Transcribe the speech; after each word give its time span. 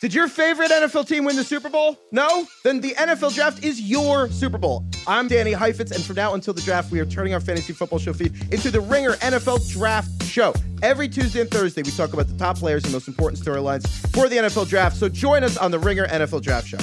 Did 0.00 0.14
your 0.14 0.28
favorite 0.28 0.70
NFL 0.70 1.06
team 1.06 1.24
win 1.24 1.36
the 1.36 1.44
Super 1.44 1.68
Bowl? 1.68 1.98
No? 2.10 2.46
Then 2.64 2.80
the 2.80 2.94
NFL 2.94 3.34
Draft 3.34 3.62
is 3.62 3.82
your 3.82 4.30
Super 4.30 4.56
Bowl. 4.56 4.86
I'm 5.06 5.28
Danny 5.28 5.52
Heifetz, 5.52 5.90
and 5.90 6.02
from 6.02 6.16
now 6.16 6.32
until 6.32 6.54
the 6.54 6.62
draft, 6.62 6.90
we 6.90 7.00
are 7.00 7.04
turning 7.04 7.34
our 7.34 7.40
fantasy 7.40 7.74
football 7.74 7.98
show 7.98 8.14
feed 8.14 8.32
into 8.50 8.70
the 8.70 8.80
Ringer 8.80 9.12
NFL 9.16 9.70
Draft 9.70 10.22
Show. 10.24 10.54
Every 10.82 11.06
Tuesday 11.06 11.42
and 11.42 11.50
Thursday, 11.50 11.82
we 11.82 11.90
talk 11.90 12.14
about 12.14 12.28
the 12.28 12.38
top 12.38 12.56
players 12.56 12.82
and 12.84 12.94
most 12.94 13.08
important 13.08 13.42
storylines 13.42 13.86
for 14.14 14.26
the 14.30 14.36
NFL 14.36 14.70
Draft. 14.70 14.96
So 14.96 15.10
join 15.10 15.44
us 15.44 15.58
on 15.58 15.70
the 15.70 15.78
Ringer 15.78 16.06
NFL 16.06 16.40
Draft 16.40 16.68
Show. 16.68 16.78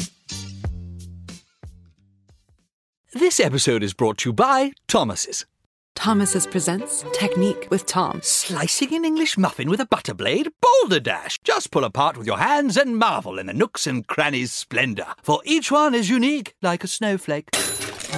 This 3.15 3.39
episode 3.39 3.81
is 3.81 3.95
brought 3.95 4.19
to 4.19 4.29
you 4.29 4.33
by 4.33 4.73
Thomas's. 4.87 5.47
Thomas's 5.97 6.45
presents 6.45 7.03
Technique 7.11 7.67
with 7.71 7.87
Tom. 7.87 8.21
Slicing 8.21 8.93
an 8.93 9.03
English 9.03 9.35
muffin 9.35 9.67
with 9.67 9.79
a 9.79 9.85
butter 9.87 10.13
blade? 10.13 10.47
Boulder 10.61 10.99
Dash! 10.99 11.39
Just 11.43 11.71
pull 11.71 11.83
apart 11.83 12.15
with 12.15 12.27
your 12.27 12.37
hands 12.37 12.77
and 12.77 12.99
marvel 12.99 13.39
in 13.39 13.47
the 13.47 13.53
nooks 13.53 13.87
and 13.87 14.05
crannies' 14.05 14.53
splendor, 14.53 15.07
for 15.23 15.41
each 15.43 15.71
one 15.71 15.95
is 15.95 16.07
unique 16.07 16.53
like 16.61 16.83
a 16.83 16.87
snowflake. 16.87 17.49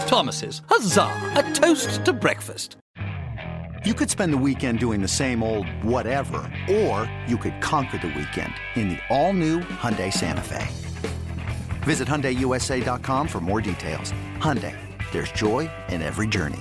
Thomas's, 0.07 0.61
huzzah! 0.67 1.09
A 1.38 1.53
toast 1.53 2.03
to 2.03 2.11
breakfast. 2.11 2.75
You 3.85 3.93
could 3.93 4.09
spend 4.09 4.33
the 4.33 4.38
weekend 4.38 4.80
doing 4.80 5.02
the 5.02 5.07
same 5.07 5.41
old 5.41 5.66
whatever, 5.81 6.52
or 6.69 7.09
you 7.27 7.38
could 7.38 7.61
conquer 7.61 7.97
the 7.97 8.07
weekend 8.07 8.53
in 8.75 8.89
the 8.89 8.99
all-new 9.09 9.61
Hyundai 9.61 10.11
Santa 10.11 10.41
Fe. 10.41 10.67
Visit 11.83 12.09
HyundaiUSA.com 12.09 13.27
for 13.30 13.39
more 13.39 13.61
details. 13.61 14.11
Hyundai, 14.39 14.75
there's 15.13 15.31
joy 15.31 15.69
in 15.88 16.02
every 16.02 16.27
journey. 16.27 16.59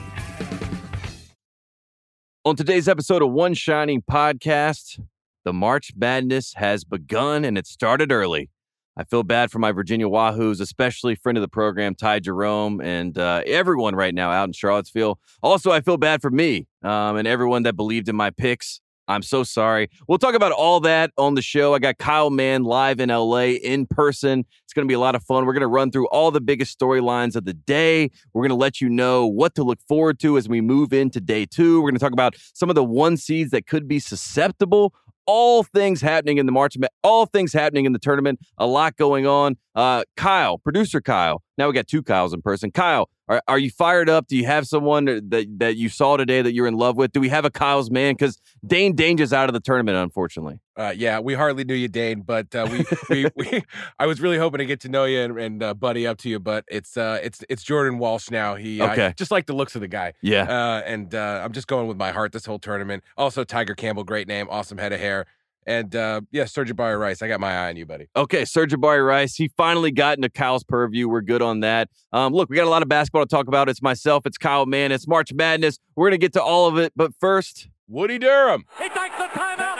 On 2.48 2.56
today's 2.56 2.88
episode 2.88 3.20
of 3.20 3.30
One 3.30 3.52
Shining 3.52 4.00
Podcast, 4.00 4.98
the 5.44 5.52
March 5.52 5.92
Madness 5.94 6.54
has 6.54 6.82
begun 6.82 7.44
and 7.44 7.58
it 7.58 7.66
started 7.66 8.10
early. 8.10 8.48
I 8.96 9.04
feel 9.04 9.22
bad 9.22 9.50
for 9.50 9.58
my 9.58 9.70
Virginia 9.70 10.06
Wahoos, 10.06 10.58
especially 10.58 11.14
friend 11.14 11.36
of 11.36 11.42
the 11.42 11.48
program, 11.48 11.94
Ty 11.94 12.20
Jerome, 12.20 12.80
and 12.80 13.18
uh, 13.18 13.42
everyone 13.44 13.94
right 13.94 14.14
now 14.14 14.30
out 14.30 14.48
in 14.48 14.54
Charlottesville. 14.54 15.18
Also, 15.42 15.70
I 15.70 15.82
feel 15.82 15.98
bad 15.98 16.22
for 16.22 16.30
me 16.30 16.66
um, 16.82 17.16
and 17.16 17.28
everyone 17.28 17.64
that 17.64 17.76
believed 17.76 18.08
in 18.08 18.16
my 18.16 18.30
picks. 18.30 18.80
I'm 19.08 19.22
so 19.22 19.42
sorry. 19.42 19.88
We'll 20.06 20.18
talk 20.18 20.34
about 20.34 20.52
all 20.52 20.80
that 20.80 21.12
on 21.16 21.34
the 21.34 21.42
show. 21.42 21.74
I 21.74 21.78
got 21.78 21.96
Kyle 21.98 22.30
Mann 22.30 22.64
live 22.64 23.00
in 23.00 23.08
LA 23.08 23.54
in 23.62 23.86
person. 23.86 24.44
It's 24.64 24.74
going 24.74 24.86
to 24.86 24.88
be 24.88 24.94
a 24.94 25.00
lot 25.00 25.14
of 25.14 25.24
fun. 25.24 25.46
We're 25.46 25.54
going 25.54 25.62
to 25.62 25.66
run 25.66 25.90
through 25.90 26.08
all 26.08 26.30
the 26.30 26.42
biggest 26.42 26.78
storylines 26.78 27.34
of 27.34 27.46
the 27.46 27.54
day. 27.54 28.10
We're 28.34 28.42
going 28.42 28.50
to 28.50 28.54
let 28.54 28.82
you 28.82 28.90
know 28.90 29.26
what 29.26 29.54
to 29.54 29.64
look 29.64 29.80
forward 29.88 30.20
to 30.20 30.36
as 30.36 30.48
we 30.48 30.60
move 30.60 30.92
into 30.92 31.20
day 31.20 31.46
two. 31.46 31.80
We're 31.80 31.90
going 31.90 31.98
to 31.98 32.04
talk 32.04 32.12
about 32.12 32.36
some 32.52 32.68
of 32.68 32.74
the 32.74 32.84
one 32.84 33.16
seeds 33.16 33.50
that 33.52 33.66
could 33.66 33.88
be 33.88 33.98
susceptible 33.98 34.94
all 35.28 35.62
things 35.62 36.00
happening 36.00 36.38
in 36.38 36.46
the 36.46 36.52
March, 36.52 36.74
all 37.04 37.26
things 37.26 37.52
happening 37.52 37.84
in 37.84 37.92
the 37.92 37.98
tournament. 37.98 38.40
A 38.56 38.66
lot 38.66 38.96
going 38.96 39.26
on. 39.26 39.58
Uh, 39.74 40.02
Kyle, 40.16 40.56
producer 40.56 41.02
Kyle. 41.02 41.42
Now 41.58 41.68
we 41.68 41.74
got 41.74 41.86
two 41.86 42.02
Kyles 42.02 42.32
in 42.32 42.40
person. 42.40 42.70
Kyle, 42.70 43.10
are, 43.28 43.42
are 43.46 43.58
you 43.58 43.70
fired 43.70 44.08
up? 44.08 44.26
Do 44.26 44.36
you 44.36 44.46
have 44.46 44.66
someone 44.66 45.04
that 45.04 45.46
that 45.58 45.76
you 45.76 45.88
saw 45.88 46.16
today 46.16 46.42
that 46.42 46.52
you're 46.52 46.66
in 46.66 46.74
love 46.74 46.96
with? 46.96 47.12
Do 47.12 47.20
we 47.20 47.28
have 47.28 47.44
a 47.44 47.50
Kyle's 47.50 47.90
man? 47.90 48.14
Because 48.14 48.40
Dain 48.66 48.96
Dainja's 48.96 49.32
out 49.32 49.48
of 49.48 49.52
the 49.52 49.60
tournament, 49.60 49.96
unfortunately. 49.96 50.60
Uh, 50.76 50.94
yeah, 50.96 51.18
we 51.18 51.34
hardly 51.34 51.64
knew 51.64 51.74
you, 51.74 51.88
Dain, 51.88 52.20
but 52.20 52.54
uh, 52.54 52.68
we, 52.70 52.84
we, 53.10 53.30
we, 53.34 53.64
I 53.98 54.06
was 54.06 54.20
really 54.20 54.38
hoping 54.38 54.58
to 54.58 54.64
get 54.64 54.78
to 54.80 54.88
know 54.88 55.06
you 55.06 55.20
and, 55.20 55.36
and 55.36 55.62
uh, 55.62 55.74
buddy 55.74 56.06
up 56.06 56.18
to 56.18 56.28
you, 56.28 56.38
but 56.38 56.64
it's 56.68 56.96
uh, 56.96 57.18
it's 57.22 57.44
it's 57.48 57.64
Jordan 57.64 57.98
Walsh 57.98 58.30
now. 58.30 58.54
He 58.54 58.80
okay. 58.80 59.06
I 59.06 59.12
just 59.12 59.32
like 59.32 59.46
the 59.46 59.54
looks 59.54 59.74
of 59.74 59.80
the 59.80 59.88
guy. 59.88 60.12
Yeah, 60.22 60.44
uh, 60.44 60.82
and 60.86 61.14
uh, 61.14 61.42
I'm 61.44 61.52
just 61.52 61.66
going 61.66 61.88
with 61.88 61.96
my 61.96 62.12
heart 62.12 62.32
this 62.32 62.46
whole 62.46 62.60
tournament. 62.60 63.02
Also, 63.16 63.44
Tyger 63.44 63.76
Campbell, 63.76 64.04
great 64.04 64.28
name, 64.28 64.46
awesome 64.50 64.78
head 64.78 64.92
of 64.92 65.00
hair. 65.00 65.26
And 65.68 65.94
uh, 65.94 66.22
yeah, 66.32 66.44
Sir'Jabari 66.44 66.98
Rice. 66.98 67.20
I 67.20 67.28
got 67.28 67.40
my 67.40 67.52
eye 67.52 67.68
on 67.68 67.76
you, 67.76 67.84
buddy. 67.84 68.08
Okay, 68.16 68.42
Sir'Jabari 68.42 69.06
Rice. 69.06 69.34
He 69.34 69.48
finally 69.48 69.90
got 69.90 70.16
into 70.16 70.30
Kyle's 70.30 70.64
purview. 70.64 71.10
We're 71.10 71.20
good 71.20 71.42
on 71.42 71.60
that. 71.60 71.90
Um, 72.10 72.32
look, 72.32 72.48
we 72.48 72.56
got 72.56 72.66
a 72.66 72.70
lot 72.70 72.80
of 72.80 72.88
basketball 72.88 73.24
to 73.24 73.28
talk 73.28 73.48
about. 73.48 73.68
It's 73.68 73.82
myself, 73.82 74.24
it's 74.24 74.38
Kyle 74.38 74.64
Mann, 74.64 74.92
it's 74.92 75.06
March 75.06 75.30
Madness. 75.34 75.78
We're 75.94 76.08
going 76.08 76.18
to 76.18 76.24
get 76.24 76.32
to 76.32 76.42
all 76.42 76.68
of 76.68 76.78
it. 76.78 76.94
But 76.96 77.12
first, 77.20 77.68
Woody 77.86 78.18
Durham. 78.18 78.64
He 78.78 78.88
takes 78.88 79.18
the 79.18 79.24
timeout. 79.24 79.77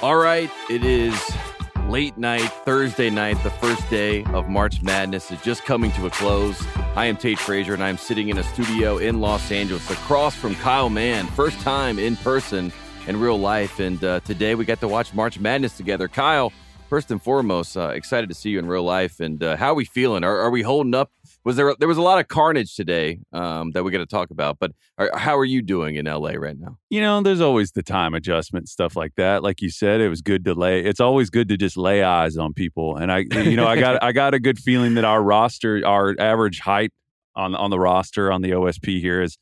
All 0.00 0.14
right, 0.14 0.48
it 0.70 0.84
is 0.84 1.12
late 1.88 2.16
night, 2.16 2.48
Thursday 2.64 3.10
night, 3.10 3.42
the 3.42 3.50
first 3.50 3.90
day 3.90 4.22
of 4.26 4.48
March 4.48 4.80
Madness 4.80 5.32
is 5.32 5.42
just 5.42 5.64
coming 5.64 5.90
to 5.92 6.06
a 6.06 6.10
close. 6.10 6.64
I 6.94 7.06
am 7.06 7.16
Tate 7.16 7.40
Frazier, 7.40 7.74
and 7.74 7.82
I 7.82 7.88
am 7.88 7.96
sitting 7.96 8.28
in 8.28 8.38
a 8.38 8.44
studio 8.44 8.98
in 8.98 9.20
Los 9.20 9.50
Angeles 9.50 9.90
across 9.90 10.36
from 10.36 10.54
Kyle 10.54 10.88
Mann. 10.88 11.26
First 11.26 11.58
time 11.62 11.98
in 11.98 12.14
person 12.14 12.72
in 13.08 13.18
real 13.18 13.40
life. 13.40 13.80
And 13.80 14.02
uh, 14.04 14.20
today 14.20 14.54
we 14.54 14.64
got 14.64 14.78
to 14.80 14.88
watch 14.88 15.14
March 15.14 15.40
Madness 15.40 15.76
together. 15.76 16.06
Kyle, 16.06 16.52
first 16.88 17.10
and 17.10 17.20
foremost, 17.20 17.76
uh, 17.76 17.88
excited 17.88 18.28
to 18.28 18.36
see 18.36 18.50
you 18.50 18.60
in 18.60 18.66
real 18.66 18.84
life. 18.84 19.18
And 19.18 19.42
uh, 19.42 19.56
how 19.56 19.72
are 19.72 19.74
we 19.74 19.84
feeling? 19.84 20.22
Are, 20.22 20.38
are 20.42 20.50
we 20.50 20.62
holding 20.62 20.94
up? 20.94 21.10
Was 21.44 21.56
there 21.56 21.74
there 21.78 21.88
was 21.88 21.96
a 21.96 22.02
lot 22.02 22.18
of 22.18 22.28
carnage 22.28 22.74
today 22.74 23.20
um, 23.32 23.70
that 23.70 23.84
we 23.84 23.90
got 23.90 23.98
to 23.98 24.06
talk 24.06 24.30
about? 24.30 24.58
But 24.58 24.72
are, 24.98 25.10
how 25.16 25.36
are 25.38 25.44
you 25.44 25.62
doing 25.62 25.96
in 25.96 26.06
LA 26.06 26.32
right 26.32 26.58
now? 26.58 26.78
You 26.90 27.00
know, 27.00 27.22
there's 27.22 27.40
always 27.40 27.72
the 27.72 27.82
time 27.82 28.14
adjustment 28.14 28.68
stuff 28.68 28.96
like 28.96 29.14
that. 29.16 29.42
Like 29.42 29.62
you 29.62 29.70
said, 29.70 30.00
it 30.00 30.08
was 30.08 30.20
good 30.20 30.44
to 30.44 30.54
lay. 30.54 30.84
It's 30.84 31.00
always 31.00 31.30
good 31.30 31.48
to 31.48 31.56
just 31.56 31.76
lay 31.76 32.02
eyes 32.02 32.36
on 32.36 32.52
people. 32.52 32.96
And 32.96 33.10
I, 33.10 33.18
you 33.18 33.56
know, 33.56 33.66
I 33.66 33.78
got 33.78 34.02
I 34.02 34.12
got 34.12 34.34
a 34.34 34.40
good 34.40 34.58
feeling 34.58 34.94
that 34.94 35.04
our 35.04 35.22
roster, 35.22 35.80
our 35.86 36.14
average 36.18 36.60
height 36.60 36.92
on 37.34 37.54
on 37.54 37.70
the 37.70 37.78
roster 37.78 38.30
on 38.32 38.42
the 38.42 38.50
OSP 38.50 39.00
here 39.00 39.22
is 39.22 39.38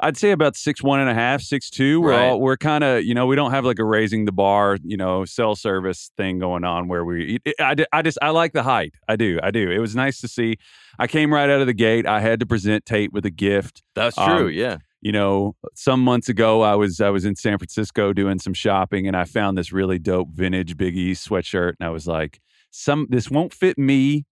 I'd 0.00 0.16
say 0.16 0.30
about 0.30 0.56
six 0.56 0.82
one 0.82 1.00
and 1.00 1.10
a 1.10 1.14
half, 1.14 1.40
six 1.42 1.70
two. 1.70 2.00
We're 2.00 2.10
Right. 2.10 2.28
all 2.28 2.40
we're 2.40 2.56
kind 2.56 2.84
of 2.84 3.04
you 3.04 3.14
know 3.14 3.26
we 3.26 3.36
don't 3.36 3.50
have 3.50 3.64
like 3.64 3.78
a 3.78 3.84
raising 3.84 4.24
the 4.24 4.32
bar 4.32 4.78
you 4.82 4.96
know 4.96 5.24
cell 5.24 5.56
service 5.56 6.10
thing 6.16 6.38
going 6.38 6.64
on 6.64 6.88
where 6.88 7.04
we 7.04 7.38
it- 7.44 7.54
I, 7.60 7.74
I 7.92 8.02
just 8.02 8.18
I 8.22 8.30
like 8.30 8.52
the 8.52 8.62
height. 8.62 8.94
I 9.08 9.16
do 9.16 9.38
I 9.42 9.50
do. 9.50 9.70
It 9.70 9.78
was 9.78 9.94
nice 9.96 10.20
to 10.20 10.28
see. 10.28 10.56
I 10.98 11.06
came 11.06 11.32
right 11.32 11.48
out 11.50 11.60
of 11.60 11.66
the 11.66 11.74
gate. 11.74 12.06
I 12.06 12.20
had 12.20 12.40
to 12.40 12.46
present 12.46 12.84
Tate 12.86 13.12
with 13.12 13.24
a 13.26 13.30
gift. 13.30 13.82
That's 13.94 14.16
true. 14.16 14.46
Um, 14.46 14.52
yeah. 14.52 14.78
You 15.00 15.12
know, 15.12 15.54
some 15.74 16.00
months 16.02 16.28
ago 16.28 16.62
I 16.62 16.74
was 16.74 17.00
I 17.00 17.10
was 17.10 17.24
in 17.24 17.36
San 17.36 17.56
Francisco 17.58 18.12
doing 18.12 18.38
some 18.38 18.54
shopping 18.54 19.06
and 19.06 19.16
I 19.16 19.24
found 19.24 19.56
this 19.56 19.72
really 19.72 19.98
dope 19.98 20.30
vintage 20.32 20.76
Big 20.76 20.96
East 20.96 21.28
sweatshirt 21.28 21.74
and 21.78 21.86
I 21.86 21.90
was 21.90 22.06
like, 22.06 22.40
some 22.70 23.06
this 23.10 23.30
won't 23.30 23.54
fit 23.54 23.78
me. 23.78 24.26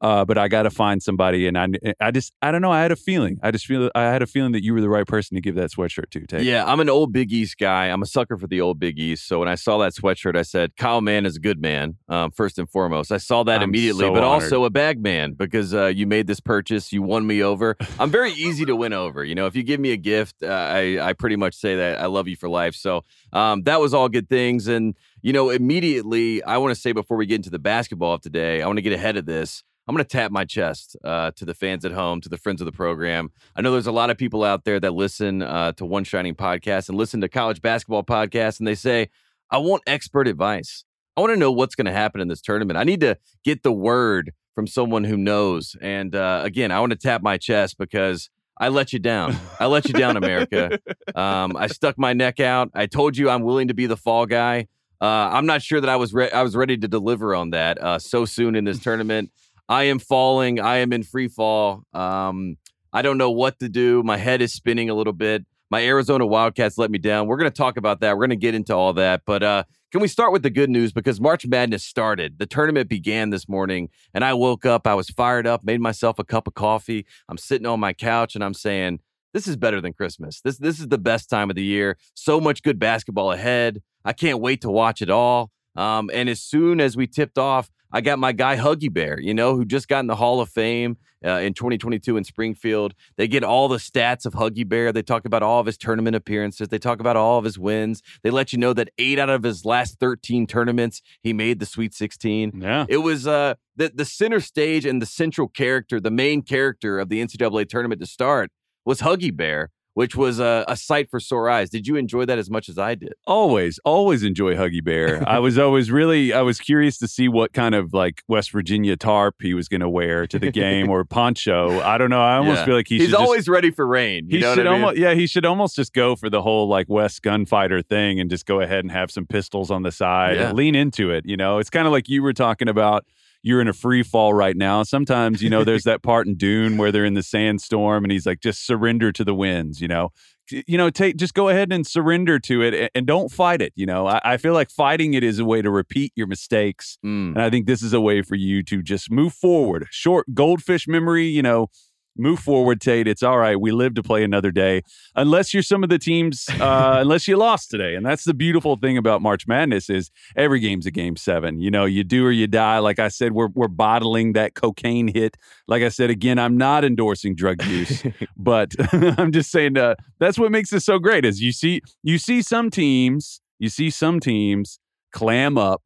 Uh, 0.00 0.24
but 0.24 0.38
I 0.38 0.48
got 0.48 0.62
to 0.62 0.70
find 0.70 1.02
somebody, 1.02 1.46
and 1.46 1.58
I, 1.58 1.68
I 2.00 2.10
just, 2.10 2.32
I 2.40 2.50
don't 2.50 2.62
know. 2.62 2.72
I 2.72 2.80
had 2.80 2.90
a 2.90 2.96
feeling. 2.96 3.38
I 3.42 3.50
just 3.50 3.66
feel, 3.66 3.90
I 3.94 4.04
had 4.04 4.22
a 4.22 4.26
feeling 4.26 4.52
that 4.52 4.64
you 4.64 4.72
were 4.72 4.80
the 4.80 4.88
right 4.88 5.06
person 5.06 5.34
to 5.34 5.42
give 5.42 5.56
that 5.56 5.70
sweatshirt 5.70 6.10
to. 6.28 6.42
Yeah, 6.42 6.64
I'm 6.64 6.80
an 6.80 6.88
old 6.88 7.12
Big 7.12 7.32
East 7.32 7.58
guy. 7.58 7.86
I'm 7.86 8.00
a 8.00 8.06
sucker 8.06 8.38
for 8.38 8.46
the 8.46 8.62
old 8.62 8.78
Big 8.78 8.98
East. 8.98 9.28
So 9.28 9.40
when 9.40 9.48
I 9.48 9.56
saw 9.56 9.78
that 9.78 9.92
sweatshirt, 9.92 10.36
I 10.36 10.42
said, 10.42 10.76
Kyle 10.76 11.02
Mann 11.02 11.26
is 11.26 11.36
a 11.36 11.40
good 11.40 11.60
man, 11.60 11.96
um, 12.08 12.30
first 12.30 12.58
and 12.58 12.68
foremost. 12.68 13.12
I 13.12 13.18
saw 13.18 13.42
that 13.44 13.62
I'm 13.62 13.68
immediately, 13.68 14.06
so 14.06 14.14
but 14.14 14.24
honored. 14.24 14.44
also 14.44 14.64
a 14.64 14.70
bag 14.70 15.02
man 15.02 15.34
because 15.34 15.74
uh, 15.74 15.86
you 15.86 16.06
made 16.06 16.26
this 16.26 16.40
purchase. 16.40 16.92
You 16.92 17.02
won 17.02 17.26
me 17.26 17.42
over. 17.42 17.76
I'm 17.98 18.10
very 18.10 18.32
easy 18.40 18.64
to 18.64 18.76
win 18.76 18.94
over. 18.94 19.22
You 19.22 19.34
know, 19.34 19.46
if 19.46 19.54
you 19.54 19.62
give 19.62 19.80
me 19.80 19.92
a 19.92 19.98
gift, 19.98 20.42
uh, 20.42 20.46
I, 20.46 20.98
I 21.00 21.12
pretty 21.12 21.36
much 21.36 21.54
say 21.54 21.76
that 21.76 22.00
I 22.00 22.06
love 22.06 22.26
you 22.26 22.36
for 22.36 22.48
life. 22.48 22.74
So 22.74 23.04
um, 23.32 23.62
that 23.64 23.80
was 23.80 23.92
all 23.92 24.08
good 24.08 24.28
things. 24.28 24.66
And, 24.66 24.94
you 25.20 25.32
know, 25.32 25.50
immediately, 25.50 26.42
I 26.42 26.56
want 26.56 26.74
to 26.74 26.80
say 26.80 26.92
before 26.92 27.16
we 27.16 27.26
get 27.26 27.36
into 27.36 27.50
the 27.50 27.58
basketball 27.58 28.14
of 28.14 28.22
today, 28.22 28.62
I 28.62 28.66
want 28.66 28.78
to 28.78 28.82
get 28.82 28.92
ahead 28.92 29.16
of 29.16 29.26
this. 29.26 29.62
I'm 29.90 29.96
going 29.96 30.04
to 30.04 30.08
tap 30.08 30.30
my 30.30 30.44
chest 30.44 30.96
uh, 31.02 31.32
to 31.32 31.44
the 31.44 31.52
fans 31.52 31.84
at 31.84 31.90
home, 31.90 32.20
to 32.20 32.28
the 32.28 32.36
friends 32.36 32.60
of 32.60 32.64
the 32.64 32.70
program. 32.70 33.32
I 33.56 33.60
know 33.60 33.72
there's 33.72 33.88
a 33.88 33.92
lot 33.92 34.08
of 34.08 34.16
people 34.16 34.44
out 34.44 34.64
there 34.64 34.78
that 34.78 34.94
listen 34.94 35.42
uh, 35.42 35.72
to 35.72 35.84
One 35.84 36.04
Shining 36.04 36.36
podcast 36.36 36.88
and 36.88 36.96
listen 36.96 37.20
to 37.22 37.28
college 37.28 37.60
basketball 37.60 38.04
podcasts, 38.04 38.60
and 38.60 38.68
they 38.68 38.76
say, 38.76 39.08
I 39.50 39.58
want 39.58 39.82
expert 39.88 40.28
advice. 40.28 40.84
I 41.16 41.22
want 41.22 41.32
to 41.32 41.36
know 41.36 41.50
what's 41.50 41.74
going 41.74 41.86
to 41.86 41.92
happen 41.92 42.20
in 42.20 42.28
this 42.28 42.40
tournament. 42.40 42.76
I 42.76 42.84
need 42.84 43.00
to 43.00 43.18
get 43.42 43.64
the 43.64 43.72
word 43.72 44.30
from 44.54 44.68
someone 44.68 45.02
who 45.02 45.16
knows. 45.16 45.74
And 45.82 46.14
uh, 46.14 46.42
again, 46.44 46.70
I 46.70 46.78
want 46.78 46.92
to 46.92 46.96
tap 46.96 47.20
my 47.20 47.36
chest 47.36 47.76
because 47.76 48.30
I 48.60 48.68
let 48.68 48.92
you 48.92 49.00
down. 49.00 49.36
I 49.58 49.66
let 49.66 49.88
you 49.88 49.94
down, 49.94 50.16
America. 50.16 50.78
Um, 51.16 51.56
I 51.56 51.66
stuck 51.66 51.98
my 51.98 52.12
neck 52.12 52.38
out. 52.38 52.70
I 52.74 52.86
told 52.86 53.16
you 53.16 53.28
I'm 53.28 53.42
willing 53.42 53.66
to 53.66 53.74
be 53.74 53.86
the 53.86 53.96
fall 53.96 54.26
guy. 54.26 54.68
Uh, 55.00 55.30
I'm 55.32 55.46
not 55.46 55.62
sure 55.62 55.80
that 55.80 55.90
I 55.90 55.96
was 55.96 56.12
re- 56.12 56.30
I 56.30 56.42
was 56.42 56.54
ready 56.54 56.76
to 56.76 56.86
deliver 56.86 57.34
on 57.34 57.50
that 57.50 57.82
uh, 57.82 57.98
so 57.98 58.24
soon 58.24 58.54
in 58.54 58.64
this 58.64 58.78
tournament. 58.78 59.32
I 59.70 59.84
am 59.84 60.00
falling. 60.00 60.58
I 60.58 60.78
am 60.78 60.92
in 60.92 61.04
free 61.04 61.28
fall. 61.28 61.84
Um, 61.94 62.56
I 62.92 63.02
don't 63.02 63.18
know 63.18 63.30
what 63.30 63.60
to 63.60 63.68
do. 63.68 64.02
My 64.02 64.16
head 64.16 64.42
is 64.42 64.52
spinning 64.52 64.90
a 64.90 64.94
little 64.94 65.12
bit. 65.12 65.46
My 65.70 65.84
Arizona 65.84 66.26
Wildcats 66.26 66.76
let 66.76 66.90
me 66.90 66.98
down. 66.98 67.28
We're 67.28 67.36
going 67.36 67.50
to 67.50 67.56
talk 67.56 67.76
about 67.76 68.00
that. 68.00 68.16
We're 68.16 68.26
going 68.26 68.30
to 68.30 68.36
get 68.36 68.56
into 68.56 68.74
all 68.74 68.92
that. 68.94 69.22
But 69.24 69.44
uh, 69.44 69.62
can 69.92 70.00
we 70.00 70.08
start 70.08 70.32
with 70.32 70.42
the 70.42 70.50
good 70.50 70.70
news? 70.70 70.92
Because 70.92 71.20
March 71.20 71.46
Madness 71.46 71.84
started. 71.84 72.40
The 72.40 72.46
tournament 72.46 72.88
began 72.88 73.30
this 73.30 73.48
morning, 73.48 73.90
and 74.12 74.24
I 74.24 74.34
woke 74.34 74.66
up. 74.66 74.88
I 74.88 74.94
was 74.94 75.08
fired 75.08 75.46
up, 75.46 75.62
made 75.62 75.80
myself 75.80 76.18
a 76.18 76.24
cup 76.24 76.48
of 76.48 76.54
coffee. 76.54 77.06
I'm 77.28 77.38
sitting 77.38 77.66
on 77.68 77.78
my 77.78 77.92
couch, 77.92 78.34
and 78.34 78.42
I'm 78.42 78.54
saying, 78.54 78.98
this 79.32 79.46
is 79.46 79.56
better 79.56 79.80
than 79.80 79.92
Christmas. 79.92 80.40
This 80.40 80.58
this 80.58 80.80
is 80.80 80.88
the 80.88 80.98
best 80.98 81.30
time 81.30 81.48
of 81.48 81.54
the 81.54 81.64
year. 81.64 81.96
So 82.14 82.40
much 82.40 82.64
good 82.64 82.80
basketball 82.80 83.30
ahead. 83.30 83.80
I 84.04 84.14
can't 84.14 84.40
wait 84.40 84.62
to 84.62 84.70
watch 84.70 85.00
it 85.00 85.10
all. 85.10 85.52
Um, 85.76 86.10
and 86.12 86.28
as 86.28 86.42
soon 86.42 86.80
as 86.80 86.96
we 86.96 87.06
tipped 87.06 87.38
off, 87.38 87.70
I 87.92 88.00
got 88.00 88.18
my 88.18 88.32
guy 88.32 88.56
Huggy 88.56 88.92
Bear, 88.92 89.20
you 89.20 89.34
know, 89.34 89.56
who 89.56 89.64
just 89.64 89.88
got 89.88 90.00
in 90.00 90.06
the 90.06 90.16
Hall 90.16 90.40
of 90.40 90.48
Fame 90.48 90.96
uh, 91.24 91.30
in 91.30 91.54
2022 91.54 92.16
in 92.16 92.24
Springfield. 92.24 92.94
They 93.16 93.28
get 93.28 93.44
all 93.44 93.68
the 93.68 93.76
stats 93.76 94.24
of 94.26 94.34
Huggy 94.34 94.68
Bear. 94.68 94.92
They 94.92 95.02
talk 95.02 95.24
about 95.24 95.42
all 95.42 95.60
of 95.60 95.66
his 95.66 95.76
tournament 95.76 96.16
appearances. 96.16 96.68
They 96.68 96.78
talk 96.78 97.00
about 97.00 97.16
all 97.16 97.38
of 97.38 97.44
his 97.44 97.58
wins. 97.58 98.02
They 98.22 98.30
let 98.30 98.52
you 98.52 98.58
know 98.58 98.72
that 98.74 98.90
eight 98.98 99.18
out 99.18 99.30
of 99.30 99.42
his 99.42 99.64
last 99.64 99.98
13 99.98 100.46
tournaments, 100.46 101.02
he 101.22 101.32
made 101.32 101.58
the 101.58 101.66
Sweet 101.66 101.94
16. 101.94 102.60
Yeah. 102.60 102.86
It 102.88 102.98
was 102.98 103.26
uh, 103.26 103.54
the, 103.76 103.90
the 103.94 104.04
center 104.04 104.40
stage 104.40 104.86
and 104.86 105.02
the 105.02 105.06
central 105.06 105.48
character, 105.48 106.00
the 106.00 106.10
main 106.10 106.42
character 106.42 106.98
of 106.98 107.08
the 107.08 107.20
NCAA 107.20 107.68
tournament 107.68 108.00
to 108.00 108.06
start 108.06 108.50
was 108.84 109.00
Huggy 109.00 109.34
Bear 109.34 109.70
which 109.94 110.14
was 110.16 110.38
a, 110.38 110.64
a, 110.68 110.76
sight 110.76 111.10
for 111.10 111.18
sore 111.20 111.50
eyes. 111.50 111.68
Did 111.68 111.86
you 111.86 111.96
enjoy 111.96 112.24
that 112.24 112.38
as 112.38 112.48
much 112.48 112.68
as 112.68 112.78
I 112.78 112.94
did? 112.94 113.12
Always, 113.26 113.78
always 113.84 114.22
enjoy 114.22 114.54
Huggy 114.54 114.82
Bear. 114.82 115.22
I 115.28 115.38
was 115.40 115.58
always 115.58 115.90
really, 115.90 116.32
I 116.32 116.42
was 116.42 116.60
curious 116.60 116.96
to 116.98 117.08
see 117.08 117.28
what 117.28 117.52
kind 117.52 117.74
of 117.74 117.92
like 117.92 118.22
West 118.28 118.52
Virginia 118.52 118.96
tarp 118.96 119.36
he 119.42 119.52
was 119.52 119.68
going 119.68 119.80
to 119.80 119.88
wear 119.88 120.26
to 120.28 120.38
the 120.38 120.50
game 120.52 120.88
or 120.88 121.04
poncho. 121.04 121.80
I 121.80 121.98
don't 121.98 122.10
know. 122.10 122.22
I 122.22 122.36
almost 122.36 122.58
Yeah. 122.60 122.64
feel 122.66 122.74
like 122.76 122.88
he 122.88 122.98
He's 122.98 123.12
always 123.14 123.40
just, 123.40 123.48
ready 123.48 123.70
for 123.70 123.86
rain. 123.86 124.26
You 124.28 124.36
he 124.38 124.42
know 124.42 124.54
should 124.54 124.66
what 124.66 124.72
I 124.72 124.74
mean? 124.76 124.82
almost, 124.84 124.98
yeah, 125.00 125.14
he 125.14 125.26
should 125.26 125.44
almost 125.44 125.76
just 125.76 125.92
go 125.92 126.14
for 126.16 126.30
the 126.30 126.40
whole 126.42 126.68
like 126.68 126.88
West 126.88 127.22
gunfighter 127.22 127.82
thing 127.82 128.20
and 128.20 128.30
just 128.30 128.46
go 128.46 128.60
ahead 128.60 128.84
and 128.84 128.92
have 128.92 129.10
some 129.10 129.26
pistols 129.26 129.70
on 129.70 129.82
the 129.82 129.92
side 129.92 130.36
Yeah. 130.36 130.48
and 130.50 130.56
lean 130.56 130.74
into 130.74 131.10
it. 131.10 131.26
You 131.26 131.36
know, 131.36 131.58
it's 131.58 131.70
kind 131.70 131.86
of 131.86 131.92
like 131.92 132.08
you 132.08 132.22
were 132.22 132.32
talking 132.32 132.68
about. 132.68 133.04
You're 133.42 133.60
in 133.60 133.68
a 133.68 133.72
free 133.72 134.02
fall 134.02 134.34
right 134.34 134.56
now. 134.56 134.82
Sometimes, 134.82 135.42
you 135.42 135.50
know, 135.50 135.64
there's 135.64 135.82
that 135.84 136.02
part 136.02 136.26
in 136.26 136.34
Dune 136.34 136.76
where 136.76 136.92
they're 136.92 137.04
in 137.04 137.14
the 137.14 137.22
sandstorm 137.22 138.04
and 138.04 138.12
he's 138.12 138.26
like, 138.26 138.40
just 138.40 138.66
surrender 138.66 139.12
to 139.12 139.24
the 139.24 139.34
winds, 139.34 139.80
you 139.80 139.88
know? 139.88 140.10
you 140.50 140.76
know, 140.76 140.90
take 140.90 141.16
just 141.16 141.34
go 141.34 141.48
ahead 141.48 141.72
and 141.72 141.86
surrender 141.86 142.38
to 142.40 142.62
it 142.62 142.74
and, 142.74 142.90
and 142.94 143.06
don't 143.06 143.30
fight 143.30 143.62
it. 143.62 143.72
You 143.76 143.86
know, 143.86 144.06
I, 144.06 144.20
I 144.24 144.36
feel 144.36 144.52
like 144.52 144.70
fighting 144.70 145.14
it 145.14 145.22
is 145.22 145.38
a 145.38 145.44
way 145.44 145.62
to 145.62 145.70
repeat 145.70 146.12
your 146.16 146.26
mistakes. 146.26 146.98
Mm. 147.04 147.34
And 147.34 147.42
I 147.42 147.50
think 147.50 147.66
this 147.66 147.82
is 147.82 147.92
a 147.92 148.00
way 148.00 148.22
for 148.22 148.34
you 148.34 148.62
to 148.64 148.82
just 148.82 149.10
move 149.10 149.32
forward. 149.32 149.86
Short 149.90 150.34
goldfish 150.34 150.88
memory, 150.88 151.26
you 151.26 151.42
know, 151.42 151.68
move 152.16 152.38
forward, 152.40 152.80
Tate. 152.80 153.08
It's 153.08 153.22
all 153.22 153.38
right. 153.38 153.58
We 153.60 153.72
live 153.72 153.94
to 153.94 154.02
play 154.02 154.24
another 154.24 154.50
day, 154.50 154.82
unless 155.16 155.54
you're 155.54 155.62
some 155.62 155.82
of 155.82 155.90
the 155.90 155.98
teams, 155.98 156.48
uh, 156.60 156.98
unless 157.00 157.26
you 157.26 157.36
lost 157.36 157.70
today. 157.70 157.94
And 157.94 158.04
that's 158.04 158.24
the 158.24 158.34
beautiful 158.34 158.76
thing 158.76 158.96
about 158.96 159.22
March 159.22 159.46
Madness 159.46 159.90
is 159.90 160.10
every 160.36 160.60
game's 160.60 160.86
a 160.86 160.90
game 160.90 161.16
seven. 161.16 161.60
You 161.60 161.70
know, 161.70 161.84
you 161.84 162.04
do 162.04 162.26
or 162.26 162.32
you 162.32 162.46
die. 162.46 162.78
Like 162.78 162.98
I 162.98 163.08
said, 163.08 163.32
we're 163.32 163.48
we're 163.54 163.68
bottling 163.68 164.32
that 164.34 164.54
cocaine 164.54 165.08
hit. 165.08 165.36
Like 165.66 165.82
I 165.82 165.88
said 165.88 166.10
again, 166.10 166.38
I'm 166.38 166.56
not 166.56 166.84
endorsing 166.84 167.34
drug 167.34 167.64
use, 167.64 168.02
but 168.36 168.74
I'm 168.92 169.32
just 169.32 169.50
saying 169.50 169.76
uh, 169.76 169.94
that's 170.18 170.38
what 170.38 170.50
makes 170.50 170.72
it 170.72 170.80
so 170.80 170.98
great. 170.98 171.24
Is 171.24 171.40
you 171.40 171.52
see 171.52 171.80
you 172.02 172.18
see 172.18 172.42
some 172.42 172.70
teams, 172.70 173.40
you 173.58 173.68
see 173.68 173.90
some 173.90 174.20
teams 174.20 174.78
clam 175.12 175.58
up 175.58 175.82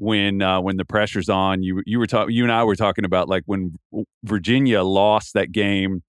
when 0.00 0.42
uh, 0.42 0.60
when 0.60 0.76
the 0.76 0.84
pressure's 0.84 1.28
on. 1.28 1.62
You 1.62 1.82
you 1.86 1.98
were 1.98 2.06
talking, 2.06 2.34
you 2.34 2.42
and 2.42 2.52
I 2.52 2.64
were 2.64 2.76
talking 2.76 3.04
about 3.04 3.28
like 3.28 3.42
when 3.46 3.78
Virginia 4.24 4.82
lost 4.82 5.34
that 5.34 5.52
game 5.52 6.02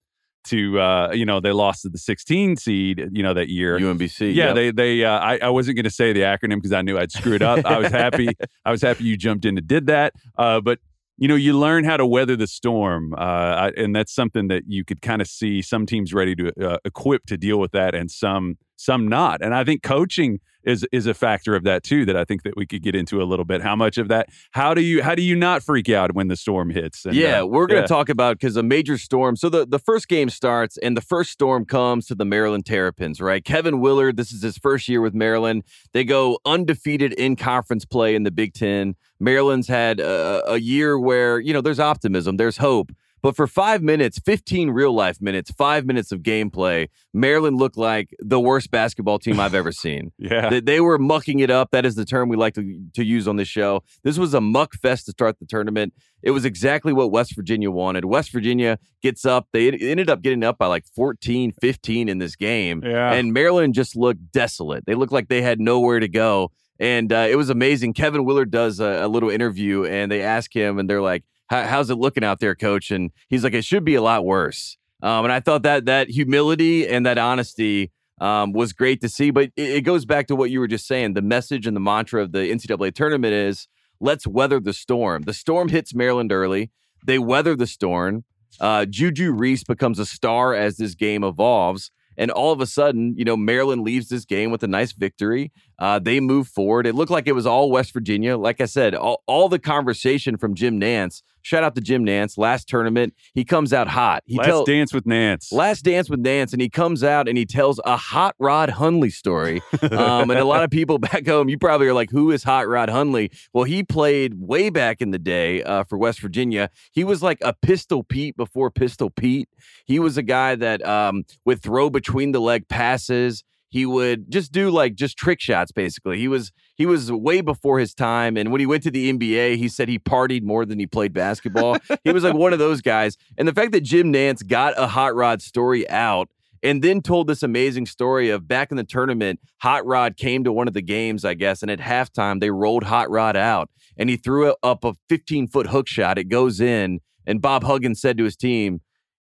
to 0.44 0.80
uh, 0.80 1.12
you 1.12 1.26
know 1.26 1.40
they 1.40 1.52
lost 1.52 1.82
to 1.82 1.88
the 1.88 1.98
16 1.98 2.56
seed 2.56 3.08
you 3.12 3.22
know 3.22 3.34
that 3.34 3.48
year. 3.48 3.78
UMBC. 3.78 4.34
Yeah, 4.34 4.46
yep. 4.46 4.54
they 4.54 4.70
they. 4.70 5.04
Uh, 5.04 5.18
I 5.18 5.38
I 5.38 5.50
wasn't 5.50 5.76
going 5.76 5.84
to 5.84 5.90
say 5.90 6.12
the 6.12 6.20
acronym 6.20 6.56
because 6.56 6.72
I 6.72 6.82
knew 6.82 6.98
I'd 6.98 7.12
screw 7.12 7.34
it 7.34 7.42
up. 7.42 7.64
I 7.66 7.78
was 7.78 7.92
happy. 7.92 8.28
I 8.64 8.70
was 8.70 8.82
happy 8.82 9.04
you 9.04 9.16
jumped 9.16 9.44
in 9.44 9.58
and 9.58 9.66
did 9.66 9.86
that. 9.86 10.14
Uh, 10.38 10.60
but 10.60 10.78
you 11.18 11.28
know, 11.28 11.34
you 11.34 11.58
learn 11.58 11.84
how 11.84 11.98
to 11.98 12.06
weather 12.06 12.34
the 12.34 12.46
storm, 12.46 13.12
uh, 13.12 13.16
I, 13.20 13.68
and 13.76 13.94
that's 13.94 14.14
something 14.14 14.48
that 14.48 14.62
you 14.66 14.86
could 14.86 15.02
kind 15.02 15.20
of 15.20 15.28
see 15.28 15.60
some 15.60 15.84
teams 15.84 16.14
ready 16.14 16.34
to 16.36 16.52
uh, 16.66 16.78
equip 16.86 17.26
to 17.26 17.36
deal 17.36 17.58
with 17.60 17.72
that, 17.72 17.94
and 17.94 18.10
some 18.10 18.56
some 18.80 19.06
not. 19.08 19.42
And 19.42 19.54
I 19.54 19.62
think 19.62 19.82
coaching 19.82 20.40
is 20.62 20.86
is 20.92 21.06
a 21.06 21.14
factor 21.14 21.54
of 21.54 21.64
that 21.64 21.82
too. 21.82 22.04
That 22.04 22.16
I 22.16 22.24
think 22.24 22.42
that 22.42 22.56
we 22.56 22.66
could 22.66 22.82
get 22.82 22.94
into 22.94 23.22
a 23.22 23.24
little 23.24 23.44
bit. 23.44 23.62
How 23.62 23.76
much 23.76 23.98
of 23.98 24.08
that? 24.08 24.28
How 24.52 24.74
do 24.74 24.80
you 24.80 25.02
how 25.02 25.14
do 25.14 25.22
you 25.22 25.36
not 25.36 25.62
freak 25.62 25.88
out 25.88 26.14
when 26.14 26.28
the 26.28 26.36
storm 26.36 26.70
hits? 26.70 27.04
And, 27.04 27.14
yeah, 27.14 27.40
uh, 27.40 27.46
we're 27.46 27.66
going 27.66 27.78
to 27.78 27.82
yeah. 27.82 27.86
talk 27.86 28.08
about 28.08 28.38
because 28.38 28.56
a 28.56 28.62
major 28.62 28.98
storm. 28.98 29.36
So 29.36 29.48
the, 29.48 29.66
the 29.66 29.78
first 29.78 30.08
game 30.08 30.28
starts, 30.30 30.76
and 30.78 30.96
the 30.96 31.02
first 31.02 31.30
storm 31.30 31.64
comes 31.64 32.06
to 32.06 32.14
the 32.14 32.24
Maryland 32.24 32.66
Terrapins, 32.66 33.20
right? 33.20 33.44
Kevin 33.44 33.80
Willard, 33.80 34.16
this 34.16 34.32
is 34.32 34.42
his 34.42 34.58
first 34.58 34.88
year 34.88 35.00
with 35.00 35.14
Maryland. 35.14 35.62
They 35.92 36.04
go 36.04 36.38
undefeated 36.44 37.12
in 37.14 37.36
conference 37.36 37.84
play 37.84 38.14
in 38.14 38.22
the 38.22 38.30
Big 38.30 38.54
Ten. 38.54 38.96
Maryland's 39.18 39.68
had 39.68 40.00
a, 40.00 40.42
a 40.46 40.58
year 40.58 40.98
where, 40.98 41.38
you 41.38 41.52
know, 41.52 41.60
there's 41.60 41.80
optimism, 41.80 42.38
there's 42.38 42.56
hope. 42.56 42.90
But 43.22 43.36
for 43.36 43.46
five 43.46 43.82
minutes, 43.82 44.18
15 44.18 44.70
real 44.70 44.92
life 44.94 45.20
minutes, 45.20 45.50
five 45.50 45.84
minutes 45.84 46.12
of 46.12 46.20
gameplay, 46.20 46.88
Maryland 47.12 47.58
looked 47.58 47.76
like 47.76 48.14
the 48.18 48.40
worst 48.40 48.70
basketball 48.70 49.18
team 49.18 49.38
I've 49.38 49.54
ever 49.54 49.72
seen. 49.84 50.12
Yeah. 50.18 50.48
They, 50.48 50.60
they 50.60 50.80
were 50.80 50.98
mucking 50.98 51.40
it 51.40 51.50
up. 51.50 51.70
That 51.72 51.84
is 51.84 51.94
the 51.94 52.04
term 52.04 52.28
we 52.28 52.36
like 52.36 52.54
to, 52.54 52.80
to 52.94 53.04
use 53.04 53.28
on 53.28 53.36
this 53.36 53.48
show. 53.48 53.82
This 54.02 54.18
was 54.18 54.34
a 54.34 54.40
muck 54.40 54.74
fest 54.74 55.06
to 55.06 55.12
start 55.12 55.38
the 55.38 55.46
tournament. 55.46 55.92
It 56.22 56.32
was 56.32 56.44
exactly 56.44 56.92
what 56.92 57.10
West 57.10 57.34
Virginia 57.34 57.70
wanted. 57.70 58.04
West 58.04 58.32
Virginia 58.32 58.78
gets 59.02 59.24
up. 59.24 59.48
They 59.52 59.70
ended 59.70 60.10
up 60.10 60.22
getting 60.22 60.44
up 60.44 60.58
by 60.58 60.66
like 60.66 60.84
14, 60.94 61.52
15 61.60 62.08
in 62.08 62.18
this 62.18 62.36
game. 62.36 62.82
Yeah. 62.84 63.12
And 63.12 63.32
Maryland 63.32 63.74
just 63.74 63.96
looked 63.96 64.32
desolate. 64.32 64.84
They 64.86 64.94
looked 64.94 65.12
like 65.12 65.28
they 65.28 65.42
had 65.42 65.60
nowhere 65.60 66.00
to 66.00 66.08
go. 66.08 66.50
And 66.78 67.12
uh, 67.12 67.26
it 67.28 67.36
was 67.36 67.50
amazing. 67.50 67.92
Kevin 67.92 68.24
Willard 68.24 68.50
does 68.50 68.80
a, 68.80 69.04
a 69.04 69.08
little 69.08 69.28
interview 69.28 69.84
and 69.84 70.10
they 70.10 70.22
ask 70.22 70.54
him, 70.54 70.78
and 70.78 70.88
they're 70.88 71.02
like, 71.02 71.24
"How- 71.50 71.66
How's 71.66 71.90
it 71.90 71.96
looking 71.96 72.24
out 72.24 72.40
there, 72.40 72.54
coach? 72.54 72.90
And 72.90 73.10
he's 73.28 73.44
like, 73.44 73.54
It 73.54 73.64
should 73.64 73.84
be 73.84 73.94
a 73.94 74.02
lot 74.02 74.24
worse. 74.24 74.76
Um, 75.02 75.24
and 75.24 75.32
I 75.32 75.40
thought 75.40 75.62
that 75.62 75.86
that 75.86 76.10
humility 76.10 76.86
and 76.86 77.04
that 77.06 77.18
honesty 77.18 77.90
um, 78.20 78.52
was 78.52 78.72
great 78.72 79.00
to 79.00 79.08
see. 79.08 79.30
But 79.30 79.50
it, 79.56 79.70
it 79.70 79.80
goes 79.82 80.04
back 80.04 80.26
to 80.28 80.36
what 80.36 80.50
you 80.50 80.60
were 80.60 80.68
just 80.68 80.86
saying. 80.86 81.14
The 81.14 81.22
message 81.22 81.66
and 81.66 81.74
the 81.74 81.80
mantra 81.80 82.22
of 82.22 82.32
the 82.32 82.40
NCAA 82.40 82.94
tournament 82.94 83.32
is 83.32 83.66
let's 84.00 84.26
weather 84.26 84.60
the 84.60 84.72
storm. 84.72 85.22
The 85.22 85.32
storm 85.34 85.68
hits 85.68 85.94
Maryland 85.94 86.32
early. 86.32 86.70
They 87.06 87.18
weather 87.18 87.56
the 87.56 87.66
storm. 87.66 88.24
Uh, 88.60 88.84
Juju 88.84 89.32
Reese 89.32 89.64
becomes 89.64 89.98
a 89.98 90.06
star 90.06 90.54
as 90.54 90.76
this 90.76 90.94
game 90.94 91.24
evolves. 91.24 91.90
And 92.18 92.30
all 92.30 92.52
of 92.52 92.60
a 92.60 92.66
sudden, 92.66 93.14
you 93.16 93.24
know, 93.24 93.36
Maryland 93.36 93.82
leaves 93.82 94.08
this 94.08 94.26
game 94.26 94.50
with 94.50 94.62
a 94.62 94.68
nice 94.68 94.92
victory. 94.92 95.52
Uh, 95.80 95.98
they 95.98 96.20
move 96.20 96.46
forward. 96.46 96.86
It 96.86 96.94
looked 96.94 97.10
like 97.10 97.26
it 97.26 97.32
was 97.32 97.46
all 97.46 97.70
West 97.70 97.92
Virginia. 97.92 98.36
Like 98.36 98.60
I 98.60 98.66
said, 98.66 98.94
all, 98.94 99.22
all 99.26 99.48
the 99.48 99.58
conversation 99.58 100.36
from 100.36 100.54
Jim 100.54 100.78
Nantz. 100.78 101.22
Shout 101.42 101.64
out 101.64 101.74
to 101.74 101.80
Jim 101.80 102.04
Nantz. 102.04 102.36
Last 102.36 102.68
tournament, 102.68 103.14
he 103.32 103.44
comes 103.44 103.72
out 103.72 103.88
hot. 103.88 104.22
He 104.26 104.36
Last 104.36 104.46
tell- 104.46 104.64
dance 104.64 104.92
with 104.92 105.04
Nantz. 105.04 105.52
Last 105.52 105.82
Dance 105.82 106.10
with 106.10 106.22
Nantz, 106.22 106.52
and 106.52 106.60
he 106.60 106.68
comes 106.68 107.02
out 107.02 107.28
and 107.28 107.38
he 107.38 107.46
tells 107.46 107.80
a 107.86 107.96
Hot 107.96 108.34
Rod 108.38 108.68
Hundley 108.70 109.08
story. 109.10 109.62
Um, 109.82 110.30
and 110.30 110.38
a 110.38 110.44
lot 110.44 110.62
of 110.62 110.70
people 110.70 110.98
back 110.98 111.26
home, 111.26 111.48
you 111.48 111.56
probably 111.58 111.86
are 111.86 111.94
like, 111.94 112.10
"Who 112.10 112.30
is 112.30 112.44
Hot 112.44 112.68
Rod 112.68 112.90
Hundley?" 112.90 113.30
Well, 113.54 113.64
he 113.64 113.82
played 113.82 114.34
way 114.38 114.68
back 114.68 115.00
in 115.00 115.12
the 115.12 115.18
day 115.18 115.62
uh, 115.62 115.84
for 115.84 115.96
West 115.96 116.20
Virginia. 116.20 116.68
He 116.92 117.04
was 117.04 117.22
like 117.22 117.38
a 117.40 117.54
Pistol 117.54 118.04
Pete 118.04 118.36
before 118.36 118.70
Pistol 118.70 119.08
Pete. 119.08 119.48
He 119.86 119.98
was 119.98 120.18
a 120.18 120.22
guy 120.22 120.56
that 120.56 120.84
um, 120.86 121.24
would 121.46 121.62
throw 121.62 121.88
between 121.88 122.32
the 122.32 122.40
leg 122.40 122.68
passes. 122.68 123.44
He 123.70 123.86
would 123.86 124.30
just 124.30 124.52
do 124.52 124.70
like 124.70 124.94
just 124.96 125.16
trick 125.16 125.40
shots. 125.40 125.72
Basically, 125.72 126.18
he 126.18 126.28
was 126.28 126.52
he 126.74 126.86
was 126.86 127.10
way 127.10 127.40
before 127.40 127.78
his 127.78 127.94
time. 127.94 128.36
And 128.36 128.50
when 128.50 128.60
he 128.60 128.66
went 128.66 128.82
to 128.82 128.90
the 128.90 129.12
NBA, 129.12 129.56
he 129.56 129.68
said 129.68 129.88
he 129.88 129.98
partied 129.98 130.42
more 130.42 130.66
than 130.66 130.78
he 130.78 130.86
played 130.86 131.12
basketball. 131.12 131.78
he 132.04 132.12
was 132.12 132.24
like 132.24 132.34
one 132.34 132.52
of 132.52 132.58
those 132.58 132.82
guys. 132.82 133.16
And 133.38 133.46
the 133.46 133.54
fact 133.54 133.72
that 133.72 133.82
Jim 133.82 134.12
Nantz 134.12 134.46
got 134.46 134.74
a 134.76 134.88
hot 134.88 135.14
rod 135.14 135.40
story 135.40 135.88
out 135.88 136.28
and 136.62 136.82
then 136.82 137.00
told 137.00 137.26
this 137.26 137.42
amazing 137.42 137.86
story 137.86 138.28
of 138.28 138.46
back 138.46 138.70
in 138.70 138.76
the 138.76 138.84
tournament, 138.84 139.40
Hot 139.62 139.86
Rod 139.86 140.16
came 140.16 140.44
to 140.44 140.52
one 140.52 140.68
of 140.68 140.74
the 140.74 140.82
games, 140.82 141.24
I 141.24 141.34
guess, 141.34 141.62
and 141.62 141.70
at 141.70 141.78
halftime 141.78 142.40
they 142.40 142.50
rolled 142.50 142.84
Hot 142.84 143.10
Rod 143.10 143.36
out 143.36 143.70
and 143.96 144.10
he 144.10 144.16
threw 144.16 144.54
up 144.62 144.84
a 144.84 144.94
15 145.08 145.48
foot 145.48 145.68
hook 145.68 145.88
shot. 145.88 146.18
It 146.18 146.28
goes 146.28 146.60
in, 146.60 147.00
and 147.26 147.40
Bob 147.40 147.64
Huggins 147.64 148.00
said 148.00 148.18
to 148.18 148.24
his 148.24 148.36
team, 148.36 148.80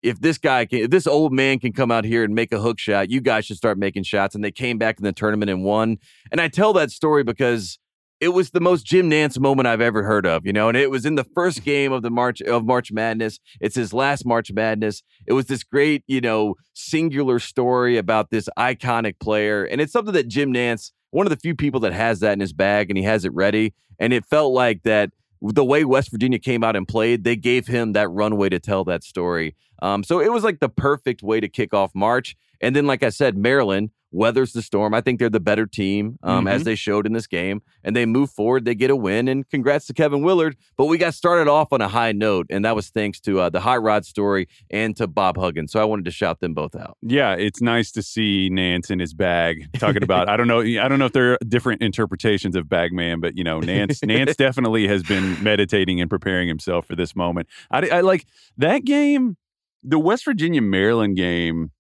if 0.07 0.21
this 0.21 0.39
guy 0.39 0.65
can, 0.67 0.79
if 0.79 0.91
this 0.91 1.09
old 1.09 1.33
man 1.33 1.59
can 1.59 1.73
come 1.73 1.91
out 1.91 2.05
here 2.05 2.23
and 2.23 2.33
make 2.33 2.53
a 2.53 2.61
hook 2.61 2.79
shot, 2.79 3.11
you 3.11 3.21
guys 3.21 3.45
should 3.45 3.57
start 3.57 3.77
making 3.77 4.05
shots. 4.05 4.37
And 4.37 4.45
they 4.45 4.53
came 4.53 4.79
back 4.79 4.99
in 4.99 5.05
the 5.05 5.13
tournament 5.13 5.51
and 5.51 5.65
won. 5.65 5.99
And 6.31 6.41
I 6.41 6.47
tell 6.47 6.73
that 6.75 6.93
story 6.93 7.25
because 7.25 7.81
it 8.21 8.29
was 8.29 8.51
the 8.51 8.61
most 8.61 8.87
Jim 8.87 9.11
Nantz 9.11 9.37
moment 9.39 9.67
I've 9.67 9.81
ever 9.81 10.05
heard 10.05 10.25
of, 10.25 10.47
you 10.47 10.53
know, 10.53 10.69
and 10.69 10.77
it 10.77 10.93
was 10.93 11.05
in 11.05 11.17
the 11.17 11.25
first 11.25 11.65
game 11.65 11.91
of 11.93 12.03
the 12.03 12.11
March 12.11 12.41
of 12.41 12.65
March 12.65 12.93
Madness. 12.93 13.41
It's 13.61 13.75
his 13.75 13.93
last 13.93 14.25
March 14.25 14.53
Madness. 14.53 15.03
It 15.27 15.33
was 15.33 15.47
this 15.47 15.65
great, 15.65 16.05
you 16.07 16.21
know, 16.21 16.55
singular 16.73 17.41
story 17.41 17.99
about 17.99 18.31
this 18.31 18.49
iconic 18.57 19.19
player. 19.19 19.65
And 19.65 19.81
it's 19.81 19.93
something 19.93 20.15
that 20.15 20.29
Jim 20.29 20.55
Nantz, 20.55 20.93
one 21.11 21.27
of 21.27 21.31
the 21.31 21.37
few 21.37 21.57
people 21.57 21.81
that 21.81 21.93
has 21.93 22.21
that 22.21 22.33
in 22.33 22.41
his 22.41 22.53
bag 22.53 22.91
and 22.91 22.97
he 22.97 23.03
has 23.03 23.25
it 23.25 23.35
ready. 23.35 23.75
And 23.99 24.13
it 24.13 24.25
felt 24.25 24.53
like 24.53 24.85
that 24.85 25.11
the 25.41 25.65
way 25.65 25.85
West 25.85 26.11
Virginia 26.11 26.39
came 26.39 26.65
out 26.65 26.77
and 26.77 26.87
played, 26.87 27.25
they 27.25 27.37
gave 27.37 27.67
him 27.67 27.93
that 27.93 28.09
runway 28.09 28.49
to 28.49 28.59
tell 28.59 28.85
that 28.85 29.05
story. 29.05 29.55
Um, 29.83 30.03
so 30.03 30.21
it 30.21 30.33
was 30.33 30.45
like 30.45 30.61
the 30.61 30.69
perfect 30.69 31.23
way 31.23 31.41
to 31.41 31.49
kick 31.49 31.75
off 31.75 31.95
March. 31.95 32.37
And 32.61 32.75
then, 32.75 32.87
like 32.87 33.03
I 33.03 33.11
said, 33.11 33.37
Maryland, 33.37 33.91
weathers 34.13 34.53
the 34.53 34.63
storm. 34.63 34.95
I 34.95 35.01
think 35.01 35.19
they're 35.19 35.29
the 35.29 35.41
better 35.41 35.67
team, 35.67 36.19
um, 36.23 36.47
as 36.47 36.63
Mhm. 36.63 36.65
they 36.65 36.75
showed 36.75 37.07
in 37.07 37.13
this 37.13 37.27
game, 37.27 37.61
and 37.85 37.95
they 37.95 38.07
move 38.07 38.31
forward. 38.31 38.65
They 38.65 38.75
get 38.75 38.91
a 38.91 38.97
win, 38.97 39.29
and 39.29 39.49
congrats 39.49 39.87
to 39.87 39.93
Kevin 39.95 40.23
Willard. 40.23 40.57
But 40.77 40.87
we 40.87 40.97
got 40.97 41.13
started 41.15 41.49
off 41.49 41.73
on 41.73 41.81
a 41.81 41.89
high 41.89 42.13
note, 42.13 42.47
and 42.49 42.65
that 42.65 42.75
was 42.77 42.89
thanks 42.89 43.21
to 43.21 43.41
uh, 43.41 43.51
the 43.51 43.61
Hot 43.61 43.83
Rod 43.83 44.05
story 44.07 44.49
and 44.71 44.97
to 44.97 45.07
Bob 45.07 45.37
Huggins. 45.37 45.73
So 45.73 45.81
I 45.81 45.85
wanted 45.85 46.05
to 46.07 46.11
shout 46.11 46.41
them 46.41 46.55
both 46.55 46.75
out. 46.77 46.97
Yeah, 47.03 47.35
it's 47.35 47.61
nice 47.61 47.91
to 47.93 48.03
see 48.03 48.49
Nantz 48.51 48.91
in 48.91 48.99
his 49.01 49.13
bag 49.13 49.67
talking 49.79 50.03
about. 50.03 50.29
I 50.29 50.37
don't 50.37 50.49
know. 50.49 50.61
I 50.61 50.89
don't 50.89 50.99
know 50.99 51.07
if 51.07 51.13
there 51.13 51.33
are 51.33 51.39
different 51.47 51.83
interpretations 51.83 52.57
of 52.57 52.69
Bagman, 52.69 53.21
but 53.21 53.37
you 53.37 53.45
know, 53.45 53.61
Nantz 53.61 54.01
Nantz 54.05 54.37
definitely 54.37 54.87
has 54.89 55.03
been 55.03 55.43
meditating 55.43 56.01
and 56.01 56.09
preparing 56.09 56.49
himself 56.49 56.87
for 56.87 56.97
this 56.97 57.15
moment. 57.17 57.49
I, 57.71 57.89
I 57.89 58.01
like 58.01 58.25
that 58.57 58.85
game. 58.85 59.37
The 59.83 59.99
West 59.99 60.25
Virginia 60.25 60.63
Maryland 60.63 61.17
game 61.17 61.71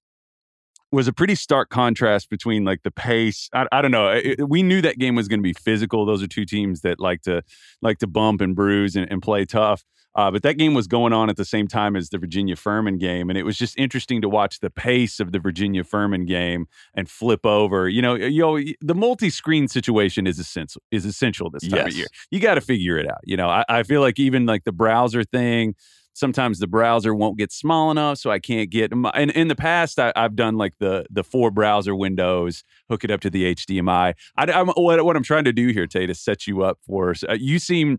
was 0.92 1.08
a 1.08 1.12
pretty 1.12 1.34
stark 1.34 1.68
contrast 1.68 2.30
between 2.30 2.64
like 2.64 2.82
the 2.82 2.90
pace. 2.90 3.48
I, 3.52 3.66
I 3.72 3.82
don't 3.82 3.90
know. 3.90 4.08
It- 4.08 4.48
we 4.48 4.62
knew 4.62 4.80
that 4.82 4.98
game 4.98 5.14
was 5.14 5.28
going 5.28 5.40
to 5.40 5.42
be 5.42 5.52
physical. 5.52 6.06
Those 6.06 6.22
are 6.22 6.28
two 6.28 6.44
teams 6.44 6.82
that 6.82 7.00
like 7.00 7.22
to 7.22 7.42
like 7.82 7.98
to 7.98 8.06
bump 8.06 8.40
and 8.40 8.54
bruise 8.54 8.96
and, 8.96 9.10
and 9.10 9.20
play 9.22 9.44
tough. 9.44 9.84
Uh, 10.14 10.30
but 10.30 10.42
that 10.42 10.54
game 10.56 10.72
was 10.72 10.86
going 10.86 11.12
on 11.12 11.28
at 11.28 11.36
the 11.36 11.44
same 11.44 11.68
time 11.68 11.94
as 11.94 12.08
the 12.08 12.16
Virginia 12.16 12.56
Furman 12.56 12.96
game, 12.96 13.28
and 13.28 13.38
it 13.38 13.42
was 13.42 13.58
just 13.58 13.78
interesting 13.78 14.22
to 14.22 14.30
watch 14.30 14.60
the 14.60 14.70
pace 14.70 15.20
of 15.20 15.30
the 15.30 15.38
Virginia 15.38 15.84
Furman 15.84 16.24
game 16.24 16.64
and 16.94 17.10
flip 17.10 17.44
over. 17.44 17.86
You 17.86 18.00
know, 18.00 18.14
you 18.14 18.40
know, 18.40 18.58
the 18.80 18.94
multi-screen 18.94 19.68
situation 19.68 20.26
is 20.26 20.38
essential. 20.38 20.80
Is 20.90 21.04
essential 21.04 21.50
this 21.50 21.68
time 21.68 21.80
of 21.88 21.92
year. 21.98 22.06
You 22.30 22.40
got 22.40 22.54
to 22.54 22.62
figure 22.62 22.96
it 22.96 23.06
out. 23.06 23.18
You 23.24 23.36
know, 23.36 23.48
I, 23.48 23.64
I 23.68 23.82
feel 23.82 24.00
like 24.00 24.18
even 24.18 24.46
like 24.46 24.64
the 24.64 24.72
browser 24.72 25.22
thing. 25.22 25.74
Sometimes 26.16 26.60
the 26.60 26.66
browser 26.66 27.14
won't 27.14 27.36
get 27.36 27.52
small 27.52 27.90
enough, 27.90 28.16
so 28.16 28.30
I 28.30 28.38
can't 28.38 28.70
get. 28.70 28.90
And 28.90 29.30
in 29.32 29.48
the 29.48 29.54
past, 29.54 29.98
I, 29.98 30.14
I've 30.16 30.34
done 30.34 30.56
like 30.56 30.72
the 30.78 31.04
the 31.10 31.22
four 31.22 31.50
browser 31.50 31.94
windows, 31.94 32.64
hook 32.88 33.04
it 33.04 33.10
up 33.10 33.20
to 33.20 33.30
the 33.30 33.54
HDMI. 33.54 34.14
I, 34.38 34.50
am 34.50 34.68
what, 34.68 35.04
what 35.04 35.14
I'm 35.14 35.22
trying 35.22 35.44
to 35.44 35.52
do 35.52 35.68
here, 35.68 35.86
Tate, 35.86 36.08
is 36.08 36.18
set 36.18 36.46
you 36.46 36.62
up 36.62 36.78
for. 36.86 37.14
Uh, 37.28 37.34
you 37.34 37.58
seem 37.58 37.98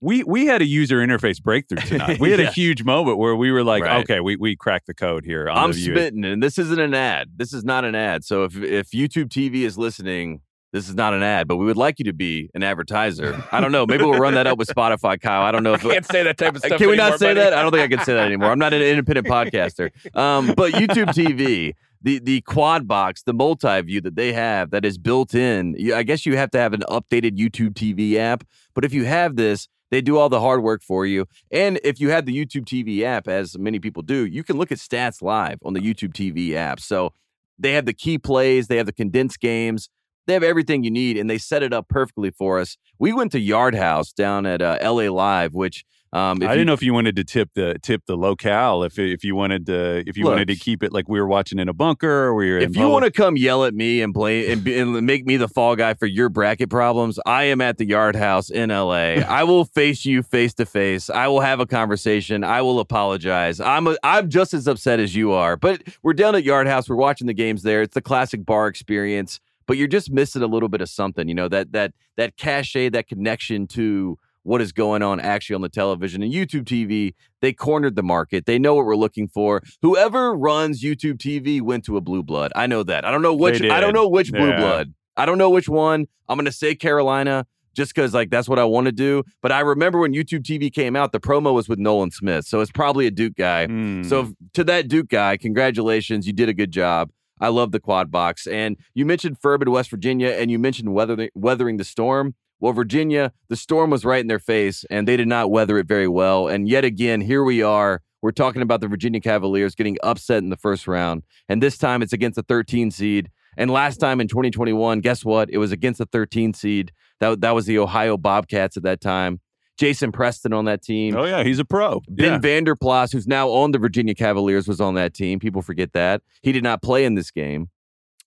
we 0.00 0.24
we 0.24 0.46
had 0.46 0.62
a 0.62 0.64
user 0.64 0.96
interface 0.96 1.42
breakthrough 1.42 1.82
tonight. 1.82 2.18
We 2.18 2.30
had 2.32 2.40
a 2.40 2.50
huge 2.50 2.84
moment 2.84 3.18
where 3.18 3.36
we 3.36 3.52
were 3.52 3.62
like, 3.62 3.82
Right. 3.82 4.02
okay, 4.02 4.20
we 4.20 4.36
we 4.36 4.56
cracked 4.56 4.86
the 4.86 4.94
code 4.94 5.26
here. 5.26 5.46
On 5.46 5.56
I'm 5.58 5.72
spitting, 5.74 6.24
and 6.24 6.42
this 6.42 6.56
isn't 6.56 6.80
an 6.80 6.94
ad. 6.94 7.32
This 7.36 7.52
is 7.52 7.64
not 7.64 7.84
an 7.84 7.94
ad. 7.94 8.24
So 8.24 8.44
if 8.44 8.56
if 8.56 8.90
YouTube 8.92 9.28
TV 9.28 9.64
is 9.64 9.76
listening, 9.76 10.40
this 10.72 10.88
is 10.88 10.94
not 10.94 11.14
an 11.14 11.22
ad. 11.22 11.46
But 11.48 11.56
we 11.56 11.66
would 11.66 11.76
like 11.76 11.98
you 11.98 12.04
to 12.06 12.12
be 12.12 12.50
an 12.54 12.62
advertiser. 12.62 13.42
I 13.52 13.60
don't 13.60 13.72
know. 13.72 13.86
Maybe 13.86 14.04
we'll 14.04 14.18
run 14.18 14.34
that 14.34 14.46
up 14.46 14.58
with 14.58 14.68
Spotify, 14.76 15.20
Kyle. 15.20 15.42
I 15.42 15.52
don't 15.52 15.62
know 15.62 15.74
if 15.74 15.82
Can't 15.82 16.04
say 16.06 16.22
that 16.22 16.38
type 16.38 16.54
of 16.56 16.62
stuff. 16.64 16.78
Can 16.78 16.88
we 16.88 16.94
anymore, 16.94 17.10
not 17.10 17.18
say 17.18 17.26
buddy. 17.34 17.40
that? 17.40 17.54
I 17.54 17.62
don't 17.62 17.70
think 17.72 17.82
I 17.92 17.94
can 17.96 18.04
say 18.04 18.14
that 18.14 18.26
anymore. 18.26 18.50
I'm 18.50 18.58
not 18.58 18.72
an 18.72 18.82
independent 18.82 19.26
podcaster. 19.26 19.90
Um, 20.16 20.54
but 20.56 20.72
YouTube 20.72 21.08
TV, 21.08 21.74
the 22.00 22.18
the 22.18 22.40
quad 22.42 22.88
box, 22.88 23.22
the 23.22 23.32
multi 23.34 23.80
view 23.82 24.00
that 24.00 24.16
they 24.16 24.32
have 24.32 24.70
that 24.70 24.84
is 24.84 24.98
built 24.98 25.34
in. 25.34 25.74
you- 25.78 25.94
I 25.94 26.02
guess 26.02 26.24
you 26.26 26.36
have 26.36 26.50
to 26.52 26.58
have 26.58 26.72
an 26.72 26.82
updated 26.88 27.36
YouTube 27.38 27.74
TV 27.74 28.16
app. 28.16 28.44
But 28.74 28.84
if 28.84 28.92
you 28.94 29.04
have 29.04 29.36
this, 29.36 29.68
they 29.90 30.00
do 30.00 30.16
all 30.16 30.30
the 30.30 30.40
hard 30.40 30.62
work 30.62 30.82
for 30.82 31.04
you. 31.04 31.26
And 31.50 31.78
if 31.84 32.00
you 32.00 32.08
have 32.08 32.24
the 32.24 32.34
YouTube 32.34 32.64
TV 32.64 33.02
app, 33.02 33.28
as 33.28 33.58
many 33.58 33.78
people 33.78 34.02
do, 34.02 34.24
you 34.24 34.42
can 34.42 34.56
look 34.56 34.72
at 34.72 34.78
stats 34.78 35.20
live 35.20 35.58
on 35.62 35.74
the 35.74 35.80
YouTube 35.80 36.14
TV 36.14 36.54
app. 36.54 36.80
So 36.80 37.12
they 37.58 37.74
have 37.74 37.84
the 37.84 37.92
key 37.92 38.16
plays, 38.16 38.68
they 38.68 38.78
have 38.78 38.86
the 38.86 38.92
condensed 38.94 39.38
games. 39.38 39.90
They 40.26 40.34
have 40.34 40.42
everything 40.42 40.84
you 40.84 40.90
need, 40.90 41.16
and 41.16 41.28
they 41.28 41.38
set 41.38 41.62
it 41.62 41.72
up 41.72 41.88
perfectly 41.88 42.30
for 42.30 42.60
us. 42.60 42.76
We 42.98 43.12
went 43.12 43.32
to 43.32 43.40
Yard 43.40 43.74
House 43.74 44.12
down 44.12 44.46
at 44.46 44.62
uh, 44.62 44.78
LA 44.82 45.10
Live, 45.10 45.52
which 45.54 45.84
um, 46.14 46.38
I 46.42 46.44
you- 46.44 46.48
didn't 46.50 46.66
know 46.66 46.74
if 46.74 46.82
you 46.82 46.92
wanted 46.92 47.16
to 47.16 47.24
tip 47.24 47.48
the 47.54 47.76
tip 47.82 48.02
the 48.06 48.16
locale 48.16 48.82
if 48.84 48.98
if 48.98 49.24
you 49.24 49.34
wanted 49.34 49.64
to 49.66 50.04
if 50.06 50.16
you 50.18 50.24
Look. 50.24 50.32
wanted 50.32 50.48
to 50.48 50.56
keep 50.56 50.82
it 50.82 50.92
like 50.92 51.08
we 51.08 51.18
were 51.18 51.26
watching 51.26 51.58
in 51.58 51.68
a 51.70 51.72
bunker 51.72 52.24
or 52.26 52.34
we 52.34 52.50
were. 52.52 52.58
If 52.58 52.76
you 52.76 52.86
want 52.88 53.06
to 53.06 53.10
come 53.10 53.36
yell 53.38 53.64
at 53.64 53.72
me 53.74 54.02
and 54.02 54.12
blame 54.12 54.50
and, 54.52 54.68
and 54.68 55.06
make 55.06 55.24
me 55.26 55.38
the 55.38 55.48
fall 55.48 55.74
guy 55.74 55.94
for 55.94 56.04
your 56.06 56.28
bracket 56.28 56.68
problems, 56.68 57.18
I 57.24 57.44
am 57.44 57.62
at 57.62 57.78
the 57.78 57.86
Yard 57.86 58.14
House 58.14 58.50
in 58.50 58.68
LA. 58.68 59.22
I 59.24 59.42
will 59.50 59.64
face 59.64 60.04
you 60.04 60.22
face 60.22 60.52
to 60.54 60.66
face. 60.66 61.08
I 61.08 61.28
will 61.28 61.40
have 61.40 61.60
a 61.60 61.66
conversation. 61.66 62.44
I 62.44 62.60
will 62.60 62.78
apologize. 62.78 63.58
I'm 63.58 63.86
a, 63.86 63.96
I'm 64.04 64.28
just 64.28 64.52
as 64.54 64.68
upset 64.68 65.00
as 65.00 65.16
you 65.16 65.32
are. 65.32 65.56
But 65.56 65.82
we're 66.02 66.12
down 66.12 66.34
at 66.34 66.44
Yard 66.44 66.66
House. 66.66 66.88
We're 66.90 66.96
watching 66.96 67.26
the 67.26 67.34
games 67.34 67.62
there. 67.62 67.80
It's 67.82 67.94
the 67.94 68.02
classic 68.02 68.44
bar 68.44 68.68
experience. 68.68 69.40
But 69.66 69.76
you're 69.76 69.88
just 69.88 70.10
missing 70.10 70.42
a 70.42 70.46
little 70.46 70.68
bit 70.68 70.80
of 70.80 70.88
something. 70.88 71.28
You 71.28 71.34
know 71.34 71.48
that 71.48 71.72
that 71.72 71.92
that 72.16 72.36
cachet, 72.36 72.90
that 72.90 73.08
connection 73.08 73.66
to 73.68 74.18
what 74.44 74.60
is 74.60 74.72
going 74.72 75.02
on 75.02 75.20
actually 75.20 75.54
on 75.54 75.60
the 75.60 75.68
television 75.68 76.22
and 76.22 76.32
YouTube 76.32 76.64
TV. 76.64 77.14
They 77.40 77.52
cornered 77.52 77.96
the 77.96 78.02
market. 78.02 78.46
They 78.46 78.58
know 78.58 78.74
what 78.74 78.86
we're 78.86 78.96
looking 78.96 79.28
for. 79.28 79.62
Whoever 79.82 80.34
runs 80.34 80.82
YouTube 80.82 81.18
TV 81.18 81.60
went 81.60 81.84
to 81.84 81.96
a 81.96 82.00
blue 82.00 82.22
blood. 82.22 82.52
I 82.56 82.66
know 82.66 82.82
that. 82.82 83.04
I 83.04 83.10
don't 83.10 83.22
know 83.22 83.34
which. 83.34 83.62
I 83.62 83.80
don't 83.80 83.94
know 83.94 84.08
which 84.08 84.32
blue 84.32 84.54
blood. 84.56 84.92
I 85.16 85.26
don't 85.26 85.38
know 85.38 85.50
which 85.50 85.68
one. 85.68 86.06
I'm 86.28 86.38
gonna 86.38 86.52
say 86.52 86.74
Carolina 86.74 87.46
just 87.74 87.94
because 87.94 88.14
like 88.14 88.30
that's 88.30 88.48
what 88.48 88.58
I 88.58 88.64
want 88.64 88.86
to 88.86 88.92
do. 88.92 89.22
But 89.40 89.52
I 89.52 89.60
remember 89.60 89.98
when 89.98 90.12
YouTube 90.12 90.42
TV 90.42 90.72
came 90.72 90.96
out, 90.96 91.12
the 91.12 91.20
promo 91.20 91.52
was 91.52 91.68
with 91.68 91.78
Nolan 91.78 92.10
Smith, 92.10 92.46
so 92.46 92.60
it's 92.60 92.72
probably 92.72 93.06
a 93.06 93.10
Duke 93.10 93.36
guy. 93.36 93.66
Hmm. 93.66 94.02
So 94.02 94.32
to 94.54 94.64
that 94.64 94.88
Duke 94.88 95.08
guy, 95.08 95.36
congratulations, 95.36 96.26
you 96.26 96.32
did 96.32 96.48
a 96.48 96.54
good 96.54 96.70
job. 96.70 97.10
I 97.40 97.48
love 97.48 97.72
the 97.72 97.80
quad 97.80 98.10
box. 98.10 98.46
And 98.46 98.76
you 98.94 99.04
mentioned 99.04 99.38
Furman, 99.40 99.70
West 99.70 99.90
Virginia, 99.90 100.28
and 100.28 100.50
you 100.50 100.58
mentioned 100.58 100.94
weathering, 100.94 101.30
weathering 101.34 101.76
the 101.76 101.84
storm. 101.84 102.34
Well, 102.60 102.72
Virginia, 102.72 103.32
the 103.48 103.56
storm 103.56 103.90
was 103.90 104.04
right 104.04 104.20
in 104.20 104.28
their 104.28 104.38
face, 104.38 104.84
and 104.88 105.08
they 105.08 105.16
did 105.16 105.26
not 105.26 105.50
weather 105.50 105.78
it 105.78 105.86
very 105.86 106.06
well. 106.06 106.46
And 106.46 106.68
yet 106.68 106.84
again, 106.84 107.20
here 107.20 107.42
we 107.42 107.62
are. 107.62 108.02
We're 108.22 108.30
talking 108.30 108.62
about 108.62 108.80
the 108.80 108.86
Virginia 108.86 109.20
Cavaliers 109.20 109.74
getting 109.74 109.98
upset 110.02 110.44
in 110.44 110.50
the 110.50 110.56
first 110.56 110.86
round. 110.86 111.24
And 111.48 111.60
this 111.60 111.76
time 111.76 112.02
it's 112.02 112.12
against 112.12 112.38
a 112.38 112.42
13 112.42 112.92
seed. 112.92 113.30
And 113.56 113.70
last 113.70 113.98
time 113.98 114.20
in 114.20 114.28
2021, 114.28 115.00
guess 115.00 115.24
what? 115.24 115.50
It 115.50 115.58
was 115.58 115.72
against 115.72 116.00
a 116.00 116.06
13 116.06 116.54
seed. 116.54 116.92
That, 117.18 117.40
that 117.40 117.54
was 117.54 117.66
the 117.66 117.80
Ohio 117.80 118.16
Bobcats 118.16 118.76
at 118.76 118.84
that 118.84 119.00
time. 119.00 119.40
Jason 119.78 120.12
Preston 120.12 120.52
on 120.52 120.64
that 120.66 120.82
team. 120.82 121.16
oh 121.16 121.24
yeah, 121.24 121.42
he's 121.42 121.58
a 121.58 121.64
pro. 121.64 122.00
Ben 122.08 122.32
yeah. 122.32 122.38
Vanderplas, 122.38 123.12
who's 123.12 123.26
now 123.26 123.48
on 123.48 123.72
the 123.72 123.78
Virginia 123.78 124.14
Cavaliers, 124.14 124.68
was 124.68 124.80
on 124.80 124.94
that 124.94 125.14
team. 125.14 125.38
People 125.38 125.62
forget 125.62 125.92
that. 125.92 126.22
He 126.42 126.52
did 126.52 126.62
not 126.62 126.82
play 126.82 127.04
in 127.04 127.14
this 127.14 127.30
game. 127.30 127.68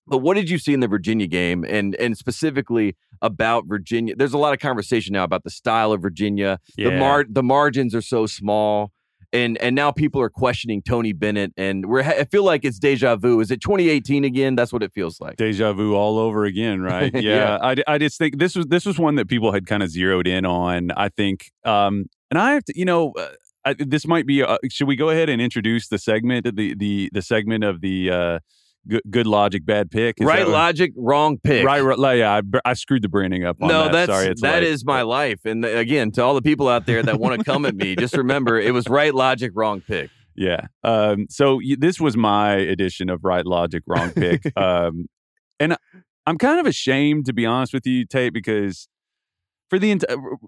But 0.08 0.18
what 0.18 0.34
did 0.34 0.48
you 0.48 0.58
see 0.58 0.72
in 0.72 0.80
the 0.80 0.88
Virginia 0.88 1.26
game 1.26 1.64
and 1.68 1.94
and 1.96 2.16
specifically 2.16 2.96
about 3.22 3.66
Virginia? 3.66 4.14
There's 4.14 4.34
a 4.34 4.38
lot 4.38 4.52
of 4.52 4.60
conversation 4.60 5.12
now 5.12 5.24
about 5.24 5.42
the 5.44 5.50
style 5.50 5.92
of 5.92 6.00
Virginia. 6.00 6.60
The 6.76 6.90
mar- 6.98 7.26
the 7.28 7.42
margins 7.42 7.94
are 7.94 8.02
so 8.02 8.26
small. 8.26 8.92
And 9.32 9.58
and 9.58 9.74
now 9.74 9.90
people 9.90 10.20
are 10.20 10.28
questioning 10.30 10.82
Tony 10.82 11.12
Bennett 11.12 11.52
and 11.56 11.86
we're 11.86 12.02
I 12.02 12.24
feel 12.24 12.44
like 12.44 12.64
it's 12.64 12.78
deja 12.78 13.16
vu. 13.16 13.40
Is 13.40 13.50
it 13.50 13.60
2018 13.60 14.24
again? 14.24 14.54
That's 14.54 14.72
what 14.72 14.82
it 14.82 14.92
feels 14.92 15.20
like. 15.20 15.36
deja 15.36 15.72
vu 15.72 15.94
all 15.94 16.18
over 16.18 16.44
again, 16.44 16.80
right? 16.82 17.12
Yeah, 17.14 17.20
Yeah. 17.22 17.58
I, 17.60 17.94
I 17.94 17.98
just 17.98 18.18
think 18.18 18.38
this 18.38 18.54
was 18.54 18.66
this 18.66 18.86
was 18.86 18.98
one 18.98 19.16
that 19.16 19.28
people 19.28 19.52
had 19.52 19.66
kind 19.66 19.82
of 19.82 19.90
zeroed 19.90 20.26
in 20.26 20.44
on. 20.44 20.90
I 20.96 21.08
think, 21.08 21.50
um, 21.64 22.06
and 22.30 22.38
I 22.38 22.52
have 22.54 22.64
to, 22.64 22.78
you 22.78 22.84
know, 22.84 23.12
uh, 23.12 23.28
I, 23.64 23.74
this 23.78 24.06
might 24.06 24.26
be. 24.26 24.42
Uh, 24.42 24.58
should 24.70 24.86
we 24.86 24.96
go 24.96 25.10
ahead 25.10 25.28
and 25.28 25.42
introduce 25.42 25.88
the 25.88 25.98
segment, 25.98 26.44
the 26.56 26.74
the 26.74 27.10
the 27.12 27.22
segment 27.22 27.64
of 27.64 27.80
the 27.80 28.10
uh, 28.10 28.38
good, 28.88 29.02
good 29.10 29.26
logic, 29.26 29.64
bad 29.66 29.90
pick? 29.90 30.16
Is 30.20 30.26
right 30.26 30.38
that 30.40 30.46
what- 30.46 30.52
logic, 30.52 30.92
wrong 30.96 31.38
pick. 31.42 31.64
Right, 31.64 31.80
right, 31.80 32.16
yeah, 32.18 32.40
I, 32.64 32.70
I 32.70 32.74
screwed 32.74 33.02
the 33.02 33.08
branding 33.08 33.44
up. 33.44 33.56
On 33.60 33.68
No, 33.68 33.84
that. 33.84 33.92
that's 33.92 34.10
sorry. 34.12 34.26
It's 34.28 34.42
that 34.42 34.62
is 34.62 34.84
my 34.84 35.02
life. 35.02 35.40
And 35.44 35.64
again, 35.64 36.10
to 36.12 36.22
all 36.22 36.34
the 36.34 36.42
people 36.42 36.68
out 36.68 36.86
there 36.86 37.02
that 37.02 37.18
want 37.20 37.38
to 37.38 37.44
come 37.44 37.64
at 37.64 37.74
me, 37.74 37.96
just 37.96 38.16
remember 38.16 38.58
it 38.60 38.72
was 38.72 38.86
right 38.88 39.14
logic, 39.14 39.52
wrong 39.54 39.80
pick. 39.80 40.10
Yeah. 40.34 40.66
Um, 40.84 41.26
so 41.30 41.56
y- 41.56 41.76
this 41.78 41.98
was 42.00 42.16
my 42.16 42.54
edition 42.54 43.08
of 43.10 43.24
right 43.24 43.46
logic, 43.46 43.82
wrong 43.86 44.10
pick. 44.12 44.42
um, 44.56 45.06
and 45.58 45.76
I'm 46.26 46.36
kind 46.38 46.60
of 46.60 46.66
ashamed 46.66 47.26
to 47.26 47.32
be 47.32 47.46
honest 47.46 47.72
with 47.72 47.86
you, 47.86 48.04
Tate, 48.04 48.32
because 48.34 48.88
for 49.68 49.78
the 49.78 49.90
ent- 49.90 50.04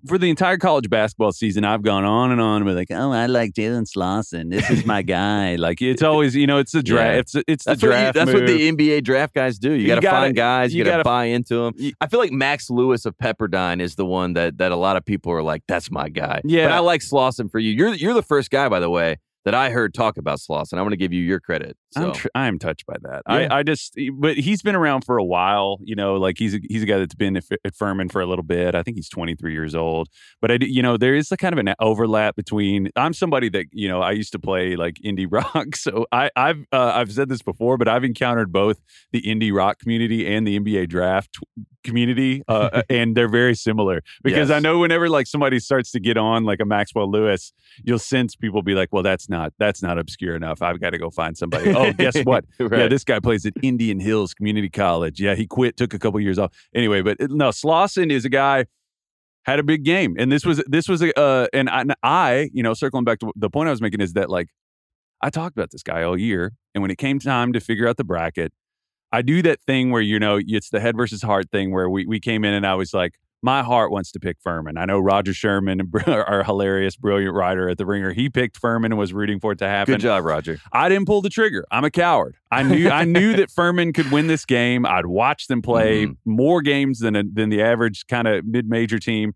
for 0.06 0.16
the 0.18 0.30
entire 0.30 0.56
college 0.58 0.88
basketball 0.88 1.32
season, 1.32 1.64
I've 1.64 1.82
gone 1.82 2.04
on 2.04 2.30
and 2.30 2.40
on 2.40 2.64
with 2.64 2.76
like, 2.76 2.88
oh, 2.90 3.10
I 3.12 3.26
like 3.26 3.52
Jalen 3.52 3.86
Slawson. 3.88 4.48
This 4.50 4.68
is 4.70 4.86
my 4.86 5.02
guy. 5.18 5.56
Like 5.56 5.82
it's 5.82 6.02
always, 6.02 6.36
you 6.36 6.46
know, 6.46 6.58
it's 6.58 6.72
the 6.72 6.82
draft. 6.82 7.34
Yeah. 7.34 7.42
It's 7.48 7.64
it's 7.64 7.64
the 7.64 7.70
That's, 7.70 7.82
what, 7.82 7.88
you, 7.88 7.92
draft. 7.92 8.14
that's 8.14 8.32
what 8.32 8.46
the 8.46 8.72
NBA 8.72 9.04
draft 9.04 9.34
guys 9.34 9.58
do. 9.58 9.72
You, 9.72 9.80
You 9.82 9.86
got 9.88 10.00
to 10.00 10.10
find 10.10 10.36
guys. 10.36 10.72
You, 10.72 10.78
you 10.78 10.84
got 10.84 10.98
to 10.98 11.04
buy 11.04 11.24
into 11.24 11.64
them. 11.64 11.74
you- 11.76 11.92
I 12.00 12.06
feel 12.06 12.20
like 12.20 12.32
Max 12.32 12.70
Lewis 12.70 13.04
of 13.06 13.16
Pepperdine 13.18 13.80
is 13.80 13.96
the 13.96 14.06
one 14.06 14.34
that 14.34 14.58
that 14.58 14.72
a 14.72 14.76
lot 14.76 14.96
of 14.96 15.04
people 15.04 15.32
are 15.32 15.42
like, 15.42 15.62
"That's 15.66 15.90
my 15.90 16.08
guy." 16.08 16.40
Yeah. 16.44 16.66
but 16.68 16.72
I 16.74 16.78
like 16.78 17.02
Slawson 17.02 17.48
for 17.48 17.58
you. 17.58 17.72
You're 17.72 17.94
you're 17.94 18.14
the 18.14 18.22
first 18.22 18.50
guy, 18.50 18.68
by 18.68 18.78
the 18.80 18.90
way, 18.90 19.16
that 19.44 19.54
I 19.54 19.70
heard 19.70 19.94
talk 19.94 20.16
about 20.16 20.38
Slawson. 20.40 20.78
I 20.78 20.82
want 20.82 20.92
to 20.92 20.96
give 20.96 21.12
you 21.12 21.22
your 21.22 21.40
credit. 21.40 21.76
So. 21.92 22.08
I'm 22.08 22.12
tr- 22.12 22.28
I'm 22.34 22.58
touched 22.58 22.86
by 22.86 22.96
that. 23.00 23.22
Yeah. 23.28 23.34
I, 23.50 23.58
I 23.58 23.62
just, 23.62 23.98
but 24.14 24.36
he's 24.36 24.60
been 24.60 24.74
around 24.74 25.04
for 25.04 25.16
a 25.16 25.24
while. 25.24 25.78
You 25.82 25.96
know, 25.96 26.14
like 26.14 26.36
he's 26.38 26.54
a, 26.54 26.60
he's 26.68 26.82
a 26.82 26.86
guy 26.86 26.98
that's 26.98 27.14
been 27.14 27.36
at, 27.36 27.44
at 27.64 27.74
Furman 27.74 28.10
for 28.10 28.20
a 28.20 28.26
little 28.26 28.42
bit. 28.42 28.74
I 28.74 28.82
think 28.82 28.96
he's 28.96 29.08
23 29.08 29.52
years 29.52 29.74
old. 29.74 30.08
But 30.42 30.50
I, 30.50 30.58
you 30.60 30.82
know, 30.82 30.98
there 30.98 31.14
is 31.14 31.32
a 31.32 31.36
kind 31.36 31.54
of 31.54 31.58
an 31.58 31.74
overlap 31.80 32.36
between. 32.36 32.90
I'm 32.94 33.14
somebody 33.14 33.48
that 33.50 33.66
you 33.72 33.88
know 33.88 34.02
I 34.02 34.12
used 34.12 34.32
to 34.32 34.38
play 34.38 34.76
like 34.76 34.96
indie 35.04 35.26
rock, 35.30 35.76
so 35.76 36.06
I, 36.12 36.30
I've 36.36 36.66
uh, 36.72 36.92
I've 36.94 37.12
said 37.12 37.28
this 37.28 37.42
before, 37.42 37.78
but 37.78 37.88
I've 37.88 38.04
encountered 38.04 38.52
both 38.52 38.80
the 39.12 39.22
indie 39.22 39.54
rock 39.54 39.78
community 39.78 40.26
and 40.26 40.46
the 40.46 40.58
NBA 40.60 40.88
draft 40.88 41.38
community, 41.84 42.42
uh, 42.48 42.82
and 42.90 43.16
they're 43.16 43.28
very 43.28 43.54
similar 43.54 44.02
because 44.22 44.50
I 44.50 44.58
know 44.58 44.78
whenever 44.78 45.08
like 45.08 45.26
somebody 45.26 45.58
starts 45.58 45.90
to 45.92 46.00
get 46.00 46.16
on 46.16 46.44
like 46.44 46.60
a 46.60 46.64
Maxwell 46.64 47.10
Lewis, 47.10 47.52
you'll 47.82 47.98
sense 47.98 48.36
people 48.36 48.62
be 48.62 48.74
like, 48.74 48.92
"Well, 48.92 49.02
that's 49.02 49.28
not 49.28 49.52
that's 49.58 49.82
not 49.82 49.98
obscure 49.98 50.36
enough. 50.36 50.62
I've 50.62 50.80
got 50.80 50.90
to 50.90 50.98
go 50.98 51.10
find 51.10 51.36
somebody." 51.36 51.72
Oh, 51.78 51.92
guess 51.92 52.18
what? 52.24 52.44
Yeah, 52.58 52.88
this 52.88 53.04
guy 53.04 53.20
plays 53.20 53.46
at 53.46 53.52
Indian 53.62 54.00
Hills 54.00 54.34
Community 54.34 54.68
College. 54.68 55.20
Yeah, 55.20 55.34
he 55.34 55.46
quit, 55.46 55.76
took 55.76 55.94
a 55.94 55.98
couple 55.98 56.20
years 56.20 56.38
off. 56.38 56.52
Anyway, 56.74 57.02
but 57.02 57.18
no, 57.30 57.50
Slawson 57.50 58.10
is 58.10 58.24
a 58.24 58.28
guy 58.28 58.66
had 59.44 59.58
a 59.58 59.62
big 59.62 59.84
game, 59.84 60.14
and 60.18 60.30
this 60.30 60.44
was 60.44 60.62
this 60.66 60.88
was 60.88 61.02
a 61.02 61.18
uh, 61.18 61.46
and 61.52 61.70
I, 61.70 61.80
and 61.80 61.94
I, 62.02 62.50
you 62.52 62.62
know, 62.62 62.74
circling 62.74 63.04
back 63.04 63.18
to 63.20 63.32
the 63.34 63.48
point 63.48 63.68
I 63.68 63.70
was 63.70 63.80
making 63.80 64.00
is 64.00 64.12
that 64.12 64.28
like 64.28 64.48
I 65.22 65.30
talked 65.30 65.56
about 65.56 65.70
this 65.70 65.82
guy 65.82 66.02
all 66.02 66.18
year, 66.18 66.52
and 66.74 66.82
when 66.82 66.90
it 66.90 66.98
came 66.98 67.18
time 67.18 67.52
to 67.54 67.60
figure 67.60 67.88
out 67.88 67.96
the 67.96 68.04
bracket, 68.04 68.52
I 69.10 69.22
do 69.22 69.40
that 69.42 69.60
thing 69.62 69.90
where 69.90 70.02
you 70.02 70.18
know 70.18 70.38
it's 70.40 70.70
the 70.70 70.80
head 70.80 70.96
versus 70.96 71.22
heart 71.22 71.50
thing 71.50 71.72
where 71.72 71.88
we 71.88 72.06
we 72.06 72.20
came 72.20 72.44
in 72.44 72.54
and 72.54 72.66
I 72.66 72.74
was 72.74 72.92
like. 72.92 73.14
My 73.40 73.62
heart 73.62 73.92
wants 73.92 74.10
to 74.12 74.18
pick 74.18 74.36
Furman. 74.40 74.76
I 74.76 74.84
know 74.84 74.98
Roger 74.98 75.32
Sherman, 75.32 75.80
our 76.06 76.42
hilarious, 76.42 76.96
brilliant 76.96 77.34
writer 77.34 77.68
at 77.68 77.78
the 77.78 77.86
Ringer. 77.86 78.12
He 78.12 78.28
picked 78.28 78.56
Furman 78.58 78.90
and 78.90 78.98
was 78.98 79.12
rooting 79.12 79.38
for 79.38 79.52
it 79.52 79.58
to 79.58 79.68
happen. 79.68 79.94
Good 79.94 80.00
job, 80.00 80.24
Roger. 80.24 80.58
I 80.72 80.88
didn't 80.88 81.06
pull 81.06 81.22
the 81.22 81.30
trigger. 81.30 81.64
I'm 81.70 81.84
a 81.84 81.90
coward. 81.90 82.36
I 82.50 82.64
knew 82.64 82.88
I 82.90 83.04
knew 83.04 83.36
that 83.36 83.50
Furman 83.50 83.92
could 83.92 84.10
win 84.10 84.26
this 84.26 84.44
game. 84.44 84.84
I'd 84.84 85.06
watched 85.06 85.46
them 85.48 85.62
play 85.62 86.06
Mhm. 86.06 86.16
more 86.24 86.62
games 86.62 86.98
than 86.98 87.14
a, 87.14 87.22
than 87.22 87.48
the 87.48 87.62
average 87.62 88.06
kind 88.08 88.26
of 88.26 88.44
mid 88.44 88.68
major 88.68 88.98
team, 88.98 89.34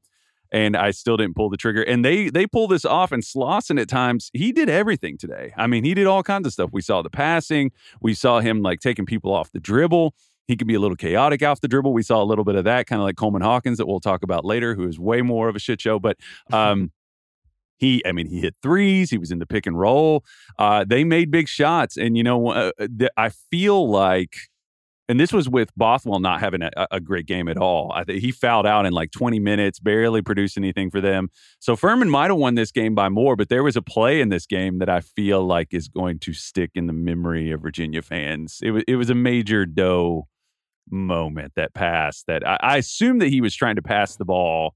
and 0.50 0.76
I 0.76 0.90
still 0.90 1.16
didn't 1.16 1.36
pull 1.36 1.48
the 1.48 1.56
trigger. 1.56 1.82
And 1.82 2.04
they 2.04 2.28
they 2.28 2.48
pull 2.48 2.66
this 2.66 2.84
off. 2.84 3.12
And 3.12 3.22
Slawson 3.24 3.78
at 3.78 3.88
times 3.88 4.30
he 4.34 4.50
did 4.50 4.68
everything 4.68 5.16
today. 5.16 5.52
I 5.56 5.68
mean, 5.68 5.84
he 5.84 5.94
did 5.94 6.08
all 6.08 6.24
kinds 6.24 6.48
of 6.48 6.52
stuff. 6.52 6.70
We 6.72 6.82
saw 6.82 7.02
the 7.02 7.10
passing. 7.10 7.70
We 8.00 8.14
saw 8.14 8.40
him 8.40 8.62
like 8.62 8.80
taking 8.80 9.06
people 9.06 9.32
off 9.32 9.52
the 9.52 9.60
dribble. 9.60 10.14
He 10.48 10.56
can 10.56 10.66
be 10.66 10.74
a 10.74 10.80
little 10.80 10.96
chaotic 10.96 11.42
off 11.42 11.60
the 11.60 11.68
dribble. 11.68 11.92
We 11.92 12.02
saw 12.02 12.22
a 12.22 12.24
little 12.24 12.44
bit 12.44 12.56
of 12.56 12.64
that, 12.64 12.86
kind 12.86 13.00
of 13.00 13.04
like 13.04 13.16
Coleman 13.16 13.42
Hawkins, 13.42 13.78
that 13.78 13.86
we'll 13.86 14.00
talk 14.00 14.22
about 14.22 14.44
later, 14.44 14.74
who 14.74 14.86
is 14.88 14.98
way 14.98 15.22
more 15.22 15.48
of 15.48 15.56
a 15.56 15.58
shit 15.58 15.80
show. 15.80 15.98
But 15.98 16.18
um, 16.52 16.90
he, 17.78 18.02
I 18.06 18.12
mean, 18.12 18.26
he 18.26 18.40
hit 18.40 18.54
threes. 18.62 19.10
He 19.10 19.18
was 19.18 19.30
in 19.30 19.38
the 19.38 19.46
pick 19.46 19.66
and 19.66 19.78
roll. 19.78 20.24
Uh, 20.58 20.84
they 20.84 21.04
made 21.04 21.30
big 21.30 21.48
shots, 21.48 21.96
and 21.96 22.16
you 22.16 22.22
know, 22.22 22.48
uh, 22.48 22.70
th- 22.78 23.10
I 23.16 23.30
feel 23.50 23.88
like, 23.88 24.36
and 25.12 25.20
this 25.20 25.30
was 25.32 25.46
with 25.46 25.70
Bothwell 25.76 26.20
not 26.20 26.40
having 26.40 26.62
a, 26.62 26.70
a 26.90 26.98
great 27.00 27.26
game 27.26 27.46
at 27.46 27.58
all. 27.58 27.92
I 27.94 28.02
think 28.04 28.20
he 28.22 28.32
fouled 28.32 28.66
out 28.66 28.86
in 28.86 28.92
like 28.94 29.10
20 29.10 29.38
minutes, 29.38 29.78
barely 29.78 30.22
produced 30.22 30.56
anything 30.56 30.90
for 30.90 31.02
them. 31.02 31.28
So 31.60 31.76
Furman 31.76 32.08
might 32.08 32.30
have 32.30 32.38
won 32.38 32.54
this 32.54 32.72
game 32.72 32.94
by 32.94 33.10
more, 33.10 33.36
but 33.36 33.50
there 33.50 33.62
was 33.62 33.76
a 33.76 33.82
play 33.82 34.22
in 34.22 34.30
this 34.30 34.46
game 34.46 34.78
that 34.78 34.88
I 34.88 35.00
feel 35.02 35.44
like 35.44 35.74
is 35.74 35.86
going 35.88 36.18
to 36.20 36.32
stick 36.32 36.70
in 36.74 36.86
the 36.86 36.92
memory 36.94 37.52
of 37.52 37.60
Virginia 37.60 38.00
fans. 38.00 38.58
It 38.62 38.70
was 38.70 38.84
it 38.88 38.96
was 38.96 39.10
a 39.10 39.14
major 39.14 39.66
dough 39.66 40.28
moment 40.90 41.52
that 41.56 41.74
passed. 41.74 42.26
That 42.26 42.46
I, 42.46 42.56
I 42.60 42.76
assume 42.78 43.18
that 43.18 43.28
he 43.28 43.40
was 43.40 43.54
trying 43.54 43.76
to 43.76 43.82
pass 43.82 44.16
the 44.16 44.24
ball. 44.24 44.74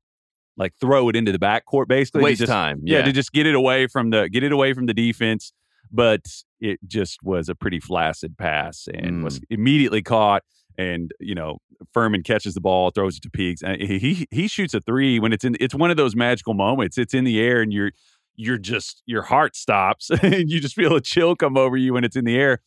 Like 0.58 0.72
throw 0.80 1.08
it 1.10 1.16
into 1.16 1.32
the 1.32 1.38
backcourt, 1.38 1.86
basically. 1.88 2.22
Waste 2.22 2.40
just- 2.40 2.50
time. 2.52 2.80
yeah, 2.84 2.98
Yeah. 2.98 3.04
to 3.06 3.12
just 3.12 3.32
get 3.32 3.46
it 3.46 3.54
away 3.54 3.86
from 3.88 4.10
the 4.10 4.28
get 4.28 4.42
it 4.42 4.52
away 4.52 4.72
from 4.72 4.86
the 4.86 4.94
defense. 4.94 5.52
But 5.92 6.22
it 6.60 6.78
just 6.86 7.22
was 7.22 7.48
a 7.48 7.54
pretty 7.54 7.80
flaccid 7.80 8.36
pass 8.38 8.88
and 8.92 9.22
was 9.24 9.40
immediately 9.50 10.02
caught. 10.02 10.42
And 10.78 11.12
you 11.20 11.34
know, 11.34 11.58
Furman 11.94 12.22
catches 12.22 12.54
the 12.54 12.60
ball, 12.60 12.90
throws 12.90 13.16
it 13.16 13.22
to 13.22 13.30
Peaks, 13.30 13.62
and 13.62 13.80
he 13.80 13.98
he- 13.98 14.28
he 14.30 14.48
shoots 14.48 14.74
a 14.74 14.80
three 14.80 15.18
when 15.18 15.32
it's 15.32 15.44
in. 15.44 15.56
It's 15.60 15.74
one 15.74 15.90
of 15.90 15.96
those 15.96 16.14
magical 16.14 16.52
moments. 16.54 16.98
It's 16.98 17.14
in 17.14 17.24
the 17.24 17.40
air, 17.40 17.62
and 17.62 17.72
you're 17.72 17.92
you're 18.34 18.58
just 18.58 19.02
your 19.06 19.22
heart 19.22 19.56
stops, 19.56 20.10
and 20.22 20.50
you 20.50 20.60
just 20.60 20.74
feel 20.74 20.94
a 20.94 21.00
chill 21.00 21.34
come 21.36 21.56
over 21.56 21.76
you 21.76 21.94
when 21.94 22.04
it's 22.04 22.16
in 22.16 22.24
the 22.26 22.36
air. 22.36 22.60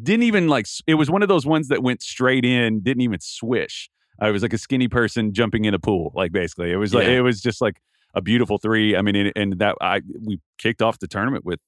Didn't 0.00 0.22
even 0.22 0.46
like 0.46 0.66
it 0.86 0.94
was 0.94 1.10
one 1.10 1.22
of 1.22 1.28
those 1.28 1.44
ones 1.44 1.66
that 1.68 1.82
went 1.82 2.02
straight 2.02 2.44
in, 2.44 2.80
didn't 2.80 3.00
even 3.02 3.18
swish. 3.20 3.90
Uh, 4.22 4.28
it 4.28 4.32
was 4.32 4.42
like 4.42 4.52
a 4.52 4.58
skinny 4.58 4.86
person 4.86 5.32
jumping 5.32 5.64
in 5.64 5.74
a 5.74 5.78
pool, 5.80 6.12
like 6.14 6.30
basically. 6.30 6.70
It 6.70 6.76
was 6.76 6.94
like 6.94 7.08
Yeah. 7.08 7.14
it 7.14 7.20
was 7.22 7.40
just 7.40 7.60
like 7.60 7.80
a 8.14 8.20
beautiful 8.20 8.58
three. 8.58 8.94
I 8.94 9.02
mean, 9.02 9.16
and, 9.16 9.32
and 9.34 9.58
that 9.58 9.74
I 9.80 10.02
we 10.20 10.38
kicked 10.58 10.82
off 10.82 11.00
the 11.00 11.08
tournament 11.08 11.44
with 11.44 11.58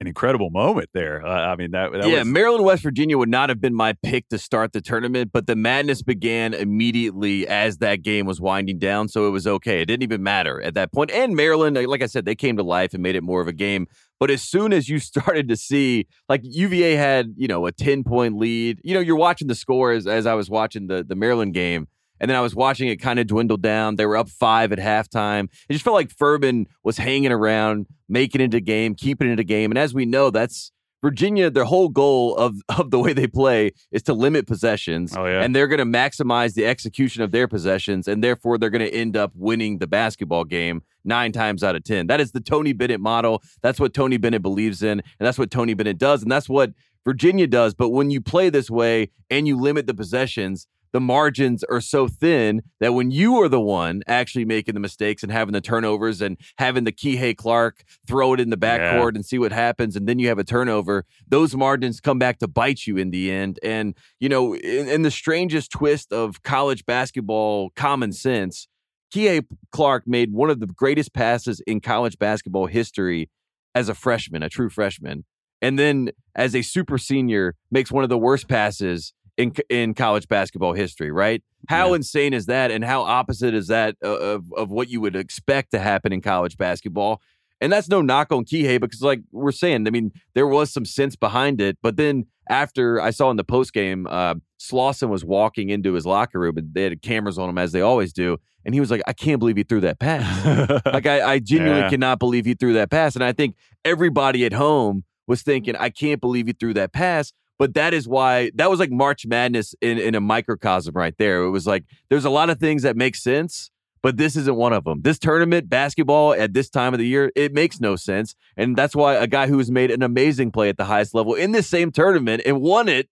an 0.00 0.06
incredible 0.06 0.48
moment 0.48 0.88
there. 0.94 1.24
Uh, 1.24 1.28
I 1.28 1.56
mean, 1.56 1.72
that, 1.72 1.92
that 1.92 2.08
yeah, 2.08 2.20
was 2.20 2.26
Maryland, 2.28 2.64
West 2.64 2.82
Virginia 2.82 3.18
would 3.18 3.28
not 3.28 3.50
have 3.50 3.60
been 3.60 3.74
my 3.74 3.92
pick 4.02 4.28
to 4.30 4.38
start 4.38 4.72
the 4.72 4.80
tournament, 4.80 5.30
but 5.30 5.46
the 5.46 5.54
madness 5.54 6.00
began 6.00 6.54
immediately 6.54 7.46
as 7.46 7.78
that 7.78 8.02
game 8.02 8.24
was 8.24 8.40
winding 8.40 8.78
down, 8.78 9.08
so 9.08 9.26
it 9.26 9.30
was 9.30 9.46
okay. 9.46 9.82
It 9.82 9.86
didn't 9.86 10.02
even 10.02 10.22
matter 10.22 10.60
at 10.62 10.72
that 10.74 10.90
point. 10.90 11.10
And 11.10 11.36
Maryland, 11.36 11.76
like 11.86 12.02
I 12.02 12.06
said, 12.06 12.24
they 12.24 12.34
came 12.34 12.56
to 12.56 12.62
life 12.62 12.94
and 12.94 13.02
made 13.02 13.14
it 13.14 13.22
more 13.22 13.42
of 13.42 13.48
a 13.48 13.52
game. 13.52 13.86
But 14.18 14.30
as 14.30 14.40
soon 14.42 14.72
as 14.72 14.88
you 14.88 14.98
started 15.00 15.48
to 15.48 15.56
see, 15.56 16.06
like 16.30 16.40
UVA 16.44 16.94
had, 16.94 17.34
you 17.36 17.46
know, 17.46 17.66
a 17.66 17.72
10 17.72 18.02
point 18.02 18.38
lead, 18.38 18.80
you 18.82 18.94
know, 18.94 19.00
you're 19.00 19.16
watching 19.16 19.48
the 19.48 19.54
scores 19.54 20.06
as 20.06 20.24
I 20.24 20.32
was 20.32 20.48
watching 20.48 20.86
the, 20.86 21.04
the 21.04 21.14
Maryland 21.14 21.52
game. 21.52 21.88
And 22.20 22.28
then 22.28 22.36
I 22.36 22.40
was 22.40 22.54
watching 22.54 22.88
it 22.88 22.96
kind 22.96 23.18
of 23.18 23.26
dwindle 23.26 23.56
down. 23.56 23.96
They 23.96 24.06
were 24.06 24.16
up 24.16 24.28
five 24.28 24.72
at 24.72 24.78
halftime. 24.78 25.48
It 25.68 25.72
just 25.72 25.84
felt 25.84 25.94
like 25.94 26.10
Furman 26.10 26.66
was 26.84 26.98
hanging 26.98 27.32
around, 27.32 27.86
making 28.08 28.40
it 28.40 28.54
a 28.54 28.60
game, 28.60 28.94
keeping 28.94 29.30
it 29.30 29.40
a 29.40 29.44
game. 29.44 29.70
And 29.70 29.78
as 29.78 29.94
we 29.94 30.04
know, 30.04 30.30
that's 30.30 30.72
Virginia, 31.02 31.50
their 31.50 31.64
whole 31.64 31.88
goal 31.88 32.36
of, 32.36 32.56
of 32.68 32.90
the 32.90 32.98
way 32.98 33.12
they 33.12 33.26
play 33.26 33.72
is 33.90 34.02
to 34.04 34.12
limit 34.12 34.46
possessions. 34.46 35.16
Oh, 35.16 35.24
yeah. 35.26 35.42
And 35.42 35.54
they're 35.54 35.68
going 35.68 35.78
to 35.78 35.98
maximize 35.98 36.54
the 36.54 36.66
execution 36.66 37.22
of 37.22 37.30
their 37.30 37.48
possessions. 37.48 38.06
And 38.06 38.22
therefore, 38.22 38.58
they're 38.58 38.70
going 38.70 38.86
to 38.86 38.94
end 38.94 39.16
up 39.16 39.32
winning 39.34 39.78
the 39.78 39.86
basketball 39.86 40.44
game 40.44 40.82
nine 41.04 41.32
times 41.32 41.64
out 41.64 41.74
of 41.74 41.84
10. 41.84 42.06
That 42.08 42.20
is 42.20 42.32
the 42.32 42.40
Tony 42.40 42.72
Bennett 42.72 43.00
model. 43.00 43.42
That's 43.62 43.80
what 43.80 43.94
Tony 43.94 44.18
Bennett 44.18 44.42
believes 44.42 44.82
in. 44.82 45.00
And 45.00 45.26
that's 45.26 45.38
what 45.38 45.50
Tony 45.50 45.74
Bennett 45.74 45.98
does. 45.98 46.22
And 46.22 46.30
that's 46.30 46.48
what 46.48 46.72
Virginia 47.04 47.46
does. 47.46 47.74
But 47.74 47.90
when 47.90 48.10
you 48.10 48.20
play 48.20 48.50
this 48.50 48.70
way 48.70 49.10
and 49.30 49.48
you 49.48 49.56
limit 49.56 49.86
the 49.86 49.94
possessions, 49.94 50.66
the 50.92 51.00
margins 51.00 51.64
are 51.64 51.80
so 51.80 52.08
thin 52.08 52.62
that 52.80 52.94
when 52.94 53.10
you 53.10 53.40
are 53.40 53.48
the 53.48 53.60
one 53.60 54.02
actually 54.06 54.44
making 54.44 54.74
the 54.74 54.80
mistakes 54.80 55.22
and 55.22 55.30
having 55.30 55.52
the 55.52 55.60
turnovers 55.60 56.20
and 56.20 56.36
having 56.58 56.84
the 56.84 56.92
Kihei 56.92 57.36
Clark 57.36 57.84
throw 58.06 58.34
it 58.34 58.40
in 58.40 58.50
the 58.50 58.56
backcourt 58.56 59.14
and 59.14 59.24
see 59.24 59.38
what 59.38 59.52
happens, 59.52 59.96
and 59.96 60.08
then 60.08 60.18
you 60.18 60.28
have 60.28 60.38
a 60.38 60.44
turnover, 60.44 61.04
those 61.28 61.54
margins 61.54 62.00
come 62.00 62.18
back 62.18 62.38
to 62.38 62.48
bite 62.48 62.86
you 62.86 62.96
in 62.96 63.10
the 63.10 63.30
end. 63.30 63.58
And, 63.62 63.96
you 64.18 64.28
know, 64.28 64.54
in, 64.54 64.88
in 64.88 65.02
the 65.02 65.10
strangest 65.10 65.70
twist 65.70 66.12
of 66.12 66.42
college 66.42 66.84
basketball 66.86 67.70
common 67.76 68.12
sense, 68.12 68.66
Kihei 69.14 69.44
Clark 69.72 70.04
made 70.06 70.32
one 70.32 70.50
of 70.50 70.60
the 70.60 70.66
greatest 70.66 71.12
passes 71.12 71.60
in 71.66 71.80
college 71.80 72.18
basketball 72.18 72.66
history 72.66 73.28
as 73.74 73.88
a 73.88 73.94
freshman, 73.94 74.42
a 74.42 74.48
true 74.48 74.70
freshman. 74.70 75.24
And 75.62 75.78
then 75.78 76.10
as 76.34 76.54
a 76.54 76.62
super 76.62 76.96
senior, 76.96 77.54
makes 77.70 77.92
one 77.92 78.02
of 78.02 78.08
the 78.08 78.18
worst 78.18 78.48
passes 78.48 79.12
in 79.40 79.52
in 79.68 79.94
college 79.94 80.28
basketball 80.28 80.72
history, 80.72 81.10
right? 81.10 81.42
How 81.68 81.94
insane 81.94 82.32
is 82.34 82.46
that? 82.46 82.70
And 82.70 82.84
how 82.84 83.02
opposite 83.02 83.54
is 83.54 83.66
that 83.68 83.96
of 84.02 84.44
of 84.56 84.70
what 84.70 84.88
you 84.88 85.00
would 85.00 85.16
expect 85.16 85.70
to 85.72 85.78
happen 85.78 86.12
in 86.12 86.20
college 86.20 86.56
basketball? 86.56 87.20
And 87.62 87.70
that's 87.70 87.88
no 87.88 88.00
knock 88.00 88.32
on 88.32 88.44
Kihei 88.46 88.80
because, 88.80 89.02
like 89.02 89.20
we're 89.32 89.52
saying, 89.52 89.86
I 89.86 89.90
mean, 89.90 90.12
there 90.34 90.46
was 90.46 90.72
some 90.72 90.86
sense 90.86 91.14
behind 91.14 91.60
it. 91.60 91.76
But 91.82 91.96
then 91.96 92.24
after 92.48 93.00
I 93.00 93.10
saw 93.10 93.30
in 93.30 93.36
the 93.36 93.44
post 93.44 93.74
game, 93.74 94.06
uh, 94.10 94.36
Slawson 94.56 95.10
was 95.10 95.24
walking 95.26 95.68
into 95.68 95.92
his 95.92 96.06
locker 96.06 96.38
room 96.40 96.56
and 96.56 96.72
they 96.72 96.84
had 96.84 97.02
cameras 97.02 97.38
on 97.38 97.50
him 97.50 97.58
as 97.58 97.72
they 97.72 97.82
always 97.82 98.12
do, 98.14 98.38
and 98.64 98.74
he 98.74 98.80
was 98.80 98.90
like, 98.90 99.02
"I 99.06 99.12
can't 99.12 99.38
believe 99.38 99.56
he 99.58 99.62
threw 99.62 99.80
that 99.82 99.98
pass." 99.98 100.80
like 100.86 101.06
I, 101.06 101.34
I 101.34 101.38
genuinely 101.38 101.82
Yeah. 101.82 101.90
cannot 101.90 102.18
believe 102.18 102.46
he 102.46 102.54
threw 102.54 102.72
that 102.74 102.90
pass. 102.90 103.14
And 103.14 103.22
I 103.22 103.32
think 103.32 103.56
everybody 103.84 104.44
at 104.46 104.54
home 104.54 105.04
was 105.26 105.42
thinking, 105.42 105.76
I 105.76 105.90
can't 105.90 106.20
believe 106.20 106.46
he 106.46 106.52
threw 106.54 106.72
that 106.74 106.92
pass. 106.92 107.32
But 107.60 107.74
that 107.74 107.92
is 107.92 108.08
why 108.08 108.50
that 108.54 108.70
was 108.70 108.80
like 108.80 108.90
March 108.90 109.26
Madness 109.26 109.74
in, 109.82 109.98
in 109.98 110.14
a 110.14 110.20
microcosm 110.20 110.94
right 110.94 111.14
there. 111.18 111.42
It 111.42 111.50
was 111.50 111.66
like 111.66 111.84
there's 112.08 112.24
a 112.24 112.30
lot 112.30 112.48
of 112.48 112.58
things 112.58 112.84
that 112.84 112.96
make 112.96 113.14
sense, 113.14 113.70
but 114.00 114.16
this 114.16 114.34
isn't 114.34 114.56
one 114.56 114.72
of 114.72 114.84
them. 114.84 115.02
This 115.02 115.18
tournament, 115.18 115.68
basketball 115.68 116.32
at 116.32 116.54
this 116.54 116.70
time 116.70 116.94
of 116.94 116.98
the 116.98 117.06
year, 117.06 117.30
it 117.36 117.52
makes 117.52 117.78
no 117.78 117.96
sense. 117.96 118.34
And 118.56 118.76
that's 118.76 118.96
why 118.96 119.14
a 119.14 119.26
guy 119.26 119.46
who's 119.46 119.70
made 119.70 119.90
an 119.90 120.02
amazing 120.02 120.52
play 120.52 120.70
at 120.70 120.78
the 120.78 120.86
highest 120.86 121.14
level 121.14 121.34
in 121.34 121.52
this 121.52 121.66
same 121.66 121.92
tournament 121.92 122.40
and 122.46 122.62
won 122.62 122.88
it 122.88 123.10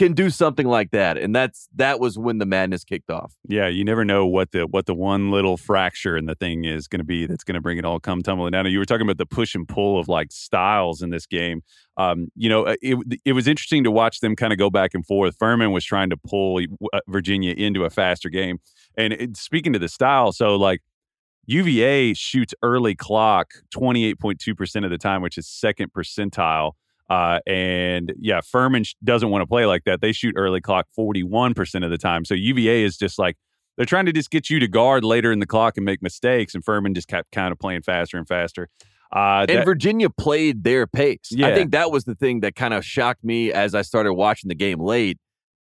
can 0.00 0.14
do 0.14 0.30
something 0.30 0.66
like 0.66 0.92
that. 0.92 1.18
And 1.18 1.36
that's 1.36 1.68
that 1.76 2.00
was 2.00 2.18
when 2.18 2.38
the 2.38 2.46
madness 2.46 2.84
kicked 2.84 3.10
off. 3.10 3.34
yeah, 3.46 3.68
you 3.68 3.84
never 3.84 4.02
know 4.02 4.24
what 4.24 4.52
the 4.52 4.66
what 4.66 4.86
the 4.86 4.94
one 4.94 5.30
little 5.30 5.58
fracture 5.58 6.16
in 6.16 6.24
the 6.24 6.34
thing 6.34 6.64
is 6.64 6.88
going 6.88 7.00
to 7.00 7.04
be 7.04 7.26
that's 7.26 7.44
going 7.44 7.54
to 7.54 7.60
bring 7.60 7.76
it 7.76 7.84
all 7.84 8.00
come 8.00 8.22
tumbling 8.22 8.52
down. 8.52 8.64
And 8.64 8.72
you 8.72 8.78
were 8.78 8.86
talking 8.86 9.06
about 9.06 9.18
the 9.18 9.26
push 9.26 9.54
and 9.54 9.68
pull 9.68 10.00
of 10.00 10.08
like 10.08 10.32
styles 10.32 11.02
in 11.02 11.10
this 11.10 11.26
game. 11.26 11.60
Um, 11.98 12.28
you 12.34 12.48
know, 12.48 12.64
uh, 12.64 12.76
it 12.80 13.20
it 13.26 13.34
was 13.34 13.46
interesting 13.46 13.84
to 13.84 13.90
watch 13.90 14.20
them 14.20 14.34
kind 14.36 14.54
of 14.54 14.58
go 14.58 14.70
back 14.70 14.94
and 14.94 15.04
forth. 15.04 15.36
Furman 15.38 15.70
was 15.70 15.84
trying 15.84 16.08
to 16.08 16.16
pull 16.16 16.62
uh, 16.94 17.00
Virginia 17.06 17.52
into 17.52 17.84
a 17.84 17.90
faster 17.90 18.30
game, 18.30 18.58
and 18.96 19.12
it, 19.12 19.36
speaking 19.36 19.74
to 19.74 19.78
the 19.78 19.88
style, 19.88 20.32
so 20.32 20.56
like 20.56 20.80
UVA 21.44 22.14
shoots 22.14 22.54
early 22.62 22.94
clock 22.94 23.50
28.2% 23.74 24.84
of 24.84 24.90
the 24.90 24.98
time, 24.98 25.20
which 25.20 25.36
is 25.36 25.46
second 25.46 25.92
percentile. 25.92 26.72
Uh, 27.10 27.40
and 27.46 28.12
yeah, 28.18 28.40
Furman 28.40 28.84
sh- 28.84 28.94
doesn't 29.02 29.28
want 29.30 29.42
to 29.42 29.46
play 29.46 29.66
like 29.66 29.82
that. 29.84 30.00
They 30.00 30.12
shoot 30.12 30.34
early 30.36 30.60
clock 30.60 30.86
41% 30.96 31.84
of 31.84 31.90
the 31.90 31.98
time. 31.98 32.24
So 32.24 32.34
UVA 32.34 32.84
is 32.84 32.96
just 32.96 33.18
like, 33.18 33.36
they're 33.76 33.84
trying 33.86 34.06
to 34.06 34.12
just 34.12 34.30
get 34.30 34.48
you 34.48 34.60
to 34.60 34.68
guard 34.68 35.04
later 35.04 35.32
in 35.32 35.40
the 35.40 35.46
clock 35.46 35.76
and 35.76 35.84
make 35.84 36.02
mistakes. 36.02 36.54
And 36.54 36.64
Furman 36.64 36.94
just 36.94 37.08
kept 37.08 37.32
kind 37.32 37.50
of 37.50 37.58
playing 37.58 37.82
faster 37.82 38.16
and 38.16 38.28
faster. 38.28 38.68
Uh, 39.14 39.40
and 39.40 39.48
that- 39.58 39.64
Virginia 39.64 40.08
played 40.08 40.62
their 40.62 40.86
pace. 40.86 41.18
I 41.48 41.54
think 41.56 41.72
that 41.72 41.90
was 41.90 42.04
the 42.04 42.14
thing 42.14 42.40
that 42.40 42.54
kind 42.54 42.72
of 42.74 42.84
shocked 42.84 43.24
me 43.24 43.52
as 43.52 43.74
I 43.74 43.82
started 43.82 44.14
watching 44.14 44.48
the 44.48 44.54
game 44.54 44.78
late. 44.80 45.18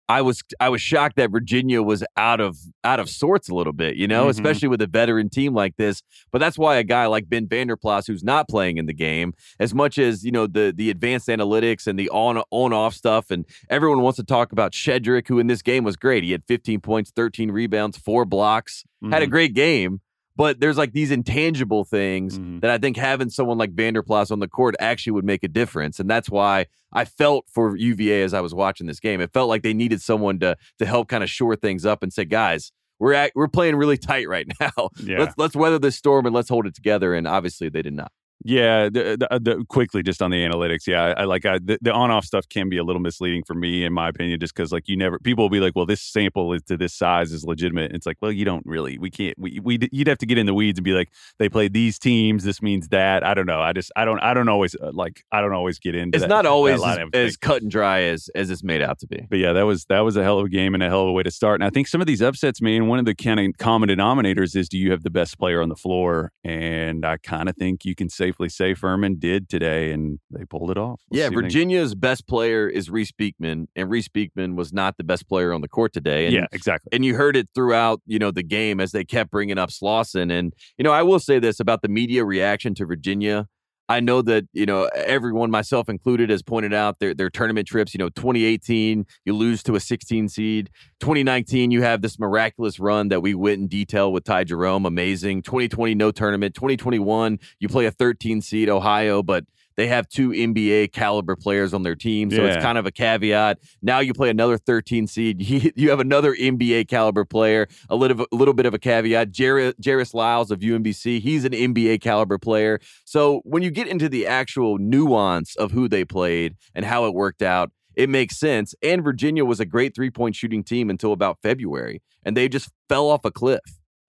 I 0.09 0.23
was 0.23 0.43
I 0.61 0.69
was 0.69 0.81
shocked 0.81 1.17
that 1.17 1.31
Virginia 1.33 1.83
was 1.83 2.05
out 2.17 2.41
of 2.41 2.57
out 2.85 3.01
of 3.01 3.11
sorts 3.11 3.49
a 3.49 3.55
little 3.55 3.73
bit, 3.73 3.97
you 3.97 4.07
know, 4.07 4.27
Mhm. 4.27 4.31
especially 4.31 4.69
with 4.69 4.81
a 4.81 4.87
veteran 4.87 5.29
team 5.29 5.53
like 5.53 5.77
this. 5.77 6.03
But 6.31 6.39
that's 6.39 6.57
why 6.57 6.77
a 6.77 6.85
guy 6.85 7.07
like 7.07 7.29
Ben 7.29 7.47
Vanderplas, 7.49 8.07
who's 8.07 8.23
not 8.23 8.49
playing 8.49 8.77
in 8.79 8.87
the 8.87 8.93
game, 8.95 9.35
as 9.59 9.75
much 9.75 9.99
as 9.99 10.25
you 10.25 10.31
know 10.31 10.47
the 10.47 10.73
the 10.77 10.91
advanced 10.91 11.27
analytics 11.29 11.87
and 11.89 11.99
the 11.99 12.09
on 12.11 12.41
on 12.51 12.73
off 12.73 12.95
stuff, 12.95 13.31
and 13.33 13.45
everyone 13.69 14.01
wants 14.03 14.17
to 14.19 14.25
talk 14.25 14.53
about 14.53 14.73
Shedrick, 14.73 15.27
who 15.27 15.39
in 15.41 15.49
this 15.49 15.63
game 15.63 15.83
was 15.83 15.97
great. 15.97 16.23
He 16.23 16.31
had 16.33 16.45
15 16.47 16.81
points, 16.81 17.11
13 17.11 17.51
rebounds, 17.51 17.97
four 17.97 18.25
blocks, 18.25 18.85
had 19.11 19.23
a 19.23 19.27
Mhm. 19.27 19.31
great 19.31 19.55
game. 19.55 20.01
But 20.37 20.61
there's 20.61 20.77
like 20.77 20.93
these 20.93 21.11
intangible 21.11 21.85
things 21.85 22.39
Mhm. 22.39 22.61
that 22.61 22.71
I 22.71 22.79
think 22.79 22.97
having 22.97 23.31
someone 23.31 23.57
like 23.59 23.75
Vanderplas 23.75 24.31
on 24.31 24.39
the 24.41 24.49
court 24.49 24.75
actually 24.79 25.13
would 25.13 25.25
make 25.25 25.43
a 25.43 25.49
difference. 25.49 25.99
And 25.99 26.09
that's 26.11 26.29
why 26.31 26.67
I 26.93 27.05
felt 27.07 27.47
for 27.49 27.77
UVA 27.77 28.23
as 28.23 28.35
I 28.35 28.41
was 28.41 28.55
watching 28.55 28.87
this 28.87 29.01
game. 29.01 29.21
It 29.21 29.33
felt 29.33 29.49
like 29.49 29.63
they 29.63 29.75
needed 29.75 30.01
someone 30.03 30.39
to 30.41 30.57
to 30.79 30.87
help 30.87 31.09
kind 31.09 31.25
of 31.25 31.31
shore 31.31 31.57
things 31.57 31.87
up 31.87 32.03
and 32.03 32.13
say, 32.13 32.25
guys, 32.25 32.71
we're 32.99 33.13
at, 33.15 33.33
we're 33.35 33.49
playing 33.49 33.77
really 33.77 33.97
tight 33.99 34.29
right 34.29 34.47
now. 34.61 34.91
Yeah. 35.03 35.19
Let's 35.21 35.35
let's 35.39 35.57
weather 35.57 35.79
this 35.79 35.97
storm 35.97 36.27
and 36.27 36.35
let's 36.35 36.49
hold 36.49 36.67
it 36.67 36.75
together. 36.75 37.15
And 37.15 37.27
obviously 37.27 37.69
they 37.69 37.83
did 37.83 37.95
not. 37.95 38.13
Yeah, 38.45 38.85
the, 38.85 39.17
the, 39.19 39.41
the, 39.41 39.65
quickly 39.69 40.03
just 40.03 40.21
on 40.21 40.31
the 40.31 40.45
analytics. 40.45 40.87
Yeah, 40.87 41.03
I, 41.03 41.23
I 41.23 41.25
like 41.25 41.47
I, 41.47 41.59
the, 41.59 41.79
the 41.81 41.93
on-off 41.93 42.25
stuff 42.25 42.49
can 42.49 42.69
be 42.69 42.77
a 42.77 42.85
little 42.85 43.01
misleading 43.01 43.43
for 43.45 43.55
me, 43.55 43.85
in 43.85 43.93
my 43.93 44.09
opinion, 44.09 44.39
just 44.39 44.55
because 44.55 44.73
like 44.73 44.89
you 44.89 44.97
never 44.97 45.19
people 45.19 45.45
will 45.45 45.51
be 45.51 45.61
like, 45.61 45.75
well, 45.75 45.87
this 45.87 46.03
sample 46.03 46.53
is 46.53 46.63
to 46.65 46.77
this 46.77 46.95
size 46.95 47.33
is 47.33 47.45
legitimate. 47.45 47.87
And 47.87 47.95
it's 47.95 48.07
like, 48.07 48.19
well, 48.21 48.31
you 48.31 48.45
don't 48.45 48.65
really. 48.67 48.99
We 48.99 49.11
can't. 49.11 49.37
We 49.39 49.59
we 49.63 49.79
you'd 49.91 50.07
have 50.07 50.19
to 50.19 50.27
get 50.27 50.39
in 50.39 50.47
the 50.47 50.55
weeds 50.55 50.79
and 50.79 50.85
be 50.85 50.93
like, 50.93 51.11
they 51.39 51.49
played 51.49 51.73
these 51.73 51.99
teams. 51.99 52.45
This 52.45 52.61
means 52.61 52.89
that. 52.89 53.25
I 53.25 53.35
don't 53.35 53.47
know. 53.47 53.61
I 53.61 53.73
just 53.73 53.91
I 53.97 54.05
don't 54.05 54.21
I 54.21 54.35
don't 54.35 54.49
always 54.49 54.77
uh, 54.77 54.91
like 54.93 55.25
I 55.33 55.41
don't 55.41 55.55
always 55.55 55.79
get 55.79 55.95
into. 55.95 56.17
It's 56.17 56.23
that- 56.23 56.29
not 56.29 56.47
always 56.47 56.83
as, 56.83 56.99
as 57.15 57.37
cut 57.37 57.63
and 57.63 57.71
dry 57.71 58.03
as 58.03 58.29
as 58.35 58.51
it's 58.51 58.63
made 58.63 58.83
out 58.83 58.99
to 59.01 59.07
be. 59.07 59.27
But 59.29 59.39
yeah, 59.39 59.55
that 59.55 59.63
was 59.63 59.87
that 59.87 60.01
was 60.01 60.17
a 60.17 60.23
hell 60.23 60.39
of 60.39 60.47
a 60.47 60.51
game 60.51 60.75
and 60.75 60.83
a 60.83 60.89
hell 60.89 61.03
of 61.03 61.09
a 61.09 61.13
way 61.13 61.23
to 61.23 61.31
start. 61.31 61.61
And 61.61 61.67
I 61.67 61.71
think 61.71 61.89
some 61.89 62.01
of 62.01 62.07
these 62.07 62.23
upsets, 62.23 62.61
man, 62.61 62.87
one 62.87 62.99
of 62.99 63.07
the 63.07 63.15
kind 63.15 63.41
of 63.41 63.59
common 63.59 63.89
denominators 63.89 64.55
is 64.55 64.69
do 64.69 64.79
you 64.79 64.91
have 64.91 65.03
the 65.03 65.11
best 65.11 65.39
player 65.39 65.63
on 65.63 65.69
the 65.69 65.77
floor? 65.77 66.33
And 66.45 67.05
I 67.05 67.17
kind 67.17 67.49
of 67.49 67.57
think 67.57 67.85
you 67.85 67.95
can 67.95 68.09
safely 68.27 68.49
say 68.49 68.75
Furman 68.75 69.19
did 69.19 69.49
today, 69.49 69.93
and 69.93 70.19
they 70.31 70.45
pulled 70.45 70.71
it 70.71 70.79
off. 70.79 71.01
We'll 71.11 71.21
yeah, 71.21 71.27
what 71.29 71.37
they- 71.37 71.43
Virginia's 71.43 71.95
best 71.95 72.27
player 72.27 72.69
is 72.69 72.91
Reece 72.91 73.13
Beekman, 73.13 73.69
and 73.77 73.91
Reece 73.91 74.09
Beekman 74.09 74.57
was 74.57 74.73
not 74.73 74.97
the 74.97 75.05
best 75.05 75.29
player 75.29 75.53
on 75.53 75.61
the 75.61 75.69
court 75.69 75.93
today. 75.93 76.27
And 76.27 76.35
yeah, 76.35 76.47
exactly. 76.53 76.91
and 76.93 77.05
you 77.05 77.15
heard 77.15 77.37
it 77.37 77.49
throughout 77.55 78.01
you 78.07 78.19
know 78.19 78.31
the 78.31 78.43
game 78.43 78.81
as 78.81 78.93
they 78.93 79.05
kept 79.05 79.31
bringing 79.31 79.59
up 79.59 79.71
Slawson. 79.71 80.31
And 80.31 80.53
you 80.79 80.85
know, 80.85 80.93
I 80.93 81.03
will 81.03 81.21
say 81.21 81.39
this 81.39 81.61
about 81.61 81.83
the 81.83 81.89
media 81.89 82.25
reaction 82.25 82.75
to 82.75 82.87
Virginia. 82.87 83.47
I 83.89 84.01
know 84.01 84.23
that 84.23 84.47
you 84.53 84.67
know 84.67 84.89
everyone, 84.95 85.51
myself 85.51 85.89
included, 85.89 86.31
has 86.31 86.43
pointed 86.43 86.75
out 86.75 86.99
their 86.99 87.15
their 87.15 87.31
tournament 87.31 87.69
trips. 87.69 87.95
You 87.95 87.99
know, 87.99 88.09
2018, 88.09 89.07
you 89.25 89.33
lose 89.33 89.63
to 89.65 89.77
a 89.77 89.81
16 89.81 90.29
seed. 90.29 90.71
2019, 91.01 91.71
you 91.71 91.83
have 91.83 92.03
this 92.03 92.19
miraculous 92.19 92.81
run 92.81 93.09
that 93.09 93.21
we 93.21 93.35
went 93.35 93.61
in 93.61 93.69
detail 93.69 94.13
with 94.13 94.25
Ty 94.25 94.45
Jerome, 94.45 94.87
amazing. 94.87 95.43
2020, 95.43 95.95
no 95.95 96.11
tournament. 96.11 96.55
2021, 96.55 97.39
you 97.61 97.69
play 97.69 97.87
a 97.87 97.91
13 97.91 98.41
seed 98.41 98.69
Ohio, 98.69 99.23
but 99.23 99.45
they 99.77 99.87
have 99.89 100.09
two 100.09 100.31
NBA 100.31 100.93
caliber 100.93 101.37
players 101.37 101.75
on 101.75 101.83
their 101.83 101.95
team, 101.95 102.31
so 102.31 102.43
it's 102.45 102.63
kind 102.63 102.79
of 102.79 102.87
a 102.87 102.91
caveat. 102.91 103.59
Now 103.83 104.01
you 104.01 104.15
play 104.15 104.31
another 104.31 104.59
13 104.59 105.07
seed. 105.07 105.37
You, 105.47 105.71
you 105.77 105.91
have 105.91 106.01
another 106.01 106.35
NBA 106.35 106.89
caliber 106.89 107.25
player. 107.25 107.69
A 107.89 107.97
little, 107.97 108.27
a 108.33 108.37
little 108.37 108.53
bit 108.53 108.67
of 108.67 108.75
a 108.75 108.79
caveat. 108.79 109.31
Jer- 109.31 109.75
Jairus 109.83 110.13
Lyles 110.13 110.51
of 110.51 110.61
UMBC, 110.61 111.21
he's 111.21 111.45
an 111.45 111.53
NBA 111.53 112.01
caliber 112.01 112.37
player. 112.37 112.81
So 113.05 113.41
when 113.45 113.63
you 113.63 113.71
get 113.71 113.87
into 113.87 114.09
the 114.09 114.27
actual 114.27 114.79
nuance 114.79 115.55
of 115.57 115.71
who 115.71 115.89
they 115.89 116.05
played 116.05 116.57
and 116.75 116.85
how 116.85 117.07
it 117.07 117.15
worked 117.15 117.43
out, 117.43 117.71
it 117.95 118.09
makes 118.11 118.39
sense. 118.39 118.75
And 118.83 119.03
Virginia 119.03 119.45
was 119.45 119.61
a 119.61 119.65
great 119.65 119.95
three 119.95 120.11
point 120.11 120.35
shooting 120.37 120.65
team 120.65 120.91
until 120.91 121.13
about 121.13 121.39
February, 121.43 122.03
and 122.25 122.37
they 122.37 122.49
just 122.49 122.71
fell 122.89 123.09
off 123.09 123.25
a 123.25 123.31
cliff 123.31 123.61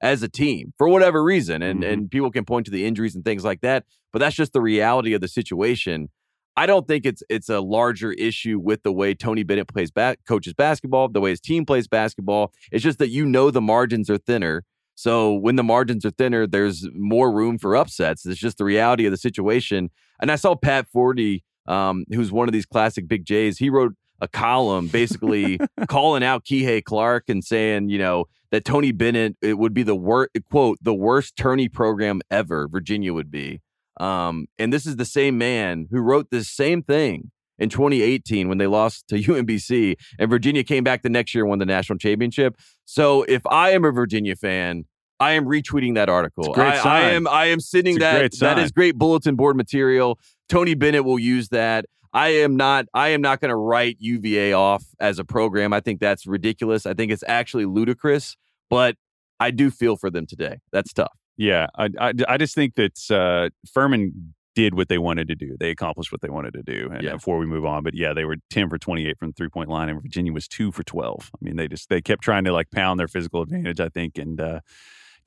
as 0.01 0.21
a 0.23 0.29
team 0.29 0.73
for 0.77 0.87
whatever 0.87 1.23
reason. 1.23 1.61
And 1.61 1.83
Mhm. 1.83 1.91
and 1.91 2.11
people 2.11 2.31
can 2.31 2.45
point 2.45 2.65
to 2.65 2.71
the 2.71 2.85
injuries 2.85 3.15
and 3.15 3.23
things 3.25 3.43
like 3.43 3.61
that, 3.61 3.85
but 4.13 4.19
that's 4.19 4.35
just 4.35 4.53
the 4.53 4.61
reality 4.61 5.13
of 5.13 5.21
the 5.21 5.27
situation. 5.27 6.09
I 6.55 6.65
don't 6.65 6.87
think 6.87 7.05
it's 7.05 7.21
it's 7.29 7.49
a 7.49 7.59
larger 7.61 8.11
issue 8.13 8.59
with 8.59 8.83
the 8.83 8.91
way 8.91 9.13
Tony 9.13 9.43
Bennett 9.43 9.67
plays 9.67 9.91
back 9.91 10.19
coaches 10.27 10.53
basketball, 10.53 11.07
the 11.09 11.21
way 11.21 11.29
his 11.31 11.39
team 11.41 11.65
plays 11.65 11.87
basketball. 11.87 12.51
It's 12.71 12.83
just 12.83 12.97
that 12.99 13.09
you 13.09 13.25
know 13.25 13.51
the 13.51 13.61
margins 13.61 14.09
are 14.09 14.17
thinner. 14.17 14.63
So 14.95 15.33
when 15.35 15.55
the 15.57 15.63
margins 15.63 16.03
are 16.05 16.09
thinner, 16.11 16.47
there's 16.47 16.87
more 16.95 17.31
room 17.31 17.59
for 17.59 17.75
upsets. 17.75 18.25
It's 18.25 18.39
just 18.39 18.57
the 18.57 18.65
reality 18.65 19.05
of 19.05 19.11
the 19.11 19.17
situation. 19.17 19.91
And 20.19 20.31
I 20.31 20.35
saw 20.35 20.55
Pat 20.55 20.87
Forde, 20.91 21.43
um, 21.67 22.05
who's 22.11 22.31
one 22.31 22.49
of 22.49 22.53
these 22.53 22.65
classic 22.65 23.07
Big 23.07 23.23
J's. 23.23 23.59
He 23.59 23.69
wrote 23.69 23.93
a 24.19 24.27
column 24.27 24.87
basically 24.87 25.59
calling 25.87 26.23
out 26.23 26.45
Kihei 26.45 26.83
Clark 26.83 27.25
and 27.29 27.43
saying, 27.43 27.89
you 27.89 27.99
know, 27.99 28.25
that 28.51 28.65
Tony 28.65 28.91
Bennett 28.91 29.35
it 29.41 29.57
would 29.57 29.73
be 29.73 29.83
the 29.83 29.95
worst 29.95 30.31
quote 30.49 30.77
the 30.81 30.93
worst 30.93 31.35
tourney 31.35 31.69
program 31.69 32.21
ever. 32.31 32.67
Virginia 32.67 33.13
would 33.13 33.31
be. 33.31 33.61
Um, 33.99 34.47
and 34.59 34.71
this 34.71 34.85
is 34.85 34.95
the 34.95 35.05
same 35.05 35.37
man 35.37 35.87
who 35.89 35.99
wrote 35.99 36.29
this 36.29 36.49
same 36.49 36.83
thing 36.83 37.31
in 37.57 37.69
2018 37.69 38.47
when 38.47 38.57
they 38.57 38.67
lost 38.67 39.07
to 39.09 39.15
UMBC 39.21 39.95
and 40.19 40.29
Virginia 40.29 40.63
came 40.63 40.83
back 40.83 41.01
the 41.01 41.09
next 41.09 41.33
year 41.33 41.43
and 41.43 41.49
won 41.49 41.59
the 41.59 41.65
national 41.65 41.97
championship. 41.97 42.55
So 42.85 43.23
if 43.23 43.45
I 43.47 43.71
am 43.71 43.83
a 43.83 43.91
Virginia 43.91 44.35
fan, 44.35 44.85
I 45.19 45.31
am 45.31 45.45
retweeting 45.45 45.95
that 45.95 46.09
article. 46.09 46.45
It's 46.45 46.57
a 46.57 46.61
great 46.61 46.85
I, 46.85 46.99
I 46.99 47.09
am 47.11 47.27
I 47.27 47.45
am 47.45 47.59
sending 47.59 47.99
that 47.99 48.31
that 48.39 48.59
is 48.59 48.71
great 48.71 48.97
bulletin 48.97 49.35
board 49.35 49.57
material. 49.57 50.19
Tony 50.47 50.75
Bennett 50.75 51.03
will 51.03 51.19
use 51.19 51.49
that. 51.49 51.85
I 52.13 52.29
am 52.29 52.55
not 52.57 52.85
I 52.93 53.09
am 53.09 53.21
not 53.21 53.39
going 53.41 53.49
to 53.49 53.55
write 53.55 53.97
UVA 53.99 54.53
off 54.53 54.83
as 54.99 55.19
a 55.19 55.25
program. 55.25 55.73
I 55.73 55.79
think 55.79 55.99
that's 55.99 56.25
ridiculous. 56.27 56.85
I 56.85 56.93
think 56.93 57.11
it's 57.11 57.23
actually 57.27 57.65
ludicrous, 57.65 58.35
but 58.69 58.95
I 59.39 59.51
do 59.51 59.69
feel 59.69 59.97
for 59.97 60.09
them 60.09 60.25
today. 60.25 60.57
That's 60.71 60.93
tough. 60.93 61.11
Yeah, 61.37 61.67
I, 61.77 61.89
I, 61.99 62.13
I 62.27 62.37
just 62.37 62.55
think 62.55 62.73
that 62.75 62.99
uh, 63.11 63.49
Furman 63.71 64.33
did 64.55 64.73
what 64.73 64.89
they 64.89 64.97
wanted 64.97 65.27
to 65.27 65.35
do. 65.35 65.55
They 65.59 65.69
accomplished 65.69 66.11
what 66.11 66.21
they 66.21 66.29
wanted 66.29 66.53
to 66.55 66.63
do. 66.63 66.89
And 66.91 67.03
Yeah. 67.03 67.11
before 67.13 67.37
we 67.37 67.45
move 67.45 67.63
on, 67.63 67.83
but 67.83 67.93
yeah, 67.93 68.13
they 68.13 68.25
were 68.25 68.37
ten 68.49 68.69
for 68.69 68.79
twenty 68.79 69.05
eight 69.07 69.19
from 69.19 69.27
the 69.29 69.33
three 69.33 69.49
point 69.49 69.69
line, 69.69 69.87
and 69.89 70.01
Virginia 70.01 70.33
was 70.33 70.47
two 70.47 70.71
for 70.71 70.83
twelve. 70.83 71.29
I 71.35 71.37
mean, 71.45 71.55
they 71.57 71.67
just 71.67 71.89
they 71.89 72.01
kept 72.01 72.23
trying 72.23 72.43
to 72.45 72.51
like 72.51 72.71
pound 72.71 72.99
their 72.99 73.07
physical 73.07 73.43
advantage, 73.43 73.79
I 73.79 73.89
think, 73.89 74.17
and 74.17 74.41
uh, 74.41 74.61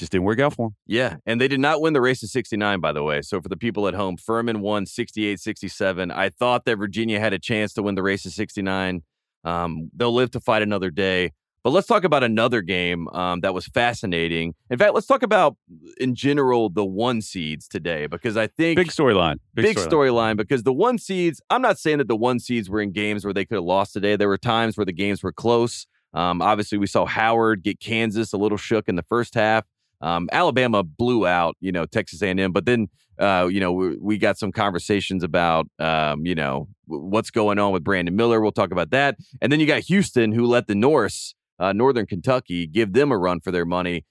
just 0.01 0.11
didn't 0.13 0.25
work 0.25 0.41
out 0.41 0.55
for 0.55 0.69
them. 0.69 0.77
Yeah, 0.87 1.17
and 1.27 1.41
they 1.41 1.47
did 1.47 1.61
not 1.61 1.81
win 1.81 1.93
the 1.93 2.01
race 2.01 2.21
to 2.21 2.27
69 2.29 2.81
by 2.81 2.93
the 2.93 3.03
way. 3.05 3.23
So 3.23 3.41
for 3.41 3.49
the 3.49 3.57
people 3.57 3.87
at 3.87 3.95
home, 3.95 4.17
Furman 4.17 4.61
won 4.61 4.85
68-67. 4.85 6.13
I 6.13 6.29
thought 6.31 6.65
that 6.65 6.77
Virginia 6.77 7.21
had 7.21 7.33
a 7.33 7.39
chance 7.39 7.73
to 7.75 7.83
win 7.83 7.95
the 7.95 8.03
race 8.03 8.23
to 8.25 8.31
69. 8.31 9.03
Um, 9.45 9.91
they'll 9.95 10.13
live 10.13 10.31
to 10.33 10.41
fight 10.41 10.63
another 10.63 10.91
day. 10.91 11.33
But 11.63 11.71
let's 11.71 11.87
talk 11.87 12.05
about 12.05 12.25
another 12.25 12.63
game 12.63 13.07
um, 13.09 13.41
that 13.41 13.53
was 13.53 13.67
fascinating. 13.67 14.55
In 14.71 14.79
fact, 14.79 14.95
let's 14.95 15.07
talk 15.07 15.23
about 15.23 15.57
in 15.99 16.15
general 16.15 16.71
the 16.71 16.87
one 16.87 17.21
seeds 17.21 17.69
today 17.69 18.07
because 18.07 18.39
I 18.39 18.47
think 18.47 18.79
Big 18.79 18.89
storyline. 18.89 19.37
big 19.53 19.77
storyline. 19.77 19.89
storyline 19.89 20.37
because 20.39 20.63
the 20.63 20.73
one 20.73 20.97
seeds, 20.97 21.43
I'm 21.51 21.61
not 21.61 21.79
saying 21.79 21.99
that 21.99 22.09
the 22.09 22.17
one 22.17 22.41
seeds 22.41 22.71
were 22.71 22.81
in 22.81 22.93
games 22.93 23.27
where 23.27 23.35
they 23.35 23.45
could 23.45 23.57
have 23.57 23.65
lost 23.65 23.93
today. 23.93 24.17
There 24.17 24.29
were 24.29 24.39
times 24.39 24.79
where 24.79 24.87
the 24.87 24.93
games 24.93 25.23
were 25.23 25.33
close. 25.33 25.87
Um, 26.15 26.41
obviously, 26.41 26.79
we 26.79 26.87
saw 26.87 27.05
Howard 27.05 27.63
get 27.63 27.79
Kansas 27.79 28.33
a 28.33 28.39
little 28.39 28.59
shook 28.59 28.89
in 28.89 28.97
the 28.97 29.03
first 29.03 29.35
half. 29.35 29.65
Um, 30.01 30.29
Alabama 30.33 30.83
blew 30.83 31.27
out, 31.27 31.57
you 31.61 31.73
know, 31.73 31.85
Texas 31.85 32.23
A&M, 32.23 32.53
but 32.53 32.65
then, 32.65 32.89
uh, 33.19 33.49
you 33.51 33.61
know, 33.61 33.73
we, 33.73 33.97
we 34.01 34.19
got 34.19 34.39
some 34.39 34.51
conversations 34.51 35.23
about, 35.23 35.67
um, 35.79 36.25
you 36.25 36.35
know, 36.35 36.69
what's 36.87 37.31
going 37.31 37.59
on 37.59 37.73
with 37.73 37.85
Brandon 37.85 38.17
Miller. 38.17 38.41
We'll 38.41 38.53
talk 38.53 38.73
about 38.73 38.91
that. 38.91 39.17
And 39.43 39.53
then 39.53 39.61
you 39.61 39.67
got 39.67 39.83
Houston, 39.83 40.33
who 40.33 40.47
let 40.47 40.67
the 40.67 40.75
Norse, 40.75 41.35
uh, 41.59 41.73
Northern 41.73 42.07
Kentucky, 42.07 42.67
give 42.67 42.95
them 42.95 43.13
a 43.13 43.19
run 43.19 43.41
for 43.41 43.51
their 43.51 43.67
money. 43.67 44.07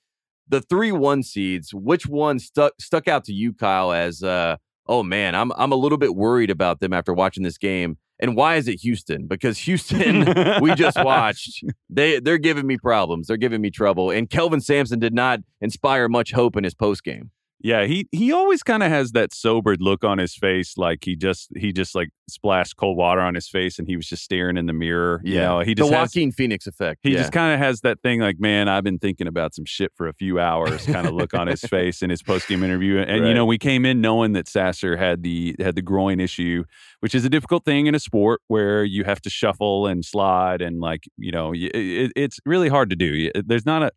The 0.47 0.62
three 0.62 0.91
one 0.91 1.23
seeds, 1.23 1.73
which 1.73 2.08
one 2.08 2.39
stuck 2.39 2.73
stuck 2.80 3.08
out 3.08 3.23
to 3.25 3.34
you, 3.34 3.54
Kyle, 3.54 3.91
as 3.91 4.23
uh, 4.23 4.58
oh 4.88 5.04
man, 5.04 5.36
I'm 5.36 5.52
I'm 5.52 5.71
a 5.71 5.75
little 5.75 5.99
bit 5.99 6.15
worried 6.15 6.49
about 6.49 6.80
them 6.80 6.91
after 6.91 7.13
watching 7.13 7.43
this 7.43 7.60
game. 7.60 7.97
And 8.19 8.36
why 8.36 8.55
is 8.55 8.67
it 8.67 8.82
Houston? 8.82 9.27
Because 9.27 9.58
Houston, 9.60 10.25
we 10.62 10.75
just 10.75 10.97
watched. 11.03 11.63
They 11.89 12.19
they're 12.19 12.38
giving 12.38 12.67
me 12.67 12.77
problems. 12.77 13.27
They're 13.27 13.38
giving 13.38 13.62
me 13.62 13.71
trouble. 13.71 14.12
And 14.12 14.29
Kelvin 14.29 14.62
Sampson 14.62 14.99
did 14.99 15.13
not 15.13 15.39
inspire 15.62 16.10
much 16.10 16.32
hope 16.32 16.58
in 16.58 16.63
his 16.63 16.73
post 16.73 17.03
game. 17.03 17.32
Yeah, 17.62 17.86
he 17.86 18.08
he 18.12 18.32
always 18.32 18.63
kind 18.63 18.84
of 18.84 18.89
has 18.89 19.12
that 19.12 19.34
sobered 19.34 19.82
look 19.82 20.06
on 20.06 20.17
his 20.17 20.34
face, 20.34 20.78
like 20.78 21.04
he 21.04 21.17
just 21.17 21.50
he 21.58 21.74
just 21.74 21.93
like 21.93 22.10
splashed 22.30 22.78
cold 22.78 22.98
water 22.98 23.19
on 23.19 23.36
his 23.36 23.50
face, 23.50 23.80
and 23.80 23.88
he 23.88 23.98
was 23.98 24.08
just 24.08 24.24
staring 24.24 24.56
in 24.56 24.65
the 24.65 24.74
mirror. 24.74 25.19
You 25.26 25.39
know, 25.39 25.60
he 25.60 25.76
just 25.76 25.89
the 25.89 25.95
has, 25.98 26.10
Joaquin 26.10 26.32
Phoenix 26.32 26.67
effect. 26.67 27.02
he 27.04 27.12
yeah. 27.12 27.17
just 27.17 27.34
kind 27.34 27.54
of 27.54 27.60
has 27.60 27.82
that 27.82 28.02
thing 28.02 28.22
like, 28.22 28.39
man, 28.39 28.69
I've 28.69 28.86
been 28.86 28.98
thinking 28.98 29.28
about 29.28 29.54
some 29.54 29.65
shit 29.65 29.91
for 29.95 30.08
a 30.08 30.13
few 30.13 30.39
hours, 30.39 30.86
kind 30.86 31.06
of 31.06 31.13
look 31.13 31.34
on 31.34 31.48
his 31.48 31.62
face 31.69 32.02
in 32.02 32.10
his 32.10 32.24
post 32.24 32.48
game 32.48 32.63
interview. 32.63 33.00
And 33.00 33.28
you 33.28 33.34
know, 33.34 33.45
we 33.45 33.58
came 33.58 33.86
in 33.86 34.00
knowing 34.00 34.32
that 34.34 34.48
Sasser 34.48 34.95
had 34.95 35.24
the 35.24 35.56
had 35.60 35.76
the 35.76 35.82
groin 35.82 36.22
issue, 36.22 36.63
which 37.02 37.13
is 37.13 37.26
a 37.26 37.30
difficult 37.30 37.65
thing 37.65 37.88
in 37.88 37.95
a 37.95 38.00
sport 38.00 38.41
where 38.48 38.86
you 38.86 39.04
have 39.04 39.22
to 39.24 39.30
shuffle 39.30 39.86
and 39.86 40.06
slide, 40.06 40.62
and 40.62 40.80
like 40.80 41.10
you 41.17 41.34
know, 41.34 41.52
it, 41.54 42.13
it's 42.15 42.39
really 42.45 42.69
hard 42.69 42.89
to 42.89 42.95
do. 42.95 43.32
There's 43.36 43.65
not 43.65 43.84
a 43.84 43.91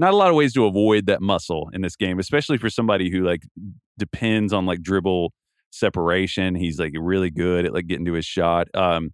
not 0.00 0.12
a 0.14 0.16
lot 0.16 0.30
of 0.30 0.34
ways 0.34 0.52
to 0.54 0.64
avoid 0.64 1.06
that 1.06 1.20
muscle 1.22 1.70
in 1.72 1.82
this 1.82 1.94
game, 1.94 2.18
especially 2.18 2.58
for 2.58 2.70
somebody 2.70 3.10
who 3.10 3.22
like 3.22 3.42
depends 3.98 4.52
on 4.52 4.64
like 4.66 4.80
dribble 4.82 5.32
separation. 5.70 6.54
He's 6.56 6.80
like 6.80 6.92
really 6.98 7.30
good 7.30 7.66
at 7.66 7.72
like 7.74 7.86
getting 7.86 8.06
to 8.06 8.14
his 8.14 8.24
shot. 8.26 8.66
Um, 8.74 9.12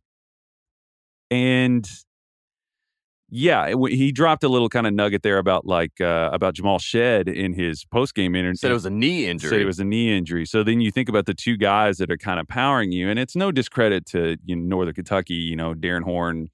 and 1.31 1.87
yeah, 3.29 3.66
it- 3.66 3.92
he 3.92 4.12
dropped 4.12 4.44
a 4.44 4.49
little 4.49 4.68
kind 4.68 4.87
of 4.87 4.94
nugget 4.94 5.22
there 5.25 5.38
about 5.38 5.66
like 5.66 6.01
uh, 6.01 6.31
about 6.33 6.55
Jamal 6.55 6.79
Shead 6.79 7.29
in 7.29 7.53
his 7.55 7.85
post 7.85 8.14
game 8.14 8.37
interview. 8.37 8.55
Said 8.55 8.70
it 8.70 8.75
was 8.75 8.87
a 8.87 8.90
knee 8.90 9.27
injury. 9.27 9.51
Said 9.51 9.61
it 9.61 9.66
was 9.66 9.81
a 9.81 9.85
knee 9.85 10.16
injury. 10.16 10.46
So 10.46 10.62
then 10.62 10.81
you 10.81 10.92
think 10.92 11.09
about 11.09 11.27
the 11.27 11.35
two 11.35 11.57
guys 11.57 11.99
that 11.99 12.11
are 12.12 12.16
kind 12.16 12.38
of 12.38 12.46
powering 12.46 12.92
you, 12.92 13.09
and 13.11 13.18
it's 13.18 13.35
no 13.35 13.51
discredit 13.51 14.07
to 14.07 14.37
you 14.44 14.55
know, 14.55 14.62
Northern 14.77 14.94
Kentucky. 14.94 15.35
You 15.35 15.57
know, 15.57 15.75
Darrin 15.75 16.05
Horn 16.05 16.49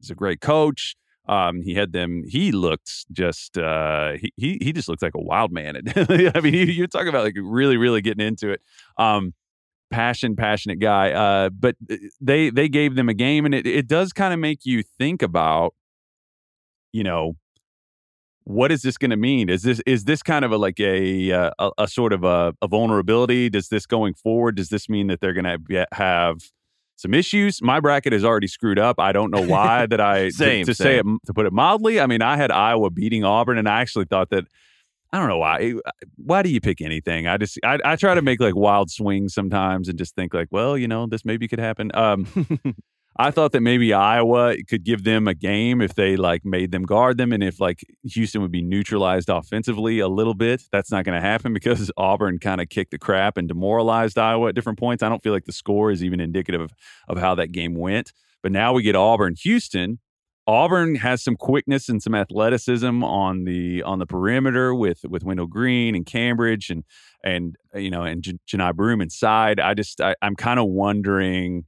is 0.00 0.08
a 0.10 0.14
great 0.14 0.40
coach. 0.40 0.96
Um, 1.26 1.62
he 1.62 1.74
had 1.74 1.92
them. 1.92 2.22
He 2.26 2.52
looked 2.52 3.10
just. 3.12 3.56
Uh, 3.58 4.12
he 4.36 4.58
he 4.60 4.72
just 4.72 4.88
looks 4.88 5.02
like 5.02 5.14
a 5.14 5.22
wild 5.22 5.52
man. 5.52 5.76
I 5.96 6.40
mean, 6.42 6.54
you- 6.54 6.64
you're 6.66 6.86
talking 6.86 7.08
about 7.08 7.24
like 7.24 7.36
really 7.40 7.76
really 7.76 8.00
getting 8.02 8.26
into 8.26 8.50
it. 8.50 8.60
Um, 8.98 9.32
passion, 9.90 10.36
passionate 10.36 10.80
guy. 10.80 11.12
Uh, 11.12 11.50
but 11.50 11.76
they 12.20 12.50
they 12.50 12.68
gave 12.68 12.94
them 12.96 13.08
a 13.08 13.14
game, 13.14 13.46
and 13.46 13.54
it 13.54 13.66
it 13.66 13.86
does 13.88 14.12
kind 14.12 14.34
of 14.34 14.40
make 14.40 14.66
you 14.66 14.82
think 14.82 15.22
about, 15.22 15.74
you 16.92 17.04
know, 17.04 17.36
what 18.44 18.70
is 18.70 18.82
this 18.82 18.98
going 18.98 19.10
to 19.10 19.16
mean? 19.16 19.48
Is 19.48 19.62
this 19.62 19.80
is 19.86 20.04
this 20.04 20.22
kind 20.22 20.44
of 20.44 20.52
a 20.52 20.58
like 20.58 20.78
a 20.78 21.32
uh, 21.32 21.50
a, 21.58 21.70
a 21.78 21.88
sort 21.88 22.12
of 22.12 22.24
a, 22.24 22.54
a 22.60 22.68
vulnerability? 22.68 23.48
Does 23.48 23.68
this 23.68 23.86
going 23.86 24.14
forward? 24.14 24.56
Does 24.56 24.68
this 24.68 24.88
mean 24.88 25.06
that 25.06 25.20
they're 25.20 25.32
going 25.32 25.44
to 25.66 25.86
have 25.92 26.36
some 26.96 27.14
issues? 27.14 27.60
My 27.62 27.80
bracket 27.80 28.12
is 28.12 28.24
already 28.24 28.46
screwed 28.46 28.78
up. 28.78 28.98
I 28.98 29.12
don't 29.12 29.30
know 29.30 29.42
why 29.42 29.86
that 29.86 30.00
I 30.00 30.24
to- 30.26 30.30
Same, 30.32 30.64
say 30.66 30.98
it 30.98 31.06
to 31.26 31.34
put 31.34 31.46
it 31.46 31.52
mildly. 31.52 32.00
I 32.00 32.06
mean, 32.06 32.22
I 32.22 32.36
had 32.36 32.50
Iowa 32.50 32.90
beating 32.90 33.24
Auburn, 33.24 33.58
and 33.58 33.68
I 33.68 33.80
actually 33.80 34.06
thought 34.06 34.30
that. 34.30 34.44
I 35.12 35.18
don't 35.18 35.28
know 35.28 35.38
why. 35.38 35.74
Why 36.16 36.42
do 36.42 36.48
you 36.48 36.60
pick 36.60 36.80
anything? 36.80 37.28
I 37.28 37.36
just 37.36 37.56
I, 37.62 37.78
I 37.84 37.94
try 37.94 38.16
to 38.16 38.22
make 38.22 38.40
like 38.40 38.56
wild 38.56 38.90
swings 38.90 39.32
sometimes 39.32 39.88
and 39.88 39.96
just 39.96 40.16
think 40.16 40.34
like, 40.34 40.48
well, 40.50 40.76
you 40.76 40.88
know, 40.88 41.06
this 41.06 41.24
maybe 41.24 41.46
could 41.46 41.60
happen. 41.60 41.92
Um, 41.94 42.26
I 43.16 43.30
thought 43.30 43.52
that 43.52 43.60
maybe 43.60 43.92
Iowa 43.92 44.56
could 44.68 44.82
give 44.82 45.04
them 45.04 45.28
a 45.28 45.34
game 45.34 45.80
if 45.80 45.94
they 45.94 46.16
like 46.16 46.44
made 46.44 46.72
them 46.72 46.82
guard 46.82 47.16
them 47.16 47.32
and 47.32 47.44
if 47.44 47.60
like 47.60 47.84
Houston 48.02 48.42
would 48.42 48.50
be 48.50 48.62
neutralized 48.62 49.28
offensively 49.28 50.00
a 50.00 50.08
little 50.08 50.34
bit. 50.34 50.64
That's 50.72 50.90
not 50.90 51.04
going 51.04 51.14
to 51.14 51.20
happen 51.20 51.52
because 51.54 51.92
Auburn 51.96 52.38
kind 52.40 52.60
of 52.60 52.68
kicked 52.68 52.90
the 52.90 52.98
crap 52.98 53.36
and 53.36 53.46
demoralized 53.46 54.18
Iowa 54.18 54.48
at 54.48 54.56
different 54.56 54.80
points. 54.80 55.02
I 55.02 55.08
don't 55.08 55.22
feel 55.22 55.32
like 55.32 55.44
the 55.44 55.52
score 55.52 55.92
is 55.92 56.02
even 56.02 56.18
indicative 56.18 56.60
of, 56.60 56.72
of 57.08 57.18
how 57.18 57.36
that 57.36 57.52
game 57.52 57.74
went. 57.76 58.12
But 58.42 58.50
now 58.50 58.72
we 58.72 58.82
get 58.82 58.96
Auburn 58.96 59.36
Houston. 59.42 60.00
Auburn 60.46 60.96
has 60.96 61.22
some 61.22 61.36
quickness 61.36 61.88
and 61.88 62.02
some 62.02 62.14
athleticism 62.14 63.02
on 63.02 63.44
the 63.44 63.82
on 63.82 63.98
the 63.98 64.06
perimeter 64.06 64.74
with 64.74 65.04
with 65.08 65.24
Wendell 65.24 65.46
Green 65.46 65.94
and 65.94 66.04
Cambridge 66.04 66.68
and 66.68 66.84
and 67.22 67.56
you 67.74 67.90
know 67.90 68.02
and 68.02 68.22
J- 68.22 68.38
Johni 68.46 68.74
Broome 68.74 69.00
inside. 69.00 69.58
I 69.58 69.72
just 69.72 70.02
I, 70.02 70.14
I'm 70.20 70.36
kind 70.36 70.60
of 70.60 70.66
wondering 70.66 71.64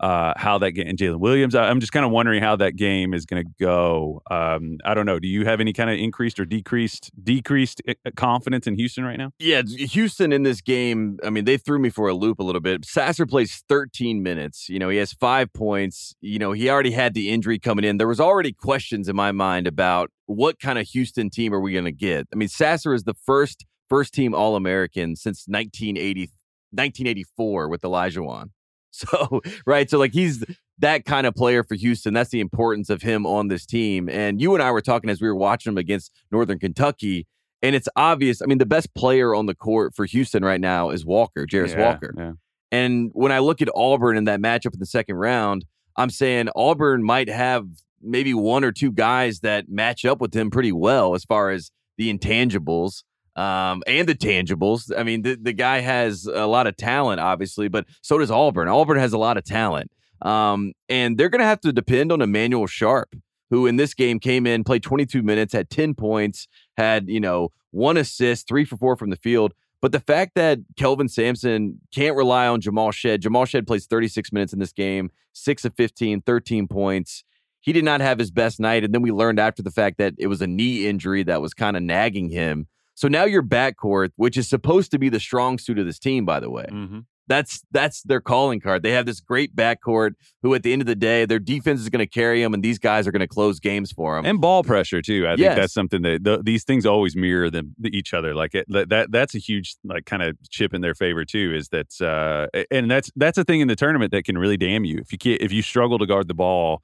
uh, 0.00 0.32
how 0.36 0.56
that 0.58 0.72
game 0.72 0.88
and 0.88 0.98
Jaylin 0.98 1.20
Williams. 1.20 1.54
I, 1.54 1.68
I'm 1.68 1.78
just 1.78 1.92
kind 1.92 2.06
of 2.06 2.10
wondering 2.10 2.42
how 2.42 2.56
that 2.56 2.76
game 2.76 3.12
is 3.12 3.26
going 3.26 3.44
to 3.44 3.50
go. 3.60 4.22
Um, 4.30 4.78
I 4.84 4.94
don't 4.94 5.04
know. 5.04 5.18
Do 5.18 5.28
you 5.28 5.44
have 5.44 5.60
any 5.60 5.74
kind 5.74 5.90
of 5.90 5.98
increased 5.98 6.40
or 6.40 6.46
decreased 6.46 7.10
decreased 7.22 7.82
uh, 7.86 7.94
confidence 8.16 8.66
in 8.66 8.76
Houston 8.76 9.04
right 9.04 9.18
now? 9.18 9.32
Yeah, 9.38 9.62
Houston 9.62 10.32
in 10.32 10.42
this 10.42 10.62
game, 10.62 11.18
I 11.22 11.28
mean, 11.28 11.44
they 11.44 11.58
threw 11.58 11.78
me 11.78 11.90
for 11.90 12.08
a 12.08 12.14
loop 12.14 12.38
a 12.40 12.42
little 12.42 12.62
bit. 12.62 12.86
Sasser 12.86 13.26
plays 13.26 13.62
13 13.68 14.22
minutes. 14.22 14.68
You 14.70 14.78
know, 14.78 14.88
he 14.88 14.96
has 14.96 15.12
five 15.12 15.52
points. 15.52 16.14
You 16.22 16.38
know, 16.38 16.52
he 16.52 16.70
already 16.70 16.92
had 16.92 17.12
the 17.12 17.28
injury 17.28 17.58
coming 17.58 17.84
in. 17.84 17.98
There 17.98 18.08
was 18.08 18.20
already 18.20 18.52
questions 18.52 19.06
in 19.06 19.14
my 19.16 19.32
mind 19.32 19.66
about 19.66 20.10
what 20.24 20.58
kind 20.58 20.78
of 20.78 20.86
Houston 20.88 21.28
team 21.28 21.52
are 21.52 21.60
we 21.60 21.72
going 21.72 21.84
to 21.84 21.92
get? 21.92 22.26
I 22.32 22.36
mean, 22.36 22.48
Sasser 22.48 22.94
is 22.94 23.04
the 23.04 23.14
first 23.14 23.66
first 23.90 24.14
team 24.14 24.34
All 24.34 24.56
American 24.56 25.14
since 25.16 25.44
1980, 25.46 26.30
1984 26.70 27.68
with 27.68 27.82
Olajuwon. 27.82 28.50
So, 28.90 29.40
right. 29.66 29.88
So, 29.88 29.98
like, 29.98 30.12
he's 30.12 30.44
that 30.78 31.04
kind 31.04 31.26
of 31.26 31.34
player 31.34 31.62
for 31.62 31.74
Houston. 31.74 32.14
That's 32.14 32.30
the 32.30 32.40
importance 32.40 32.90
of 32.90 33.02
him 33.02 33.26
on 33.26 33.48
this 33.48 33.66
team. 33.66 34.08
And 34.08 34.40
you 34.40 34.54
and 34.54 34.62
I 34.62 34.70
were 34.70 34.80
talking 34.80 35.10
as 35.10 35.20
we 35.20 35.28
were 35.28 35.36
watching 35.36 35.72
him 35.72 35.78
against 35.78 36.12
Northern 36.30 36.58
Kentucky. 36.58 37.26
And 37.62 37.76
it's 37.76 37.88
obvious. 37.96 38.40
I 38.40 38.46
mean, 38.46 38.58
the 38.58 38.66
best 38.66 38.94
player 38.94 39.34
on 39.34 39.46
the 39.46 39.54
court 39.54 39.94
for 39.94 40.06
Houston 40.06 40.42
right 40.44 40.60
now 40.60 40.90
is 40.90 41.04
Walker, 41.04 41.46
Jarace 41.46 41.76
Yeah, 41.76 41.86
Walker. 41.92 42.14
yeah. 42.16 42.32
And 42.72 43.10
when 43.12 43.32
I 43.32 43.40
look 43.40 43.60
at 43.60 43.68
Auburn 43.74 44.16
in 44.16 44.24
that 44.24 44.40
matchup 44.40 44.72
in 44.72 44.80
the 44.80 44.86
second 44.86 45.16
round, 45.16 45.66
I'm 45.96 46.08
saying 46.08 46.48
Auburn 46.56 47.02
might 47.02 47.28
have 47.28 47.66
maybe 48.00 48.32
one 48.32 48.64
or 48.64 48.72
two 48.72 48.90
guys 48.92 49.40
that 49.40 49.68
match 49.68 50.04
up 50.06 50.20
with 50.20 50.34
him 50.34 50.50
pretty 50.50 50.72
well 50.72 51.14
as 51.14 51.24
far 51.24 51.50
as 51.50 51.70
the 51.98 52.12
intangibles 52.16 53.02
um, 53.36 53.82
and 53.86 54.08
the 54.08 54.14
tangibles. 54.14 54.90
I 54.96 55.02
mean, 55.02 55.22
the, 55.22 55.36
the 55.36 55.52
guy 55.52 55.80
has 55.80 56.26
a 56.26 56.46
lot 56.46 56.66
of 56.66 56.76
talent, 56.76 57.20
obviously, 57.20 57.68
but 57.68 57.86
so 58.02 58.18
does 58.18 58.30
Auburn. 58.30 58.68
Auburn 58.68 58.98
has 58.98 59.12
a 59.12 59.18
lot 59.18 59.36
of 59.36 59.44
talent. 59.44 59.90
Um, 60.22 60.72
and 60.88 61.16
they're 61.16 61.28
going 61.28 61.40
to 61.40 61.46
have 61.46 61.60
to 61.60 61.72
depend 61.72 62.12
on 62.12 62.20
Emanuel 62.20 62.66
Sharp, 62.66 63.14
who 63.48 63.66
in 63.66 63.76
this 63.76 63.94
game 63.94 64.18
came 64.18 64.46
in, 64.46 64.64
played 64.64 64.82
22 64.82 65.22
minutes, 65.22 65.52
had 65.52 65.70
10 65.70 65.94
points, 65.94 66.46
had, 66.76 67.08
you 67.08 67.20
know, 67.20 67.52
one 67.70 67.96
assist, 67.96 68.48
three 68.48 68.64
for 68.64 68.76
four 68.76 68.96
from 68.96 69.10
the 69.10 69.16
field. 69.16 69.54
But 69.80 69.92
the 69.92 70.00
fact 70.00 70.34
that 70.34 70.58
Kelvin 70.76 71.08
Sampson 71.08 71.80
can't 71.92 72.16
rely 72.16 72.46
on 72.46 72.60
Jamal 72.60 72.90
Shead, 72.90 73.22
Jamal 73.22 73.46
Shead 73.46 73.66
plays 73.66 73.86
36 73.86 74.30
minutes 74.32 74.52
in 74.52 74.58
this 74.58 74.72
game, 74.72 75.10
six 75.32 75.64
of 75.64 75.74
15, 75.74 76.20
13 76.20 76.68
points. 76.68 77.24
He 77.60 77.72
did 77.72 77.84
not 77.84 78.00
have 78.00 78.18
his 78.18 78.30
best 78.30 78.60
night. 78.60 78.84
And 78.84 78.94
then 78.94 79.02
we 79.02 79.10
learned 79.10 79.40
after 79.40 79.62
the 79.62 79.70
fact 79.70 79.98
that 79.98 80.14
it 80.18 80.26
was 80.26 80.42
a 80.42 80.46
knee 80.46 80.86
injury 80.86 81.22
that 81.24 81.40
was 81.40 81.54
kind 81.54 81.76
of 81.76 81.82
nagging 81.82 82.30
him. 82.30 82.66
So 83.00 83.08
now 83.08 83.24
your 83.24 83.42
backcourt, 83.42 84.10
which 84.16 84.36
is 84.36 84.46
supposed 84.46 84.90
to 84.90 84.98
be 84.98 85.08
the 85.08 85.18
strong 85.20 85.56
suit 85.56 85.78
of 85.78 85.86
this 85.86 85.98
team, 85.98 86.26
by 86.26 86.38
the 86.38 86.50
way, 86.50 86.66
Mhm. 86.70 87.06
that's 87.28 87.62
that's 87.70 88.02
their 88.02 88.20
calling 88.20 88.60
card. 88.60 88.82
They 88.82 88.90
have 88.90 89.06
this 89.06 89.20
great 89.20 89.56
backcourt 89.56 90.16
who, 90.42 90.52
at 90.54 90.62
the 90.62 90.70
end 90.74 90.82
of 90.82 90.86
the 90.86 90.94
day, 90.94 91.24
their 91.24 91.38
defense 91.38 91.80
is 91.80 91.88
going 91.88 92.00
to 92.00 92.06
carry 92.06 92.42
them, 92.42 92.52
and 92.52 92.62
these 92.62 92.78
guys 92.78 93.06
are 93.06 93.10
going 93.10 93.20
to 93.20 93.26
close 93.26 93.58
games 93.58 93.90
for 93.90 94.16
them. 94.16 94.26
and 94.26 94.38
ball 94.38 94.62
pressure 94.62 95.00
too. 95.00 95.26
I 95.26 95.30
Yes. 95.30 95.38
think 95.38 95.54
that's 95.62 95.72
something 95.72 96.02
that 96.02 96.22
th- 96.26 96.40
these 96.42 96.64
things 96.64 96.84
always 96.84 97.16
mirror 97.16 97.48
them 97.48 97.74
each 97.86 98.12
other. 98.12 98.34
Like 98.34 98.54
it, 98.54 98.66
that, 98.68 98.90
that 98.90 99.10
that's 99.10 99.34
a 99.34 99.38
huge 99.38 99.76
like 99.82 100.04
kind 100.04 100.22
of 100.22 100.36
chip 100.50 100.74
in 100.74 100.82
their 100.82 100.94
favor 100.94 101.24
too. 101.24 101.54
Is 101.56 101.70
that 101.70 101.98
uh, 102.02 102.48
and 102.70 102.90
that's 102.90 103.10
that's 103.16 103.38
a 103.38 103.44
thing 103.44 103.60
in 103.60 103.68
the 103.68 103.76
tournament 103.76 104.12
that 104.12 104.24
can 104.26 104.36
really 104.36 104.58
damn 104.58 104.84
you 104.84 104.98
if 104.98 105.10
you 105.10 105.16
can't, 105.16 105.40
if 105.40 105.52
you 105.52 105.62
struggle 105.62 105.98
to 105.98 106.04
guard 106.06 106.28
the 106.28 106.34
ball. 106.34 106.82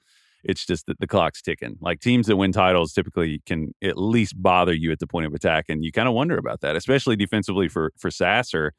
It's 0.48 0.64
just 0.64 0.86
that 0.86 0.98
the 1.00 1.06
clock's 1.06 1.42
ticking. 1.42 1.76
Like 1.80 2.00
teams 2.00 2.26
that 2.26 2.36
win 2.36 2.52
titles 2.52 2.92
typically 2.92 3.42
can 3.46 3.74
at 3.82 3.98
least 3.98 4.40
bother 4.40 4.72
you 4.72 4.92
at 4.92 4.98
the 4.98 5.06
point 5.06 5.26
of 5.26 5.34
attack, 5.34 5.66
and 5.68 5.84
you 5.84 5.92
kind 5.92 6.08
of 6.08 6.14
wonder 6.14 6.38
about 6.38 6.60
that, 6.60 6.76
especially 6.76 7.16
defensively 7.16 7.68
for 7.68 7.92
for 7.98 8.10
Sasser. 8.10 8.72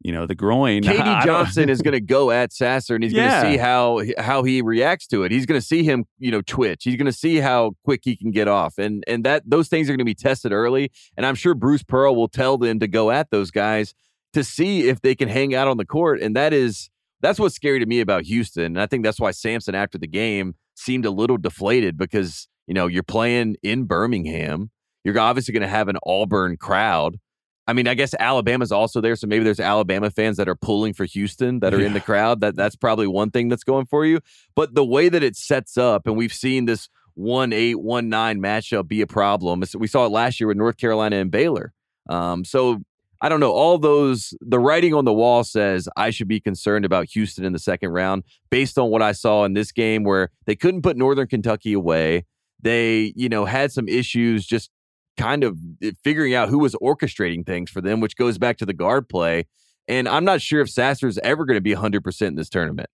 You 0.00 0.12
know 0.12 0.26
the 0.26 0.34
groin. 0.34 0.82
K.D. 0.84 1.24
Johnson 1.24 1.68
is 1.68 1.82
going 1.82 1.92
to 1.92 2.00
go 2.00 2.30
at 2.30 2.52
Sasser, 2.52 2.94
and 2.94 3.02
he's 3.02 3.12
going 3.12 3.30
to 3.30 3.40
see 3.40 3.56
how 3.56 4.02
how 4.18 4.44
he 4.44 4.62
reacts 4.62 5.08
to 5.08 5.24
it. 5.24 5.32
He's 5.32 5.44
going 5.44 5.60
to 5.60 5.66
see 5.66 5.82
him, 5.82 6.04
you 6.18 6.30
know, 6.30 6.40
twitch. 6.40 6.84
He's 6.84 6.96
going 6.96 7.06
to 7.06 7.12
see 7.12 7.36
how 7.36 7.72
quick 7.84 8.02
he 8.04 8.16
can 8.16 8.30
get 8.30 8.46
off, 8.46 8.78
and 8.78 9.02
and 9.08 9.24
that 9.24 9.42
those 9.44 9.68
things 9.68 9.88
are 9.88 9.92
going 9.92 9.98
to 9.98 10.04
be 10.04 10.14
tested 10.14 10.52
early. 10.52 10.92
And 11.16 11.26
I'm 11.26 11.34
sure 11.34 11.54
Bruce 11.54 11.82
Pearl 11.82 12.14
will 12.14 12.28
tell 12.28 12.58
them 12.58 12.78
to 12.78 12.86
go 12.86 13.10
at 13.10 13.30
those 13.30 13.50
guys 13.50 13.92
to 14.34 14.44
see 14.44 14.88
if 14.88 15.00
they 15.00 15.14
can 15.14 15.28
hang 15.28 15.54
out 15.54 15.68
on 15.68 15.76
the 15.76 15.86
court. 15.86 16.20
And 16.20 16.36
that 16.36 16.52
is 16.52 16.90
that's 17.20 17.38
what's 17.38 17.54
scary 17.54 17.80
to 17.80 17.86
me 17.86 18.00
about 18.00 18.24
Houston. 18.24 18.64
And 18.64 18.80
I 18.80 18.86
think 18.86 19.04
that's 19.04 19.20
why 19.20 19.32
Sampson 19.32 19.74
after 19.74 19.98
the 19.98 20.06
game 20.06 20.54
seemed 20.78 21.04
a 21.04 21.10
little 21.10 21.36
deflated 21.36 21.96
because 21.96 22.48
you 22.66 22.74
know 22.74 22.86
you're 22.86 23.02
playing 23.02 23.56
in 23.62 23.84
Birmingham. 23.84 24.70
You're 25.04 25.18
obviously 25.18 25.52
going 25.52 25.62
to 25.62 25.68
have 25.68 25.88
an 25.88 25.96
Auburn 26.06 26.56
crowd. 26.56 27.18
I 27.66 27.74
mean, 27.74 27.86
I 27.86 27.92
guess 27.92 28.14
Alabama's 28.18 28.72
also 28.72 29.02
there, 29.02 29.14
so 29.14 29.26
maybe 29.26 29.44
there's 29.44 29.60
Alabama 29.60 30.10
fans 30.10 30.38
that 30.38 30.48
are 30.48 30.54
pulling 30.54 30.94
for 30.94 31.04
Houston 31.04 31.60
that 31.60 31.74
are 31.74 31.80
in 31.80 31.92
the 31.92 32.00
crowd. 32.00 32.40
That 32.40 32.56
that's 32.56 32.76
probably 32.76 33.06
one 33.06 33.30
thing 33.30 33.48
that's 33.48 33.64
going 33.64 33.84
for 33.86 34.06
you. 34.06 34.20
But 34.54 34.74
the 34.74 34.84
way 34.84 35.10
that 35.10 35.22
it 35.22 35.36
sets 35.36 35.76
up, 35.76 36.06
and 36.06 36.16
we've 36.16 36.32
seen 36.32 36.64
this 36.64 36.88
one 37.14 37.52
eight 37.52 37.78
one 37.78 38.08
nine 38.08 38.40
matchup 38.40 38.88
be 38.88 39.02
a 39.02 39.06
problem. 39.06 39.62
We 39.76 39.86
saw 39.86 40.06
it 40.06 40.10
last 40.10 40.40
year 40.40 40.48
with 40.48 40.56
North 40.56 40.78
Carolina 40.78 41.16
and 41.16 41.30
Baylor. 41.30 41.74
Um, 42.08 42.44
so 42.44 42.80
I 43.20 43.28
don't 43.28 43.40
know. 43.40 43.52
All 43.52 43.78
those 43.78 44.32
the 44.40 44.60
writing 44.60 44.94
on 44.94 45.04
the 45.04 45.12
wall 45.12 45.42
says 45.42 45.88
I 45.96 46.10
should 46.10 46.28
be 46.28 46.40
concerned 46.40 46.84
about 46.84 47.08
Houston 47.10 47.44
in 47.44 47.52
the 47.52 47.58
second 47.58 47.90
round 47.90 48.22
based 48.50 48.78
on 48.78 48.90
what 48.90 49.02
I 49.02 49.12
saw 49.12 49.44
in 49.44 49.54
this 49.54 49.72
game 49.72 50.04
where 50.04 50.30
they 50.46 50.54
couldn't 50.54 50.82
put 50.82 50.96
Northern 50.96 51.26
Kentucky 51.26 51.72
away. 51.72 52.26
They, 52.60 53.12
you 53.16 53.28
know, 53.28 53.44
had 53.44 53.72
some 53.72 53.88
issues 53.88 54.46
just 54.46 54.70
kind 55.16 55.44
of 55.44 55.58
eh, 55.82 55.92
figuring 56.02 56.34
out 56.34 56.48
who 56.48 56.58
was 56.58 56.74
orchestrating 56.76 57.44
things 57.44 57.70
for 57.70 57.80
them, 57.80 58.00
which 58.00 58.16
goes 58.16 58.38
back 58.38 58.56
to 58.58 58.66
the 58.66 58.72
guard 58.72 59.08
play. 59.08 59.46
And 59.88 60.08
I'm 60.08 60.24
not 60.24 60.40
sure 60.40 60.60
if 60.60 60.70
Sasser's 60.70 61.18
ever 61.18 61.44
going 61.44 61.56
to 61.56 61.60
be 61.60 61.74
100% 61.74 62.26
in 62.26 62.34
this 62.36 62.48
tournament. 62.48 62.88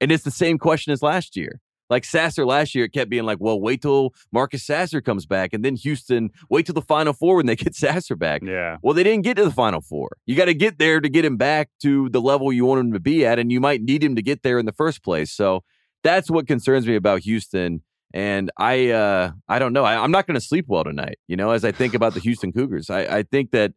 And 0.00 0.12
it's 0.12 0.24
the 0.24 0.30
same 0.30 0.58
question 0.58 0.92
as 0.92 1.02
last 1.02 1.36
year. 1.36 1.60
Like 1.90 2.04
Sasser 2.04 2.46
last 2.46 2.74
year, 2.74 2.84
it 2.84 2.92
kept 2.92 3.10
being 3.10 3.24
like, 3.24 3.38
well, 3.40 3.60
wait 3.60 3.82
till 3.82 4.14
Marcus 4.32 4.64
Sasser 4.64 5.00
comes 5.00 5.26
back. 5.26 5.52
And 5.52 5.64
then 5.64 5.76
Houston, 5.76 6.30
wait 6.48 6.66
till 6.66 6.74
the 6.74 6.82
final 6.82 7.12
four 7.12 7.36
when 7.36 7.46
they 7.46 7.56
get 7.64 7.74
Sasser 7.74 8.16
back. 8.16 8.42
Yeah. 8.42 8.78
Well, 8.82 8.94
they 8.94 9.02
didn't 9.02 9.24
get 9.24 9.36
to 9.36 9.44
the 9.44 9.50
final 9.50 9.80
four. 9.80 10.16
You 10.26 10.36
got 10.36 10.46
to 10.46 10.54
get 10.54 10.78
there 10.78 11.00
to 11.00 11.08
get 11.08 11.24
him 11.24 11.36
back 11.36 11.70
to 11.82 12.08
the 12.10 12.20
level 12.20 12.52
you 12.52 12.64
want 12.64 12.80
him 12.80 12.92
to 12.92 13.00
be 13.00 13.26
at. 13.26 13.38
And 13.38 13.52
you 13.52 13.60
might 13.60 13.82
need 13.82 14.02
him 14.02 14.16
to 14.16 14.22
get 14.22 14.42
there 14.42 14.58
in 14.58 14.66
the 14.66 14.72
first 14.72 15.02
place. 15.02 15.32
So 15.32 15.62
that's 16.02 16.30
what 16.30 16.46
concerns 16.46 16.86
me 16.86 16.96
about 16.96 17.20
Houston. 17.20 17.82
And 18.12 18.50
I, 18.56 18.90
uh, 18.90 19.32
I 19.48 19.58
don't 19.58 19.72
know. 19.72 19.84
I, 19.84 20.00
I'm 20.00 20.12
not 20.12 20.26
going 20.26 20.36
to 20.36 20.40
sleep 20.40 20.66
well 20.68 20.84
tonight. 20.84 21.18
You 21.26 21.36
know, 21.36 21.50
as 21.50 21.64
I 21.64 21.72
think 21.72 21.94
about 21.94 22.14
the 22.14 22.20
Houston 22.20 22.52
Cougars, 22.52 22.88
I, 22.88 23.00
I 23.00 23.22
think 23.24 23.50
that 23.50 23.72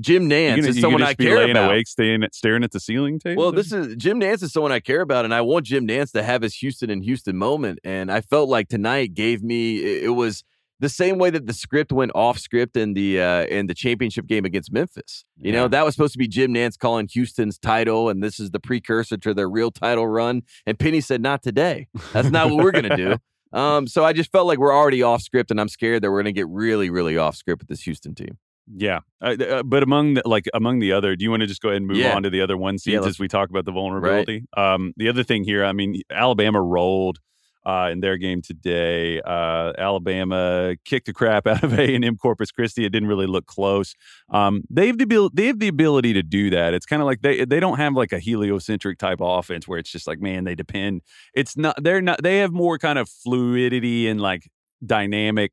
Jim 0.00 0.24
You 0.24 0.28
Nantz 0.28 0.56
gonna, 0.56 0.68
is 0.68 0.76
you 0.76 0.82
someone 0.82 1.02
I 1.02 1.14
care 1.14 1.36
laying 1.36 1.50
about. 1.52 1.70
awake, 1.70 1.86
staying 1.86 2.24
staring 2.32 2.64
at 2.64 2.72
the 2.72 2.80
ceiling 2.80 3.18
tape. 3.18 3.36
Well, 3.36 3.52
this 3.52 3.72
is 3.72 3.96
Jim 3.96 4.20
Nantz 4.20 4.42
is 4.42 4.52
someone 4.52 4.72
I 4.72 4.80
care 4.80 5.00
about, 5.02 5.24
and 5.24 5.34
I 5.34 5.40
want 5.42 5.66
Jim 5.66 5.86
Nantz 5.86 6.12
to 6.12 6.22
have 6.22 6.42
his 6.42 6.54
Houston 6.56 6.90
and 6.90 7.04
Houston 7.04 7.36
moment. 7.36 7.78
And 7.84 8.10
I 8.10 8.20
felt 8.20 8.48
like 8.48 8.68
tonight 8.68 9.14
gave 9.14 9.42
me 9.42 9.78
it, 9.78 10.04
it 10.04 10.10
was 10.10 10.42
the 10.80 10.88
same 10.88 11.18
way 11.18 11.28
that 11.28 11.46
the 11.46 11.52
script 11.52 11.92
went 11.92 12.10
off 12.14 12.38
script 12.38 12.76
in 12.76 12.94
the 12.94 13.20
uh, 13.20 13.44
in 13.46 13.66
the 13.66 13.74
championship 13.74 14.26
game 14.26 14.44
against 14.44 14.72
Memphis. 14.72 15.24
You 15.36 15.52
know 15.52 15.68
that 15.68 15.84
was 15.84 15.94
supposed 15.94 16.12
to 16.12 16.18
be 16.18 16.26
Jim 16.28 16.54
Nantz 16.54 16.78
calling 16.78 17.06
Houston's 17.12 17.58
title, 17.58 18.08
and 18.08 18.22
this 18.22 18.40
is 18.40 18.50
the 18.50 18.60
precursor 18.60 19.18
to 19.18 19.34
their 19.34 19.48
real 19.48 19.70
title 19.70 20.06
run. 20.06 20.42
And 20.66 20.78
Penny 20.78 21.00
said, 21.00 21.20
"Not 21.20 21.42
today. 21.42 21.88
That's 22.12 22.30
not 22.30 22.50
what 22.50 22.64
we're 22.64 22.72
gonna 22.72 22.96
do." 22.96 23.16
Um, 23.52 23.88
so 23.88 24.04
I 24.04 24.12
just 24.12 24.30
felt 24.30 24.46
like 24.46 24.58
we're 24.58 24.72
already 24.72 25.02
off 25.02 25.22
script, 25.22 25.50
and 25.50 25.60
I'm 25.60 25.68
scared 25.68 26.04
that 26.04 26.10
we're 26.12 26.20
gonna 26.20 26.30
get 26.30 26.46
really, 26.48 26.88
really 26.88 27.16
off 27.16 27.34
script 27.34 27.62
with 27.62 27.68
this 27.68 27.82
Houston 27.82 28.14
team. 28.14 28.38
Yeah, 28.72 29.00
uh, 29.20 29.36
uh, 29.40 29.62
but 29.64 29.82
among 29.82 30.14
the 30.14 30.22
like 30.24 30.46
among 30.54 30.78
the 30.78 30.92
other, 30.92 31.16
do 31.16 31.24
you 31.24 31.30
want 31.30 31.40
to 31.40 31.46
just 31.46 31.60
go 31.60 31.70
ahead 31.70 31.78
and 31.78 31.86
move 31.88 31.96
Yeah. 31.96 32.14
on 32.14 32.22
to 32.22 32.30
the 32.30 32.40
other 32.40 32.56
one 32.56 32.78
seeds 32.78 32.96
let's- 33.02 33.16
as 33.16 33.18
we 33.18 33.26
talk 33.28 33.50
about 33.50 33.64
the 33.64 33.72
vulnerability? 33.72 34.44
Um, 34.56 34.92
the 34.96 35.08
other 35.08 35.24
thing 35.24 35.42
here, 35.44 35.64
I 35.64 35.72
mean, 35.72 36.02
Alabama 36.10 36.62
rolled 36.62 37.18
uh, 37.66 37.90
in 37.92 38.00
their 38.00 38.16
game 38.16 38.40
today. 38.40 39.20
Uh, 39.20 39.72
Alabama 39.76 40.76
kicked 40.86 41.04
the 41.06 41.12
crap 41.12 41.46
out 41.48 41.62
of 41.62 41.78
A 41.78 41.94
and 41.94 42.04
M 42.04 42.16
Corpus 42.16 42.50
Christi. 42.50 42.84
It 42.86 42.90
didn't 42.90 43.08
really 43.08 43.26
look 43.26 43.44
close. 43.46 43.94
Um, 44.30 44.62
they 44.70 44.86
have 44.86 44.96
the 44.98 45.04
abil- 45.04 45.30
they 45.34 45.46
have 45.48 45.58
the 45.58 45.68
ability 45.68 46.12
to 46.14 46.22
do 46.22 46.48
that. 46.50 46.72
It's 46.72 46.86
kind 46.86 47.02
of 47.02 47.06
like 47.06 47.20
they 47.22 47.44
they 47.44 47.60
don't 47.60 47.76
have 47.78 47.94
like 47.94 48.12
a 48.12 48.18
heliocentric 48.18 48.98
type 48.98 49.18
offense 49.20 49.66
where 49.68 49.78
it's 49.78 49.90
just 49.90 50.06
like 50.06 50.20
man 50.20 50.44
they 50.44 50.54
depend. 50.54 51.02
It's 51.34 51.56
not 51.56 51.82
they're 51.82 52.00
not 52.00 52.22
they 52.22 52.38
have 52.38 52.52
more 52.52 52.78
kind 52.78 52.98
of 52.98 53.08
fluidity 53.08 54.08
and 54.08 54.20
like 54.20 54.48
dynamic 54.86 55.52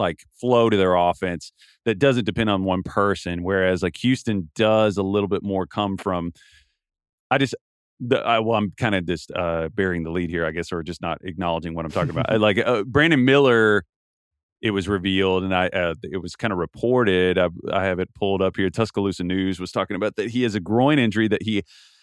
like 0.00 0.24
flow 0.40 0.70
to 0.70 0.76
their 0.76 0.96
offense 0.96 1.52
that 1.84 1.98
doesn't 1.98 2.24
depend 2.24 2.50
on 2.50 2.64
one 2.64 2.82
person. 2.82 3.42
Whereas 3.42 3.82
like 3.82 3.96
Houston 3.98 4.50
does 4.56 4.96
a 4.96 5.02
little 5.02 5.28
bit 5.28 5.42
more 5.42 5.66
come 5.66 5.96
from. 5.96 6.32
I 7.30 7.38
just. 7.38 7.54
The, 8.02 8.18
I, 8.18 8.38
well, 8.38 8.56
I'm 8.56 8.72
kind 8.78 8.94
of 8.94 9.06
just 9.06 9.30
uh, 9.30 9.68
bearing 9.74 10.04
the 10.04 10.10
lead 10.10 10.30
here, 10.30 10.46
I 10.46 10.52
guess, 10.52 10.72
or 10.72 10.82
just 10.82 11.02
not 11.02 11.18
acknowledging 11.22 11.74
what 11.74 11.84
I'm 11.84 11.90
talking 11.90 12.08
about. 12.08 12.32
Like 12.40 12.56
uh, 12.56 12.82
Brandon 12.84 13.22
Miller, 13.22 13.84
it 14.62 14.70
was 14.70 14.88
revealed, 14.88 15.44
and 15.44 15.54
I 15.54 15.68
uh, 15.68 15.94
it 16.02 16.16
was 16.16 16.34
kind 16.34 16.50
of 16.50 16.58
reported. 16.58 17.36
I, 17.36 17.48
I 17.70 17.84
have 17.84 17.98
it 17.98 18.08
pulled 18.14 18.40
up 18.40 18.56
here. 18.56 18.70
Tuscaloosa 18.70 19.22
News 19.22 19.60
was 19.60 19.70
talking 19.70 19.96
about 19.96 20.16
that 20.16 20.30
he 20.30 20.44
has 20.44 20.54
a 20.54 20.60
groin 20.60 20.98
injury 20.98 21.28
that 21.28 21.42
he 21.42 21.62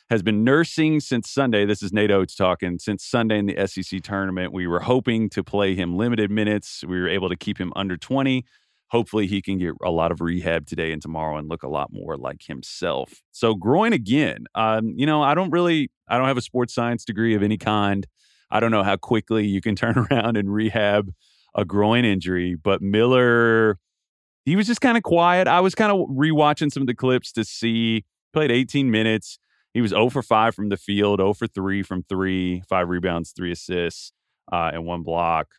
has 0.10 0.24
been 0.24 0.44
nursing 0.44 1.00
since 1.00 1.30
Sunday. 1.30 1.66
This 1.66 1.84
is 1.84 1.92
Nate 1.92 2.12
Oats 2.12 2.34
talking. 2.36 2.80
Since 2.80 3.06
Sunday 3.06 3.40
in 3.40 3.46
the 3.46 3.68
SEC 3.68 4.02
tournament, 4.02 4.54
we 4.54 4.66
were 4.66 4.80
hoping 4.80 5.30
to 5.32 5.44
play 5.44 5.76
him 5.76 5.98
limited 5.98 6.32
minutes. 6.32 6.84
We 6.88 7.00
were 7.00 7.10
able 7.10 7.28
to 7.30 7.36
keep 7.36 7.58
him 7.58 7.74
under 7.76 7.98
20. 7.98 8.46
Hopefully, 8.90 9.28
he 9.28 9.42
can 9.42 9.58
get 9.58 9.74
a 9.84 9.92
lot 9.92 10.14
of 10.14 10.22
rehab 10.22 10.66
today 10.66 10.94
and 10.94 11.02
tomorrow 11.02 11.38
and 11.38 11.50
look 11.50 11.64
a 11.64 11.68
lot 11.68 11.90
more 11.92 12.16
like 12.16 12.44
himself. 12.48 13.22
So, 13.34 13.54
groin 13.54 13.92
again. 13.92 14.46
Um, 14.56 14.94
you 14.96 15.06
know, 15.06 15.22
I 15.22 15.34
don't 15.34 15.52
really, 15.52 15.92
I 16.08 16.18
don't 16.18 16.28
have 16.28 16.38
a 16.38 16.42
sports 16.42 16.74
science 16.74 17.04
degree 17.04 17.36
of 17.36 17.44
any 17.44 17.58
kind. 17.58 18.08
I 18.50 18.62
don't 18.62 18.72
know 18.72 18.84
how 18.84 18.96
quickly 18.96 19.46
you 19.46 19.60
can 19.60 19.76
turn 19.76 19.98
around 19.98 20.38
and 20.38 20.54
rehab 20.54 21.12
a 21.54 21.66
groin 21.66 22.06
injury, 22.06 22.56
but 22.56 22.82
Miller, 22.82 23.78
he 24.46 24.56
was 24.56 24.68
just 24.68 24.80
kind 24.80 24.96
of 24.96 25.04
quiet. 25.04 25.50
I 25.50 25.60
was 25.60 25.76
kind 25.76 25.92
of 25.92 26.08
rewatching 26.08 26.72
some 26.72 26.82
of 26.82 26.88
the 26.88 26.96
clips 26.96 27.34
to 27.34 27.44
see. 27.44 28.06
Played 28.34 28.52
18 28.52 28.92
minutes. 28.92 29.40
He 29.78 29.82
was 29.82 29.92
0 29.92 30.10
for 30.10 30.24
5 30.24 30.56
from 30.56 30.70
the 30.70 30.76
field, 30.76 31.20
0 31.20 31.36
for 31.36 31.46
3 31.46 31.84
from 31.84 32.02
three, 32.02 32.64
five 32.68 32.90
rebounds, 32.90 33.32
three 33.32 33.52
assists, 33.52 34.12
uh, 34.52 34.72
and 34.74 34.88
one 34.88 35.04
block. 35.04 35.50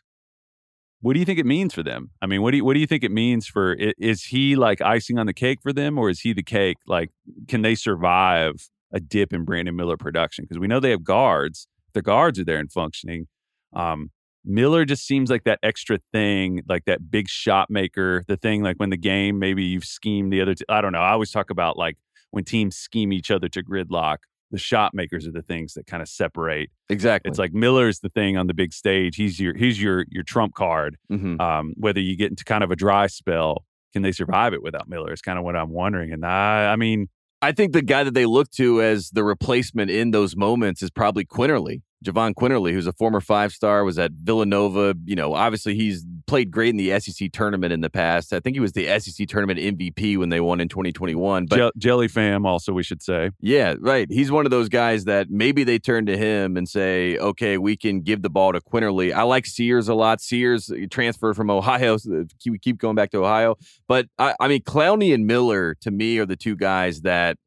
What 0.99 1.13
do 1.13 1.19
you 1.19 1.25
think 1.25 1.39
it 1.39 1.45
means 1.45 1.73
for 1.73 1.83
them? 1.83 2.09
I 2.21 2.25
mean, 2.25 2.41
what 2.41 2.51
do 2.51 2.57
you 2.57 2.65
what 2.65 2.73
do 2.73 2.81
you 2.81 2.85
think 2.85 3.05
it 3.05 3.13
means 3.13 3.47
for? 3.47 3.75
Is 3.75 4.25
he 4.25 4.57
like 4.57 4.81
icing 4.81 5.17
on 5.17 5.25
the 5.25 5.33
cake 5.33 5.59
for 5.63 5.71
them, 5.71 5.97
or 5.97 6.09
is 6.09 6.19
he 6.19 6.33
the 6.33 6.43
cake? 6.43 6.75
Like, 6.85 7.11
can 7.47 7.61
they 7.61 7.75
survive 7.75 8.69
a 8.91 8.99
dip 8.99 9.31
in 9.31 9.45
Brandon 9.45 9.77
Miller 9.77 9.95
production? 9.95 10.43
Because 10.43 10.59
we 10.59 10.67
know 10.67 10.81
they 10.81 10.89
have 10.89 11.05
guards. 11.05 11.69
The 11.93 12.01
guards 12.01 12.37
are 12.39 12.43
there 12.43 12.59
and 12.59 12.69
functioning. 12.69 13.27
Um, 13.71 14.11
Miller 14.43 14.83
just 14.83 15.07
seems 15.07 15.29
like 15.29 15.45
that 15.45 15.59
extra 15.63 15.97
thing, 16.11 16.61
like 16.67 16.83
that 16.87 17.09
big 17.09 17.29
shot 17.29 17.69
maker. 17.69 18.25
The 18.27 18.35
thing, 18.35 18.63
like 18.63 18.75
when 18.75 18.89
the 18.89 18.97
game 18.97 19.39
maybe 19.39 19.63
you've 19.63 19.85
schemed 19.85 20.33
the 20.33 20.41
other. 20.41 20.55
I 20.67 20.81
don't 20.81 20.91
know. 20.91 20.99
I 20.99 21.11
always 21.11 21.31
talk 21.31 21.51
about 21.51 21.77
like 21.77 21.95
when 22.31 22.43
teams 22.43 22.75
scheme 22.75 23.11
each 23.13 23.31
other 23.31 23.49
to 23.49 23.63
gridlock. 23.63 24.17
The 24.51 24.57
shot 24.57 24.95
makers 24.95 25.27
are 25.27 25.31
the 25.31 25.43
things 25.43 25.75
that 25.75 25.85
kind 25.85 26.01
of 26.01 26.09
separate. 26.09 26.71
Exactly. 26.89 27.29
It's 27.29 27.37
like 27.37 27.53
Miller's 27.53 27.99
the 27.99 28.09
thing 28.09 28.35
on 28.35 28.47
the 28.47 28.55
big 28.55 28.73
stage. 28.73 29.15
He's 29.15 29.39
your 29.39 29.55
he's 29.55 29.79
your 29.79 30.05
your 30.09 30.23
trump 30.23 30.55
card. 30.55 30.97
Mhm. 31.11 31.39
Um, 31.39 31.73
whether 31.77 31.99
you 31.99 32.15
get 32.17 32.31
into 32.31 32.43
kind 32.43 32.63
of 32.63 32.71
a 32.71 32.75
dry 32.75 33.05
spell, 33.07 33.63
can 33.93 34.01
they 34.01 34.11
survive 34.11 34.53
it 34.53 34.63
without 34.63 34.89
Miller? 34.89 35.13
Is 35.13 35.21
kind 35.21 35.37
of 35.37 35.45
what 35.45 35.55
I'm 35.55 35.69
wondering. 35.69 36.11
And 36.11 36.25
I, 36.25 36.71
I 36.73 36.75
mean, 36.77 37.09
I 37.43 37.51
think 37.51 37.73
the 37.73 37.83
guy 37.83 38.03
that 38.03 38.15
they 38.15 38.25
look 38.25 38.49
to 38.53 38.81
as 38.81 39.11
the 39.11 39.23
replacement 39.23 39.91
in 39.91 40.11
those 40.11 40.35
moments 40.35 40.81
is 40.81 40.89
probably 40.89 41.25
Quinerly, 41.25 41.81
Jahvon 42.05 42.33
Quinerly, 42.33 42.71
who's 42.71 42.87
a 42.87 42.93
former 42.93 43.19
five 43.19 43.51
star, 43.51 43.83
was 43.83 43.99
at 43.99 44.11
Villanova. 44.11 44.95
You 45.05 45.15
know, 45.15 45.33
obviously 45.33 45.75
he's 45.75 46.05
played 46.27 46.51
great 46.51 46.69
in 46.69 46.77
the 46.77 46.97
SEC 46.99 47.31
tournament 47.31 47.73
in 47.73 47.81
the 47.81 47.89
past. 47.89 48.33
I 48.33 48.39
think 48.39 48.55
he 48.55 48.59
was 48.59 48.71
the 48.71 48.99
SEC 48.99 49.27
tournament 49.27 49.59
MVP 49.59 50.17
when 50.17 50.29
they 50.29 50.39
won 50.39 50.61
in 50.61 50.69
2021. 50.69 51.47
But 51.47 51.55
Jel- 51.57 51.71
Jelly 51.77 52.07
Fam 52.07 52.45
also 52.45 52.71
we 52.71 52.83
should 52.83 53.01
say. 53.01 53.31
yeah, 53.41 53.75
right. 53.79 54.07
He's 54.09 54.31
one 54.31 54.45
of 54.45 54.51
those 54.51 54.69
guys 54.69 55.05
that 55.05 55.29
maybe 55.29 55.63
they 55.63 55.79
turn 55.79 56.05
to 56.05 56.17
him 56.17 56.55
and 56.55 56.67
say, 56.69 57.17
okay, 57.17 57.57
we 57.57 57.75
can 57.75 58.01
give 58.01 58.21
the 58.21 58.29
ball 58.29 58.53
to 58.53 58.61
Quinerly. 58.61 59.13
I 59.13 59.23
like 59.23 59.45
Sears 59.45 59.87
a 59.89 59.93
lot. 59.93 60.21
Sears 60.21 60.69
uh, 60.71 60.75
transferred 60.89 61.35
from 61.35 61.49
Ohio. 61.49 61.97
So 61.97 62.25
we 62.45 62.59
keep 62.59 62.77
going 62.77 62.95
back 62.95 63.11
to 63.11 63.23
Ohio. 63.23 63.55
But 63.87 64.07
I, 64.17 64.35
I 64.39 64.47
mean, 64.47 64.61
Clowney 64.61 65.13
and 65.13 65.27
Miller 65.27 65.75
to 65.81 65.91
me 65.91 66.17
are 66.19 66.25
the 66.25 66.35
two 66.37 66.55
guys 66.55 67.01
that 67.01 67.37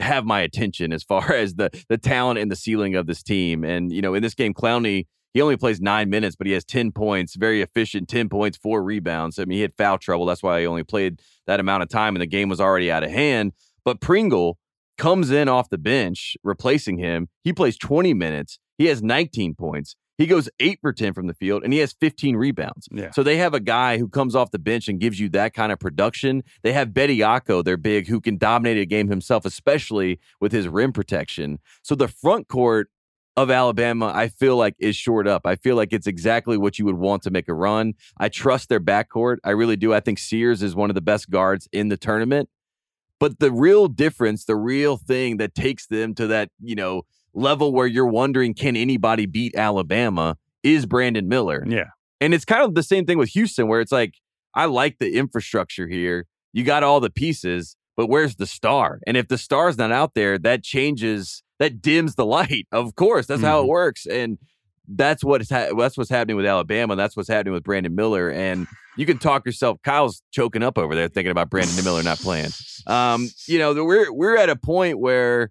have 0.00 0.24
my 0.24 0.40
attention 0.40 0.92
as 0.92 1.02
far 1.02 1.32
as 1.34 1.54
the 1.54 1.70
the 1.88 1.98
talent 1.98 2.38
and 2.38 2.50
the 2.50 2.56
ceiling 2.56 2.94
of 2.94 3.06
this 3.06 3.22
team. 3.22 3.64
And, 3.64 3.92
you 3.92 4.02
know, 4.02 4.14
in 4.14 4.22
this 4.22 4.34
game, 4.34 4.54
Clowney, 4.54 5.06
he 5.34 5.42
only 5.42 5.56
plays 5.56 5.80
nine 5.80 6.10
minutes, 6.10 6.36
but 6.36 6.46
he 6.46 6.52
has 6.54 6.64
10 6.64 6.92
points, 6.92 7.36
very 7.36 7.60
efficient, 7.60 8.08
10 8.08 8.28
points, 8.28 8.56
four 8.56 8.82
rebounds. 8.82 9.38
I 9.38 9.44
mean, 9.44 9.56
he 9.56 9.62
had 9.62 9.74
foul 9.76 9.98
trouble. 9.98 10.26
That's 10.26 10.42
why 10.42 10.60
he 10.60 10.66
only 10.66 10.84
played 10.84 11.20
that 11.46 11.60
amount 11.60 11.82
of 11.82 11.88
time 11.88 12.16
and 12.16 12.22
the 12.22 12.26
game 12.26 12.48
was 12.48 12.60
already 12.60 12.90
out 12.90 13.02
of 13.02 13.10
hand. 13.10 13.52
But 13.84 14.00
Pringle 14.00 14.58
comes 14.96 15.30
in 15.30 15.48
off 15.48 15.70
the 15.70 15.78
bench, 15.78 16.36
replacing 16.42 16.98
him. 16.98 17.28
He 17.44 17.52
plays 17.52 17.76
20 17.78 18.14
minutes. 18.14 18.58
He 18.78 18.86
has 18.86 19.02
19 19.02 19.54
points. 19.54 19.96
He 20.18 20.26
goes 20.26 20.48
eight 20.58 20.80
for 20.80 20.92
10 20.92 21.14
from 21.14 21.28
the 21.28 21.34
field 21.34 21.62
and 21.62 21.72
he 21.72 21.78
has 21.78 21.92
15 21.92 22.36
rebounds. 22.36 22.88
Yeah. 22.90 23.12
So 23.12 23.22
they 23.22 23.36
have 23.36 23.54
a 23.54 23.60
guy 23.60 23.98
who 23.98 24.08
comes 24.08 24.34
off 24.34 24.50
the 24.50 24.58
bench 24.58 24.88
and 24.88 24.98
gives 24.98 25.20
you 25.20 25.28
that 25.30 25.54
kind 25.54 25.70
of 25.70 25.78
production. 25.78 26.42
They 26.62 26.72
have 26.72 26.88
Bediako, 26.88 27.64
their 27.64 27.76
big, 27.76 28.08
who 28.08 28.20
can 28.20 28.36
dominate 28.36 28.78
a 28.78 28.84
game 28.84 29.08
himself, 29.08 29.46
especially 29.46 30.18
with 30.40 30.50
his 30.50 30.66
rim 30.66 30.92
protection. 30.92 31.60
So 31.82 31.94
the 31.94 32.08
front 32.08 32.48
court 32.48 32.90
of 33.36 33.52
Alabama, 33.52 34.10
I 34.12 34.26
feel 34.26 34.56
like 34.56 34.74
is 34.80 34.96
shored 34.96 35.28
up. 35.28 35.46
I 35.46 35.54
feel 35.54 35.76
like 35.76 35.92
it's 35.92 36.08
exactly 36.08 36.58
what 36.58 36.80
you 36.80 36.84
would 36.86 36.96
want 36.96 37.22
to 37.22 37.30
make 37.30 37.48
a 37.48 37.54
run. 37.54 37.94
I 38.18 38.28
trust 38.28 38.68
their 38.68 38.80
backcourt. 38.80 39.36
I 39.44 39.50
really 39.50 39.76
do. 39.76 39.94
I 39.94 40.00
think 40.00 40.18
Sears 40.18 40.60
is 40.60 40.74
one 40.74 40.90
of 40.90 40.96
the 40.96 41.00
best 41.00 41.30
guards 41.30 41.68
in 41.70 41.88
the 41.88 41.96
tournament. 41.96 42.48
But 43.20 43.38
the 43.38 43.52
real 43.52 43.86
difference, 43.86 44.44
the 44.44 44.56
real 44.56 44.96
thing 44.96 45.36
that 45.36 45.54
takes 45.54 45.86
them 45.86 46.14
to 46.16 46.26
that, 46.26 46.50
you 46.60 46.74
know, 46.74 47.02
level 47.34 47.72
where 47.72 47.86
you're 47.86 48.06
wondering, 48.06 48.54
can 48.54 48.76
anybody 48.76 49.26
beat 49.26 49.54
Alabama 49.54 50.36
is 50.62 50.86
Brandon 50.86 51.28
Miller. 51.28 51.64
Yeah. 51.66 51.90
And 52.20 52.34
it's 52.34 52.44
kind 52.44 52.62
of 52.62 52.74
the 52.74 52.82
same 52.82 53.06
thing 53.06 53.18
with 53.18 53.30
Houston, 53.30 53.68
where 53.68 53.80
it's 53.80 53.92
like, 53.92 54.14
I 54.54 54.64
like 54.66 54.98
the 54.98 55.16
infrastructure 55.16 55.86
here. 55.86 56.26
You 56.52 56.64
got 56.64 56.82
all 56.82 57.00
the 57.00 57.10
pieces, 57.10 57.76
but 57.96 58.08
where's 58.08 58.36
the 58.36 58.46
star? 58.46 59.00
And 59.06 59.16
if 59.16 59.28
the 59.28 59.38
star's 59.38 59.78
not 59.78 59.92
out 59.92 60.14
there, 60.14 60.38
that 60.38 60.64
changes, 60.64 61.42
that 61.58 61.80
dims 61.80 62.16
the 62.16 62.26
light. 62.26 62.66
Of 62.72 62.94
course, 62.96 63.26
that's 63.26 63.42
how 63.42 63.60
it 63.60 63.66
works. 63.66 64.06
And 64.06 64.38
that's 64.88 65.22
what's 65.22 65.50
ha- 65.50 65.74
that's 65.76 65.98
what's 65.98 66.10
happening 66.10 66.36
with 66.36 66.46
Alabama. 66.46 66.96
That's 66.96 67.16
what's 67.16 67.28
happening 67.28 67.52
with 67.52 67.62
Brandon 67.62 67.94
Miller. 67.94 68.30
And 68.30 68.66
you 68.96 69.04
can 69.04 69.18
talk 69.18 69.44
yourself. 69.44 69.78
Kyle's 69.82 70.22
choking 70.32 70.62
up 70.62 70.78
over 70.78 70.94
there 70.94 71.08
thinking 71.08 71.30
about 71.30 71.50
Brandon 71.50 71.84
Miller 71.84 72.02
not 72.02 72.18
playing. 72.18 72.50
Um, 72.86 73.28
you 73.46 73.58
know, 73.58 73.84
we're 73.84 74.10
we're 74.10 74.38
at 74.38 74.48
a 74.48 74.56
point 74.56 74.98
where 74.98 75.50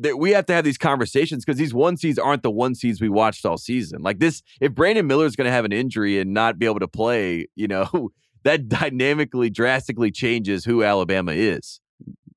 that 0.00 0.18
we 0.18 0.30
have 0.30 0.46
to 0.46 0.52
have 0.52 0.64
these 0.64 0.78
conversations 0.78 1.44
because 1.44 1.58
these 1.58 1.74
one 1.74 1.96
seeds 1.96 2.18
aren't 2.18 2.42
the 2.42 2.50
one 2.50 2.74
seeds 2.74 3.00
we 3.00 3.08
watched 3.08 3.44
all 3.44 3.58
season. 3.58 4.02
Like 4.02 4.18
this, 4.18 4.42
if 4.60 4.74
Brandon 4.74 5.06
Miller 5.06 5.26
is 5.26 5.36
going 5.36 5.46
to 5.46 5.52
have 5.52 5.64
an 5.64 5.72
injury 5.72 6.18
and 6.18 6.32
not 6.32 6.58
be 6.58 6.66
able 6.66 6.80
to 6.80 6.88
play, 6.88 7.46
you 7.54 7.68
know, 7.68 8.10
that 8.44 8.68
dynamically, 8.68 9.50
drastically 9.50 10.10
changes 10.10 10.64
who 10.64 10.82
Alabama 10.82 11.32
is. 11.32 11.80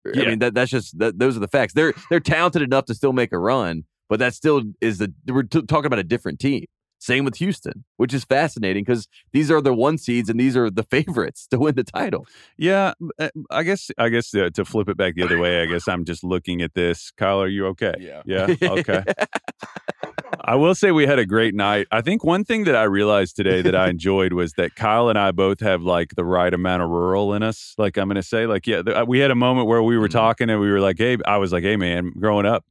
I 0.06 0.26
mean, 0.26 0.40
that 0.40 0.54
that's 0.54 0.70
just 0.70 1.00
that, 1.00 1.18
those 1.18 1.38
are 1.38 1.40
the 1.40 1.48
facts. 1.48 1.74
They're 1.74 1.94
they're 2.10 2.20
talented 2.20 2.62
enough 2.62 2.86
to 2.86 2.94
still 2.94 3.14
make 3.14 3.32
a 3.32 3.40
run, 3.40 3.86
but 4.10 4.20
that 4.20 4.34
still 4.34 4.62
is 4.82 4.98
the 4.98 5.14
we're 5.28 5.44
t- 5.44 5.62
talking 5.62 5.86
about 5.86 6.00
a 6.00 6.04
different 6.04 6.40
team. 6.40 6.66
Same 7.04 7.26
with 7.26 7.36
Houston, 7.36 7.84
which 7.98 8.14
is 8.14 8.24
fascinating 8.24 8.86
because 8.86 9.10
these 9.34 9.52
are 9.52 9.60
the 9.60 9.74
one 9.74 9.98
seeds 9.98 10.30
and 10.30 10.40
these 10.40 10.56
are 10.56 10.70
the 10.70 10.84
favorites 10.96 11.48
to 11.52 11.60
win 11.60 11.76
the 11.76 11.84
title. 11.84 12.26
Yeah, 12.58 12.94
uh, 13.20 13.28
I 13.52 13.64
guess 13.64 13.92
I 13.98 14.08
guess 14.08 14.34
uh, 14.34 14.50
to 14.54 14.64
flip 14.64 14.88
it 14.88 14.96
back 14.96 15.16
the 15.16 15.24
other 15.24 15.38
way, 15.38 15.62
I 15.62 15.66
guess 15.66 15.86
I'm 15.90 16.06
just 16.06 16.24
looking 16.24 16.62
at 16.62 16.76
this. 16.76 17.12
Kyle, 17.18 17.42
are 17.42 17.48
you 17.50 17.68
okay? 17.68 17.94
Yeah. 18.00 18.22
Yeah. 18.26 18.56
Okay. 18.84 19.04
I 20.46 20.56
will 20.56 20.76
say 20.76 20.92
we 20.92 21.06
had 21.06 21.20
a 21.20 21.26
great 21.26 21.54
night. 21.56 21.88
I 21.92 22.02
think 22.02 22.24
one 22.24 22.44
thing 22.44 22.64
that 22.66 22.76
I 22.76 22.84
realized 22.84 23.36
today 23.36 23.62
that 23.62 23.76
I 23.76 23.88
enjoyed 23.96 24.34
was 24.34 24.54
that 24.54 24.76
Kyle 24.76 25.08
and 25.10 25.18
I 25.18 25.32
both 25.32 25.60
have 25.62 25.84
like 25.84 26.16
the 26.16 26.26
right 26.26 26.54
amount 26.54 26.84
of 26.84 26.90
rural 26.90 27.34
in 27.34 27.44
us. 27.44 27.76
Like 27.78 27.98
I'm 27.98 28.08
going 28.08 28.16
to 28.16 28.24
say, 28.24 28.46
like 28.46 28.66
yeah, 28.68 28.82
th- 28.82 29.08
we 29.08 29.20
had 29.20 29.32
a 29.32 29.36
moment 29.36 29.68
where 29.68 29.82
we 29.84 29.98
were 29.98 30.04
Mm-hmm. 30.08 30.18
talking 30.18 30.50
and 30.50 30.60
we 30.60 30.70
were 30.70 30.80
like, 30.82 30.98
hey, 30.98 31.18
I 31.26 31.38
was 31.38 31.54
like, 31.54 31.64
hey 31.64 31.78
man, 31.78 32.12
growing 32.20 32.46
up, 32.46 32.66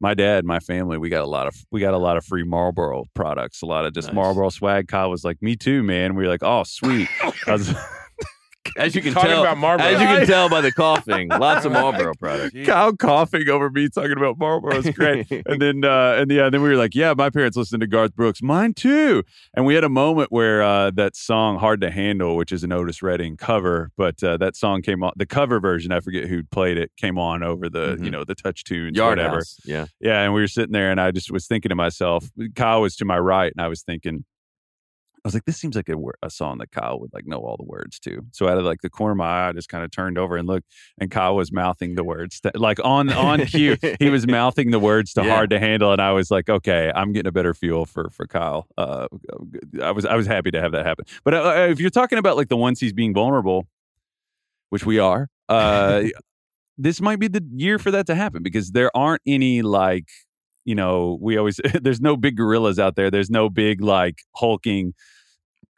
my 0.00 0.14
dad, 0.14 0.44
my 0.44 0.60
family, 0.60 0.98
we 0.98 1.08
got 1.08 1.22
a 1.22 1.26
lot 1.26 1.46
of 1.46 1.54
we 1.70 1.80
got 1.80 1.94
a 1.94 1.98
lot 1.98 2.16
of 2.16 2.24
free 2.24 2.44
Marlboro 2.44 3.04
products, 3.14 3.62
a 3.62 3.66
lot 3.66 3.86
of 3.86 3.94
just 3.94 4.08
Nice. 4.08 4.14
Marlboro 4.14 4.50
swag. 4.50 4.88
Kyle 4.88 5.10
was 5.10 5.24
like, 5.24 5.40
me 5.40 5.56
too, 5.56 5.82
man. 5.82 6.14
We 6.14 6.24
were 6.24 6.30
like, 6.30 6.42
oh 6.42 6.64
sweet. 6.64 7.08
I 7.46 7.52
was, 7.52 7.74
As 8.76 8.94
you 8.94 9.02
can 9.02 9.12
Talking 9.12 9.30
tell, 9.30 9.42
about 9.42 9.58
Marlboro. 9.58 9.86
as 9.86 10.00
you 10.00 10.06
can 10.06 10.26
tell 10.26 10.48
by 10.48 10.60
the 10.60 10.72
coughing, 10.72 11.28
lots 11.28 11.64
of 11.64 11.72
Marlboro 11.72 12.12
products. 12.18 12.54
Kyle 12.64 12.94
coughing 12.94 13.48
over 13.48 13.70
me 13.70 13.88
talking 13.88 14.16
about 14.16 14.38
Marlboro 14.38 14.76
is 14.76 14.90
great. 14.90 15.30
and 15.46 15.60
then 15.60 15.84
uh 15.84 16.16
and 16.18 16.30
yeah, 16.30 16.50
then 16.50 16.62
we 16.62 16.68
were 16.68 16.76
like, 16.76 16.94
yeah, 16.94 17.14
my 17.16 17.30
parents 17.30 17.56
listened 17.56 17.80
to 17.80 17.86
Garth 17.86 18.14
Brooks, 18.14 18.42
mine 18.42 18.74
too. 18.74 19.22
And 19.54 19.64
we 19.66 19.74
had 19.74 19.84
a 19.84 19.88
moment 19.88 20.32
where 20.32 20.62
uh 20.62 20.90
that 20.92 21.16
song 21.16 21.58
"Hard 21.58 21.80
to 21.82 21.90
Handle," 21.90 22.36
which 22.36 22.52
is 22.52 22.64
an 22.64 22.72
Otis 22.72 23.02
Redding 23.02 23.36
cover, 23.36 23.90
but 23.96 24.22
uh, 24.22 24.36
that 24.38 24.56
song 24.56 24.82
came 24.82 25.02
on 25.02 25.12
the 25.16 25.26
cover 25.26 25.60
version. 25.60 25.92
I 25.92 26.00
forget 26.00 26.24
who 26.28 26.42
played 26.44 26.78
it. 26.78 26.90
Came 26.96 27.18
on 27.18 27.42
over 27.42 27.68
the 27.68 27.96
Mhm. 27.96 28.04
you 28.04 28.10
know 28.10 28.24
the 28.24 28.34
touch 28.34 28.64
tunes, 28.64 28.96
Yard 28.96 29.18
whatever. 29.18 29.36
House. 29.36 29.58
Yeah. 29.64 29.86
Yeah, 30.00 30.22
and 30.22 30.34
we 30.34 30.40
were 30.40 30.48
sitting 30.48 30.72
there, 30.72 30.90
and 30.90 31.00
I 31.00 31.10
just 31.10 31.30
was 31.30 31.46
thinking 31.46 31.68
to 31.70 31.74
myself, 31.76 32.28
Kyle 32.54 32.80
was 32.80 32.96
to 32.96 33.04
my 33.04 33.18
right, 33.18 33.52
and 33.54 33.60
I 33.64 33.68
was 33.68 33.82
thinking. 33.82 34.24
I 35.26 35.28
was 35.28 35.34
like, 35.34 35.44
this 35.44 35.56
seems 35.56 35.74
like 35.74 35.88
a, 35.88 35.96
a 36.22 36.30
song 36.30 36.58
that 36.58 36.70
Kyle 36.70 37.00
would 37.00 37.12
like 37.12 37.26
know 37.26 37.38
all 37.38 37.56
the 37.56 37.64
words 37.64 37.98
to. 37.98 38.24
So 38.30 38.46
out 38.46 38.58
of 38.58 38.64
like 38.64 38.82
the 38.82 38.88
corner 38.88 39.10
of 39.10 39.18
my 39.18 39.24
eye, 39.24 39.48
I 39.48 39.52
just 39.52 39.68
kind 39.68 39.82
of 39.82 39.90
turned 39.90 40.18
over 40.18 40.36
and 40.36 40.46
looked, 40.46 40.68
and 40.98 41.10
Kyle 41.10 41.34
was 41.34 41.50
mouthing 41.50 41.96
the 41.96 42.04
words, 42.04 42.38
to, 42.42 42.52
like 42.54 42.78
on 42.84 43.12
on 43.12 43.44
cue. 43.46 43.76
he 43.98 44.08
was 44.08 44.24
mouthing 44.28 44.70
the 44.70 44.78
words 44.78 45.12
to 45.14 45.24
Yeah. 45.24 45.34
"Hard 45.34 45.50
to 45.50 45.58
Handle," 45.58 45.90
and 45.90 46.00
I 46.00 46.12
was 46.12 46.30
like, 46.30 46.48
okay, 46.48 46.92
I'm 46.94 47.12
getting 47.12 47.26
a 47.26 47.32
better 47.32 47.54
feel 47.54 47.86
for 47.86 48.08
for 48.10 48.28
Kyle. 48.28 48.68
Uh, 48.78 49.08
I 49.82 49.90
was 49.90 50.04
I 50.04 50.14
was 50.14 50.28
happy 50.28 50.52
to 50.52 50.60
have 50.60 50.70
that 50.70 50.86
happen. 50.86 51.06
But 51.24 51.34
uh, 51.34 51.66
if 51.70 51.80
you're 51.80 51.90
talking 51.90 52.18
about 52.18 52.36
like 52.36 52.48
the 52.48 52.56
ones 52.56 52.78
he's 52.78 52.92
being 52.92 53.12
vulnerable, 53.12 53.66
which 54.70 54.86
we 54.86 55.00
are, 55.00 55.28
uh, 55.48 56.04
this 56.78 57.00
might 57.00 57.18
be 57.18 57.26
the 57.26 57.44
year 57.52 57.80
for 57.80 57.90
that 57.90 58.06
to 58.06 58.14
happen 58.14 58.44
because 58.44 58.70
there 58.70 58.96
aren't 58.96 59.22
any 59.26 59.62
like 59.62 60.06
you 60.64 60.76
know 60.76 61.18
we 61.20 61.36
always 61.36 61.58
there's 61.82 62.00
no 62.00 62.16
big 62.16 62.36
gorillas 62.36 62.78
out 62.78 62.94
there. 62.94 63.10
There's 63.10 63.28
no 63.30 63.50
big 63.50 63.80
like 63.80 64.20
hulking 64.36 64.94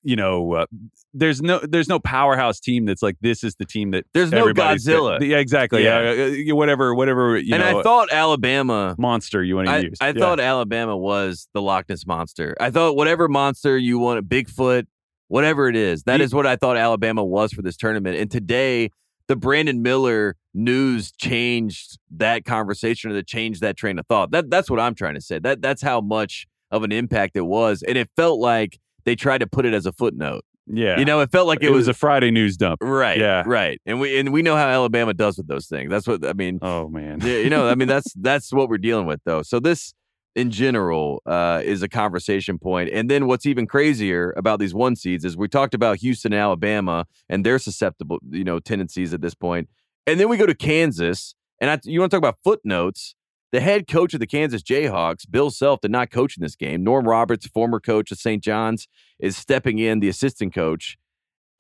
you 0.09 0.17
know, 0.17 0.55
uh, 0.55 0.67
there's 1.13 1.43
no 1.43 1.59
there's 1.59 1.87
no 1.89 1.99
powerhouse 1.99 2.61
team 2.61 2.87
that's 2.87 3.03
like 3.03 3.17
this 3.21 3.45
is 3.45 3.57
the 3.57 3.67
team 3.67 3.91
that 3.91 4.07
There's 4.15 4.31
no 4.33 4.47
Godzilla. 4.47 5.21
Yeah, 5.21 5.37
exactly. 5.37 5.85
Yeah, 5.85 6.13
Yeah. 6.13 6.53
uh, 6.53 6.57
whatever, 6.57 6.95
whatever. 6.95 7.37
You 7.37 7.55
and 7.55 7.63
know, 7.63 7.81
I 7.81 7.83
thought 7.83 8.11
Alabama. 8.11 8.95
monster 8.99 9.45
you 9.45 9.57
want 9.57 9.69
to 9.69 9.73
I, 9.75 9.79
use. 9.81 9.99
I 10.01 10.09
Yeah. 10.09 10.13
thought 10.15 10.41
Alabama 10.41 10.97
was 10.97 11.49
the 11.53 11.61
Loch 11.61 11.91
Ness 11.91 12.07
monster. 12.07 12.57
I 12.59 12.71
thought 12.71 12.97
whatever 12.97 13.29
monster 13.29 13.77
you 13.77 13.99
want, 13.99 14.27
Bigfoot, 14.27 14.87
whatever 15.29 15.69
it 15.69 15.77
is, 15.77 16.05
that 16.05 16.23
is 16.23 16.35
what 16.35 16.47
I 16.47 16.57
thought 16.57 16.79
Alabama 16.79 17.23
was 17.23 17.53
for 17.53 17.61
this 17.61 17.77
tournament. 17.77 18.17
And 18.17 18.31
today, 18.31 18.91
the 19.27 19.37
Brandon 19.37 19.83
Miller 19.83 20.37
news 20.55 21.13
changed 21.13 21.99
that 22.17 22.47
conversation 22.47 23.11
or 23.11 23.15
that 23.15 23.27
changed 23.27 23.61
that 23.61 23.77
train 23.77 23.99
of 23.99 24.07
thought. 24.07 24.31
That 24.31 24.49
that's 24.49 24.71
what 24.71 24.81
I'm 24.81 24.95
trying 24.95 25.17
to 25.17 25.21
say. 25.21 25.39
That 25.39 25.61
that's 25.61 25.83
how 25.83 26.01
much 26.01 26.47
of 26.71 26.83
an 26.83 26.93
impact 26.93 27.37
it 27.37 27.43
was, 27.47 27.83
and 27.83 27.99
it 27.99 28.09
felt 28.17 28.41
like 28.41 28.79
they 29.05 29.17
tried 29.17 29.39
to 29.39 29.47
put 29.47 29.67
it 29.67 29.75
as 29.75 29.87
a 29.87 29.93
footnote. 29.93 30.45
yeah, 30.67 30.99
You 30.99 31.05
know, 31.05 31.21
it 31.21 31.31
felt 31.31 31.47
like 31.47 31.63
it, 31.63 31.71
was, 31.71 31.89
a 31.89 31.95
Friday 31.95 32.31
news 32.31 32.57
dump. 32.57 32.83
right, 32.83 33.19
yeah. 33.19 33.43
right, 33.47 33.81
and 33.87 34.01
we 34.01 34.19
and 34.19 34.33
we 34.33 34.43
know 34.43 34.57
how 34.57 34.69
Alabama 34.69 35.15
does 35.15 35.39
with 35.39 35.49
those 35.49 35.67
things. 35.67 35.91
That's 35.91 36.07
what 36.07 36.27
I 36.27 36.33
mean. 36.33 36.59
Oh 36.63 36.89
man, 36.89 37.21
Yeah, 37.23 37.39
you 37.39 37.51
know, 37.51 37.69
I 37.69 37.75
mean, 37.75 37.89
that's 37.95 38.13
that's 38.15 38.53
what 38.53 38.69
we're 38.69 38.79
dealing 38.79 39.07
with, 39.07 39.21
though. 39.25 39.43
So 39.43 39.61
this, 39.61 39.95
in 40.35 40.51
general, 40.51 41.23
uh, 41.27 41.63
is 41.65 41.83
a 41.83 41.89
conversation 41.89 42.59
point. 42.59 42.91
And 42.93 43.11
then 43.11 43.27
what's 43.27 43.45
even 43.47 43.67
crazier 43.67 44.33
about 44.37 44.61
these 44.61 44.73
one 44.75 44.95
seeds 44.95 45.25
is 45.25 45.37
we 45.37 45.49
talked 45.49 45.75
about 45.75 45.99
Houston, 45.99 46.33
and 46.33 46.41
Alabama, 46.41 47.07
and 47.29 47.45
their 47.45 47.59
susceptible, 47.59 48.19
you 48.31 48.45
know, 48.45 48.61
tendencies 48.61 49.13
at 49.13 49.21
this 49.21 49.35
point. 49.35 49.69
And 50.07 50.19
then 50.19 50.29
we 50.29 50.37
go 50.37 50.47
to 50.47 50.55
Kansas, 50.55 51.35
and 51.61 51.71
I, 51.71 51.81
you 51.85 52.01
want 52.01 52.11
to 52.11 52.17
talk 52.17 52.21
about 52.21 52.39
footnotes. 52.45 53.15
The 53.51 53.61
head 53.61 53.87
coach 53.87 54.13
of 54.13 54.21
the 54.21 54.27
Kansas 54.27 54.63
Jayhawks, 54.63 55.29
Bill 55.31 55.51
Self, 55.51 55.81
did 55.81 55.91
not 55.91 56.11
coach 56.11 56.37
in 56.37 56.43
this 56.43 56.55
game. 56.55 56.85
Norm 56.85 57.09
Roberts, 57.09 57.47
former 57.47 57.81
coach 57.81 58.11
of 58.11 58.19
St. 58.19 58.43
John's, 58.43 58.89
is 59.19 59.37
stepping 59.37 59.79
in, 59.79 60.01
the 60.01 60.09
assistant 60.09 60.55
coach. 60.55 60.99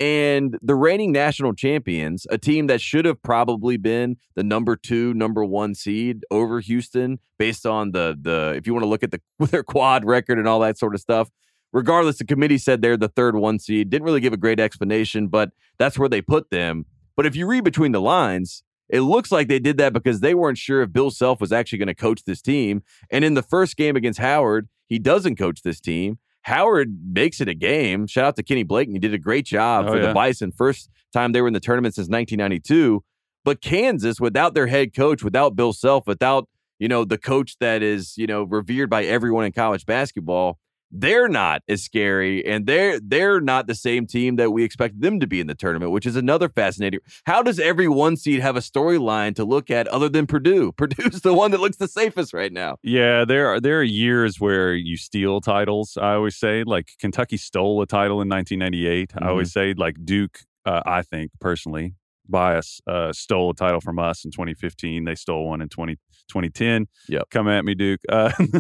And 0.00 0.56
the 0.62 0.76
reigning 0.76 1.10
national 1.10 1.54
champions, 1.54 2.26
a 2.30 2.38
team 2.38 2.68
that 2.68 2.80
should 2.80 3.04
have 3.04 3.20
probably 3.22 3.76
been 3.76 4.16
the 4.36 4.44
number 4.44 4.76
two, 4.76 5.12
number 5.14 5.44
one 5.44 5.74
seed 5.74 6.24
over 6.30 6.60
Houston, 6.60 7.18
based 7.36 7.66
on 7.66 7.90
the 7.90 8.16
the 8.20 8.54
if 8.56 8.66
you 8.66 8.74
want 8.74 8.84
to 8.84 8.88
look 8.88 9.02
at 9.02 9.10
the 9.10 9.20
their 9.46 9.64
quad 9.64 10.04
record 10.04 10.38
and 10.38 10.46
all 10.46 10.60
that 10.60 10.78
sort 10.78 10.94
of 10.94 11.00
stuff. 11.00 11.30
Regardless, 11.72 12.18
the 12.18 12.24
committee 12.24 12.58
said 12.58 12.80
they're 12.80 12.96
the 12.96 13.08
third 13.08 13.34
one 13.34 13.58
seed. 13.58 13.90
Didn't 13.90 14.04
really 14.04 14.20
give 14.20 14.32
a 14.32 14.38
great 14.38 14.60
explanation, 14.60 15.26
but 15.26 15.50
that's 15.78 15.98
where 15.98 16.08
they 16.08 16.22
put 16.22 16.50
them. 16.50 16.86
But 17.16 17.26
if 17.26 17.34
you 17.34 17.46
read 17.46 17.64
between 17.64 17.92
the 17.92 18.00
lines, 18.00 18.62
it 18.88 19.00
looks 19.02 19.30
like 19.32 19.48
they 19.48 19.58
did 19.58 19.76
that 19.78 19.92
because 19.92 20.20
they 20.20 20.34
weren't 20.34 20.58
sure 20.58 20.82
if 20.82 20.92
Bill 20.92 21.10
Self 21.10 21.40
was 21.40 21.52
actually 21.52 21.78
going 21.78 21.88
to 21.88 21.94
coach 21.94 22.24
this 22.24 22.40
team. 22.42 22.82
And 23.10 23.24
in 23.24 23.34
the 23.34 23.42
first 23.42 23.76
game 23.76 23.96
against 23.96 24.18
Howard, 24.18 24.68
he 24.88 24.98
doesn't 24.98 25.36
coach 25.36 25.62
this 25.62 25.80
team. 25.80 26.18
Howard 26.42 26.98
makes 27.12 27.40
it 27.40 27.48
a 27.48 27.54
game. 27.54 28.06
Shout 28.06 28.24
out 28.24 28.36
to 28.36 28.42
Kenny 28.42 28.62
Blake. 28.62 28.88
He 28.88 28.98
did 28.98 29.12
a 29.12 29.18
great 29.18 29.44
job 29.44 29.86
Oh, 29.86 29.92
for 29.92 30.00
yeah. 30.00 30.06
the 30.08 30.14
Bison. 30.14 30.50
First 30.52 30.88
time 31.12 31.32
they 31.32 31.42
were 31.42 31.48
in 31.48 31.52
the 31.54 31.60
tournament 31.60 31.94
since 31.94 32.08
1992. 32.08 33.04
But 33.44 33.60
Kansas, 33.60 34.20
without 34.20 34.54
their 34.54 34.66
head 34.66 34.94
coach, 34.94 35.22
without 35.22 35.56
Bill 35.56 35.72
Self, 35.72 36.06
without, 36.06 36.48
you 36.78 36.88
know, 36.88 37.04
the 37.04 37.18
coach 37.18 37.56
that 37.60 37.82
is, 37.82 38.16
you 38.16 38.26
know, 38.26 38.44
revered 38.44 38.88
by 38.88 39.04
everyone 39.04 39.44
in 39.44 39.52
college 39.52 39.84
basketball, 39.84 40.58
they're 40.90 41.28
not 41.28 41.62
as 41.68 41.82
scary 41.82 42.44
and 42.46 42.66
they're 42.66 42.98
they're 43.00 43.40
not 43.40 43.66
the 43.66 43.74
same 43.74 44.06
team 44.06 44.36
that 44.36 44.50
we 44.52 44.64
expected 44.64 45.02
them 45.02 45.20
to 45.20 45.26
be 45.26 45.40
in 45.40 45.46
the 45.46 45.54
tournament, 45.54 45.92
which 45.92 46.06
is 46.06 46.16
another 46.16 46.48
fascinating. 46.48 47.00
How 47.24 47.42
does 47.42 47.58
every 47.60 47.88
one 47.88 48.16
seed 48.16 48.40
have 48.40 48.56
a 48.56 48.60
storyline 48.60 49.34
to 49.36 49.44
look 49.44 49.70
at 49.70 49.86
other 49.88 50.08
than 50.08 50.26
Purdue? 50.26 50.72
Purdue's 50.76 51.20
the 51.20 51.34
one 51.34 51.50
that 51.50 51.60
looks 51.60 51.76
the 51.76 51.88
safest 51.88 52.32
right 52.32 52.52
now. 52.52 52.76
Yeah, 52.82 53.24
there 53.24 53.48
are 53.48 53.60
there 53.60 53.80
are 53.80 53.82
years 53.84 54.40
where 54.40 54.74
you 54.74 54.96
steal 54.96 55.40
titles. 55.40 55.98
I 56.00 56.14
always 56.14 56.36
say, 56.36 56.64
like 56.64 56.90
Kentucky 56.98 57.36
stole 57.36 57.82
a 57.82 57.86
title 57.86 58.22
in 58.22 58.28
1998. 58.28 59.12
I 59.20 59.28
always 59.28 59.48
Mm-hmm. 59.48 59.60
say, 59.60 59.74
like 59.74 59.96
Duke. 60.04 60.40
Uh, 60.66 60.82
I 60.84 61.00
think 61.02 61.30
personally, 61.40 61.94
bias 62.28 62.80
uh, 62.86 63.10
stole 63.12 63.50
a 63.50 63.54
title 63.54 63.80
from 63.80 63.98
us 63.98 64.24
in 64.24 64.30
2015. 64.30 65.04
They 65.04 65.14
stole 65.14 65.48
one 65.48 65.62
in 65.62 65.68
20, 65.70 65.96
2010. 66.28 66.86
Yep. 67.08 67.30
come 67.30 67.48
at 67.48 67.64
me, 67.64 67.74
Duke. 67.74 68.00
Uh, 68.08 68.30
20, 68.32 68.50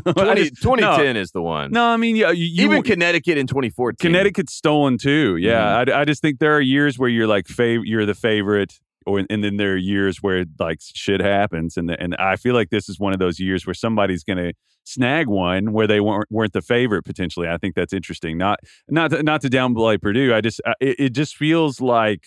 just- 0.50 0.62
2010 0.62 1.16
is 1.16 1.30
the 1.32 1.42
one. 1.42 1.70
No, 1.70 1.80
no, 1.88 1.92
I 1.94 1.96
mean, 1.96 2.16
yeah, 2.16 2.30
you, 2.30 2.44
you 2.46 2.64
Even 2.64 2.82
Connecticut 2.82 3.38
in 3.38 3.46
2014. 3.46 3.96
Connecticut's 4.10 4.54
stolen 4.54 4.98
too. 4.98 5.36
Yeah, 5.36 5.58
Mm-hmm. 5.84 5.90
I, 5.94 6.00
I 6.00 6.04
just 6.04 6.22
think 6.22 6.38
there 6.38 6.56
are 6.56 6.60
years 6.60 6.98
where 6.98 7.08
you're 7.08 7.26
like 7.26 7.46
fav- 7.46 7.82
you're 7.84 8.06
the 8.06 8.14
favorite, 8.14 8.74
or 9.06 9.22
and 9.30 9.42
then 9.44 9.56
there 9.56 9.72
are 9.72 9.76
years 9.76 10.18
where 10.22 10.44
like 10.58 10.78
shit 10.82 11.20
happens, 11.20 11.76
and 11.76 11.88
the, 11.88 12.00
and 12.00 12.14
I 12.16 12.36
feel 12.36 12.54
like 12.54 12.70
this 12.70 12.88
is 12.88 12.98
one 12.98 13.12
of 13.12 13.18
those 13.18 13.38
years 13.40 13.66
where 13.66 13.74
somebody's 13.74 14.24
going 14.24 14.38
to 14.38 14.52
snag 14.84 15.26
one 15.28 15.72
where 15.72 15.86
they 15.86 16.00
weren't 16.00 16.26
weren't 16.30 16.52
the 16.54 16.62
favorite 16.62 17.04
potentially. 17.04 17.46
I 17.48 17.58
think 17.58 17.74
that's 17.74 17.92
interesting. 17.92 18.38
Not 18.38 18.58
not 18.88 19.10
to, 19.10 19.22
not 19.22 19.40
to 19.42 19.48
downplay 19.48 20.00
Purdue. 20.00 20.34
I 20.34 20.40
just 20.40 20.60
I- 20.66 20.74
it, 20.80 20.96
it 20.98 21.08
just 21.14 21.36
feels 21.36 21.80
like 21.80 22.24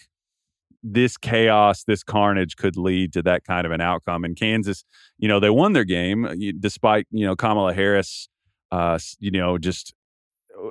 this 0.84 1.18
chaos, 1.18 1.84
this 1.84 2.04
carnage 2.04 2.56
could 2.56 2.76
lead 2.78 3.14
to 3.14 3.22
that 3.24 3.44
kind 3.44 3.66
of 3.66 3.72
an 3.72 3.82
outcome. 3.82 4.24
And 4.24 4.36
Kansas, 4.36 4.84
you 5.18 5.28
know, 5.28 5.40
they 5.40 5.50
won 5.50 5.74
their 5.74 5.84
game 5.84 6.26
uh, 6.26 6.34
despite 6.60 7.08
you 7.12 7.26
know 7.26 7.36
Kamala 7.36 7.74
Harris, 7.74 8.28
uh, 8.72 8.98
you 9.20 9.32
know, 9.32 9.58
just 9.58 9.94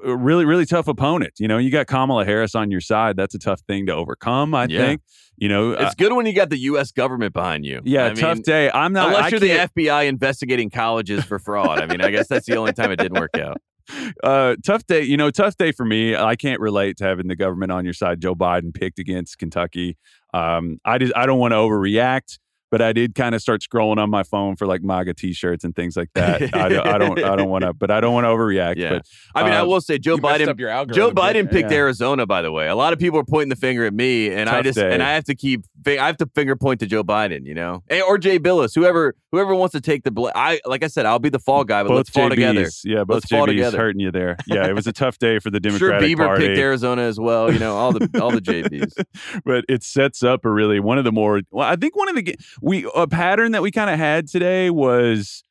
really 0.04 0.44
really 0.44 0.66
tough 0.66 0.88
opponent. 0.88 1.32
You 1.38 1.48
know, 1.48 1.58
you 1.58 1.70
got 1.70 1.86
Kamala 1.86 2.24
Harris 2.24 2.54
on 2.54 2.70
your 2.70 2.80
side. 2.80 3.16
That's 3.16 3.34
a 3.34 3.38
tough 3.38 3.61
thing 3.62 3.86
to 3.86 3.94
overcome. 3.94 4.54
I 4.54 4.66
Yeah. 4.68 4.78
think. 4.86 5.02
You 5.36 5.48
know, 5.48 5.72
uh, 5.72 5.86
It's 5.86 5.94
good 5.94 6.12
when 6.12 6.26
you 6.26 6.34
got 6.34 6.50
the 6.50 6.58
U.S. 6.58 6.92
government 6.92 7.32
behind 7.32 7.64
you. 7.64 7.80
yeah, 7.84 8.06
I 8.06 8.11
tough 8.12 8.34
mean, 8.36 8.42
day. 8.42 8.70
I'm 8.74 8.92
not 8.92 9.08
Unless 9.08 9.22
I 9.24 9.28
you're 9.28 9.40
the 9.40 9.48
can't- 9.48 9.74
FBI 9.74 10.06
investigating 10.06 10.68
colleges 10.68 11.24
for 11.24 11.38
fraud. 11.38 11.80
I 11.80 11.86
mean, 11.86 12.02
I 12.02 12.11
guess 12.11 12.28
that's 12.28 12.44
the 12.46 12.56
only 12.56 12.74
time 12.74 12.90
it 12.90 12.96
didn't 12.96 13.18
work 13.18 13.38
out. 13.38 13.56
Uh, 14.22 14.57
tough 14.64 14.87
day. 14.87 15.03
You 15.03 15.16
know, 15.16 15.31
tough 15.31 15.57
day 15.57 15.72
for 15.72 15.85
me. 15.85 16.14
I 16.16 16.37
can't 16.37 16.61
relate 16.61 16.97
to 16.99 17.05
having 17.05 17.28
the 17.28 17.37
government 17.37 17.72
on 17.72 17.85
your 17.85 17.95
side. 17.95 18.20
Joe 18.20 18.35
Biden 18.35 18.72
picked 18.74 18.99
against 18.99 19.39
Kentucky. 19.39 19.97
Um, 20.35 20.78
I 20.85 20.99
just 20.99 21.12
I 21.16 21.26
don't 21.26 21.39
want 21.39 21.53
to 21.53 21.57
overreact, 21.57 22.39
but 22.70 22.81
I 22.81 22.93
did 22.93 23.16
kind 23.16 23.35
of 23.35 23.43
start 23.43 23.62
scrolling 23.62 23.99
on 23.99 24.11
my 24.11 24.22
phone 24.22 24.55
for 24.55 24.64
like 24.66 24.81
MAGA 24.83 25.14
T-shirts 25.14 25.64
and 25.64 25.74
things 25.74 25.97
like 25.97 26.11
that. 26.14 26.55
I, 26.55 26.68
don't- 26.68 26.87
I 26.87 26.99
don't 26.99 27.18
I 27.24 27.35
don't 27.35 27.49
want 27.55 27.64
to, 27.64 27.72
but 27.72 27.91
I 27.91 28.01
don't 28.01 28.14
want 28.14 28.24
to 28.24 28.28
overreact. 28.28 28.76
Yeah. 28.76 28.91
But 28.91 29.07
I 29.35 29.43
mean, 29.43 29.53
I 29.53 29.59
Um, 29.61 29.68
will 29.68 29.81
say 29.81 29.99
Joe 29.99 30.16
Biden. 30.18 30.47
Joe 30.95 31.11
Biden 31.11 31.33
didn't 31.33 31.51
picked 31.51 31.72
Yeah. 31.72 31.78
Arizona, 31.78 32.26
by 32.26 32.43
the 32.43 32.53
way. 32.53 32.68
A 32.68 32.76
lot 32.76 32.93
of 32.93 33.01
people 33.01 33.18
are 33.18 33.24
pointing 33.24 33.49
the 33.49 33.57
finger 33.57 33.85
at 33.87 33.93
me, 33.93 34.31
and 34.33 34.49
I 34.49 34.62
just 34.62 34.78
day. 34.78 34.93
and 34.93 35.03
I 35.03 35.14
have 35.14 35.24
to 35.24 35.35
keep 35.35 35.64
I 35.87 35.93
have 36.07 36.18
to 36.18 36.26
finger 36.35 36.55
point 36.55 36.78
to 36.81 36.87
Joe 36.87 37.03
Biden, 37.03 37.45
you 37.45 37.55
know, 37.55 37.83
or 38.07 38.18
Jay 38.18 38.39
Bilas, 38.39 38.74
whoever 38.74 39.14
whoever 39.33 39.55
wants 39.55 39.72
to 39.72 39.81
take 39.81 40.03
the 40.05 40.11
blame. 40.11 40.33
I 40.35 40.61
like 40.64 40.83
I 40.85 40.87
said, 40.89 41.07
I'll 41.07 41.18
be 41.18 41.28
the 41.28 41.39
fall 41.39 41.64
guy, 41.64 41.83
but 41.83 41.89
both 41.91 41.97
let's 41.97 42.11
fall 42.11 42.28
together. 42.31 42.68
Yeah, 42.85 43.05
both 43.05 43.16
Let's 43.16 43.26
fall 43.28 43.47
JBs 43.47 43.51
together. 43.51 43.78
hurting 43.78 44.01
you 44.01 44.11
there. 44.11 44.37
Yeah, 44.47 44.66
it 44.66 44.74
was 44.74 44.87
a 44.87 44.93
tough 44.93 45.18
day 45.18 45.39
for 45.39 45.51
the 45.51 45.61
Sure, 45.62 45.78
Democratic 45.78 46.09
Bieber 46.18 46.26
Party. 46.26 46.47
picked 46.49 46.59
Arizona 46.59 47.03
as 47.03 47.18
well. 47.20 47.53
You 47.53 47.59
know, 47.59 47.76
all 47.76 47.93
the 47.93 48.09
all 48.20 48.31
the 48.31 48.41
JBs. 48.41 49.05
but 49.45 49.64
it 49.68 49.83
sets 49.83 50.22
up 50.22 50.45
a 50.45 50.51
really 50.51 50.81
one 50.81 50.99
of 50.99 51.05
the 51.05 51.12
more 51.12 51.41
well 51.51 51.68
i 51.68 51.76
think 51.76 51.97
one 51.97 52.09
of 52.09 52.14
the 52.16 52.37
we 52.61 52.91
a 52.95 53.07
pattern 53.07 53.53
that 53.53 53.62
we 53.62 53.70
kind 53.70 53.91
of 53.91 53.99
had 53.99 54.26
today 54.28 54.70
was 54.70 55.45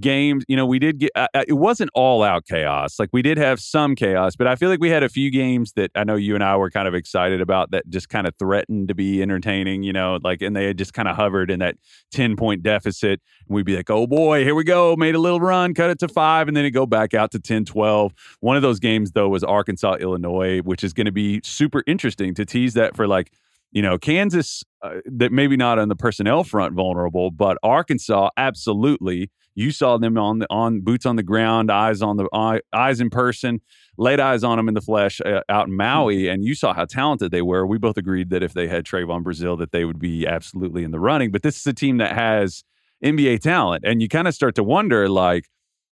games, 0.00 0.44
you 0.48 0.56
know, 0.56 0.66
we 0.66 0.78
did 0.78 0.98
get 0.98 1.10
uh, 1.14 1.28
uh, 1.34 1.44
it 1.46 1.54
wasn't 1.54 1.90
all 1.94 2.22
out 2.22 2.46
chaos. 2.46 2.98
Like 2.98 3.10
we 3.12 3.22
did 3.22 3.38
have 3.38 3.60
some 3.60 3.94
chaos, 3.94 4.36
but 4.36 4.46
I 4.46 4.56
feel 4.56 4.68
like 4.68 4.80
we 4.80 4.90
had 4.90 5.02
a 5.02 5.08
few 5.08 5.30
games 5.30 5.72
that 5.72 5.90
I 5.94 6.04
know 6.04 6.16
you 6.16 6.34
and 6.34 6.44
I 6.44 6.56
were 6.56 6.70
kind 6.70 6.86
of 6.86 6.94
excited 6.94 7.40
about 7.40 7.70
that 7.70 7.88
just 7.88 8.08
kind 8.08 8.26
of 8.26 8.34
threatened 8.38 8.88
to 8.88 8.94
be 8.94 9.22
entertaining, 9.22 9.82
you 9.82 9.92
know, 9.92 10.18
like 10.22 10.42
and 10.42 10.54
they 10.54 10.66
had 10.66 10.78
just 10.78 10.92
kind 10.92 11.08
of 11.08 11.16
hovered 11.16 11.50
in 11.50 11.60
that 11.60 11.76
10 12.12 12.36
point 12.36 12.62
deficit. 12.62 13.20
And 13.48 13.54
we'd 13.54 13.66
be 13.66 13.76
like, 13.76 13.90
"Oh 13.90 14.06
boy, 14.06 14.44
here 14.44 14.54
we 14.54 14.64
go, 14.64 14.96
made 14.96 15.14
a 15.14 15.20
little 15.20 15.40
run, 15.40 15.74
cut 15.74 15.90
it 15.90 15.98
to 16.00 16.08
5 16.08 16.48
and 16.48 16.56
then 16.56 16.64
it 16.64 16.70
go 16.70 16.86
back 16.86 17.14
out 17.14 17.30
to 17.32 17.38
10 17.38 17.64
12." 17.64 18.12
One 18.40 18.56
of 18.56 18.62
those 18.62 18.80
games 18.80 19.12
though 19.12 19.28
was 19.28 19.44
Arkansas 19.44 19.96
Illinois, 20.00 20.60
which 20.60 20.84
is 20.84 20.92
going 20.92 21.06
to 21.06 21.12
be 21.12 21.40
super 21.42 21.82
interesting 21.86 22.34
to 22.34 22.44
tease 22.44 22.74
that 22.74 22.96
for 22.96 23.06
like 23.06 23.32
you 23.72 23.82
know, 23.82 23.98
Kansas, 23.98 24.64
uh, 24.80 25.00
that 25.04 25.32
maybe 25.32 25.54
not 25.54 25.78
on 25.78 25.88
the 25.88 25.96
personnel 25.96 26.44
front 26.44 26.72
vulnerable, 26.72 27.30
but 27.30 27.58
Arkansas, 27.62 28.30
absolutely. 28.38 29.30
You 29.56 29.70
saw 29.70 29.96
them 29.96 30.18
on 30.18 30.38
the 30.38 30.46
on 30.50 30.82
boots 30.82 31.06
on 31.06 31.16
the 31.16 31.22
ground, 31.22 31.72
eyes 31.72 32.02
on 32.02 32.18
the 32.18 32.28
eye, 32.32 32.60
eyes 32.74 33.00
in 33.00 33.08
person, 33.08 33.62
laid 33.96 34.20
eyes 34.20 34.44
on 34.44 34.58
them 34.58 34.68
in 34.68 34.74
the 34.74 34.82
flesh 34.82 35.20
uh, 35.22 35.40
out 35.48 35.66
in 35.66 35.74
Maui, 35.74 36.28
and 36.28 36.44
you 36.44 36.54
saw 36.54 36.74
how 36.74 36.84
talented 36.84 37.30
they 37.30 37.40
were. 37.40 37.66
We 37.66 37.78
both 37.78 37.96
agreed 37.96 38.28
that 38.30 38.42
if 38.42 38.52
they 38.52 38.68
had 38.68 38.84
Trevon 38.84 39.24
Brazile, 39.24 39.58
that 39.58 39.72
they 39.72 39.86
would 39.86 39.98
be 39.98 40.26
absolutely 40.26 40.84
in 40.84 40.90
the 40.90 41.00
running. 41.00 41.32
But 41.32 41.42
this 41.42 41.56
is 41.56 41.66
a 41.66 41.72
team 41.72 41.96
that 41.96 42.14
has 42.14 42.64
NBA 43.02 43.40
talent, 43.40 43.82
and 43.86 44.02
you 44.02 44.08
kind 44.08 44.28
of 44.28 44.34
start 44.34 44.54
to 44.56 44.62
wonder, 44.62 45.08
like, 45.08 45.46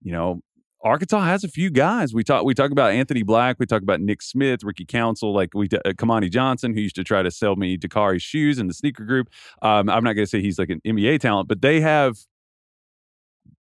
you 0.04 0.12
know, 0.12 0.42
Arkansas 0.84 1.22
has 1.22 1.44
a 1.44 1.48
few 1.48 1.72
guys. 1.72 2.14
We 2.14 2.24
talk 2.24 2.46
we 2.46 2.54
talk 2.54 2.70
about 2.70 2.92
Anthony 2.92 3.24
Black, 3.24 3.58
we 3.60 3.66
talk 3.66 3.82
about 3.82 4.02
Nick 4.02 4.22
Smith, 4.22 4.64
Ricky 4.64 4.86
Council, 4.86 5.34
like 5.34 5.56
we 5.56 5.66
uh, 5.66 5.94
Kamani 5.94 6.30
Johnson, 6.30 6.76
who 6.76 6.82
used 6.82 6.96
to 6.98 7.04
try 7.04 7.24
to 7.24 7.32
sell 7.32 7.56
me 7.56 7.76
Dakari 7.76 8.22
shoes 8.22 8.60
in 8.60 8.68
the 8.68 8.76
sneaker 8.76 9.04
group. 9.04 9.30
Um, 9.64 9.90
I'm 9.90 10.04
not 10.04 10.14
going 10.14 10.26
to 10.26 10.30
say 10.30 10.42
he's 10.42 10.60
like 10.60 10.70
an 10.70 10.80
NBA 10.86 11.22
talent, 11.22 11.48
but 11.48 11.64
they 11.64 11.82
have 11.82 12.18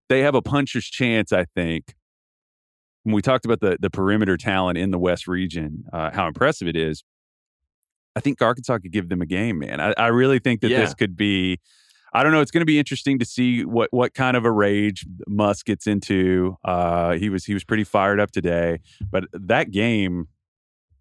they 0.09 0.21
have 0.21 0.35
a 0.35 0.41
puncher's 0.41 0.85
chance, 0.85 1.31
I 1.31 1.45
think. 1.55 1.95
When 3.03 3.15
we 3.15 3.21
talked 3.21 3.45
about 3.45 3.61
the 3.61 3.77
the 3.79 3.89
perimeter 3.89 4.35
talent 4.37 4.77
in 4.77 4.91
the 4.91 4.99
West 4.99 5.27
region, 5.27 5.85
uh, 5.93 6.11
how 6.11 6.27
impressive 6.27 6.67
it 6.67 6.75
is. 6.75 7.03
I 8.15 8.19
think 8.19 8.41
Arkansas 8.41 8.79
could 8.79 8.91
give 8.91 9.07
them 9.07 9.21
a 9.21 9.25
game, 9.25 9.59
man. 9.59 9.79
I, 9.79 9.93
I 9.97 10.07
really 10.07 10.39
think 10.39 10.61
that 10.61 10.69
Yeah. 10.71 10.81
this 10.81 10.93
could 10.93 11.15
be 11.15 11.59
I 12.11 12.23
don't 12.23 12.31
know. 12.31 12.41
It's 12.41 12.49
going 12.51 12.61
to 12.61 12.65
be 12.65 12.79
interesting 12.79 13.19
to 13.19 13.25
see 13.25 13.63
what 13.63 13.89
what 13.91 14.13
kind 14.15 14.35
of 14.35 14.43
a 14.43 14.51
rage 14.51 15.05
Musk 15.27 15.67
gets 15.67 15.85
into. 15.87 16.57
Uh, 16.65 17.13
he 17.13 17.29
was 17.29 17.45
he 17.45 17.53
was 17.53 17.63
pretty 17.63 17.83
fired 17.83 18.19
up 18.19 18.31
today, 18.31 18.79
but 19.11 19.25
that 19.31 19.69
game, 19.71 20.27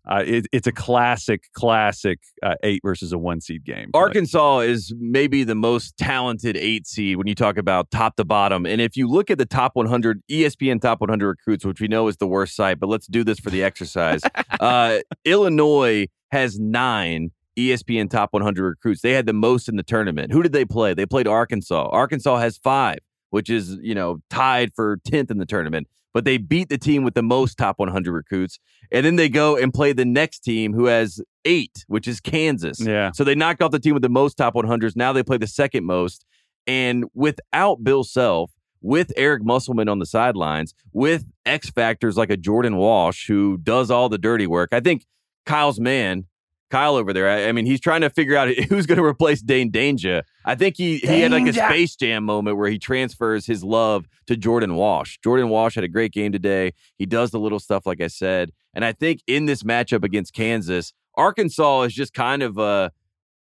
uh, 0.09 0.24
it, 0.26 0.46
it's 0.52 0.66
a 0.66 0.72
classic 0.72 1.44
classic 1.52 2.18
uh, 2.42 2.54
eight 2.62 2.80
versus 2.84 3.12
a 3.12 3.18
one 3.18 3.40
seed 3.40 3.64
game. 3.64 3.90
Like, 3.92 4.02
Arkansas 4.02 4.61
is 4.61 4.92
maybe 4.98 5.44
the 5.44 5.54
most 5.54 5.96
talented 5.98 6.56
eight 6.56 6.86
seed 6.86 7.16
when 7.16 7.26
you 7.26 7.34
talk 7.34 7.59
about 7.59 7.90
top 7.90 8.16
to 8.16 8.24
bottom. 8.24 8.64
And 8.64 8.80
if 8.80 8.96
you 8.96 9.06
look 9.09 9.30
at 9.30 9.38
the 9.38 9.46
top 9.46 9.76
100, 9.76 10.22
ESPN 10.30 10.80
top 10.80 11.00
100 11.00 11.26
recruits, 11.26 11.64
which 11.64 11.80
we 11.80 11.88
know 11.88 12.09
is 12.09 12.16
the 12.16 12.26
worst 12.26 12.56
site, 12.56 12.80
but 12.80 12.88
let's 12.88 13.06
do 13.06 13.22
this 13.22 13.38
for 13.38 13.50
the 13.50 13.62
exercise. 13.62 14.22
uh, 14.61 14.98
Illinois 15.24 16.06
has 16.30 16.59
nine 16.59 17.30
ESPN 17.59 18.09
top 18.09 18.32
100 18.32 18.62
recruits. 18.62 19.02
They 19.02 19.12
had 19.12 19.26
the 19.26 19.32
most 19.32 19.68
in 19.68 19.76
the 19.76 19.82
tournament. 19.82 20.32
Who 20.32 20.42
did 20.42 20.52
they 20.52 20.64
play? 20.64 20.94
They 20.94 21.06
played 21.06 21.26
Arkansas. 21.26 21.88
Arkansas 21.90 22.38
has 22.38 22.56
five, 22.56 22.98
which 23.30 23.50
is, 23.50 23.76
you 23.82 23.94
know, 23.94 24.18
tied 24.30 24.72
for 24.74 24.98
10th 25.09 25.30
in 25.30 25.38
the 25.38 25.46
tournament. 25.46 25.88
But 26.14 26.24
they 26.24 26.38
beat 26.38 26.68
the 26.68 26.78
team 26.78 27.04
with 27.04 27.14
the 27.14 27.22
most 27.22 27.59
top 27.59 27.78
100 27.78 28.12
recruits. 28.12 28.59
And 28.90 29.04
then 29.04 29.16
they 29.16 29.28
go 29.28 29.56
and 29.56 29.72
play 29.72 29.92
the 29.92 30.04
next 30.04 30.40
team 30.40 30.72
who 30.72 30.86
has 30.86 31.20
eight, 31.44 31.84
which 31.86 32.09
is 32.09 32.20
Kansas. 32.20 32.80
Yeah. 32.80 33.12
So 33.12 33.24
they 33.24 33.34
knocked 33.34 33.62
off 33.62 33.70
the 33.70 33.78
team 33.78 33.94
with 33.94 34.02
the 34.02 34.09
most 34.09 34.36
top 34.36 34.54
100s. 34.54 34.96
Now 34.96 35.12
they 35.12 35.22
play 35.22 35.36
the 35.36 35.46
second 35.46 35.84
most. 35.84 36.24
And 36.66 37.04
without 37.14 37.84
Bill 37.84 38.04
Self, 38.04 38.52
with 38.80 39.12
Eric 39.16 39.44
Musselman 39.44 39.88
on 39.88 39.98
the 39.98 40.06
sidelines, 40.06 40.74
with 40.92 41.24
X 41.44 41.70
factors 41.70 42.16
like 42.16 42.30
a 42.30 42.36
Jordan 42.36 42.76
Walsh 42.76 43.26
who 43.26 43.59
does 43.59 43.90
all 43.90 44.09
the 44.09 44.18
dirty 44.18 44.46
work, 44.46 44.70
I 44.72 44.80
think 44.80 45.04
Kyle's 45.46 45.80
man, 45.80 46.26
Kyle 46.71 46.97
over 46.97 47.12
there, 47.12 47.29
I, 47.29 47.49
I 47.49 47.53
mean, 47.53 47.66
he's 47.66 47.81
trying 47.81 48.03
to 48.03 48.11
figure 48.11 48.37
out 48.37 48.49
who's 48.69 48.87
going 48.87 48.99
to 48.99 49.05
replace 49.05 49.41
Dain 49.41 49.71
Dainja. 49.71 50.23
I 50.45 50.55
think 50.55 50.77
he, 50.77 50.99
he 50.99 51.21
had 51.21 51.33
like 51.33 51.47
a 51.47 51.53
Space 51.53 51.97
Jam 51.97 52.25
moment 52.25 52.57
where 52.57 52.71
he 52.71 52.79
transfers 52.79 53.47
his 53.47 53.64
love 53.64 54.07
to 54.27 54.37
Jordan 54.37 54.75
Walsh. 54.75 55.19
Jordan 55.23 55.49
Walsh 55.49 55.75
had 55.75 55.85
a 55.85 55.89
great 55.89 56.12
game 56.12 56.33
today. 56.33 56.73
He 56.97 57.07
does 57.07 57.31
the 57.31 57.41
little 57.41 57.61
stuff, 57.61 57.87
like 57.87 58.01
I 58.01 58.09
said. 58.09 58.53
And 58.75 58.85
I 58.85 58.93
think 58.93 59.23
in 59.27 59.47
this 59.47 59.62
matchup 59.62 60.05
against 60.05 60.35
Kansas, 60.35 60.93
Arkansas 61.16 61.83
is 61.83 61.95
just 61.95 62.14
kind 62.14 62.43
of 62.43 62.59
a 62.59 62.93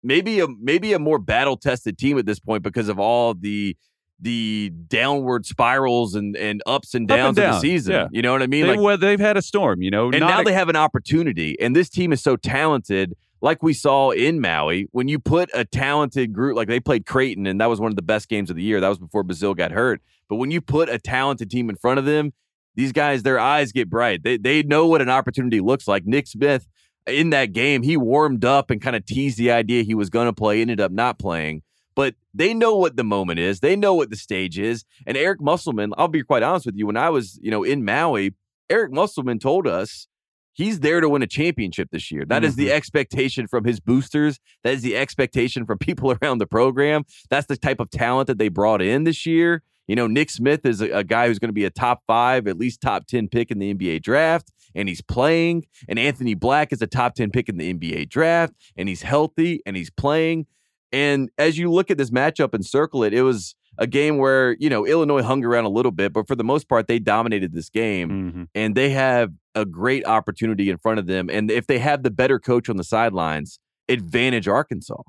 maybe 0.02 0.40
a 0.40 0.46
maybe 0.60 0.92
a 0.92 0.98
more 0.98 1.18
battle 1.18 1.56
tested 1.56 1.98
team 1.98 2.18
at 2.18 2.26
this 2.26 2.38
point 2.38 2.62
because 2.62 2.88
of 2.88 2.98
all 2.98 3.34
the 3.34 3.76
the 4.20 4.70
downward 4.88 5.44
spirals 5.44 6.14
and, 6.14 6.36
and 6.36 6.62
ups 6.66 6.94
and 6.94 7.10
Up 7.10 7.18
and 7.18 7.36
downs 7.36 7.38
of 7.38 7.54
the 7.54 7.60
season. 7.60 7.92
yeah. 7.92 8.08
You 8.12 8.22
know 8.22 8.32
what 8.32 8.42
I 8.42 8.46
mean? 8.46 8.62
they, 8.66 8.70
Like 8.76 8.80
well, 8.80 8.96
they've 8.96 9.18
had 9.20 9.36
a 9.36 9.42
storm, 9.42 9.82
you 9.82 9.90
know. 9.90 10.06
and 10.10 10.20
now 10.20 10.40
a- 10.40 10.44
they 10.44 10.52
have 10.52 10.68
an 10.68 10.76
opportunity. 10.76 11.58
And 11.60 11.74
this 11.74 11.88
team 11.88 12.12
is 12.12 12.22
so 12.22 12.36
talented, 12.36 13.14
like 13.42 13.62
we 13.62 13.74
saw 13.74 14.10
in 14.10 14.40
Maui. 14.40 14.88
When 14.92 15.08
you 15.08 15.18
put 15.18 15.50
a 15.52 15.64
talented 15.64 16.32
group, 16.32 16.56
like 16.56 16.68
they 16.68 16.80
played 16.80 17.06
Creighton, 17.06 17.46
and 17.46 17.60
that 17.60 17.66
was 17.66 17.80
one 17.80 17.90
of 17.92 17.96
the 17.96 18.02
best 18.02 18.28
games 18.28 18.50
of 18.50 18.56
the 18.56 18.62
year. 18.62 18.80
That 18.80 18.88
was 18.88 18.98
before 18.98 19.24
Brazile 19.24 19.56
got 19.56 19.72
hurt. 19.72 20.00
But 20.28 20.36
when 20.36 20.50
you 20.50 20.60
put 20.60 20.88
a 20.88 20.98
talented 20.98 21.50
team 21.50 21.68
in 21.68 21.76
front 21.76 21.98
of 21.98 22.04
them, 22.06 22.32
these 22.76 22.92
guys, 22.92 23.22
their 23.24 23.38
eyes 23.38 23.72
get 23.72 23.90
bright. 23.90 24.22
They 24.22 24.36
they 24.38 24.62
know 24.62 24.86
what 24.86 25.02
an 25.02 25.08
opportunity 25.10 25.60
looks 25.60 25.86
like. 25.86 26.06
Nick 26.06 26.26
Smith 26.26 26.66
in 27.06 27.30
that 27.30 27.52
game, 27.52 27.82
he 27.82 27.96
warmed 27.96 28.44
up 28.44 28.70
and 28.70 28.80
kind 28.80 28.96
of 28.96 29.04
teased 29.04 29.36
the 29.38 29.50
idea 29.50 29.82
he 29.82 29.94
was 29.94 30.08
going 30.08 30.26
to 30.26 30.32
play, 30.32 30.60
ended 30.62 30.80
up 30.80 30.90
not 30.90 31.18
playing. 31.18 31.62
But 31.94 32.14
they 32.32 32.54
know 32.54 32.76
what 32.76 32.96
the 32.96 33.04
moment 33.04 33.38
is. 33.38 33.60
They 33.60 33.76
know 33.76 33.94
what 33.94 34.10
the 34.10 34.16
stage 34.16 34.58
is. 34.58 34.84
And 35.06 35.16
Eric 35.16 35.40
Musselman, 35.40 35.92
I'll 35.96 36.08
be 36.08 36.22
quite 36.22 36.42
honest 36.42 36.66
with 36.66 36.76
you, 36.76 36.86
when 36.86 36.96
I 36.96 37.10
was, 37.10 37.38
you 37.42 37.50
know, 37.50 37.62
in 37.62 37.84
Maui, 37.84 38.34
Eric 38.68 38.92
Musselman 38.92 39.38
told 39.38 39.66
us 39.66 40.08
he's 40.54 40.80
there 40.80 41.00
to 41.00 41.08
win 41.08 41.22
a 41.22 41.26
championship 41.26 41.90
this 41.90 42.10
year. 42.10 42.24
That 42.24 42.44
is 42.44 42.56
the 42.56 42.66
mm-hmm. 42.66 42.76
expectation 42.76 43.46
from 43.46 43.64
his 43.64 43.80
boosters. 43.80 44.40
That 44.62 44.74
is 44.74 44.82
the 44.82 44.96
expectation 44.96 45.66
from 45.66 45.78
people 45.80 46.16
around 46.22 46.38
the 46.38 46.46
program. 46.46 47.04
That's 47.28 47.46
the 47.46 47.56
type 47.56 47.80
of 47.80 47.90
talent 47.90 48.28
that 48.28 48.38
they 48.38 48.48
brought 48.48 48.80
in 48.80 49.04
this 49.04 49.26
year. 49.26 49.62
You 49.86 49.96
know, 49.96 50.06
Nick 50.06 50.30
Smith 50.30 50.64
is 50.64 50.80
a, 50.80 50.90
a 50.90 51.04
guy 51.04 51.28
who's 51.28 51.38
going 51.38 51.50
to 51.50 51.54
be 51.54 51.66
a 51.66 51.70
top 51.70 52.02
five, 52.06 52.46
at 52.46 52.56
least 52.56 52.80
top 52.80 53.06
10 53.06 53.28
pick 53.28 53.50
in 53.50 53.58
the 53.58 53.74
NBA 53.74 54.02
draft, 54.02 54.50
and 54.74 54.88
he's 54.88 55.02
playing. 55.02 55.66
And 55.88 55.98
Anthony 55.98 56.34
Black 56.34 56.72
is 56.72 56.80
a 56.80 56.86
top 56.86 57.14
10 57.14 57.30
pick 57.30 57.50
in 57.50 57.58
the 57.58 57.74
NBA 57.74 58.08
draft, 58.08 58.54
and 58.76 58.88
he's 58.88 59.02
healthy 59.02 59.60
and 59.66 59.76
he's 59.76 59.90
playing. 59.90 60.46
And 60.94 61.28
as 61.38 61.58
you 61.58 61.70
look 61.72 61.90
at 61.90 61.98
this 61.98 62.10
matchup 62.10 62.54
and 62.54 62.64
circle 62.64 63.02
it, 63.02 63.12
it 63.12 63.22
was 63.22 63.56
a 63.78 63.86
game 63.88 64.18
where, 64.18 64.54
you 64.60 64.70
know, 64.70 64.86
Illinois 64.86 65.22
hung 65.22 65.44
around 65.44 65.64
a 65.64 65.68
little 65.68 65.90
bit, 65.90 66.12
but 66.12 66.28
for 66.28 66.36
the 66.36 66.44
most 66.44 66.68
part, 66.68 66.86
they 66.86 67.00
dominated 67.00 67.52
this 67.52 67.68
game 67.68 68.08
Mhm. 68.32 68.48
and 68.54 68.76
they 68.76 68.90
have 68.90 69.32
a 69.56 69.64
great 69.64 70.06
opportunity 70.06 70.70
in 70.70 70.78
front 70.78 71.00
of 71.00 71.06
them. 71.06 71.28
And 71.28 71.50
if 71.50 71.66
they 71.66 71.80
have 71.80 72.04
the 72.04 72.10
better 72.12 72.38
coach 72.38 72.68
on 72.68 72.76
the 72.76 72.84
sidelines, 72.84 73.58
advantage 73.88 74.46
Arkansas. 74.46 75.02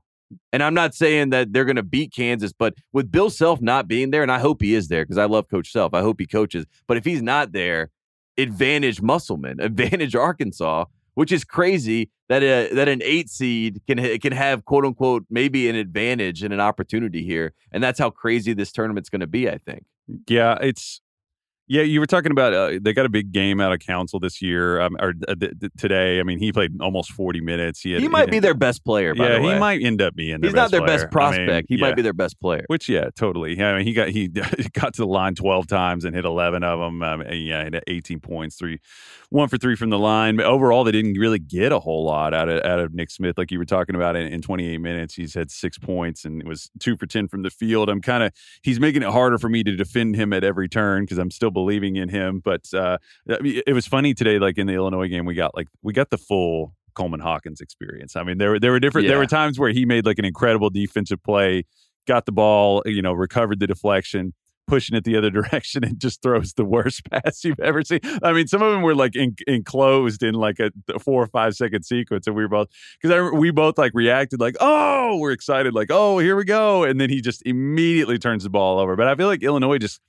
And 0.52 0.64
I'm 0.64 0.74
not 0.74 0.96
saying 0.96 1.30
that 1.30 1.54
they're 1.54 1.66
going 1.66 1.76
to 1.76 1.84
beat 1.84 2.12
Kansas, 2.12 2.52
but 2.52 2.74
with 2.92 3.12
Bill 3.12 3.30
Self 3.30 3.62
not 3.62 3.88
being 3.88 4.10
there, 4.10 4.24
and 4.24 4.32
I 4.32 4.40
hope 4.40 4.64
he 4.64 4.74
is 4.74 4.88
there 4.88 5.04
because 5.06 5.20
I 5.20 5.26
love 5.26 5.48
Coach 5.48 5.72
Self. 5.72 5.94
I 5.94 6.02
hope 6.02 6.20
he 6.20 6.26
coaches. 6.26 6.66
But 6.88 6.98
if 6.98 7.06
he's 7.06 7.22
not 7.22 7.52
there, 7.52 7.92
advantage 8.38 9.02
Musselman, 9.02 9.60
advantage 9.70 10.16
Arkansas, 10.16 10.86
which 11.16 11.32
is 11.32 11.44
crazy 11.44 12.12
that 12.30 12.44
a, 12.44 12.74
that 12.74 12.88
an 12.88 13.02
eight 13.04 13.30
seed 13.30 13.82
can 13.88 13.98
can 14.20 14.32
have 14.32 14.66
quote 14.66 14.86
unquote 14.86 15.26
maybe 15.30 15.68
an 15.68 15.76
advantage 15.76 16.44
and 16.44 16.54
an 16.54 16.60
opportunity 16.60 17.24
here, 17.24 17.54
and 17.72 17.84
that's 17.84 18.00
how 18.00 18.10
crazy 18.10 18.54
this 18.54 18.72
tournament's 18.72 19.10
going 19.10 19.22
to 19.22 19.28
be. 19.28 19.50
I 19.50 19.58
think. 19.58 19.84
Yeah, 20.28 20.58
it's 20.62 21.02
yeah. 21.68 21.82
You 21.82 22.00
were 22.00 22.06
talking 22.06 22.32
about 22.32 22.54
uh, 22.54 22.80
they 22.82 22.94
got 22.94 23.06
a 23.06 23.10
big 23.10 23.32
game 23.32 23.60
out 23.60 23.72
of 23.72 23.80
council 23.80 24.20
this 24.20 24.42
year 24.42 24.82
um, 24.82 24.96
or 25.00 25.14
uh, 25.28 25.36
th- 25.36 25.60
th- 25.60 25.72
today. 25.78 26.20
I 26.20 26.24
mean, 26.24 26.40
he 26.40 26.52
played 26.52 26.72
almost 26.82 27.12
forty 27.12 27.42
minutes. 27.42 27.82
He, 27.82 27.94
had, 27.94 28.02
He 28.02 28.08
might 28.08 28.30
be 28.30 28.40
their 28.40 28.54
best 28.54 28.86
player. 28.86 29.16
By 29.16 29.28
yeah, 29.28 29.36
the 29.36 29.42
way. 29.42 29.54
he 29.54 29.60
might 29.60 29.82
end 29.82 30.02
up 30.02 30.16
being. 30.16 30.42
Their 30.42 30.50
He's 30.50 30.56
not 30.56 30.72
their 30.72 30.82
player. 30.82 30.98
best 31.00 31.12
prospect. 31.12 31.50
I 31.50 31.54
mean, 31.54 31.66
he 31.68 31.76
yeah. 31.76 31.82
might 31.82 31.96
be 31.96 32.02
their 32.02 32.14
best 32.14 32.40
player. 32.40 32.66
Which 32.68 32.88
yeah, 32.88 33.10
totally. 33.16 33.58
Yeah, 33.58 33.74
I 33.74 33.78
mean, 33.78 33.88
he 33.88 33.94
got 33.94 34.10
he 34.10 34.28
got 34.74 34.94
to 34.94 35.02
the 35.02 35.08
line 35.08 35.36
twelve 35.36 35.68
times 35.68 36.06
and 36.06 36.16
hit 36.16 36.26
eleven 36.26 36.64
of 36.64 36.80
them. 36.80 37.02
Um, 37.02 37.22
and, 37.22 37.44
yeah, 37.44 37.60
he 37.60 37.72
had 37.74 37.84
eighteen 37.88 38.20
points, 38.20 38.56
three, 38.56 38.80
one 39.30 39.48
for 39.48 39.58
three 39.58 39.76
from 39.76 39.90
the 39.90 40.00
line. 40.00 40.36
But 40.36 40.46
overall, 40.46 40.84
they 40.84 40.92
didn't 40.92 41.18
really 41.18 41.40
get 41.40 41.72
a 41.72 41.80
whole 41.80 42.06
lot 42.06 42.34
out 42.34 42.50
of 42.50 42.64
out 42.64 42.80
of 42.80 42.94
Nick 42.94 43.10
Smith, 43.10 43.38
like 43.38 43.52
you 43.52 43.60
were 43.60 43.66
talking 43.66 43.96
about. 43.96 44.16
In, 44.16 44.28
in 44.28 44.42
twenty 44.42 44.68
eight 44.68 44.82
minutes, 44.82 45.16
he's 45.16 45.34
had 45.34 45.50
six 45.50 45.78
points 45.78 46.26
and 46.26 46.42
it 46.42 46.48
was 46.48 46.70
two 46.80 46.96
for 46.96 47.08
ten 47.08 47.28
from 47.28 47.42
the 47.42 47.50
field. 47.50 47.90
I'm 47.90 48.02
kind 48.02 48.24
of 48.24 48.32
he's 48.62 48.80
making 48.80 49.02
it 49.04 49.10
harder 49.10 49.38
for 49.38 49.50
me 49.50 49.64
to 49.64 49.76
defend 49.76 50.16
him 50.16 50.32
at 50.32 50.44
every 50.44 50.70
turn 50.70 51.04
because 51.04 51.18
I'm 51.18 51.32
still 51.32 51.52
believing 51.56 51.96
in 51.96 52.10
him. 52.10 52.40
But 52.44 52.72
uh, 52.72 53.00
it 53.28 53.74
was 53.74 53.88
funny 53.88 54.14
today, 54.14 54.38
like 54.38 54.60
in 54.60 54.68
the 54.68 54.74
Illinois 54.74 55.08
game, 55.08 55.26
we 55.26 55.34
got 55.34 55.56
like 55.56 55.68
we 55.82 55.94
got 55.94 56.12
the 56.12 56.20
full. 56.20 56.74
Coleman 56.94 57.20
Hawkins 57.20 57.60
experience. 57.60 58.16
I 58.16 58.24
mean, 58.24 58.38
there 58.38 58.52
were 58.52 58.60
there 58.62 58.72
were 58.72 58.80
different. 58.80 59.10
There 59.10 59.18
were 59.18 59.26
times 59.26 59.60
where 59.60 59.72
he 59.72 59.86
made 59.86 60.06
like 60.06 60.18
an 60.18 60.24
incredible 60.24 60.70
defensive 60.70 61.22
play, 61.22 61.66
got 62.08 62.26
the 62.26 62.32
ball, 62.32 62.82
you 62.86 63.02
know, 63.02 63.12
recovered 63.12 63.60
the 63.60 63.68
deflection, 63.68 64.34
pushing 64.68 64.96
it 64.96 65.04
the 65.04 65.18
other 65.18 65.30
direction, 65.42 65.84
and 65.84 66.00
just 66.00 66.22
throws 66.22 66.54
the 66.54 66.66
worst 66.66 67.04
pass 67.12 67.44
you've 67.44 67.60
ever 67.60 67.84
seen. 67.84 68.00
I 68.24 68.34
mean, 68.34 68.48
some 68.48 68.62
of 68.62 68.72
them 68.72 68.82
were 68.82 68.96
like 68.96 69.16
en- 69.16 69.36
enclosed 69.48 70.24
in 70.24 70.36
like 70.36 70.60
a 70.60 70.72
th- 70.88 71.02
four 71.02 71.24
or 71.24 71.28
five 71.28 71.56
second 71.56 71.84
sequence, 71.84 72.28
and 72.28 72.36
we 72.36 72.44
were 72.44 72.50
both 72.50 72.70
because 73.02 73.32
we 73.34 73.52
both 73.52 73.78
like 73.78 73.92
reacted 73.94 74.40
like, 74.40 74.56
oh, 74.60 75.18
we're 75.18 75.32
excited, 75.32 75.74
like, 75.74 75.90
oh, 75.92 76.20
here 76.20 76.36
we 76.36 76.46
go, 76.46 76.84
and 76.84 77.00
then 77.00 77.10
he 77.10 77.22
just 77.22 77.42
immediately 77.46 78.18
turns 78.18 78.44
the 78.44 78.50
ball 78.50 78.80
over. 78.80 78.96
But 78.96 79.08
I 79.08 79.16
feel 79.16 79.28
like 79.28 79.44
Illinois 79.44 79.78
just 79.78 80.00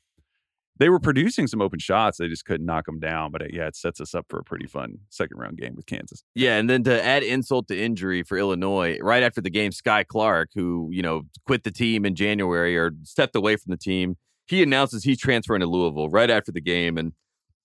they 0.79 0.89
were 0.89 0.99
producing 0.99 1.47
some 1.47 1.63
open 1.63 1.79
shots. 1.79 2.19
They 2.19 2.29
just 2.29 2.45
couldn't 2.45 2.67
knock 2.67 2.87
them 2.87 3.01
down. 3.01 3.31
But 3.31 3.43
it, 3.43 3.55
yeah, 3.55 3.67
it 3.67 3.77
sets 3.77 4.01
us 4.01 4.15
up 4.15 4.27
for 4.29 4.39
a 4.39 4.45
pretty 4.45 4.67
fun 4.67 4.99
second 5.11 5.39
round 5.39 5.59
game 5.59 5.75
with 5.75 5.87
Kansas. 5.87 6.23
Yeah, 6.35 6.57
and 6.57 6.69
then 6.69 6.85
to 6.85 7.05
add 7.05 7.23
insult 7.23 7.69
to 7.69 7.79
injury 7.79 8.23
for 8.23 8.39
Illinois, 8.39 8.99
right 9.01 9.23
after 9.23 9.41
the 9.41 9.51
game, 9.51 9.73
Skyy 9.73 10.07
Clark, 10.07 10.51
who 10.55 10.89
you 10.93 11.03
know 11.03 11.23
quit 11.47 11.65
the 11.65 11.71
team 11.71 12.05
in 12.05 12.15
January 12.15 12.77
or 12.77 12.93
stepped 13.03 13.37
away 13.37 13.57
from 13.57 13.71
the 13.71 13.77
team, 13.77 14.17
he 14.47 14.63
announces 14.63 15.05
he's 15.05 15.19
transferring 15.19 15.61
to 15.61 15.67
Louisville 15.67 16.09
right 16.09 16.31
after 16.31 16.53
the 16.53 16.61
game, 16.61 16.99
and 16.99 17.13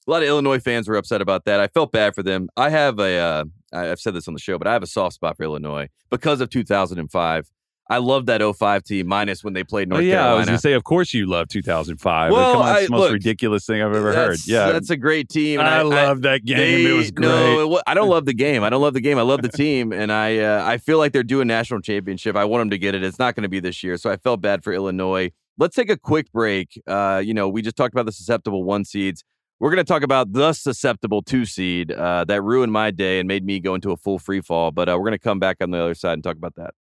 a 0.07 0.11
lot 0.11 0.23
of 0.23 0.27
Illinois 0.27 0.59
fans 0.59 0.87
were 0.87 0.95
upset 0.95 1.21
about 1.21 1.45
that. 1.45 1.59
I 1.59 1.67
felt 1.67 1.91
bad 1.91 2.15
for 2.15 2.23
them. 2.23 2.49
I 2.57 2.69
have 2.69 2.99
a, 2.99 3.17
uh, 3.17 3.43
I've 3.71 3.99
said 3.99 4.15
this 4.15 4.27
on 4.27 4.33
the 4.33 4.39
show, 4.39 4.57
but 4.57 4.67
I 4.67 4.73
have 4.73 4.83
a 4.83 4.87
soft 4.87 5.15
spot 5.15 5.37
for 5.37 5.43
Illinois 5.43 5.89
because 6.09 6.41
of 6.41 6.49
2005. 6.49 7.51
I 7.91 7.97
love 7.97 8.27
that 8.27 8.41
05 8.41 8.85
team, 8.85 9.07
minus 9.07 9.43
when 9.43 9.51
they 9.51 9.65
played 9.65 9.89
North 9.89 9.99
Oh, 9.99 10.03
yeah, 10.03 10.31
I 10.31 10.35
was 10.35 10.45
going 10.45 10.55
to 10.55 10.61
say, 10.61 10.71
of 10.71 10.85
course 10.85 11.13
you 11.13 11.25
love 11.25 11.49
2005. 11.49 12.31
Well, 12.31 12.53
Come 12.53 12.61
on, 12.61 12.75
it's 12.77 12.85
the 12.85 12.91
most 12.91 12.99
look, 13.01 13.11
ridiculous 13.11 13.65
thing 13.65 13.81
I've 13.81 13.93
ever 13.93 14.13
heard. 14.13 14.37
Yeah, 14.45 14.71
that's 14.71 14.89
a 14.89 14.95
great 14.95 15.27
team. 15.27 15.59
and 15.59 15.67
I, 15.67 15.81
love 15.81 16.21
that 16.21 16.45
game. 16.45 16.57
they- 16.57 16.85
it 16.85 16.93
was 16.93 17.11
great. 17.11 17.27
No, 17.27 17.75
it 17.75 17.83
I 17.85 17.93
don't 17.93 18.07
love 18.07 18.25
the 18.25 18.33
game. 18.33 18.63
I 18.63 18.69
don't 18.69 18.81
love 18.81 18.93
the 18.93 19.01
game. 19.01 19.17
I 19.17 19.23
love 19.23 19.41
the 19.41 19.49
team, 19.49 19.91
and 19.91 20.09
I 20.09 20.37
uh, 20.39 20.63
I 20.65 20.77
feel 20.77 20.99
like 20.99 21.11
they're 21.11 21.21
doing 21.21 21.47
national 21.47 21.81
championship. 21.81 22.37
I 22.37 22.45
want 22.45 22.61
them 22.61 22.69
to 22.69 22.77
get 22.77 22.95
it. 22.95 23.03
It's 23.03 23.19
not 23.19 23.35
going 23.35 23.43
to 23.43 23.49
be 23.49 23.59
this 23.59 23.83
year, 23.83 23.97
so 23.97 24.09
I 24.09 24.15
felt 24.15 24.39
bad 24.39 24.63
for 24.63 24.71
Illinois. 24.71 25.31
Let's 25.57 25.75
take 25.75 25.89
a 25.89 25.97
quick 25.97 26.31
break. 26.31 26.81
Uh, 26.87 27.21
you 27.23 27.33
know, 27.33 27.49
we 27.49 27.61
just 27.61 27.75
talked 27.75 27.93
about 27.93 28.05
the 28.05 28.13
susceptible 28.13 28.63
one 28.63 28.85
seeds. 28.85 29.25
We're 29.59 29.69
going 29.69 29.83
to 29.85 29.93
talk 29.93 30.01
about 30.01 30.31
the 30.31 30.53
susceptible 30.53 31.21
two 31.21 31.45
seed 31.45 31.91
uh, 31.91 32.23
that 32.25 32.41
ruined 32.41 32.71
my 32.71 32.89
day 32.89 33.19
and 33.19 33.27
made 33.27 33.45
me 33.45 33.59
go 33.59 33.75
into 33.75 33.91
a 33.91 33.97
full 33.97 34.17
free 34.17 34.41
fall. 34.41 34.71
But 34.71 34.87
uh, 34.87 34.93
we're 34.97 35.05
going 35.05 35.11
to 35.11 35.19
come 35.19 35.39
back 35.39 35.57
on 35.61 35.71
the 35.71 35.77
other 35.77 35.93
side 35.93 36.13
and 36.13 36.23
talk 36.23 36.37
about 36.37 36.55
that. 36.55 36.73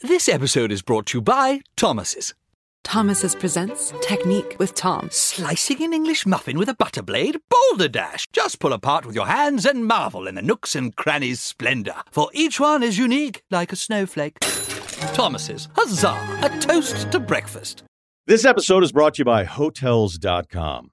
This 0.00 0.28
episode 0.28 0.70
is 0.70 0.80
brought 0.80 1.06
to 1.06 1.18
you 1.18 1.22
by 1.22 1.60
Thomas's. 1.76 2.32
Thomas's 2.84 3.34
presents 3.34 3.92
Technique 4.00 4.54
with 4.60 4.76
Tom. 4.76 5.08
Slicing 5.10 5.82
an 5.82 5.92
English 5.92 6.24
muffin 6.24 6.56
with 6.56 6.68
a 6.68 6.74
butter 6.74 7.02
blade? 7.02 7.38
Boulder 7.50 7.88
Dash! 7.88 8.24
Just 8.32 8.60
pull 8.60 8.72
apart 8.72 9.04
with 9.04 9.16
your 9.16 9.26
hands 9.26 9.66
and 9.66 9.86
marvel 9.86 10.28
in 10.28 10.36
the 10.36 10.40
nooks 10.40 10.76
and 10.76 10.94
crannies' 10.94 11.40
splendor, 11.40 11.96
for 12.12 12.30
each 12.32 12.60
one 12.60 12.84
is 12.84 12.96
unique 12.96 13.42
like 13.50 13.72
a 13.72 13.76
snowflake. 13.76 14.38
Thomas's, 15.14 15.66
huzzah! 15.74 16.16
A 16.44 16.58
toast 16.60 17.10
to 17.10 17.18
breakfast. 17.18 17.82
This 18.28 18.44
episode 18.44 18.84
is 18.84 18.92
brought 18.92 19.14
to 19.14 19.22
you 19.22 19.24
by 19.24 19.42
Hotels.com. 19.42 20.92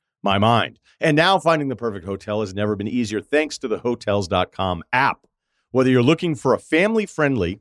my 0.23 0.37
mind. 0.37 0.79
And 0.99 1.17
now 1.17 1.39
finding 1.39 1.67
the 1.67 1.75
perfect 1.75 2.05
hotel 2.05 2.41
has 2.41 2.53
never 2.53 2.75
been 2.75 2.87
easier 2.87 3.21
thanks 3.21 3.57
to 3.59 3.67
the 3.67 3.79
hotels.com 3.79 4.83
app. 4.93 5.25
Whether 5.71 5.89
you're 5.89 6.03
looking 6.03 6.35
for 6.35 6.53
a 6.53 6.59
family 6.59 7.05
friendly, 7.05 7.59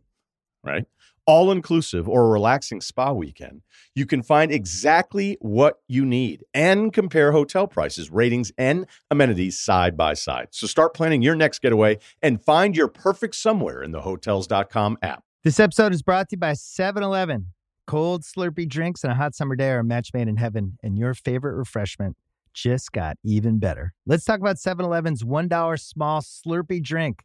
right, 0.65 0.85
all 1.27 1.53
inclusive 1.53 2.09
or 2.09 2.27
a 2.27 2.29
relaxing 2.29 2.81
spa 2.81 3.13
weekend, 3.13 3.63
you 3.95 4.05
can 4.05 4.23
find 4.23 4.51
exactly 4.51 5.39
what 5.41 5.79
you 5.87 6.05
need 6.05 6.45
and 6.53 6.93
compare 6.93 7.33
hotel 7.33 7.67
prices, 7.67 8.11
ratings, 8.11 8.53
and 8.59 8.87
amenities 9.11 9.59
side 9.59 9.97
by 9.97 10.13
side. 10.13 10.49
So 10.51 10.67
start 10.67 10.93
planning 10.93 11.23
your 11.23 11.37
next 11.37 11.61
getaway 11.61 11.99
and 12.21 12.43
find 12.43 12.77
your 12.77 12.89
perfect 12.89 13.37
somewhere 13.37 13.83
in 13.83 13.93
the 13.93 14.01
hotels.com 14.01 14.99
app. 15.03 15.23
This 15.45 15.61
episode 15.61 15.95
is 15.95 16.03
brought 16.03 16.29
to 16.31 16.37
you 16.37 16.41
by 16.41 16.53
7 16.55 17.03
Eleven. 17.03 17.47
Cold, 17.87 18.23
slurpy 18.23 18.69
drinks 18.69 19.03
and 19.03 19.13
a 19.13 19.17
hot 19.17 19.35
summer 19.35 19.57
day 19.57 19.71
are 19.71 19.79
a 19.79 19.85
match 19.85 20.11
made 20.13 20.29
in 20.29 20.37
heaven, 20.37 20.79
and 20.83 20.99
your 20.99 21.15
favorite 21.15 21.55
refreshment 21.55 22.17
just 22.55 22.93
got 22.93 23.17
even 23.25 23.59
better. 23.59 23.93
Let's 24.07 24.25
talk 24.25 24.41
about 24.41 24.59
7 24.59 24.85
Eleven's 24.85 25.23
$1 25.23 25.81
small 25.81 26.21
slurpy 26.21 26.83
drink 26.83 27.25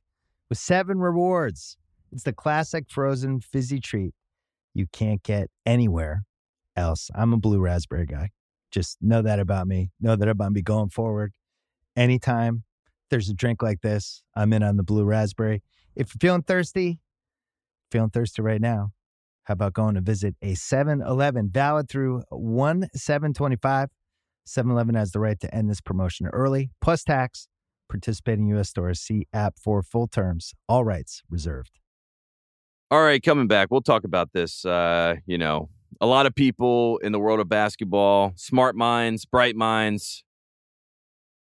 with 0.49 0.57
seven 0.57 0.99
rewards. 0.99 1.77
It's 2.11 2.23
the 2.23 2.33
classic 2.33 2.85
frozen 2.89 3.41
fizzy 3.41 3.79
treat 3.79 4.13
you 4.75 4.85
can't 4.91 5.23
get 5.23 5.49
anywhere 5.65 6.25
else. 6.75 7.09
I'm 7.15 7.33
a 7.33 7.37
blue 7.37 7.59
raspberry 7.59 8.05
guy. 8.05 8.29
Just 8.69 8.97
know 9.01 9.21
that 9.21 9.39
about 9.39 9.67
me. 9.67 9.89
Know 10.01 10.15
that 10.15 10.27
I'm 10.27 10.33
about 10.33 10.51
me 10.51 10.61
going 10.61 10.89
forward. 10.89 11.33
Anytime 11.95 12.63
there's 13.09 13.29
a 13.29 13.33
drink 13.33 13.63
like 13.63 13.81
this, 13.81 14.21
I'm 14.35 14.51
in 14.51 14.61
on 14.61 14.75
the 14.75 14.83
blue 14.83 15.05
raspberry. 15.05 15.63
If 15.95 16.13
you're 16.13 16.29
feeling 16.29 16.43
thirsty, 16.43 16.99
feeling 17.89 18.09
thirsty 18.09 18.41
right 18.41 18.59
now, 18.59 18.91
how 19.43 19.53
about 19.53 19.73
going 19.73 19.95
to 19.95 20.01
visit 20.01 20.35
a 20.41 20.55
7 20.55 21.01
Eleven 21.01 21.49
valid 21.49 21.87
through 21.87 22.23
1 22.29 22.89
725? 22.93 23.89
7 24.45 24.71
Eleven 24.71 24.95
has 24.95 25.11
the 25.11 25.19
right 25.19 25.39
to 25.39 25.53
end 25.53 25.69
this 25.69 25.81
promotion 25.81 26.27
early, 26.27 26.71
plus 26.81 27.03
tax. 27.03 27.47
Participating 27.89 28.47
U.S. 28.47 28.69
stores 28.69 28.99
see 28.99 29.27
app 29.31 29.59
for 29.59 29.83
full 29.83 30.07
terms. 30.07 30.53
All 30.67 30.83
rights 30.83 31.21
reserved. 31.29 31.79
All 32.91 33.03
right, 33.03 33.21
coming 33.21 33.47
back, 33.47 33.69
we'll 33.71 33.81
talk 33.81 34.03
about 34.03 34.29
this. 34.33 34.63
Uh, 34.65 35.15
you 35.25 35.37
know, 35.37 35.69
a 36.01 36.05
lot 36.05 36.25
of 36.25 36.35
people 36.35 36.97
in 36.99 37.11
the 37.11 37.19
world 37.19 37.39
of 37.39 37.49
basketball, 37.49 38.33
smart 38.35 38.75
minds, 38.75 39.25
bright 39.25 39.55
minds, 39.55 40.23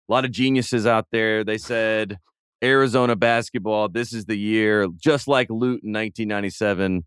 a 0.09 0.12
lot 0.12 0.24
of 0.24 0.30
geniuses 0.30 0.86
out 0.86 1.07
there. 1.11 1.42
They 1.42 1.59
said 1.59 2.18
Arizona 2.62 3.16
basketball, 3.16 3.88
this 3.88 4.12
is 4.12 4.26
the 4.26 4.38
year, 4.38 4.86
just 4.96 5.26
like 5.26 5.48
Lute 5.50 5.82
in 5.82 5.92
1997. 5.92 7.05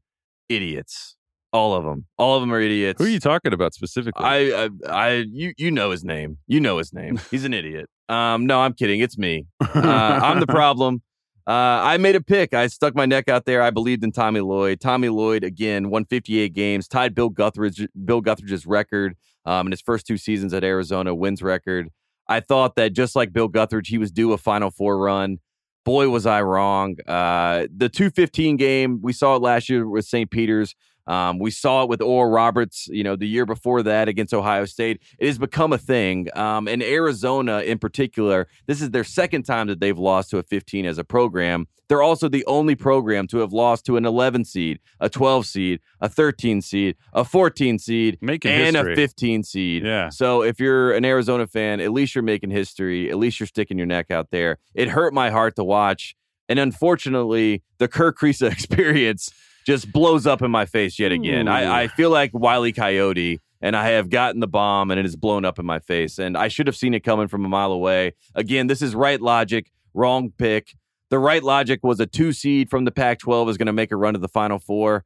Idiots, 0.48 1.16
all 1.56 1.74
of 1.74 1.86
them, 1.86 2.06
all 2.18 2.36
of 2.36 2.42
them 2.42 2.54
are 2.54 2.60
idiots. 2.60 3.00
Who 3.00 3.06
are 3.06 3.10
you 3.10 3.20
talking 3.20 3.54
about 3.54 3.74
specifically? 3.74 4.24
I, 4.24 4.66
I, 4.66 4.70
I, 4.90 5.12
you, 5.32 5.54
you 5.58 5.72
know 5.72 5.92
his 5.92 6.04
name. 6.04 6.38
You 6.48 6.60
know 6.60 6.78
his 6.78 6.94
name. 6.94 7.20
He's 7.32 7.46
an 7.46 7.54
idiot. 7.54 7.90
Um, 8.10 8.46
no, 8.46 8.60
I'm 8.60 8.74
kidding. 8.74 9.00
It's 9.00 9.18
me. 9.18 9.46
Uh, 9.76 10.20
I'm 10.24 10.40
the 10.40 10.48
problem. 10.48 11.02
Uh, 11.48 11.52
I 11.52 11.98
made 11.98 12.16
a 12.16 12.22
pick. 12.22 12.54
I 12.54 12.68
stuck 12.68 12.96
my 12.96 13.06
neck 13.06 13.28
out 13.28 13.46
there. 13.46 13.62
I 13.62 13.70
believed 13.70 14.04
in 14.04 14.12
Tommy 14.12 14.40
Lloyd. 14.40 14.80
Tommy 14.80 15.10
Lloyd 15.10 15.44
again 15.44 15.90
won 15.90 16.06
58 16.06 16.54
games, 16.54 16.88
tied 16.88 17.14
Bill 17.14 17.30
Guthridge, 17.30 17.88
Bill 18.06 18.22
Guthridge's 18.22 18.66
record 18.66 19.16
um, 19.46 19.68
in 19.68 19.72
his 19.72 19.82
first 19.82 20.08
two 20.08 20.18
seasons 20.18 20.54
at 20.54 20.64
Arizona, 20.64 21.14
wins 21.14 21.44
record. 21.44 21.90
I 22.28 22.40
thought 22.40 22.76
that 22.78 22.94
just 22.94 23.16
like 23.16 23.32
Bill 23.32 23.50
Guthridge, 23.50 23.88
he 23.88 23.98
was 23.98 24.12
due 24.12 24.32
a 24.34 24.38
Final 24.38 24.72
Four 24.72 24.98
run. 24.98 25.40
Boy, 25.84 26.10
was 26.10 26.26
I 26.26 26.42
wrong. 26.42 26.96
Uh, 27.06 27.68
the 27.76 27.90
215 27.90 28.58
game, 28.58 29.00
we 29.04 29.14
saw 29.14 29.36
it 29.36 29.42
last 29.44 29.70
year 29.70 29.88
with 29.88 30.06
St. 30.06 30.32
Peter's. 30.32 30.74
Um, 31.08 31.40
we 31.40 31.52
saw 31.52 31.84
it 31.84 31.90
with 31.90 32.02
Oral 32.02 32.32
Roberts, 32.32 32.88
you 32.88 33.04
know, 33.04 33.16
the 33.16 33.28
year 33.28 33.46
before 33.46 33.84
that 33.84 34.08
against 34.08 34.34
Ohio 34.34 34.66
State. 34.66 35.02
It 35.20 35.28
has 35.28 35.38
become 35.38 35.72
a 35.74 35.78
thing. 35.78 36.28
Um, 36.36 36.68
and 36.68 36.82
Arizona, 36.82 37.60
in 37.60 37.78
particular, 37.80 38.48
this 38.66 38.82
is 38.82 38.92
their 38.92 39.04
second 39.04 39.44
time 39.44 39.68
that 39.68 39.80
they've 39.80 39.98
lost 39.98 40.32
to 40.32 40.38
a 40.40 40.44
15 40.44 40.86
as 40.86 40.98
a 40.98 41.04
program. 41.04 41.68
They're 41.88 42.02
also 42.02 42.28
the 42.28 42.44
only 42.48 42.74
program 42.74 43.28
to 43.28 43.38
have 43.40 43.54
lost 43.54 43.86
to 43.86 43.98
an 43.98 44.06
11 44.06 44.46
seed, 44.46 44.80
a 45.00 45.08
12 45.08 45.46
seed, 45.46 45.80
a 46.02 46.10
13 46.10 46.62
seed, 46.62 46.96
a 47.14 47.24
14 47.24 47.78
seed, 47.78 48.18
Making 48.22 48.52
and 48.52 48.76
history. 48.76 48.94
a 48.94 48.96
15 48.96 49.44
seed. 49.44 49.84
Yeah. 49.86 50.10
So 50.10 50.42
if 50.42 50.60
you're 50.60 50.94
an 50.94 51.06
Arizona 51.06 51.46
fan, 51.46 51.80
at 51.80 51.92
least 51.92 52.16
you're 52.16 52.24
making 52.24 52.50
history. 52.50 53.12
At 53.12 53.18
least 53.18 53.40
you're 53.40 53.46
sticking 53.48 53.78
your 53.78 53.86
neck 53.86 54.10
out 54.10 54.32
there. 54.32 54.58
It 54.74 54.90
hurt 54.90 55.14
my 55.14 55.30
heart 55.30 55.56
to 55.58 55.64
watch. 55.64 56.16
And 56.50 56.58
unfortunately, 56.58 57.62
the 57.78 57.88
Kerr 57.88 58.12
Kriisa 58.14 58.52
experience 58.52 59.30
just 59.66 59.92
blows 59.92 60.28
up 60.28 60.42
in 60.42 60.52
my 60.52 60.66
face 60.66 61.00
yet 61.00 61.12
again. 61.12 61.48
I, 61.48 61.84
I 61.84 61.88
feel 61.88 62.12
like 62.12 62.32
Wiley 62.34 62.72
Coyote, 62.72 63.42
and 63.62 63.76
I 63.76 63.90
have 63.90 64.10
gotten 64.10 64.40
the 64.40 64.48
bomb, 64.48 64.92
and 64.92 65.00
it 65.00 65.04
has 65.04 65.16
blown 65.16 65.44
up 65.44 65.58
in 65.58 65.66
my 65.66 65.80
face. 65.80 66.20
And 66.20 66.38
I 66.38 66.48
should 66.48 66.68
have 66.68 66.76
seen 66.76 66.94
it 66.94 67.00
coming 67.02 67.28
from 67.28 67.44
a 67.44 67.50
mile 67.50 67.72
away. 67.72 68.14
Again, 68.36 68.68
this 68.68 68.82
is 68.82 68.94
right 68.94 69.20
logic, 69.20 69.72
wrong 69.94 70.32
pick. 70.38 70.76
The 71.10 71.20
right 71.20 71.44
logic 71.44 71.80
was 71.84 72.00
a 72.00 72.06
two 72.06 72.32
seed 72.32 72.70
from 72.70 72.86
the 72.86 72.92
Pac 72.92 73.20
12 73.20 73.50
is 73.50 73.58
going 73.58 73.68
to 73.68 73.74
make 73.74 73.92
a 73.92 73.96
run 73.96 74.14
to 74.14 74.20
the 74.20 74.28
Final 74.28 74.60
Four. 74.60 75.04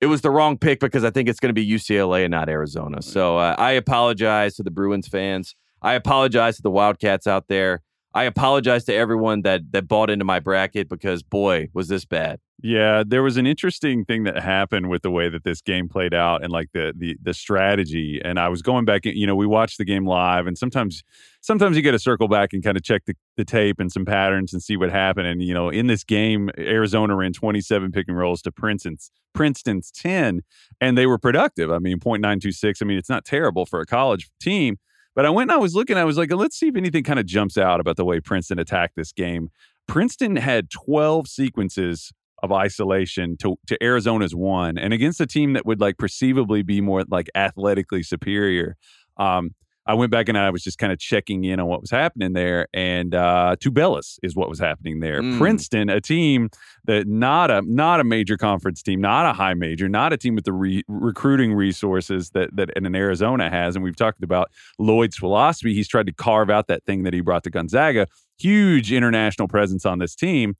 It 0.00 0.06
was 0.06 0.20
the 0.20 0.30
wrong 0.30 0.58
pick 0.58 0.80
because 0.80 1.04
I 1.04 1.10
think 1.10 1.28
it's 1.28 1.40
going 1.40 1.54
to 1.54 1.54
be 1.54 1.68
UCLA 1.68 2.24
and 2.24 2.30
not 2.30 2.48
Arizona. 2.48 3.00
So 3.00 3.38
uh, 3.38 3.54
I 3.58 3.72
apologize 3.72 4.56
to 4.56 4.62
the 4.62 4.70
Bruins 4.70 5.08
fans. 5.08 5.54
I 5.80 5.94
apologize 5.94 6.56
to 6.56 6.62
the 6.62 6.70
Wildcats 6.70 7.26
out 7.26 7.48
there. 7.48 7.82
I 8.14 8.24
apologize 8.24 8.84
to 8.84 8.94
everyone 8.94 9.42
that 9.42 9.72
that 9.72 9.88
bought 9.88 10.08
into 10.08 10.24
my 10.24 10.38
bracket 10.38 10.88
because 10.88 11.22
boy 11.24 11.68
was 11.74 11.88
this 11.88 12.04
bad. 12.04 12.38
Yeah, 12.62 13.02
there 13.04 13.24
was 13.24 13.36
an 13.36 13.46
interesting 13.46 14.04
thing 14.04 14.22
that 14.24 14.40
happened 14.40 14.88
with 14.88 15.02
the 15.02 15.10
way 15.10 15.28
that 15.28 15.42
this 15.42 15.60
game 15.60 15.88
played 15.88 16.14
out 16.14 16.44
and 16.44 16.52
like 16.52 16.68
the 16.72 16.94
the 16.96 17.16
the 17.20 17.34
strategy. 17.34 18.20
And 18.24 18.38
I 18.38 18.48
was 18.48 18.62
going 18.62 18.84
back, 18.84 19.04
you 19.04 19.26
know, 19.26 19.34
we 19.34 19.46
watched 19.46 19.78
the 19.78 19.84
game 19.84 20.06
live, 20.06 20.46
and 20.46 20.56
sometimes 20.56 21.02
sometimes 21.40 21.76
you 21.76 21.82
got 21.82 21.90
to 21.90 21.98
circle 21.98 22.28
back 22.28 22.52
and 22.52 22.62
kind 22.62 22.76
of 22.76 22.84
check 22.84 23.02
the, 23.06 23.14
the 23.36 23.44
tape 23.44 23.80
and 23.80 23.90
some 23.90 24.04
patterns 24.04 24.52
and 24.52 24.62
see 24.62 24.76
what 24.76 24.90
happened. 24.90 25.26
And 25.26 25.42
you 25.42 25.52
know, 25.52 25.68
in 25.68 25.88
this 25.88 26.04
game, 26.04 26.50
Arizona 26.56 27.16
ran 27.16 27.32
27 27.32 27.90
pick 27.90 28.06
and 28.06 28.16
rolls 28.16 28.42
to 28.42 28.52
Princeton's 28.52 29.10
Princeton's 29.34 29.90
10, 29.90 30.42
and 30.80 30.96
they 30.96 31.06
were 31.06 31.18
productive. 31.18 31.72
I 31.72 31.80
mean, 31.80 31.98
.926. 31.98 32.76
I 32.80 32.84
mean, 32.84 32.96
it's 32.96 33.10
not 33.10 33.24
terrible 33.24 33.66
for 33.66 33.80
a 33.80 33.86
college 33.86 34.30
team. 34.40 34.78
But 35.14 35.26
I 35.26 35.30
went 35.30 35.50
and 35.50 35.58
I 35.58 35.60
was 35.60 35.74
looking. 35.74 35.96
I 35.96 36.04
was 36.04 36.18
like, 36.18 36.32
let's 36.32 36.58
see 36.58 36.68
if 36.68 36.76
anything 36.76 37.04
kind 37.04 37.18
of 37.18 37.26
jumps 37.26 37.56
out 37.56 37.80
about 37.80 37.96
the 37.96 38.04
way 38.04 38.20
Princeton 38.20 38.58
attacked 38.58 38.96
this 38.96 39.12
game. 39.12 39.50
Princeton 39.86 40.36
had 40.36 40.70
12 40.70 41.28
sequences 41.28 42.12
of 42.42 42.52
isolation 42.52 43.36
to, 43.38 43.56
to 43.66 43.82
Arizona's 43.82 44.34
one, 44.34 44.76
and 44.76 44.92
against 44.92 45.20
a 45.20 45.26
team 45.26 45.52
that 45.54 45.64
would 45.64 45.80
like 45.80 45.98
perceivably 45.98 46.62
be 46.62 46.80
more 46.80 47.04
like 47.08 47.28
athletically 47.34 48.02
superior. 48.02 48.76
Um, 49.16 49.54
I 49.86 49.94
went 49.94 50.10
back 50.10 50.28
and 50.28 50.38
I 50.38 50.50
was 50.50 50.62
just 50.62 50.78
kind 50.78 50.92
of 50.92 50.98
checking 50.98 51.44
in 51.44 51.60
on 51.60 51.66
what 51.66 51.80
was 51.80 51.90
happening 51.90 52.32
there, 52.32 52.68
and 52.72 53.14
uh, 53.14 53.56
Tubelis 53.60 54.18
is 54.22 54.34
what 54.34 54.48
was 54.48 54.58
happening 54.58 55.00
there. 55.00 55.20
Mm. 55.20 55.38
Princeton, 55.38 55.90
a 55.90 56.00
team 56.00 56.48
that 56.84 57.06
not 57.06 57.50
a 57.50 57.62
not 57.62 58.00
a 58.00 58.04
major 58.04 58.36
conference 58.36 58.82
team, 58.82 59.00
not 59.00 59.26
a 59.26 59.32
high 59.32 59.54
major, 59.54 59.88
not 59.88 60.12
a 60.12 60.16
team 60.16 60.34
with 60.34 60.44
the 60.44 60.52
re- 60.52 60.84
recruiting 60.88 61.52
resources 61.52 62.30
that 62.30 62.54
that 62.56 62.76
an 62.76 62.94
Arizona 62.94 63.50
has, 63.50 63.76
and 63.76 63.84
we've 63.84 63.96
talked 63.96 64.22
about 64.22 64.50
Lloyd's 64.78 65.16
philosophy. 65.16 65.74
He's 65.74 65.88
tried 65.88 66.06
to 66.06 66.12
carve 66.12 66.48
out 66.48 66.66
that 66.68 66.84
thing 66.84 67.02
that 67.02 67.12
he 67.12 67.20
brought 67.20 67.44
to 67.44 67.50
Gonzaga. 67.50 68.06
Huge 68.38 68.92
international 68.92 69.48
presence 69.48 69.84
on 69.84 69.98
this 69.98 70.14
team. 70.14 70.56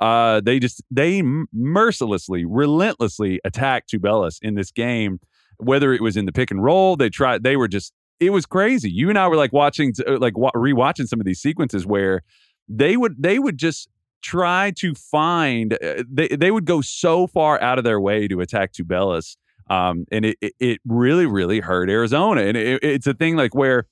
Uh, 0.00 0.40
they 0.40 0.60
just 0.60 0.82
they 0.90 1.22
mercilessly, 1.52 2.44
relentlessly 2.44 3.40
attacked 3.44 3.90
Tubelis 3.90 4.38
in 4.40 4.54
this 4.54 4.70
game. 4.70 5.18
Whether 5.60 5.92
it 5.92 6.00
was 6.00 6.16
in 6.16 6.24
the 6.24 6.32
pick 6.32 6.52
and 6.52 6.62
roll, 6.62 6.94
they 6.94 7.10
tried. 7.10 7.42
They 7.42 7.56
were 7.56 7.66
just 7.66 7.92
it 8.20 8.30
was 8.30 8.46
crazy. 8.46 8.90
You 8.90 9.08
and 9.08 9.18
I 9.18 9.28
were 9.28 9.36
like 9.36 9.52
watching, 9.52 9.94
uh, 10.06 10.18
like 10.18 10.34
rewatching 10.34 11.06
some 11.06 11.20
of 11.20 11.26
these 11.26 11.40
sequences 11.40 11.86
where 11.86 12.22
they 12.68 12.96
would 12.96 13.14
they 13.18 13.38
would 13.38 13.58
just 13.58 13.88
try 14.22 14.72
to 14.76 14.94
find. 14.94 15.74
Uh, 15.74 16.04
they 16.10 16.28
they 16.28 16.50
would 16.50 16.64
go 16.64 16.80
so 16.80 17.26
far 17.26 17.60
out 17.60 17.78
of 17.78 17.84
their 17.84 18.00
way 18.00 18.28
to 18.28 18.40
attack 18.40 18.72
Tubelis, 18.72 19.36
um, 19.70 20.04
and 20.10 20.24
it, 20.26 20.36
it, 20.58 20.80
really 20.84 21.26
really 21.26 21.60
hurt 21.60 21.90
Arizona. 21.90 22.42
And 22.42 22.56
it, 22.56 22.82
it's 22.82 23.06
a 23.06 23.14
thing 23.14 23.36
like 23.36 23.54
where 23.54 23.86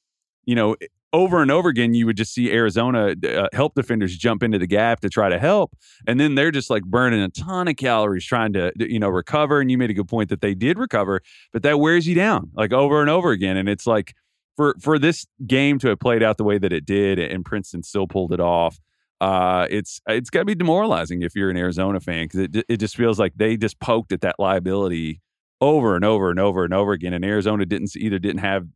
you 0.44 0.54
know 0.54 0.76
over 1.12 1.40
and 1.40 1.50
over 1.50 1.68
again, 1.68 1.94
you 1.94 2.06
would 2.06 2.16
just 2.16 2.34
see 2.34 2.50
Arizona 2.52 3.14
uh, 3.24 3.48
help 3.52 3.74
defenders 3.74 4.16
jump 4.16 4.42
into 4.42 4.58
the 4.58 4.66
gap 4.66 5.00
to 5.00 5.08
try 5.08 5.28
to 5.28 5.38
help, 5.38 5.76
and 6.06 6.18
then 6.20 6.34
they're 6.34 6.50
just 6.50 6.70
like 6.70 6.84
burning 6.84 7.20
a 7.20 7.28
ton 7.28 7.68
of 7.68 7.76
calories 7.76 8.24
trying 8.24 8.52
to 8.54 8.72
you 8.76 8.98
know 8.98 9.08
recover. 9.08 9.60
And 9.60 9.70
you 9.70 9.78
made 9.78 9.90
a 9.90 9.94
good 9.94 10.08
point 10.08 10.28
that 10.30 10.40
they 10.40 10.54
did 10.54 10.78
recover, 10.78 11.20
but 11.52 11.62
that 11.62 11.80
wears 11.80 12.06
you 12.06 12.14
down 12.14 12.50
like 12.54 12.72
over 12.72 13.00
and 13.00 13.10
over 13.10 13.30
again. 13.30 13.56
And 13.56 13.68
it's 13.68 13.86
like 13.86 14.14
for 14.56 14.74
for 14.80 14.98
this 14.98 15.26
game 15.46 15.78
to 15.80 15.88
have 15.88 16.00
played 16.00 16.22
out 16.22 16.38
the 16.38 16.44
way 16.44 16.58
that 16.58 16.72
it 16.72 16.84
did, 16.84 17.18
and 17.18 17.44
Princeton 17.44 17.82
still 17.82 18.06
pulled 18.06 18.32
it 18.32 18.40
off. 18.40 18.78
Uh, 19.20 19.66
it's 19.70 20.00
it's 20.06 20.28
got 20.28 20.40
to 20.40 20.44
be 20.44 20.54
demoralizing 20.54 21.22
if 21.22 21.34
you're 21.34 21.50
an 21.50 21.56
Arizona 21.56 22.00
fan 22.00 22.24
because 22.24 22.40
it 22.40 22.64
it 22.68 22.76
just 22.78 22.96
feels 22.96 23.18
like 23.18 23.32
they 23.36 23.56
just 23.56 23.78
poked 23.80 24.12
at 24.12 24.20
that 24.22 24.36
liability 24.38 25.20
over 25.60 25.96
and 25.96 26.04
over 26.04 26.30
and 26.30 26.38
over 26.38 26.64
and 26.64 26.74
over 26.74 26.92
again, 26.92 27.12
and 27.12 27.24
Arizona 27.24 27.64
didn't 27.64 27.96
either 27.96 28.18
didn't 28.18 28.40
have 28.40 28.66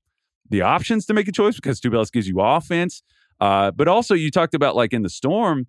the 0.50 0.62
options 0.62 1.06
to 1.06 1.14
make 1.14 1.28
a 1.28 1.32
choice 1.32 1.56
because 1.56 1.80
Tubelis 1.80 2.12
gives 2.12 2.28
you 2.28 2.40
offense. 2.40 3.02
Uh, 3.40 3.70
but 3.70 3.88
also, 3.88 4.14
you 4.14 4.30
talked 4.30 4.54
about 4.54 4.76
like 4.76 4.92
in 4.92 5.02
the 5.02 5.08
storm, 5.08 5.66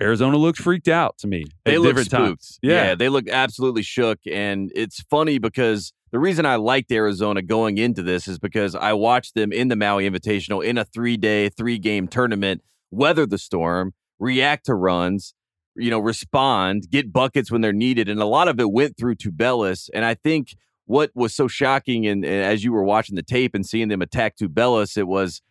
Arizona 0.00 0.36
looked 0.36 0.58
freaked 0.58 0.88
out 0.88 1.18
to 1.18 1.26
me. 1.26 1.44
They 1.64 1.78
look 1.78 1.90
different 1.90 2.10
spooked. 2.10 2.26
times. 2.26 2.58
Yeah. 2.62 2.72
yeah, 2.72 2.94
they 2.94 3.08
look 3.08 3.28
absolutely 3.28 3.82
shook, 3.82 4.18
and 4.30 4.72
it's 4.74 5.02
funny 5.02 5.38
because 5.38 5.92
the 6.10 6.18
reason 6.18 6.44
I 6.44 6.56
liked 6.56 6.90
Arizona 6.90 7.42
going 7.42 7.78
into 7.78 8.02
this 8.02 8.26
is 8.26 8.38
because 8.38 8.74
I 8.74 8.94
watched 8.94 9.34
them 9.34 9.52
in 9.52 9.68
the 9.68 9.76
Maui 9.76 10.08
Invitational 10.08 10.64
in 10.64 10.76
a 10.78 10.84
three 10.84 11.16
day, 11.16 11.48
three 11.48 11.78
game 11.78 12.08
tournament 12.08 12.62
weather 12.90 13.26
the 13.26 13.38
storm, 13.38 13.94
react 14.18 14.66
to 14.66 14.74
runs, 14.74 15.34
you 15.74 15.90
know, 15.90 15.98
respond, 15.98 16.88
get 16.90 17.12
buckets 17.12 17.50
when 17.50 17.62
they're 17.62 17.72
needed. 17.72 18.08
And 18.08 18.20
a 18.20 18.26
lot 18.26 18.48
of 18.48 18.60
it 18.60 18.70
went 18.70 18.96
through 18.96 19.16
Tubelis. 19.16 19.88
And 19.94 20.04
I 20.04 20.14
think 20.14 20.54
what 20.86 21.10
was 21.14 21.34
so 21.34 21.48
shocking, 21.48 22.06
and, 22.06 22.24
and 22.24 22.44
as 22.44 22.64
you 22.64 22.72
were 22.72 22.84
watching 22.84 23.16
the 23.16 23.22
tape 23.22 23.54
and 23.54 23.64
seeing 23.64 23.88
them 23.88 24.02
attack 24.02 24.36
Tubelis, 24.36 24.96
it 24.96 25.06
was 25.06 25.42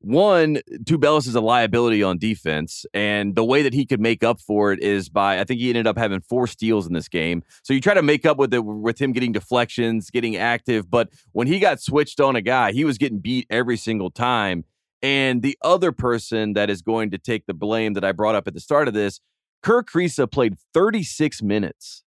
one, 0.00 0.58
Tubelis 0.84 1.26
is 1.26 1.34
a 1.34 1.40
liability 1.40 2.02
on 2.02 2.18
defense, 2.18 2.84
and 2.92 3.34
the 3.34 3.44
way 3.44 3.62
that 3.62 3.72
he 3.72 3.86
could 3.86 4.00
make 4.00 4.22
up 4.22 4.38
for 4.38 4.70
it 4.70 4.80
is 4.80 5.08
by 5.08 5.40
I 5.40 5.44
think 5.44 5.60
he 5.60 5.70
ended 5.70 5.86
up 5.86 5.96
having 5.96 6.20
four 6.20 6.46
steals 6.46 6.86
in 6.86 6.92
this 6.92 7.08
game. 7.08 7.42
So 7.62 7.72
you 7.72 7.80
try 7.80 7.94
to 7.94 8.02
make 8.02 8.26
up 8.26 8.36
with 8.36 8.52
it 8.52 8.64
with 8.64 9.00
him 9.00 9.12
getting 9.12 9.32
deflections, 9.32 10.10
getting 10.10 10.36
active, 10.36 10.90
but 10.90 11.08
when 11.32 11.46
he 11.46 11.58
got 11.58 11.80
switched 11.80 12.20
on 12.20 12.36
a 12.36 12.42
guy, 12.42 12.72
he 12.72 12.84
was 12.84 12.98
getting 12.98 13.18
beat 13.18 13.46
every 13.48 13.78
single 13.78 14.10
time. 14.10 14.64
And 15.02 15.42
the 15.42 15.56
other 15.62 15.92
person 15.92 16.52
that 16.52 16.70
is 16.70 16.82
going 16.82 17.10
to 17.10 17.18
take 17.18 17.46
the 17.46 17.54
blame 17.54 17.94
that 17.94 18.04
I 18.04 18.12
brought 18.12 18.34
up 18.34 18.46
at 18.46 18.54
the 18.54 18.60
start 18.60 18.88
of 18.88 18.94
this, 18.94 19.20
Kerr 19.62 19.82
Kriisa 19.82 20.30
played 20.30 20.56
36 20.74 21.42
minutes. 21.42 22.02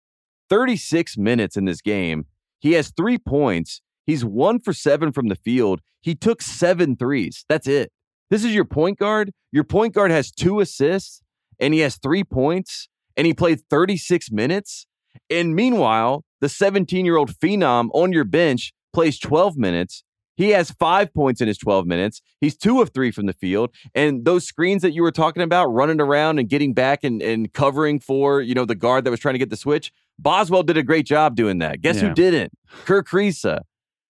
36 0.49 1.17
minutes 1.17 1.57
in 1.57 1.65
this 1.65 1.82
game. 1.82 2.26
He 2.60 2.74
has 2.74 2.91
three 2.95 3.18
points. 3.18 3.82
He's 4.06 4.24
one 4.24 4.60
for 4.60 4.74
seven 4.74 5.12
from 5.12 5.28
the 5.28 5.36
field. 5.36 5.82
He 6.01 6.16
took 6.16 6.41
seven 6.41 6.95
threes. 6.95 7.45
That's 7.49 7.68
it. 7.68 7.91
This 8.30 8.43
is 8.43 8.53
your 8.53 8.66
point 8.66 8.99
guard. 8.99 9.32
Your 9.51 9.64
point 9.64 9.93
guard 9.93 10.12
has 10.12 10.32
two 10.32 10.60
assists 10.60 11.22
and 11.60 11.74
he 11.74 11.80
has 11.82 11.97
three 11.97 12.24
points 12.24 12.88
and 13.18 13.26
he 13.26 13.34
played 13.34 13.62
36 13.70 14.32
minutes. 14.32 14.88
And 15.30 15.56
meanwhile, 15.56 16.24
the 16.41 16.49
17 16.49 17.06
year 17.06 17.18
old 17.18 17.32
phenom 17.32 17.89
on 17.93 18.12
your 18.12 18.26
bench 18.26 18.74
plays 18.93 19.20
12 19.20 19.58
minutes. 19.58 20.03
He 20.38 20.49
has 20.49 20.72
five 20.72 21.14
points 21.14 21.39
in 21.39 21.47
his 21.47 21.58
12 21.58 21.88
minutes. 21.88 22.22
He's 22.41 22.58
two 22.58 22.82
of 22.82 22.89
three 22.93 23.12
from 23.12 23.26
the 23.26 23.34
field. 23.34 23.74
And 23.93 24.26
those 24.26 24.45
screens 24.45 24.82
that 24.82 24.91
you 24.91 25.01
were 25.01 25.12
talking 25.12 25.41
about, 25.41 25.68
running 25.68 26.01
around 26.01 26.39
and 26.39 26.49
getting 26.49 26.74
back 26.74 27.03
and, 27.03 27.22
and 27.22 27.53
covering 27.53 27.99
for, 27.99 28.41
you 28.41 28.53
know, 28.53 28.66
the 28.66 28.76
guard 28.76 29.06
that 29.06 29.12
was 29.12 29.20
trying 29.20 29.36
to 29.36 29.39
get 29.39 29.49
the 29.49 29.56
switch, 29.56 29.93
Boswell 30.20 30.63
did 30.63 30.78
a 30.78 30.84
great 30.84 31.05
job 31.05 31.36
doing 31.36 31.59
that. 31.59 31.82
Guess 31.82 31.97
Yeah. 32.01 32.09
who 32.09 32.13
didn't? 32.13 32.53
Kerr 32.86 33.03
Kriisa. 33.03 33.59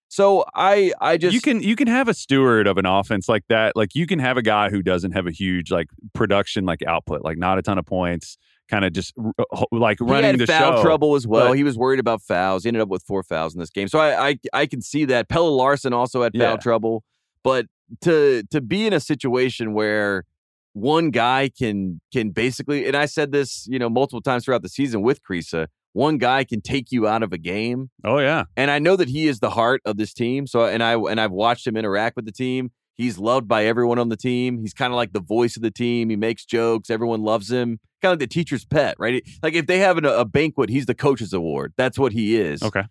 So 0.08 0.44
I 0.54 0.92
I 1.00 1.16
just 1.16 1.34
you 1.34 1.40
can 1.40 1.60
you 1.62 1.74
can 1.76 1.88
have 1.88 2.08
a 2.08 2.14
steward 2.14 2.66
of 2.68 2.78
an 2.78 2.86
offense 2.86 3.28
like 3.28 3.42
that. 3.48 3.74
Like 3.74 3.94
you 3.94 4.06
can 4.06 4.18
have 4.20 4.36
a 4.36 4.42
guy 4.42 4.70
who 4.70 4.82
doesn't 4.82 5.12
have 5.12 5.26
a 5.26 5.32
huge 5.32 5.70
like 5.72 5.88
production 6.14 6.64
like 6.64 6.82
output, 6.86 7.22
like 7.22 7.38
not 7.38 7.58
a 7.58 7.62
ton 7.62 7.76
of 7.76 7.86
points, 7.86 8.38
kind 8.68 8.84
of 8.84 8.92
just 8.92 9.12
uh, 9.18 9.44
ho- 9.50 9.66
like 9.72 9.98
he 9.98 10.04
running 10.04 10.30
had 10.30 10.38
the 10.38 10.46
foul 10.46 10.76
show. 10.76 10.82
trouble 10.82 11.16
as 11.16 11.26
well. 11.26 11.48
But- 11.48 11.56
he 11.58 11.64
was 11.64 11.76
worried 11.76 11.98
about 11.98 12.22
fouls. 12.22 12.62
He 12.62 12.68
ended 12.68 12.82
up 12.82 12.88
with 12.88 13.02
four 13.02 13.24
fouls 13.24 13.52
in 13.54 13.58
this 13.60 13.70
game. 13.70 13.88
So 13.88 13.98
I 13.98 14.28
I, 14.28 14.38
I 14.52 14.66
can 14.66 14.80
see 14.80 15.04
that. 15.06 15.28
Pelle 15.28 15.54
Larsson 15.54 15.92
also 15.92 16.22
had 16.22 16.32
foul 16.34 16.40
Yeah. 16.52 16.56
trouble. 16.56 17.02
But 17.42 17.66
to 18.02 18.44
to 18.52 18.60
be 18.60 18.86
in 18.86 18.92
a 18.92 19.00
situation 19.00 19.74
where 19.74 20.24
one 20.72 21.10
guy 21.10 21.48
can 21.58 22.00
can 22.12 22.30
basically 22.30 22.86
and 22.86 22.94
I 22.96 23.06
said 23.06 23.32
this, 23.32 23.66
you 23.68 23.80
know, 23.80 23.90
multiple 23.90 24.20
times 24.22 24.44
throughout 24.44 24.62
the 24.62 24.68
season 24.68 25.02
with 25.02 25.20
Kriisa, 25.22 25.66
one 25.96 26.18
guy 26.18 26.44
can 26.44 26.60
take 26.60 26.92
you 26.92 27.08
out 27.08 27.22
of 27.22 27.32
a 27.32 27.38
game. 27.38 27.88
Oh 28.04 28.18
yeah, 28.18 28.44
And 28.54 28.70
I 28.70 28.78
know 28.78 28.96
that 28.96 29.08
he 29.08 29.28
is 29.28 29.40
the 29.40 29.48
heart 29.48 29.80
of 29.86 29.96
this 29.96 30.12
team. 30.12 30.46
So 30.46 30.66
and 30.66 30.82
I 30.82 30.92
and 30.92 31.18
I've 31.18 31.32
watched 31.32 31.66
him 31.66 31.74
interact 31.74 32.16
with 32.16 32.26
the 32.26 32.32
team. 32.32 32.70
He's 32.96 33.18
loved 33.18 33.48
by 33.48 33.64
everyone 33.64 33.98
on 33.98 34.10
the 34.10 34.16
team. 34.16 34.58
He's 34.60 34.74
kind 34.74 34.92
of 34.92 34.96
like 34.96 35.14
the 35.14 35.20
voice 35.20 35.56
of 35.56 35.62
the 35.62 35.70
team. 35.70 36.10
He 36.10 36.16
makes 36.16 36.44
jokes. 36.44 36.90
Everyone 36.90 37.22
loves 37.22 37.50
him. 37.50 37.80
Kind 38.02 38.12
of 38.12 38.20
like 38.20 38.28
the 38.28 38.34
teacher's 38.34 38.66
pet, 38.66 38.96
right? 38.98 39.26
Like 39.42 39.54
if 39.54 39.66
they 39.66 39.78
have 39.78 39.96
an, 39.96 40.04
a 40.04 40.26
banquet, 40.26 40.68
he's 40.68 40.84
the 40.84 40.94
coach's 40.94 41.32
award. 41.32 41.72
That's 41.78 41.98
what 41.98 42.12
he 42.12 42.36
is. 42.36 42.62
okay. 42.62 42.84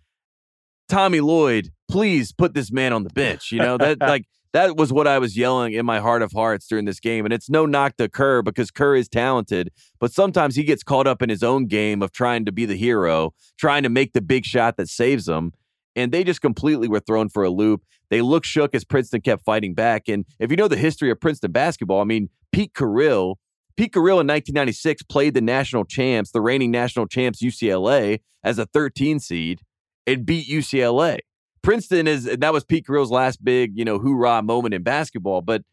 Tommy 0.89 1.19
Lloyd, 1.19 1.69
please 1.89 2.31
put 2.31 2.53
this 2.55 2.71
man 2.71 2.91
on 2.91 3.03
the 3.03 3.09
bench. 3.11 3.51
You 3.51 3.59
know 3.59 3.77
that 3.77 3.99
like 4.01 4.25
that 4.55 4.77
was 4.77 4.93
what 4.93 5.05
I 5.05 5.19
was 5.19 5.35
yelling 5.35 5.73
in 5.73 5.85
my 5.85 5.99
heart 5.99 6.21
of 6.21 6.31
hearts 6.31 6.65
during 6.65 6.85
this 6.85 7.01
game. 7.01 7.25
And 7.25 7.33
it's 7.33 7.49
no 7.49 7.65
knock 7.65 7.97
to 7.97 8.07
Kerr 8.07 8.41
because 8.41 8.71
Kerr 8.71 8.95
is 8.95 9.09
talented, 9.09 9.69
but 9.99 10.13
sometimes 10.13 10.55
he 10.55 10.63
gets 10.63 10.81
caught 10.81 11.07
up 11.07 11.21
in 11.21 11.27
his 11.27 11.43
own 11.43 11.65
game 11.65 12.01
of 12.01 12.13
trying 12.13 12.45
to 12.45 12.53
be 12.53 12.65
the 12.65 12.77
hero, 12.77 13.33
trying 13.57 13.83
to 13.83 13.89
make 13.89 14.13
the 14.13 14.21
big 14.21 14.45
shot 14.45 14.77
that 14.77 14.87
saves 14.87 15.25
them. 15.25 15.51
And 15.93 16.13
they 16.13 16.23
just 16.23 16.39
completely 16.39 16.87
were 16.87 17.01
thrown 17.01 17.27
for 17.27 17.43
a 17.43 17.49
loop. 17.49 17.83
They 18.09 18.21
looked 18.21 18.45
shook 18.45 18.73
as 18.73 18.85
Princeton 18.85 19.19
kept 19.19 19.43
fighting 19.43 19.73
back. 19.73 20.07
And 20.07 20.23
if 20.39 20.51
you 20.51 20.55
know 20.55 20.69
the 20.69 20.77
history 20.77 21.11
of 21.11 21.19
Princeton 21.19 21.51
basketball, 21.51 21.99
I 21.99 22.05
mean, 22.05 22.29
Pete 22.53 22.73
Carril, 22.73 23.35
Pete 23.75 23.91
Carril 23.91 24.21
in 24.21 24.27
1996 24.27 25.03
played 25.03 25.33
the 25.33 25.41
national 25.41 25.83
champs, 25.83 26.31
the 26.31 26.39
reigning 26.39 26.71
national 26.71 27.07
champs 27.07 27.43
UCLA 27.43 28.21
as 28.41 28.57
a 28.57 28.65
13 28.67 29.19
seed 29.19 29.59
and 30.07 30.25
beat 30.25 30.47
UCLA. 30.47 31.19
Princeton 31.65 32.07
is 32.07 32.25
that 32.25 32.53
was 32.53 32.63
Pete 32.63 32.85
Carril's 32.85 33.11
last 33.11 33.43
big, 33.43 33.75
you 33.75 33.83
know, 33.83 33.97
hoorah 33.97 34.43
moment 34.43 34.75
in 34.75 34.83
basketball. 34.83 35.41
But 35.41 35.63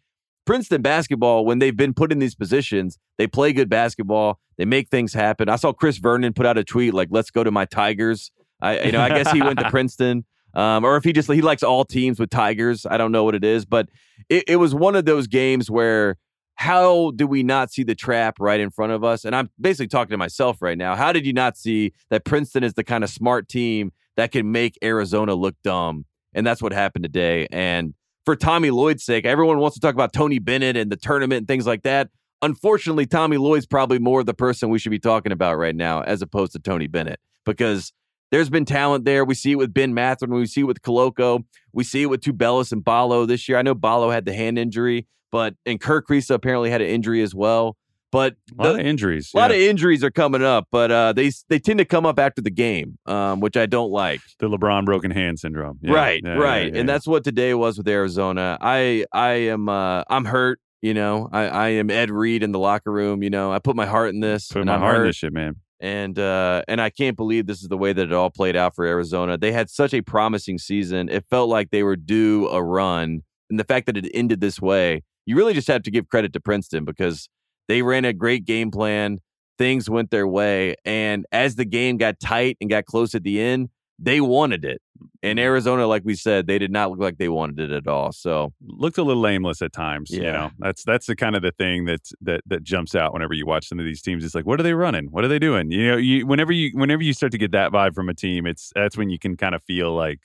Princeton 0.46 0.80
basketball, 0.80 1.44
when 1.44 1.58
they've 1.58 1.76
been 1.76 1.92
put 1.92 2.10
in 2.10 2.18
these 2.18 2.34
positions, 2.34 2.98
they 3.18 3.26
play 3.26 3.52
good 3.52 3.68
basketball. 3.68 4.40
They 4.56 4.64
make 4.64 4.88
things 4.88 5.12
happen. 5.12 5.50
I 5.50 5.56
saw 5.56 5.72
Chris 5.72 5.98
Vernon 5.98 6.32
put 6.32 6.46
out 6.46 6.56
a 6.56 6.64
tweet 6.64 6.94
like, 6.94 7.08
"Let's 7.10 7.30
go 7.30 7.44
to 7.44 7.50
my 7.50 7.66
Tigers." 7.66 8.32
I, 8.60 8.80
you 8.84 8.92
know, 8.92 9.00
I 9.00 9.10
guess 9.10 9.30
he 9.32 9.42
went 9.42 9.58
to 9.58 9.70
Princeton, 9.70 10.24
um, 10.54 10.84
or 10.84 10.96
if 10.96 11.04
he 11.04 11.12
just 11.12 11.30
he 11.30 11.42
likes 11.42 11.62
all 11.62 11.84
teams 11.84 12.18
with 12.18 12.30
Tigers. 12.30 12.86
I 12.86 12.96
don't 12.96 13.12
know 13.12 13.24
what 13.24 13.34
it 13.34 13.44
is, 13.44 13.66
but 13.66 13.90
it, 14.30 14.44
it 14.48 14.56
was 14.56 14.74
one 14.74 14.96
of 14.96 15.04
those 15.04 15.26
games 15.26 15.70
where 15.70 16.16
how 16.54 17.10
do 17.16 17.26
we 17.26 17.42
not 17.42 17.70
see 17.70 17.82
the 17.82 17.94
trap 17.94 18.36
right 18.38 18.60
in 18.60 18.70
front 18.70 18.92
of 18.92 19.04
us? 19.04 19.24
And 19.24 19.36
I'm 19.36 19.50
basically 19.60 19.88
talking 19.88 20.12
to 20.12 20.18
myself 20.18 20.62
right 20.62 20.78
now. 20.78 20.94
How 20.94 21.12
did 21.12 21.26
you 21.26 21.32
not 21.32 21.56
see 21.56 21.92
that 22.08 22.24
Princeton 22.24 22.62
is 22.64 22.74
the 22.74 22.84
kind 22.84 23.04
of 23.04 23.10
smart 23.10 23.48
team 23.48 23.92
that 24.16 24.32
can 24.32 24.50
make 24.52 24.78
Arizona 24.82 25.34
look 25.34 25.54
dumb? 25.64 26.06
And 26.34 26.46
that's 26.46 26.62
what 26.62 26.72
happened 26.72 27.04
today. 27.04 27.46
And 27.50 27.94
for 28.24 28.36
Tommy 28.36 28.70
Lloyd's 28.70 29.04
sake, 29.04 29.24
everyone 29.24 29.58
wants 29.58 29.74
to 29.74 29.80
talk 29.80 29.94
about 29.94 30.12
Tony 30.12 30.38
Bennett 30.38 30.76
and 30.76 30.90
the 30.90 30.96
tournament 30.96 31.38
and 31.40 31.48
things 31.48 31.66
like 31.66 31.82
that. 31.82 32.08
Unfortunately, 32.40 33.06
Tommy 33.06 33.36
Lloyd's 33.36 33.66
probably 33.66 33.98
more 33.98 34.24
the 34.24 34.34
person 34.34 34.68
we 34.68 34.78
should 34.78 34.90
be 34.90 34.98
talking 34.98 35.32
about 35.32 35.58
right 35.58 35.76
now 35.76 36.02
as 36.02 36.22
opposed 36.22 36.52
to 36.52 36.58
Tony 36.58 36.86
Bennett 36.86 37.20
because 37.44 37.92
there's 38.32 38.50
been 38.50 38.64
talent 38.64 39.04
there. 39.04 39.24
We 39.24 39.34
see 39.34 39.52
it 39.52 39.56
with 39.56 39.74
Ben 39.74 39.94
Mathurin. 39.94 40.32
We 40.32 40.46
see 40.46 40.62
it 40.62 40.64
with 40.64 40.80
Koloko. 40.82 41.44
We 41.72 41.84
see 41.84 42.02
it 42.02 42.06
with 42.06 42.22
Tubelis 42.22 42.72
and 42.72 42.82
Ballo 42.82 43.26
this 43.26 43.48
year. 43.48 43.58
I 43.58 43.62
know 43.62 43.74
Ballo 43.74 44.10
had 44.10 44.24
the 44.24 44.32
hand 44.32 44.58
injury, 44.58 45.06
but 45.30 45.54
and 45.66 45.80
Kerr 45.80 46.02
Kriisa 46.02 46.34
apparently 46.34 46.70
had 46.70 46.80
an 46.80 46.88
injury 46.88 47.22
as 47.22 47.34
well. 47.34 47.76
But 48.12 48.36
A 48.56 48.62
lot 48.62 48.72
the- 48.74 48.80
of 48.80 48.86
injuries. 48.86 49.30
a 49.34 49.38
lot 49.38 49.50
yeah. 49.50 49.56
of 49.56 49.62
injuries 49.62 50.04
are 50.04 50.10
coming 50.10 50.42
up, 50.44 50.68
but 50.70 50.92
uh, 50.92 51.12
they 51.14 51.32
they 51.48 51.58
tend 51.58 51.78
to 51.78 51.84
come 51.84 52.06
up 52.06 52.18
after 52.20 52.40
the 52.42 52.50
game, 52.50 52.98
um, 53.06 53.40
which 53.40 53.56
I 53.56 53.66
don't 53.66 53.90
like. 53.90 54.20
the 54.38 54.48
LeBron 54.48 54.84
broken 54.84 55.10
hand 55.10 55.40
syndrome. 55.40 55.78
Yeah, 55.82 55.92
right, 55.94 56.20
yeah, 56.24 56.34
right, 56.34 56.76
and 56.76 56.88
that's 56.88 57.06
what 57.06 57.24
today 57.24 57.54
was 57.54 57.78
with 57.78 57.88
Arizona. 57.88 58.58
I 58.60 59.06
I 59.12 59.30
am 59.50 59.68
uh, 59.68 60.04
I'm 60.08 60.26
hurt. 60.26 60.60
You 60.82 60.94
know, 60.94 61.28
I, 61.32 61.42
I 61.46 61.68
am 61.70 61.90
Ed 61.90 62.10
Reed 62.10 62.42
in 62.42 62.52
the 62.52 62.58
locker 62.58 62.90
room. 62.92 63.22
You 63.22 63.30
know, 63.30 63.50
I 63.52 63.58
put 63.60 63.76
my 63.76 63.86
heart 63.86 64.10
in 64.14 64.20
this. 64.20 64.48
put 64.48 64.66
my 64.66 64.74
I'm 64.74 64.80
heart 64.80 64.96
in 64.98 65.06
this 65.06 65.16
shit, 65.16 65.32
man. 65.32 65.54
and 65.80 66.18
uh, 66.18 66.62
and 66.68 66.80
I 66.82 66.90
can't 66.90 67.16
believe 67.16 67.46
this 67.46 67.62
is 67.62 67.68
the 67.68 67.78
way 67.78 67.92
that 67.94 68.02
it 68.08 68.12
all 68.12 68.30
played 68.30 68.56
out 68.56 68.74
for 68.74 68.84
Arizona. 68.84 69.38
They 69.38 69.52
had 69.52 69.70
such 69.70 69.94
a 69.94 70.02
promising 70.02 70.58
season. 70.58 71.08
It 71.08 71.24
felt 71.30 71.48
like 71.48 71.70
they 71.70 71.82
were 71.82 71.96
due 71.96 72.48
a 72.48 72.62
run, 72.62 73.22
and 73.48 73.58
the 73.58 73.64
fact 73.64 73.86
that 73.86 73.96
it 73.96 74.10
ended 74.12 74.40
this 74.40 74.60
way, 74.60 75.02
you 75.24 75.34
really 75.36 75.54
just 75.54 75.68
have 75.68 75.82
to 75.84 75.90
give 75.90 76.08
credit 76.08 76.32
to 76.34 76.40
Princeton 76.40 76.84
because 76.84 77.28
they 77.68 77.82
ran 77.82 78.04
a 78.04 78.12
great 78.12 78.44
game 78.44 78.70
plan. 78.70 79.18
Things 79.58 79.88
went 79.88 80.10
their 80.10 80.26
way, 80.26 80.74
and 80.84 81.26
as 81.30 81.54
the 81.56 81.64
game 81.64 81.96
got 81.96 82.18
tight 82.18 82.56
and 82.60 82.68
got 82.68 82.84
close 82.86 83.14
at 83.14 83.22
the 83.22 83.40
end, 83.40 83.68
they 83.98 84.20
wanted 84.20 84.64
it. 84.64 84.80
And 85.22 85.38
Arizona, 85.38 85.86
like 85.86 86.02
we 86.04 86.14
said, 86.14 86.46
they 86.46 86.58
did 86.58 86.72
not 86.72 86.90
look 86.90 86.98
like 86.98 87.18
they 87.18 87.28
wanted 87.28 87.70
it 87.70 87.72
at 87.72 87.86
all. 87.86 88.10
So 88.12 88.52
Looked 88.60 88.98
a 88.98 89.02
little 89.04 89.24
aimless 89.26 89.62
at 89.62 89.72
times. 89.72 90.10
You 90.10 90.22
Yeah. 90.22 90.32
know, 90.32 90.50
that's 90.58 90.82
that's 90.84 91.06
the 91.06 91.14
kind 91.14 91.36
of 91.36 91.42
the 91.42 91.52
thing 91.52 91.84
that 91.84 92.00
that 92.22 92.40
that 92.46 92.64
jumps 92.64 92.94
out 92.96 93.12
whenever 93.12 93.34
you 93.34 93.46
watch 93.46 93.68
some 93.68 93.78
of 93.78 93.84
these 93.84 94.02
teams. 94.02 94.24
It's 94.24 94.34
like, 94.34 94.46
what 94.46 94.58
are 94.58 94.64
they 94.64 94.74
running? 94.74 95.06
What 95.06 95.24
are 95.24 95.28
they 95.28 95.38
doing? 95.38 95.70
You 95.70 95.86
know, 95.92 95.96
you 95.96 96.26
whenever 96.26 96.50
you 96.52 96.70
whenever 96.76 97.02
you 97.02 97.12
start 97.12 97.30
to 97.32 97.38
get 97.38 97.52
that 97.52 97.70
vibe 97.70 97.94
from 97.94 98.08
a 98.08 98.14
team, 98.14 98.46
it's 98.46 98.72
that's 98.74 98.96
when 98.96 99.10
you 99.10 99.18
can 99.18 99.36
kind 99.36 99.54
of 99.54 99.62
feel 99.62 99.94
like 99.94 100.18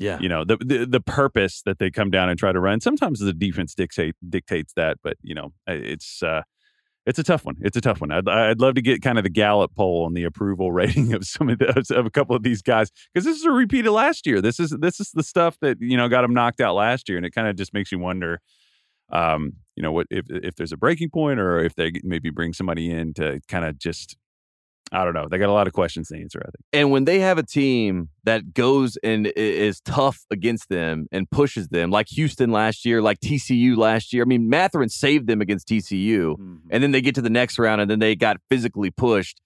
yeah, 0.00 0.18
you 0.18 0.28
know 0.28 0.44
the, 0.44 0.56
the 0.56 0.84
the 0.86 1.00
purpose 1.00 1.62
that 1.62 1.78
they 1.78 1.90
come 1.90 2.10
down 2.10 2.28
and 2.28 2.38
try 2.38 2.50
to 2.50 2.58
run. 2.58 2.80
Sometimes 2.80 3.20
the 3.20 3.32
defense 3.32 3.74
dictate 3.74 4.16
dictates 4.28 4.72
that, 4.74 4.96
but 5.04 5.16
you 5.22 5.34
know 5.34 5.52
it's 5.68 6.22
uh, 6.22 6.42
it's 7.06 7.18
a 7.18 7.22
tough 7.22 7.44
one. 7.44 7.56
It's 7.60 7.76
a 7.76 7.80
tough 7.80 8.00
one. 8.00 8.10
I'd, 8.10 8.28
I'd 8.28 8.60
love 8.60 8.74
to 8.74 8.82
get 8.82 9.02
kind 9.02 9.18
of 9.18 9.24
the 9.24 9.30
Gallup 9.30 9.74
poll 9.74 10.04
on 10.04 10.14
the 10.14 10.24
approval 10.24 10.72
rating 10.72 11.12
of 11.12 11.24
some 11.24 11.48
of 11.48 11.58
those 11.58 11.90
of 11.90 12.06
a 12.06 12.10
couple 12.10 12.34
of 12.34 12.42
these 12.42 12.62
guys 12.62 12.90
because 13.12 13.24
this 13.24 13.36
is 13.36 13.44
a 13.44 13.50
repeat 13.50 13.86
of 13.86 13.92
last 13.92 14.26
year. 14.26 14.40
This 14.40 14.58
is 14.58 14.70
this 14.80 15.00
is 15.00 15.10
the 15.12 15.22
stuff 15.22 15.58
that 15.60 15.78
you 15.80 15.96
know 15.96 16.08
got 16.08 16.22
them 16.22 16.34
knocked 16.34 16.60
out 16.60 16.74
last 16.74 17.08
year, 17.08 17.18
and 17.18 17.26
it 17.26 17.30
kind 17.30 17.48
of 17.48 17.56
just 17.56 17.74
makes 17.74 17.92
you 17.92 17.98
wonder. 17.98 18.40
Um, 19.10 19.54
you 19.76 19.82
know 19.82 19.92
what 19.92 20.06
if 20.10 20.26
if 20.30 20.54
there's 20.56 20.72
a 20.72 20.76
breaking 20.76 21.10
point 21.10 21.38
or 21.38 21.58
if 21.58 21.74
they 21.74 21.92
maybe 22.02 22.30
bring 22.30 22.52
somebody 22.52 22.90
in 22.90 23.12
to 23.14 23.40
kind 23.48 23.64
of 23.64 23.78
just 23.78 24.16
I 24.92 25.04
don't 25.04 25.14
know. 25.14 25.26
They 25.28 25.38
got 25.38 25.48
a 25.48 25.52
lot 25.52 25.66
of 25.66 25.72
questions 25.72 26.08
to 26.08 26.20
answer. 26.20 26.40
I 26.40 26.50
think. 26.50 26.64
And 26.72 26.90
when 26.90 27.04
they 27.04 27.18
have 27.20 27.38
a 27.38 27.42
team 27.42 28.10
that 28.24 28.54
goes 28.54 28.96
and 29.02 29.26
is 29.34 29.80
tough 29.80 30.24
against 30.30 30.68
them 30.68 31.06
and 31.10 31.28
pushes 31.30 31.68
them, 31.68 31.90
like 31.90 32.08
Houston 32.10 32.52
last 32.52 32.84
year, 32.84 33.02
like 33.02 33.18
TCU 33.20 33.76
last 33.76 34.12
year. 34.12 34.22
I 34.22 34.26
mean, 34.26 34.48
Mathurin 34.48 34.88
saved 34.88 35.26
them 35.26 35.40
against 35.40 35.68
TCU, 35.68 36.36
mm-hmm. 36.36 36.56
and 36.70 36.82
then 36.82 36.92
they 36.92 37.00
get 37.00 37.14
to 37.16 37.22
the 37.22 37.30
next 37.30 37.58
round 37.58 37.80
and 37.80 37.90
then 37.90 37.98
they 37.98 38.14
got 38.14 38.36
physically 38.48 38.90
pushed. 38.90 39.40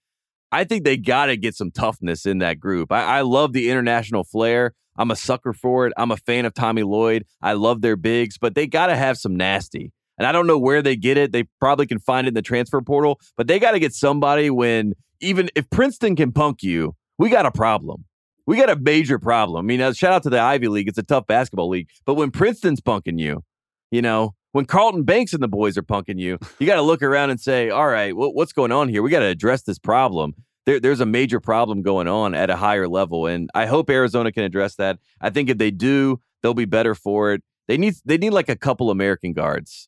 I 0.50 0.64
think 0.64 0.84
they 0.84 0.96
got 0.96 1.26
to 1.26 1.36
get 1.36 1.54
some 1.54 1.70
toughness 1.70 2.24
in 2.24 2.38
that 2.38 2.58
group. 2.58 2.90
I, 2.90 3.18
I 3.18 3.20
love 3.20 3.52
the 3.52 3.70
international 3.70 4.24
flair. 4.24 4.72
I'm 4.96 5.10
a 5.10 5.16
sucker 5.16 5.52
for 5.52 5.86
it. 5.86 5.92
I'm 5.96 6.10
a 6.10 6.16
fan 6.16 6.44
of 6.44 6.54
Tommy 6.54 6.82
Lloyd. 6.82 7.24
I 7.40 7.52
love 7.52 7.82
their 7.82 7.96
bigs, 7.96 8.38
but 8.38 8.54
they 8.54 8.66
got 8.66 8.86
to 8.86 8.96
have 8.96 9.18
some 9.18 9.36
nasty. 9.36 9.92
And 10.18 10.26
I 10.26 10.32
don't 10.32 10.48
know 10.48 10.58
where 10.58 10.82
they 10.82 10.96
get 10.96 11.16
it. 11.16 11.30
They 11.30 11.44
probably 11.60 11.86
can 11.86 12.00
find 12.00 12.26
it 12.26 12.28
in 12.28 12.34
the 12.34 12.42
transfer 12.42 12.80
portal, 12.80 13.20
but 13.36 13.46
they 13.46 13.60
got 13.60 13.72
to 13.72 13.78
get 13.78 13.94
somebody 13.94 14.50
when 14.50 14.94
even 15.20 15.50
if 15.54 15.68
Princeton 15.70 16.16
can 16.16 16.32
punk 16.32 16.62
you, 16.62 16.94
we 17.18 17.30
got 17.30 17.46
a 17.46 17.50
problem. 17.50 18.04
We 18.46 18.56
got 18.56 18.70
a 18.70 18.76
major 18.76 19.18
problem. 19.18 19.64
I 19.64 19.66
mean, 19.66 19.80
uh, 19.80 19.92
shout 19.92 20.12
out 20.12 20.22
to 20.22 20.30
the 20.30 20.40
Ivy 20.40 20.68
League. 20.68 20.88
It's 20.88 20.98
a 20.98 21.02
tough 21.02 21.26
basketball 21.26 21.68
league. 21.68 21.88
But 22.06 22.14
when 22.14 22.30
Princeton's 22.30 22.80
punking 22.80 23.18
you, 23.18 23.44
you 23.90 24.00
know, 24.00 24.34
when 24.52 24.64
Carlton 24.64 25.02
Banks 25.02 25.34
and 25.34 25.42
the 25.42 25.48
boys 25.48 25.76
are 25.76 25.82
punking 25.82 26.18
you, 26.18 26.38
you 26.58 26.66
got 26.66 26.76
to 26.76 26.82
look 26.82 27.02
around 27.02 27.30
and 27.30 27.40
say, 27.40 27.70
all 27.70 27.88
right, 27.88 28.16
what, 28.16 28.34
what's 28.34 28.52
going 28.52 28.72
on 28.72 28.88
here? 28.88 29.02
We 29.02 29.10
got 29.10 29.20
to 29.20 29.26
address 29.26 29.62
this 29.62 29.78
problem. 29.78 30.34
There, 30.64 30.80
there's 30.80 31.00
a 31.00 31.06
major 31.06 31.40
problem 31.40 31.82
going 31.82 32.08
on 32.08 32.34
at 32.34 32.48
a 32.50 32.56
higher 32.56 32.88
level. 32.88 33.26
And 33.26 33.50
I 33.54 33.66
hope 33.66 33.90
Arizona 33.90 34.32
can 34.32 34.44
address 34.44 34.76
that. 34.76 34.98
I 35.20 35.30
think 35.30 35.50
if 35.50 35.58
they 35.58 35.70
do, 35.70 36.20
they'll 36.42 36.54
be 36.54 36.64
better 36.64 36.94
for 36.94 37.32
it. 37.32 37.42
They 37.66 37.76
need 37.76 37.96
they 38.06 38.16
need 38.16 38.30
like 38.30 38.48
a 38.48 38.56
couple 38.56 38.90
American 38.90 39.34
guards. 39.34 39.87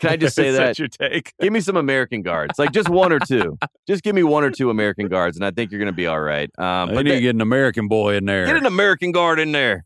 Can 0.00 0.10
I 0.10 0.16
just 0.16 0.34
say 0.36 0.50
that? 0.50 0.78
your 0.78 0.88
take? 0.88 1.32
Give 1.40 1.52
me 1.52 1.60
some 1.60 1.76
American 1.76 2.22
guards, 2.22 2.58
like 2.58 2.72
just 2.72 2.88
one 2.88 3.12
or 3.12 3.18
two. 3.26 3.58
just 3.86 4.02
give 4.02 4.14
me 4.14 4.22
one 4.22 4.44
or 4.44 4.50
two 4.50 4.70
American 4.70 5.08
guards, 5.08 5.36
and 5.36 5.44
I 5.44 5.50
think 5.50 5.70
you're 5.70 5.78
going 5.80 5.92
to 5.92 5.96
be 5.96 6.06
all 6.06 6.20
right. 6.20 6.50
Um, 6.58 6.94
but 6.94 7.04
need 7.04 7.12
to 7.12 7.20
get 7.20 7.34
an 7.34 7.40
American 7.40 7.88
boy 7.88 8.16
in 8.16 8.24
there. 8.24 8.46
Get 8.46 8.56
an 8.56 8.66
American 8.66 9.12
guard 9.12 9.38
in 9.38 9.52
there. 9.52 9.84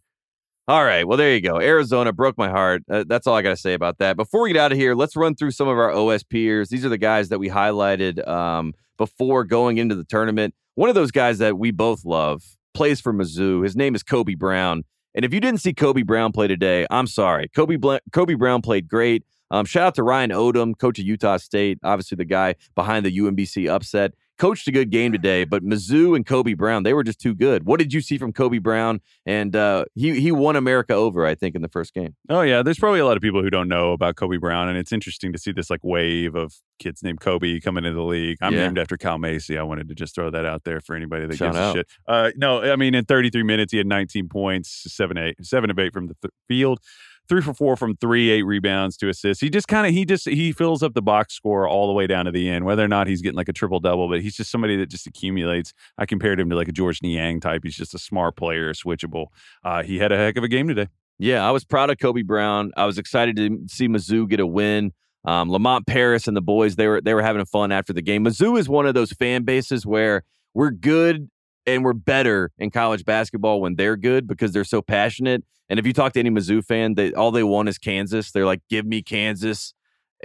All 0.66 0.82
right. 0.82 1.06
Well, 1.06 1.18
there 1.18 1.34
you 1.34 1.42
go. 1.42 1.60
Arizona 1.60 2.10
broke 2.12 2.38
my 2.38 2.48
heart. 2.48 2.84
Uh, 2.90 3.04
that's 3.06 3.26
all 3.26 3.34
I 3.36 3.42
got 3.42 3.50
to 3.50 3.56
say 3.56 3.74
about 3.74 3.98
that. 3.98 4.16
Before 4.16 4.40
we 4.42 4.52
get 4.52 4.58
out 4.58 4.72
of 4.72 4.78
here, 4.78 4.94
let's 4.94 5.14
run 5.14 5.34
through 5.34 5.50
some 5.50 5.68
of 5.68 5.76
our 5.76 5.90
OS 5.92 6.22
peers. 6.22 6.70
These 6.70 6.86
are 6.86 6.88
the 6.88 6.96
guys 6.96 7.28
that 7.28 7.38
we 7.38 7.50
highlighted 7.50 8.26
um, 8.26 8.72
before 8.96 9.44
going 9.44 9.76
into 9.76 9.94
the 9.94 10.04
tournament. 10.04 10.54
One 10.74 10.88
of 10.88 10.94
those 10.94 11.10
guys 11.10 11.36
that 11.38 11.58
we 11.58 11.70
both 11.70 12.06
love 12.06 12.42
plays 12.72 12.98
for 12.98 13.12
Mizzou. 13.12 13.62
His 13.62 13.76
name 13.76 13.94
is 13.94 14.02
Kobe 14.02 14.34
Brown. 14.36 14.84
And 15.14 15.24
if 15.24 15.34
you 15.34 15.40
didn't 15.40 15.60
see 15.60 15.74
Kobe 15.74 16.02
Brown 16.02 16.32
play 16.32 16.48
today, 16.48 16.86
I'm 16.90 17.06
sorry. 17.06 17.48
Kobe 17.54 17.76
Kobe 18.12 18.34
Brown 18.34 18.62
played 18.62 18.88
great. 18.88 19.22
Um, 19.54 19.64
shout 19.66 19.86
out 19.86 19.94
to 19.94 20.02
Ryan 20.02 20.30
Odom, 20.30 20.76
coach 20.76 20.98
of 20.98 21.04
Utah 21.06 21.36
State, 21.36 21.78
obviously 21.84 22.16
the 22.16 22.24
guy 22.24 22.56
behind 22.74 23.06
the 23.06 23.16
UMBC 23.16 23.68
upset. 23.68 24.14
Coached 24.36 24.66
a 24.66 24.72
good 24.72 24.90
game 24.90 25.12
today, 25.12 25.44
but 25.44 25.62
Mizzou 25.62 26.16
and 26.16 26.26
Kobe 26.26 26.54
Brown, 26.54 26.82
they 26.82 26.92
were 26.92 27.04
just 27.04 27.20
too 27.20 27.36
good. 27.36 27.66
What 27.66 27.78
did 27.78 27.92
you 27.92 28.00
see 28.00 28.18
from 28.18 28.32
Kobe 28.32 28.58
Brown? 28.58 29.00
And 29.24 29.54
uh, 29.54 29.84
he 29.94 30.18
he 30.20 30.32
won 30.32 30.56
America 30.56 30.92
over, 30.92 31.24
I 31.24 31.36
think, 31.36 31.54
in 31.54 31.62
the 31.62 31.68
first 31.68 31.94
game. 31.94 32.16
Oh 32.28 32.40
yeah, 32.40 32.60
there's 32.64 32.80
probably 32.80 32.98
a 32.98 33.06
lot 33.06 33.16
of 33.16 33.22
people 33.22 33.42
who 33.42 33.48
don't 33.48 33.68
know 33.68 33.92
about 33.92 34.16
Kobe 34.16 34.38
Brown, 34.38 34.68
and 34.68 34.76
it's 34.76 34.90
interesting 34.90 35.32
to 35.34 35.38
see 35.38 35.52
this 35.52 35.70
like 35.70 35.84
wave 35.84 36.34
of 36.34 36.52
kids 36.80 37.00
named 37.04 37.20
Kobe 37.20 37.60
coming 37.60 37.84
into 37.84 37.94
the 37.94 38.02
league. 38.02 38.38
I'm 38.42 38.54
Yeah. 38.54 38.64
named 38.64 38.76
after 38.80 38.96
Cal 38.96 39.18
Macy. 39.18 39.56
I 39.56 39.62
wanted 39.62 39.88
to 39.88 39.94
just 39.94 40.16
throw 40.16 40.30
that 40.30 40.44
out 40.44 40.64
there 40.64 40.80
for 40.80 40.96
anybody 40.96 41.26
that 41.28 41.36
Shout 41.36 41.52
gives 41.52 41.58
out. 41.58 41.76
a 41.76 41.78
shit. 41.78 41.86
Uh, 42.08 42.30
no, 42.34 42.60
I 42.60 42.74
mean 42.74 42.96
in 42.96 43.04
33 43.04 43.44
minutes 43.44 43.70
he 43.70 43.78
had 43.78 43.86
19 43.86 44.28
points, 44.28 44.92
seven 44.92 45.16
eight, 45.16 45.36
seven 45.46 45.70
of 45.70 45.78
eight 45.78 45.92
from 45.92 46.08
the 46.08 46.16
th- 46.20 46.32
field. 46.48 46.80
Three 47.26 47.40
for 47.40 47.54
four 47.54 47.76
from 47.76 47.96
three, 47.96 48.30
eight 48.30 48.42
rebounds, 48.42 48.98
two 48.98 49.08
assists. 49.08 49.40
He 49.40 49.48
just 49.48 49.66
kind 49.66 49.86
of 49.86 49.94
he 49.94 50.04
just 50.04 50.28
he 50.28 50.52
fills 50.52 50.82
up 50.82 50.92
the 50.92 51.00
box 51.00 51.34
score 51.34 51.66
all 51.66 51.86
the 51.86 51.92
way 51.94 52.06
down 52.06 52.26
to 52.26 52.30
the 52.30 52.50
end. 52.50 52.66
Whether 52.66 52.84
or 52.84 52.88
not 52.88 53.06
he's 53.06 53.22
getting 53.22 53.36
like 53.36 53.48
a 53.48 53.52
triple 53.52 53.80
double, 53.80 54.08
but 54.08 54.20
he's 54.20 54.36
just 54.36 54.50
somebody 54.50 54.76
that 54.76 54.90
just 54.90 55.06
accumulates. 55.06 55.72
I 55.96 56.04
compared 56.04 56.38
him 56.38 56.50
to 56.50 56.56
like 56.56 56.68
a 56.68 56.72
Georges 56.72 57.02
Niang 57.02 57.40
type. 57.40 57.62
He's 57.64 57.76
just 57.76 57.94
a 57.94 57.98
smart 57.98 58.36
player, 58.36 58.72
switchable. 58.74 59.28
Uh, 59.64 59.82
he 59.82 59.98
had 59.98 60.12
a 60.12 60.16
heck 60.16 60.36
of 60.36 60.44
a 60.44 60.48
game 60.48 60.68
today. 60.68 60.88
Yeah, 61.18 61.46
I 61.46 61.50
was 61.50 61.64
proud 61.64 61.90
of 61.90 61.98
Kobe 61.98 62.22
Brown. 62.22 62.72
I 62.76 62.84
was 62.84 62.98
excited 62.98 63.36
to 63.36 63.58
see 63.68 63.88
Mizzou 63.88 64.28
get 64.28 64.40
a 64.40 64.46
win. 64.46 64.92
Um, 65.24 65.50
Lamont 65.50 65.86
Paris 65.86 66.28
and 66.28 66.36
the 66.36 66.42
boys 66.42 66.76
they 66.76 66.86
were 66.86 67.00
they 67.00 67.14
were 67.14 67.22
having 67.22 67.44
fun 67.46 67.72
after 67.72 67.92
the 67.94 68.02
game. 68.02 68.24
Mizzou 68.24 68.58
is 68.58 68.68
one 68.68 68.86
of 68.86 68.94
those 68.94 69.12
fan 69.12 69.44
bases 69.44 69.86
where 69.86 70.24
we're 70.52 70.70
good 70.70 71.30
and 71.66 71.84
we're 71.84 71.92
better 71.92 72.50
in 72.58 72.70
college 72.70 73.04
basketball 73.04 73.60
when 73.60 73.76
they're 73.76 73.96
good 73.96 74.26
because 74.26 74.52
they're 74.52 74.64
so 74.64 74.82
passionate. 74.82 75.44
And 75.68 75.78
if 75.78 75.86
you 75.86 75.92
talk 75.92 76.12
to 76.12 76.20
any 76.20 76.30
Mizzou 76.30 76.64
fan, 76.64 76.94
they 76.94 77.12
all 77.14 77.30
they 77.30 77.42
want 77.42 77.68
is 77.68 77.78
Kansas. 77.78 78.30
They're 78.30 78.46
like, 78.46 78.60
"Give 78.68 78.84
me 78.84 79.02
Kansas," 79.02 79.74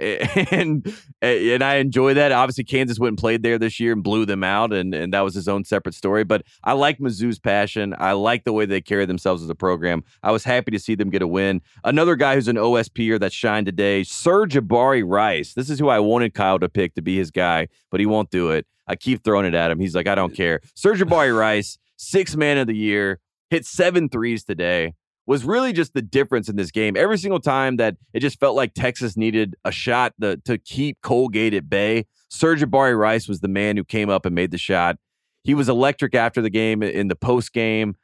and 0.00 0.94
and 1.20 1.62
I 1.62 1.76
enjoy 1.76 2.14
that. 2.14 2.32
Obviously, 2.32 2.64
Kansas 2.64 2.98
went 2.98 3.12
and 3.12 3.18
played 3.18 3.42
there 3.42 3.58
this 3.58 3.78
year 3.78 3.92
and 3.92 4.02
blew 4.02 4.24
them 4.24 4.42
out, 4.42 4.72
and 4.72 4.94
and 4.94 5.12
that 5.12 5.20
was 5.20 5.34
his 5.34 5.48
own 5.48 5.64
separate 5.64 5.94
story. 5.94 6.24
But 6.24 6.42
I 6.64 6.72
like 6.72 6.98
Mizzou's 6.98 7.38
passion. 7.38 7.94
I 7.98 8.12
like 8.12 8.44
the 8.44 8.52
way 8.52 8.66
they 8.66 8.80
carry 8.80 9.04
themselves 9.06 9.42
as 9.42 9.50
a 9.50 9.54
program. 9.54 10.04
I 10.22 10.30
was 10.30 10.44
happy 10.44 10.70
to 10.70 10.78
see 10.78 10.94
them 10.94 11.10
get 11.10 11.22
a 11.22 11.26
win. 11.26 11.60
Another 11.84 12.16
guy 12.16 12.34
who's 12.34 12.48
an 12.48 12.56
OSPer 12.56 13.20
that 13.20 13.32
shined 13.32 13.66
today, 13.66 14.02
Sir'Jabari 14.02 15.02
Rice. 15.06 15.54
This 15.54 15.68
is 15.68 15.78
who 15.78 15.88
I 15.88 16.00
wanted 16.00 16.34
Kyle 16.34 16.58
to 16.58 16.68
pick 16.68 16.94
to 16.94 17.02
be 17.02 17.16
his 17.16 17.30
guy, 17.30 17.68
but 17.90 18.00
he 18.00 18.06
won't 18.06 18.30
do 18.30 18.50
it. 18.50 18.66
I 18.90 18.96
keep 18.96 19.22
throwing 19.22 19.46
it 19.46 19.54
at 19.54 19.70
him. 19.70 19.78
He's 19.78 19.94
like, 19.94 20.08
I 20.08 20.16
don't 20.16 20.34
care. 20.34 20.60
Sir'Jabari 20.76 21.36
Rice, 21.38 21.78
six 21.96 22.34
man 22.34 22.58
of 22.58 22.66
the 22.66 22.76
year, 22.76 23.20
hit 23.48 23.64
seven 23.64 24.08
threes 24.08 24.42
today 24.44 24.94
was 25.26 25.44
really 25.44 25.72
just 25.72 25.94
the 25.94 26.02
difference 26.02 26.48
in 26.48 26.56
this 26.56 26.72
game. 26.72 26.96
Every 26.96 27.16
single 27.16 27.38
time 27.38 27.76
that 27.76 27.96
it 28.12 28.18
just 28.18 28.40
felt 28.40 28.56
like 28.56 28.74
Texas 28.74 29.16
needed 29.16 29.54
a 29.64 29.70
shot 29.70 30.12
to, 30.20 30.38
to 30.38 30.58
keep 30.58 31.00
Colgate 31.02 31.54
at 31.54 31.70
bay, 31.70 32.06
Sir'Jabari 32.32 32.98
Rice 32.98 33.28
was 33.28 33.38
the 33.38 33.46
man 33.46 33.76
who 33.76 33.84
came 33.84 34.10
up 34.10 34.26
and 34.26 34.34
made 34.34 34.50
the 34.50 34.58
shot. 34.58 34.96
He 35.44 35.54
was 35.54 35.68
electric 35.68 36.16
after 36.16 36.42
the 36.42 36.50
game 36.50 36.82
in 36.82 37.06
the 37.06 37.14
post 37.14 37.52
game. 37.52 37.94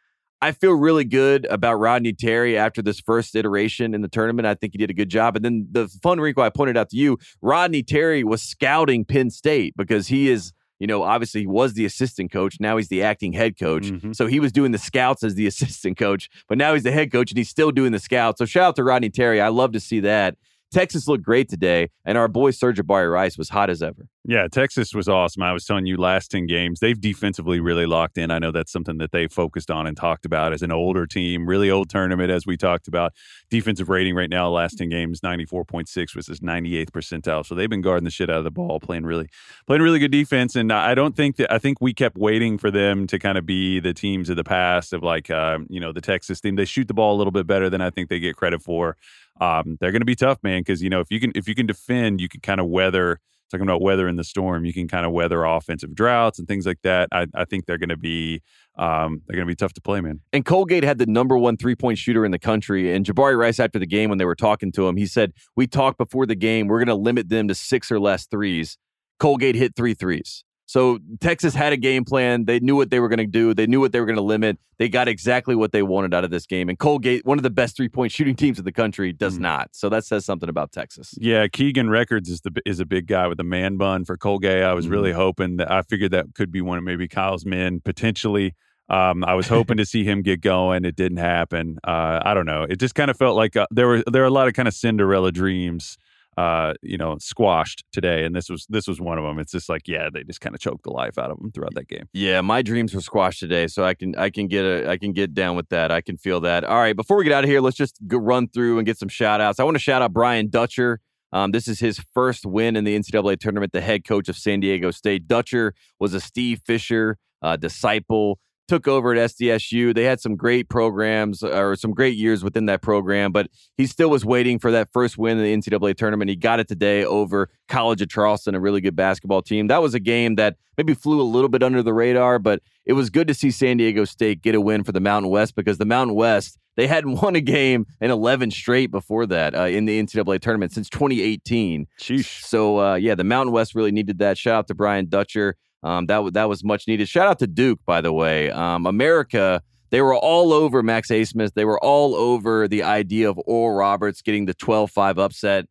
I 0.40 0.52
feel 0.52 0.72
really 0.72 1.04
good 1.04 1.46
about 1.46 1.76
Rodney 1.76 2.12
Terry 2.12 2.56
after 2.56 2.80
this 2.80 3.00
first 3.00 3.34
iteration 3.34 3.92
in 3.92 4.02
the 4.02 4.08
tournament. 4.08 4.46
I 4.46 4.54
think 4.54 4.74
he 4.74 4.78
did 4.78 4.90
a 4.90 4.94
good 4.94 5.08
job. 5.08 5.34
And 5.34 5.44
then 5.44 5.66
the 5.72 5.88
fun 6.02 6.20
wrinkle 6.20 6.44
I 6.44 6.50
pointed 6.50 6.76
out 6.76 6.90
to 6.90 6.96
you, 6.96 7.18
Rodney 7.42 7.82
Terry 7.82 8.22
was 8.22 8.42
scouting 8.42 9.04
Penn 9.04 9.30
State 9.30 9.74
because 9.76 10.06
he 10.08 10.28
is, 10.28 10.52
you 10.78 10.86
know, 10.86 11.02
obviously 11.02 11.40
he 11.42 11.46
was 11.46 11.74
the 11.74 11.84
assistant 11.84 12.30
coach. 12.32 12.58
Now 12.60 12.76
he's 12.76 12.88
the 12.88 13.02
acting 13.02 13.32
head 13.32 13.58
coach. 13.58 13.84
Mhm. 13.84 14.14
So 14.14 14.26
he 14.26 14.40
was 14.40 14.52
doing 14.52 14.72
the 14.72 14.78
scouts 14.78 15.22
as 15.22 15.34
the 15.34 15.46
assistant 15.52 15.96
coach, 15.96 16.28
but 16.48 16.58
now 16.58 16.74
he's 16.74 16.82
the 16.82 16.92
head 16.92 17.10
coach 17.12 17.30
and 17.30 17.38
he's 17.38 17.48
still 17.48 17.70
doing 17.70 17.92
the 17.92 17.98
scouts. 17.98 18.38
So 18.38 18.44
shout 18.44 18.64
out 18.64 18.76
to 18.76 18.84
Rodney 18.84 19.10
Terry. 19.10 19.40
I 19.40 19.48
love 19.48 19.72
to 19.72 19.80
see 19.80 20.00
that. 20.00 20.36
Texas 20.72 21.06
looked 21.06 21.24
great 21.24 21.48
today, 21.48 21.88
and 22.04 22.18
our 22.18 22.28
boy 22.28 22.50
Sir'Jabari 22.50 23.10
Rice 23.10 23.38
was 23.38 23.48
hot 23.48 23.70
as 23.70 23.82
ever. 23.82 24.08
Yeah, 24.28 24.48
Texas 24.48 24.92
was 24.92 25.08
awesome. 25.08 25.44
I 25.44 25.52
was 25.52 25.64
telling 25.64 25.86
you 25.86 25.96
last 25.96 26.32
10 26.32 26.46
games, 26.46 26.80
they've 26.80 27.00
defensively 27.00 27.60
really 27.60 27.86
locked 27.86 28.18
in. 28.18 28.32
I 28.32 28.40
know 28.40 28.50
that's 28.50 28.72
something 28.72 28.98
that 28.98 29.12
they 29.12 29.28
focused 29.28 29.70
on 29.70 29.86
and 29.86 29.96
talked 29.96 30.26
about 30.26 30.52
as 30.52 30.62
an 30.62 30.72
older 30.72 31.06
team, 31.06 31.48
really 31.48 31.70
old 31.70 31.88
tournament, 31.88 32.32
as 32.32 32.44
we 32.44 32.56
talked 32.56 32.88
about. 32.88 33.12
Defensive 33.50 33.88
rating 33.88 34.16
right 34.16 34.28
now, 34.28 34.48
last 34.48 34.78
10 34.78 34.88
games, 34.88 35.20
94.6 35.20 36.16
was 36.16 36.26
his 36.26 36.40
98th 36.40 36.90
percentile. 36.90 37.46
So 37.46 37.54
they've 37.54 37.70
been 37.70 37.82
guarding 37.82 38.04
the 38.04 38.10
shit 38.10 38.28
out 38.28 38.38
of 38.38 38.44
the 38.44 38.50
ball, 38.50 38.80
playing 38.80 39.04
really, 39.04 39.28
playing 39.68 39.82
really 39.82 40.00
good 40.00 40.10
defense. 40.10 40.56
And 40.56 40.72
I 40.72 40.96
don't 40.96 41.14
think 41.14 41.36
that, 41.36 41.52
I 41.52 41.58
think 41.58 41.80
we 41.80 41.94
kept 41.94 42.18
waiting 42.18 42.58
for 42.58 42.72
them 42.72 43.06
to 43.06 43.20
kind 43.20 43.38
of 43.38 43.46
be 43.46 43.78
the 43.78 43.94
teams 43.94 44.28
of 44.28 44.34
the 44.34 44.44
past 44.44 44.92
of 44.92 45.04
like, 45.04 45.30
um, 45.30 45.68
you 45.70 45.78
know, 45.78 45.92
the 45.92 46.00
Texas 46.00 46.40
team. 46.40 46.56
They 46.56 46.64
shoot 46.64 46.88
the 46.88 46.94
ball 46.94 47.14
a 47.14 47.18
little 47.18 47.30
bit 47.30 47.46
better 47.46 47.70
than 47.70 47.80
I 47.80 47.90
think 47.90 48.08
they 48.08 48.18
get 48.18 48.34
credit 48.34 48.60
for. 48.60 48.96
Um, 49.40 49.76
they're 49.80 49.92
going 49.92 50.00
to 50.00 50.06
be 50.06 50.14
tough, 50.14 50.38
man, 50.42 50.60
because, 50.60 50.82
you 50.82 50.90
know, 50.90 51.00
if 51.00 51.10
you 51.10 51.20
can, 51.20 51.32
if 51.34 51.48
you 51.48 51.54
can 51.54 51.66
defend, 51.66 52.20
you 52.20 52.28
can 52.28 52.40
kind 52.40 52.60
of 52.60 52.66
weather 52.66 53.20
talking 53.50 53.66
about 53.66 53.80
weather 53.80 54.08
in 54.08 54.16
the 54.16 54.24
storm, 54.24 54.64
you 54.64 54.72
can 54.72 54.88
kind 54.88 55.06
of 55.06 55.12
weather 55.12 55.44
offensive 55.44 55.94
droughts 55.94 56.38
and 56.38 56.48
things 56.48 56.66
like 56.66 56.82
that. 56.82 57.08
I, 57.12 57.26
I 57.34 57.44
think 57.44 57.66
they're 57.66 57.78
going 57.78 57.90
to 57.90 57.96
be 57.96 58.42
um, 58.76 59.22
they're 59.26 59.36
going 59.36 59.46
to 59.46 59.50
be 59.50 59.56
tough 59.56 59.72
to 59.74 59.80
play, 59.80 60.00
man. 60.00 60.20
And 60.32 60.44
Colgate 60.44 60.84
had 60.84 60.98
the 60.98 61.06
number 61.06 61.38
one 61.38 61.56
three 61.56 61.74
point 61.74 61.98
shooter 61.98 62.24
in 62.24 62.30
the 62.30 62.38
country. 62.38 62.92
And 62.94 63.04
Jabari 63.06 63.36
Rice, 63.38 63.60
after 63.60 63.78
the 63.78 63.86
game, 63.86 64.10
when 64.10 64.18
they 64.18 64.24
were 64.24 64.34
talking 64.34 64.72
to 64.72 64.88
him, 64.88 64.96
he 64.96 65.06
said, 65.06 65.32
"We 65.54 65.66
talked 65.66 65.98
before 65.98 66.26
the 66.26 66.34
game. 66.34 66.66
We're 66.66 66.78
going 66.78 66.88
to 66.88 66.94
limit 66.94 67.28
them 67.28 67.48
to 67.48 67.54
six 67.54 67.90
or 67.90 68.00
less 68.00 68.26
threes. 68.26 68.78
Colgate 69.18 69.54
hit 69.54 69.74
three 69.76 69.94
threes. 69.94 70.44
So 70.66 70.98
Texas 71.20 71.54
had 71.54 71.72
a 71.72 71.76
game 71.76 72.04
plan. 72.04 72.44
They 72.44 72.58
knew 72.58 72.74
what 72.74 72.90
they 72.90 72.98
were 72.98 73.08
going 73.08 73.18
to 73.18 73.26
do. 73.26 73.54
They 73.54 73.68
knew 73.68 73.80
what 73.80 73.92
they 73.92 74.00
were 74.00 74.06
going 74.06 74.16
to 74.16 74.22
limit. 74.22 74.58
They 74.78 74.88
got 74.88 75.06
exactly 75.06 75.54
what 75.54 75.70
they 75.70 75.82
wanted 75.82 76.12
out 76.12 76.24
of 76.24 76.30
this 76.30 76.44
game. 76.44 76.68
And 76.68 76.76
Colgate, 76.78 77.24
one 77.24 77.38
of 77.38 77.44
the 77.44 77.50
best 77.50 77.76
three 77.76 77.88
point 77.88 78.10
shooting 78.10 78.34
teams 78.34 78.58
in 78.58 78.64
the 78.64 78.72
country, 78.72 79.12
does 79.12 79.38
mm. 79.38 79.42
not. 79.42 79.70
So 79.72 79.88
that 79.88 80.04
says 80.04 80.24
something 80.24 80.48
about 80.48 80.72
Texas. 80.72 81.14
Yeah, 81.18 81.46
Keegan 81.46 81.88
Records 81.88 82.28
is 82.28 82.40
the 82.40 82.50
is 82.66 82.80
a 82.80 82.84
big 82.84 83.06
guy 83.06 83.28
with 83.28 83.38
a 83.38 83.44
man 83.44 83.76
bun 83.76 84.04
for 84.04 84.16
Colgate. 84.16 84.64
I 84.64 84.74
was 84.74 84.88
mm. 84.88 84.90
really 84.90 85.12
hoping 85.12 85.56
that 85.58 85.70
I 85.70 85.82
figured 85.82 86.10
that 86.10 86.34
could 86.34 86.50
be 86.50 86.60
one 86.60 86.78
of 86.78 86.84
maybe 86.84 87.06
Kyle's 87.06 87.46
men 87.46 87.80
potentially. 87.80 88.54
Um, 88.88 89.24
I 89.24 89.34
was 89.34 89.48
hoping 89.48 89.78
to 89.78 89.86
see 89.86 90.04
him 90.04 90.22
get 90.22 90.40
going. 90.40 90.84
It 90.84 90.94
didn't 90.94 91.18
happen. 91.18 91.78
Uh, 91.86 92.20
I 92.24 92.34
don't 92.34 92.46
know. 92.46 92.64
It 92.68 92.78
just 92.78 92.94
kind 92.94 93.10
of 93.10 93.16
felt 93.16 93.36
like 93.36 93.56
uh, 93.56 93.66
there 93.70 93.86
were 93.86 94.02
there 94.10 94.22
were 94.22 94.28
a 94.28 94.30
lot 94.30 94.48
of 94.48 94.54
kind 94.54 94.68
of 94.68 94.74
Cinderella 94.74 95.32
dreams 95.32 95.96
uh, 96.36 96.74
you 96.82 96.98
know, 96.98 97.16
squashed 97.18 97.84
today, 97.92 98.24
and 98.24 98.34
this 98.34 98.50
was 98.50 98.66
this 98.68 98.86
was 98.86 99.00
one 99.00 99.16
of 99.16 99.24
them. 99.24 99.38
It's 99.38 99.52
just 99.52 99.68
like, 99.68 99.88
yeah, 99.88 100.10
they 100.12 100.22
just 100.22 100.40
kind 100.40 100.54
of 100.54 100.60
choked 100.60 100.84
the 100.84 100.90
life 100.90 101.16
out 101.16 101.30
of 101.30 101.38
them 101.38 101.50
throughout 101.50 101.74
that 101.74 101.88
game. 101.88 102.08
Yeah, 102.12 102.42
my 102.42 102.60
dreams 102.62 102.94
were 102.94 103.00
squashed 103.00 103.40
today, 103.40 103.66
so 103.68 103.84
I 103.84 103.94
can 103.94 104.14
I 104.16 104.28
can 104.28 104.46
get 104.46 104.64
a 104.64 104.90
I 104.90 104.98
can 104.98 105.12
get 105.12 105.32
down 105.32 105.56
with 105.56 105.68
that. 105.70 105.90
I 105.90 106.02
can 106.02 106.18
feel 106.18 106.40
that. 106.40 106.64
All 106.64 106.76
right, 106.76 106.94
before 106.94 107.16
we 107.16 107.24
get 107.24 107.32
out 107.32 107.44
of 107.44 107.50
here, 107.50 107.60
let's 107.60 107.76
just 107.76 107.98
run 108.10 108.48
through 108.48 108.78
and 108.78 108.86
get 108.86 108.98
some 108.98 109.08
shout 109.08 109.40
outs. 109.40 109.58
I 109.58 109.64
want 109.64 109.76
to 109.76 109.82
shout 109.82 110.02
out 110.02 110.12
Brian 110.12 110.50
Dutcher. 110.50 111.00
Um, 111.32 111.52
this 111.52 111.68
is 111.68 111.80
his 111.80 112.00
first 112.14 112.46
win 112.46 112.76
in 112.76 112.84
the 112.84 112.96
NCAA 112.96 113.38
tournament, 113.40 113.72
the 113.72 113.80
head 113.80 114.04
coach 114.04 114.28
of 114.28 114.36
San 114.36 114.60
Diego 114.60 114.90
State. 114.90 115.26
Dutcher 115.26 115.74
was 115.98 116.14
a 116.14 116.20
Steve 116.20 116.60
Fisher 116.64 117.18
uh, 117.42 117.56
disciple 117.56 118.38
took 118.66 118.88
over 118.88 119.14
at 119.14 119.30
SDSU. 119.30 119.94
They 119.94 120.04
had 120.04 120.20
some 120.20 120.36
great 120.36 120.68
programs 120.68 121.42
or 121.42 121.76
some 121.76 121.92
great 121.92 122.16
years 122.16 122.42
within 122.42 122.66
that 122.66 122.82
program, 122.82 123.32
but 123.32 123.48
he 123.76 123.86
still 123.86 124.10
was 124.10 124.24
waiting 124.24 124.58
for 124.58 124.70
that 124.72 124.92
first 124.92 125.18
win 125.18 125.38
in 125.38 125.44
the 125.44 125.70
NCAA 125.70 125.96
tournament. 125.96 126.28
He 126.28 126.36
got 126.36 126.60
it 126.60 126.68
today 126.68 127.04
over 127.04 127.48
College 127.68 128.02
of 128.02 128.08
Charleston, 128.08 128.54
a 128.54 128.60
really 128.60 128.80
good 128.80 128.96
basketball 128.96 129.42
team. 129.42 129.68
That 129.68 129.82
was 129.82 129.94
a 129.94 130.00
game 130.00 130.36
that 130.36 130.56
maybe 130.76 130.94
flew 130.94 131.20
a 131.20 131.22
little 131.22 131.48
bit 131.48 131.62
under 131.62 131.82
the 131.82 131.94
radar, 131.94 132.38
but 132.38 132.60
it 132.84 132.92
was 132.92 133.10
good 133.10 133.28
to 133.28 133.34
see 133.34 133.50
San 133.50 133.76
Diego 133.76 134.04
State 134.04 134.42
get 134.42 134.54
a 134.54 134.60
win 134.60 134.84
for 134.84 134.92
the 134.92 135.00
Mountain 135.00 135.30
West 135.30 135.54
because 135.54 135.78
the 135.78 135.86
Mountain 135.86 136.16
West. 136.16 136.58
They 136.76 136.86
hadn't 136.86 137.14
won 137.22 137.34
a 137.36 137.40
game 137.40 137.86
in 138.02 138.10
11 138.10 138.50
straight 138.50 138.90
before 138.90 139.24
that 139.26 139.54
uh, 139.54 139.62
in 139.62 139.86
the 139.86 140.02
NCAA 140.02 140.40
tournament 140.40 140.72
since 140.72 140.90
2018. 140.90 141.86
Sheesh. 141.98 142.42
So, 142.42 142.78
uh, 142.78 142.94
yeah, 142.96 143.14
the 143.14 143.24
Mountain 143.24 143.52
West 143.54 143.74
really 143.74 143.92
needed 143.92 144.18
that. 144.18 144.36
Shout 144.36 144.56
out 144.56 144.68
to 144.68 144.74
Brian 144.74 145.08
Dutcher. 145.08 145.56
Um, 145.82 146.06
that 146.06 146.32
that 146.32 146.48
was 146.48 146.64
much 146.64 146.88
needed. 146.88 147.08
Shout 147.08 147.28
out 147.28 147.38
to 147.40 147.46
Duke, 147.46 147.80
by 147.86 148.00
the 148.00 148.12
way. 148.12 148.50
Um, 148.50 148.86
America, 148.86 149.62
they 149.90 150.00
were 150.00 150.16
all 150.16 150.52
over 150.52 150.82
Max 150.82 151.08
Abmas. 151.08 151.52
They 151.54 151.64
were 151.64 151.82
all 151.82 152.14
over 152.14 152.66
the 152.66 152.82
idea 152.82 153.30
of 153.30 153.38
Oral 153.46 153.76
Roberts 153.76 154.22
getting 154.22 154.46
the 154.46 154.54
12-5 154.54 155.18
upset. 155.18 155.66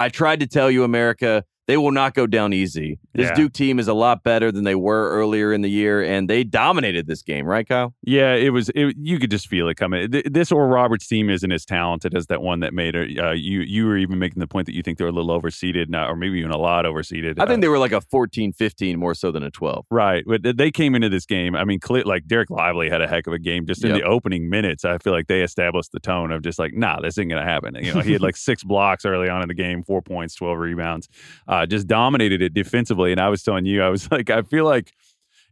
I 0.00 0.08
tried 0.08 0.40
to 0.40 0.46
tell 0.46 0.70
you, 0.70 0.84
America, 0.84 1.44
they 1.68 1.76
will 1.76 1.92
not 1.92 2.14
go 2.14 2.26
down 2.26 2.54
easy. 2.54 2.98
This 3.12 3.28
yeah. 3.28 3.34
Duke 3.34 3.52
team 3.52 3.78
is 3.78 3.88
a 3.88 3.94
lot 3.94 4.24
better 4.24 4.50
than 4.50 4.64
they 4.64 4.74
were 4.74 5.10
earlier 5.10 5.52
in 5.52 5.60
the 5.60 5.68
year, 5.68 6.02
and 6.02 6.28
they 6.28 6.42
dominated 6.42 7.06
this 7.06 7.20
game, 7.20 7.44
right, 7.44 7.68
Kyle? 7.68 7.94
Yeah, 8.02 8.34
it 8.34 8.54
was. 8.54 8.70
It, 8.70 8.96
you 8.98 9.18
could 9.18 9.30
just 9.30 9.48
feel 9.48 9.68
it 9.68 9.74
coming. 9.74 10.10
This 10.10 10.50
Oral 10.50 10.70
Roberts 10.70 11.06
team 11.06 11.28
isn't 11.28 11.52
as 11.52 11.66
talented 11.66 12.16
as 12.16 12.26
that 12.28 12.40
one 12.40 12.60
that 12.60 12.72
made 12.72 12.94
it. 12.94 13.18
Uh, 13.18 13.32
you 13.32 13.60
you 13.60 13.86
were 13.86 13.98
even 13.98 14.18
making 14.18 14.40
the 14.40 14.46
point 14.46 14.64
that 14.64 14.74
you 14.74 14.82
think 14.82 14.96
they're 14.96 15.08
a 15.08 15.12
little 15.12 15.38
overseeded, 15.38 15.94
or 15.94 16.16
maybe 16.16 16.38
even 16.38 16.52
a 16.52 16.56
lot 16.56 16.86
overseeded. 16.86 17.38
I 17.38 17.44
think 17.44 17.58
uh, 17.58 17.60
they 17.60 17.68
were 17.68 17.78
like 17.78 17.92
a 17.92 18.00
14, 18.00 18.52
15 18.52 18.98
more 18.98 19.14
so 19.14 19.30
than 19.30 19.42
a 19.42 19.50
12. 19.50 19.86
Right, 19.90 20.24
but 20.26 20.56
they 20.56 20.70
came 20.70 20.94
into 20.94 21.10
this 21.10 21.26
game. 21.26 21.54
I 21.54 21.64
mean, 21.64 21.80
like 22.06 22.26
Dereck 22.26 22.48
Lively 22.48 22.88
had 22.88 23.02
a 23.02 23.06
heck 23.06 23.26
of 23.26 23.34
a 23.34 23.38
game 23.38 23.66
just 23.66 23.84
in 23.84 23.90
yep. 23.90 24.00
the 24.00 24.04
opening 24.06 24.48
minutes. 24.48 24.86
I 24.86 24.96
feel 24.96 25.12
like 25.12 25.26
they 25.26 25.42
established 25.42 25.92
the 25.92 26.00
tone 26.00 26.32
of 26.32 26.42
just 26.42 26.58
like, 26.58 26.72
nah, 26.72 27.00
this 27.00 27.18
ain't 27.18 27.28
gonna 27.28 27.44
happen. 27.44 27.74
You 27.74 27.92
know, 27.92 28.00
he 28.00 28.12
had 28.12 28.22
like 28.22 28.36
six 28.48 28.64
blocks 28.64 29.04
early 29.04 29.28
on 29.28 29.42
in 29.42 29.48
the 29.48 29.54
game, 29.54 29.82
four 29.82 30.00
points, 30.00 30.34
twelve 30.34 30.56
rebounds, 30.56 31.10
uh, 31.46 31.57
just 31.66 31.86
dominated 31.86 32.42
it 32.42 32.54
defensively. 32.54 33.12
And 33.12 33.20
I 33.20 33.28
was 33.28 33.42
telling 33.42 33.66
you, 33.66 33.82
I 33.82 33.88
was 33.88 34.10
like, 34.10 34.30
I 34.30 34.42
feel 34.42 34.64
like 34.64 34.92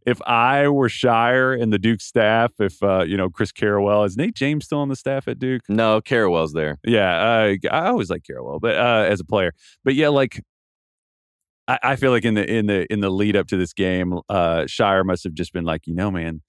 if 0.07 0.23
I 0.23 0.69
were 0.69 0.89
Scheyer 0.89 1.61
and 1.61 1.73
the 1.73 1.79
Duke 1.79 2.01
staff, 2.01 2.53
if 2.61 2.83
uh, 2.83 3.03
you 3.03 3.17
know 3.17 3.29
Chris 3.29 3.53
Carrawell, 3.53 4.07
is 4.07 4.17
Nate 4.17 4.35
James 4.35 4.65
still 4.65 4.79
on 4.79 4.89
the 4.89 4.97
staff 4.97 5.27
at 5.29 5.39
Duke? 5.39 5.63
No, 5.69 6.01
Carrawell's 6.01 6.53
there. 6.53 6.79
Yeah, 6.85 7.57
uh, 7.63 7.69
I 7.71 7.89
always 7.89 8.09
like 8.09 8.23
Carrawell, 8.23 8.61
but 8.61 8.77
uh, 8.77 9.07
as 9.09 9.21
a 9.21 9.25
player, 9.25 9.53
but 9.85 9.95
yeah, 9.95 10.09
like 10.09 10.41
I, 11.69 11.79
I, 11.83 11.97
feel 11.97 12.13
like 12.13 12.25
in 12.25 12.35
the 12.35 12.49
in 12.49 12.67
the 12.67 12.91
in 12.93 13.01
the 13.01 13.11
lead 13.11 13.37
up 13.37 13.49
to 13.49 13.57
this 13.57 13.73
game, 13.73 14.21
uh, 14.29 14.63
Scheyer 14.63 15.05
must 15.05 15.25
have 15.25 15.35
just 15.35 15.53
been 15.53 15.65
like, 15.65 15.87
you 15.87 15.95
know, 15.95 16.11
man, 16.11 16.43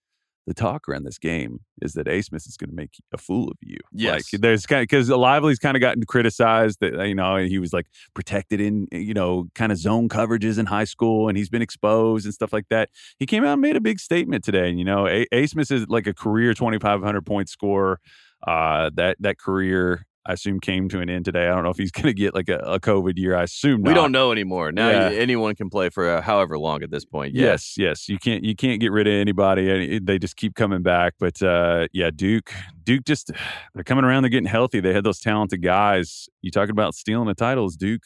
the 0.48 0.54
talk 0.54 0.88
around 0.88 1.04
this 1.04 1.18
game 1.18 1.60
is 1.82 1.94
that 1.94 2.08
Abmas 2.08 2.48
is 2.48 2.56
going 2.56 2.70
to 2.70 2.76
make 2.76 2.92
a 3.14 3.18
fool 3.18 3.50
of 3.50 3.58
you. 3.62 3.78
Yes. 3.92 4.32
Like 4.34 4.42
there's 4.42 4.66
kind 4.66 4.80
of 4.80 4.84
because 4.84 5.10
Lively's 5.10 5.60
kind 5.60 5.76
of 5.76 5.82
gotten 5.82 6.04
criticized 6.06 6.80
that 6.80 7.06
you 7.06 7.14
know 7.14 7.36
he 7.36 7.60
was 7.60 7.74
like 7.74 7.86
protected 8.14 8.62
in 8.62 8.88
you 8.94 9.14
know 9.14 9.50
kind 9.56 9.74
of 9.74 9.78
zone 9.78 10.08
coverages 10.08 10.58
in 10.58 10.66
high 10.66 10.86
school 10.86 11.28
and 11.28 11.38
he's 11.38 11.50
been 11.50 11.62
exposed 11.62 12.26
and 12.26 12.34
stuff 12.34 12.54
like 12.54 12.70
that. 12.70 12.90
He 13.20 13.26
came 13.26 13.44
out 13.44 13.54
and 13.54 13.62
made 13.62 13.76
a 13.76 13.82
big 13.82 14.00
statement 14.00 14.46
today. 14.46 14.70
And 14.70 14.80
you 14.80 14.86
know, 14.86 15.06
a- 15.06 15.28
Abmas 15.34 15.70
is 15.70 15.88
like 15.90 16.08
a 16.08 16.14
career 16.14 16.54
2,500 16.54 17.26
point 17.26 17.50
scorer. 17.50 18.00
Uh, 18.46 18.90
that 18.94 19.18
that 19.20 19.38
career 19.38 20.06
I 20.28 20.34
assume 20.34 20.60
came 20.60 20.90
to 20.90 21.00
an 21.00 21.10
end 21.10 21.24
today. 21.24 21.48
I 21.48 21.56
don't 21.56 21.64
know 21.64 21.70
if 21.70 21.78
he's 21.78 21.92
going 21.92 22.08
to 22.08 22.14
get 22.14 22.36
like 22.36 22.50
a, 22.50 22.58
a, 22.58 22.80
COVID 22.80 23.18
year. 23.18 23.36
I 23.36 23.44
assume 23.44 23.82
not. 23.82 23.90
we 23.90 23.94
don't 23.94 24.12
know 24.12 24.34
anymore. 24.34 24.74
Now 24.74 24.90
yeah. 24.90 25.10
anyone 25.10 25.56
can 25.56 25.70
play 25.70 25.90
for 25.90 26.10
uh, 26.10 26.22
however 26.22 26.60
long 26.60 26.84
at 26.84 26.92
this 26.92 27.06
point. 27.06 27.34
Yeah. 27.34 27.46
Yes, 27.46 27.76
yes. 27.78 28.10
You 28.10 28.20
can't 28.20 28.44
you 28.44 28.56
can't 28.56 28.82
get 28.82 28.92
rid 28.92 29.08
of 29.08 29.14
anybody. 29.14 30.00
They 30.00 30.20
just 30.20 30.36
keep 30.36 30.54
coming 30.56 30.84
back. 30.84 31.14
But 31.18 31.42
uh, 31.42 31.88
yeah, 31.94 32.12
Duke 32.14 32.52
Duke 32.84 33.06
just 33.06 33.32
they're 33.74 33.86
coming 33.86 34.04
around. 34.04 34.24
They're 34.24 34.30
getting 34.30 34.48
healthy. 34.48 34.82
They 34.82 34.94
had 34.94 35.06
those 35.06 35.20
talented 35.20 35.62
guys. 35.62 36.28
You 36.42 36.52
talking 36.52 36.72
about 36.72 36.94
stealing 36.94 37.28
the 37.28 37.36
titles, 37.36 37.78
Duke? 37.78 38.04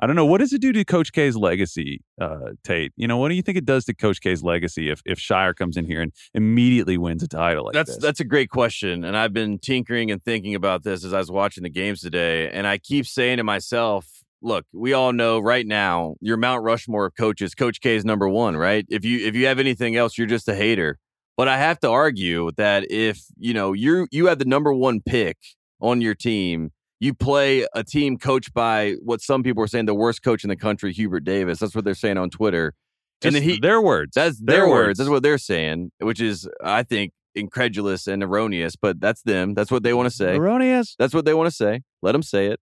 I 0.00 0.06
don't 0.06 0.16
know. 0.16 0.26
What 0.26 0.38
does 0.38 0.52
it 0.52 0.60
do 0.60 0.72
to 0.72 0.84
Coach 0.84 1.12
K's 1.12 1.36
legacy, 1.36 2.02
uh, 2.20 2.50
Tate? 2.64 2.92
You 2.96 3.06
know, 3.06 3.16
what 3.16 3.28
do 3.28 3.36
you 3.36 3.42
think 3.42 3.56
it 3.56 3.64
does 3.64 3.84
to 3.84 3.94
Coach 3.94 4.20
K's 4.20 4.42
legacy 4.42 4.90
if 4.90 5.00
if 5.04 5.18
Scheyer 5.18 5.54
comes 5.54 5.76
in 5.76 5.84
here 5.84 6.02
and 6.02 6.12
immediately 6.34 6.98
wins 6.98 7.22
a 7.22 7.28
title 7.28 7.64
like 7.64 7.74
that's 7.74 7.94
this? 7.94 8.02
that's 8.02 8.20
a 8.20 8.24
great 8.24 8.50
question, 8.50 9.04
and 9.04 9.16
I've 9.16 9.32
been 9.32 9.58
tinkering 9.58 10.10
and 10.10 10.22
thinking 10.22 10.54
about 10.54 10.82
this 10.82 11.04
as 11.04 11.14
I 11.14 11.18
was 11.18 11.30
watching 11.30 11.62
the 11.62 11.70
games 11.70 12.00
today, 12.00 12.50
and 12.50 12.66
I 12.66 12.78
keep 12.78 13.06
saying 13.06 13.36
to 13.36 13.44
myself, 13.44 14.24
look, 14.42 14.66
we 14.72 14.92
all 14.92 15.12
know 15.12 15.38
right 15.38 15.66
now 15.66 16.16
your 16.20 16.36
Mount 16.36 16.64
Rushmore 16.64 17.06
of 17.06 17.14
coaches, 17.16 17.54
Coach 17.54 17.80
K 17.80 17.94
is 17.94 18.04
number 18.04 18.28
one, 18.28 18.56
right? 18.56 18.84
If 18.90 19.04
you 19.04 19.26
if 19.26 19.36
you 19.36 19.46
have 19.46 19.60
anything 19.60 19.94
else, 19.94 20.18
you're 20.18 20.26
just 20.26 20.48
a 20.48 20.56
hater. 20.56 20.98
But 21.36 21.48
I 21.48 21.58
have 21.58 21.80
to 21.80 21.90
argue 21.90 22.50
that 22.56 22.90
if 22.90 23.24
you 23.38 23.54
know 23.54 23.72
you 23.72 24.08
you 24.10 24.26
have 24.26 24.40
the 24.40 24.44
number 24.44 24.72
one 24.72 25.00
pick 25.00 25.36
on 25.80 26.00
your 26.00 26.14
team 26.14 26.70
you 27.00 27.14
play 27.14 27.66
a 27.74 27.84
team 27.84 28.18
coached 28.18 28.54
by 28.54 28.94
what 29.02 29.20
some 29.20 29.42
people 29.42 29.62
are 29.62 29.66
saying 29.66 29.86
the 29.86 29.94
worst 29.94 30.22
coach 30.22 30.44
in 30.44 30.48
the 30.48 30.56
country, 30.56 30.92
Hubert 30.92 31.24
Davis. 31.24 31.58
That's 31.58 31.74
what 31.74 31.84
they're 31.84 31.94
saying 31.94 32.18
on 32.18 32.30
Twitter. 32.30 32.74
Just 33.20 33.34
and 33.34 33.36
then 33.36 33.42
he 33.42 33.58
their 33.58 33.80
words. 33.80 34.12
That's 34.14 34.38
their, 34.40 34.60
their 34.60 34.68
words. 34.68 34.86
words. 34.86 34.98
That's 34.98 35.10
what 35.10 35.22
they're 35.22 35.38
saying, 35.38 35.92
which 35.98 36.20
is 36.20 36.48
I 36.62 36.82
think 36.82 37.12
incredulous 37.34 38.06
and 38.06 38.22
erroneous, 38.22 38.76
but 38.76 39.00
that's 39.00 39.22
them. 39.22 39.54
That's 39.54 39.70
what 39.70 39.82
they 39.82 39.94
want 39.94 40.08
to 40.08 40.14
say. 40.14 40.36
Erroneous. 40.36 40.94
That's 40.98 41.14
what 41.14 41.24
they 41.24 41.34
want 41.34 41.48
to 41.48 41.54
say. 41.54 41.82
Let 42.02 42.12
them 42.12 42.22
say 42.22 42.46
it. 42.46 42.60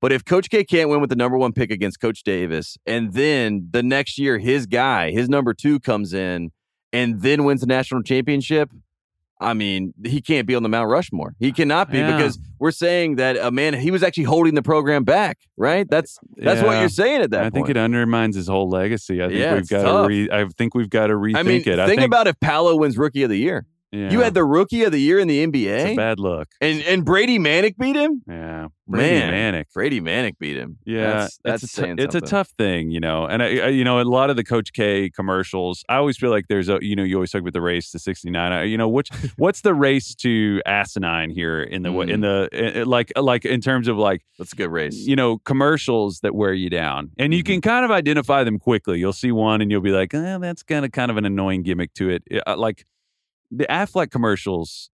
But 0.00 0.12
if 0.12 0.24
Coach 0.24 0.50
K 0.50 0.64
can't 0.64 0.90
win 0.90 1.00
with 1.00 1.10
the 1.10 1.16
number 1.16 1.38
one 1.38 1.52
pick 1.52 1.70
against 1.70 2.00
Coach 2.00 2.24
Davis, 2.24 2.76
and 2.86 3.12
then 3.12 3.68
the 3.70 3.82
next 3.82 4.18
year 4.18 4.38
his 4.38 4.66
guy, 4.66 5.12
his 5.12 5.28
number 5.28 5.54
two, 5.54 5.78
comes 5.78 6.12
in 6.12 6.50
and 6.92 7.22
then 7.22 7.44
wins 7.44 7.60
the 7.60 7.66
national 7.66 8.02
championship, 8.02 8.70
I 9.42 9.54
mean, 9.54 9.94
he 10.04 10.20
can't 10.20 10.46
be 10.46 10.54
on 10.54 10.62
the 10.62 10.68
Mount 10.68 10.88
Rushmore. 10.88 11.34
He 11.38 11.52
cannot 11.52 11.90
be 11.90 11.98
yeah. 11.98 12.16
because 12.16 12.38
we're 12.58 12.70
saying 12.70 13.16
that 13.16 13.36
a 13.36 13.48
uh, 13.48 13.50
man 13.50 13.74
he 13.74 13.90
was 13.90 14.02
actually 14.02 14.24
holding 14.24 14.54
the 14.54 14.62
program 14.62 15.04
back, 15.04 15.38
right? 15.56 15.88
That's 15.88 16.18
that's 16.36 16.60
yeah. 16.60 16.66
what 16.66 16.78
you're 16.80 16.88
saying 16.88 17.22
at 17.22 17.30
that 17.30 17.40
I 17.40 17.42
point. 17.44 17.54
think 17.54 17.68
it 17.70 17.76
undermines 17.76 18.36
his 18.36 18.48
whole 18.48 18.68
legacy. 18.68 19.22
I 19.22 19.28
think 19.28 19.40
yeah, 19.40 19.54
we've 19.54 19.68
got 19.68 20.02
to 20.02 20.08
re 20.08 20.28
I 20.30 20.44
think 20.46 20.74
we've 20.74 20.90
got 20.90 21.08
to 21.08 21.14
rethink 21.14 21.36
I 21.36 21.42
mean, 21.42 21.62
it. 21.66 21.78
I 21.78 21.86
think, 21.86 22.00
think 22.00 22.06
about 22.06 22.26
if 22.26 22.38
Paolo 22.40 22.76
wins 22.76 22.96
rookie 22.96 23.22
of 23.22 23.30
the 23.30 23.38
year. 23.38 23.66
Yeah. 23.92 24.10
You 24.10 24.20
had 24.22 24.32
the 24.34 24.44
rookie 24.44 24.84
of 24.84 24.92
the 24.92 24.98
year 25.00 25.18
in 25.18 25.28
the 25.28 25.46
NBA, 25.46 25.96
bad 25.96 26.18
look. 26.18 26.48
and 26.60 26.80
and 26.82 27.04
Brady 27.04 27.38
Manek 27.38 27.76
beat 27.76 27.94
him. 27.94 28.22
Yeah, 28.26 28.68
Brady 28.88 29.18
Man, 29.30 29.54
Manek. 29.54 29.64
Brady 29.74 30.00
Manek 30.00 30.38
beat 30.38 30.56
him. 30.56 30.78
Yeah, 30.86 31.12
that's, 31.12 31.38
that's 31.44 31.62
it's 31.64 31.78
a, 31.78 31.94
it's 31.98 32.14
a 32.14 32.20
tough 32.22 32.48
thing, 32.56 32.90
you 32.90 33.00
know. 33.00 33.26
And 33.26 33.42
I, 33.42 33.46
I, 33.58 33.68
you 33.68 33.84
know, 33.84 34.00
a 34.00 34.04
lot 34.04 34.30
of 34.30 34.36
the 34.36 34.44
Coach 34.44 34.72
K 34.72 35.10
commercials, 35.10 35.84
I 35.90 35.96
always 35.96 36.16
feel 36.16 36.30
like 36.30 36.46
there's 36.48 36.70
a, 36.70 36.78
you 36.80 36.96
know, 36.96 37.02
you 37.02 37.16
always 37.16 37.30
talk 37.30 37.42
about 37.42 37.52
the 37.52 37.60
race 37.60 37.90
to 37.90 37.98
69. 37.98 38.52
I, 38.52 38.62
you 38.64 38.78
know, 38.78 38.88
which 38.88 39.10
what's 39.36 39.60
the 39.60 39.74
race 39.74 40.14
to 40.16 40.62
asinine 40.66 41.28
here 41.30 41.62
in 41.62 41.82
the 41.82 41.90
Mm. 41.92 42.10
in 42.10 42.20
the 42.22 42.48
in, 42.80 42.86
like 42.88 43.12
like 43.16 43.44
in 43.44 43.60
terms 43.60 43.88
of 43.88 43.98
like 43.98 44.22
That's 44.38 44.54
a 44.54 44.56
good 44.56 44.70
race. 44.70 44.96
you 44.96 45.14
know 45.14 45.36
commercials 45.44 46.20
that 46.20 46.34
wear 46.34 46.54
you 46.54 46.70
down, 46.70 47.10
and 47.18 47.34
you 47.34 47.42
can 47.42 47.52
Mm-hmm. 47.56 47.68
kind 47.68 47.84
of 47.84 47.90
identify 47.90 48.42
them 48.44 48.58
quickly. 48.58 48.98
You'll 48.98 49.12
see 49.12 49.30
one, 49.32 49.60
and 49.60 49.70
you'll 49.70 49.82
be 49.82 49.90
like, 49.90 50.14
eh, 50.14 50.38
that's 50.38 50.62
kind 50.62 50.84
of 50.86 50.92
kind 50.92 51.10
of 51.10 51.18
an 51.18 51.26
annoying 51.26 51.62
gimmick 51.62 51.92
to 51.94 52.08
it. 52.08 52.22
Like 52.56 52.86
the 53.54 53.66
Affleck 53.66 54.10
commercials. 54.10 54.88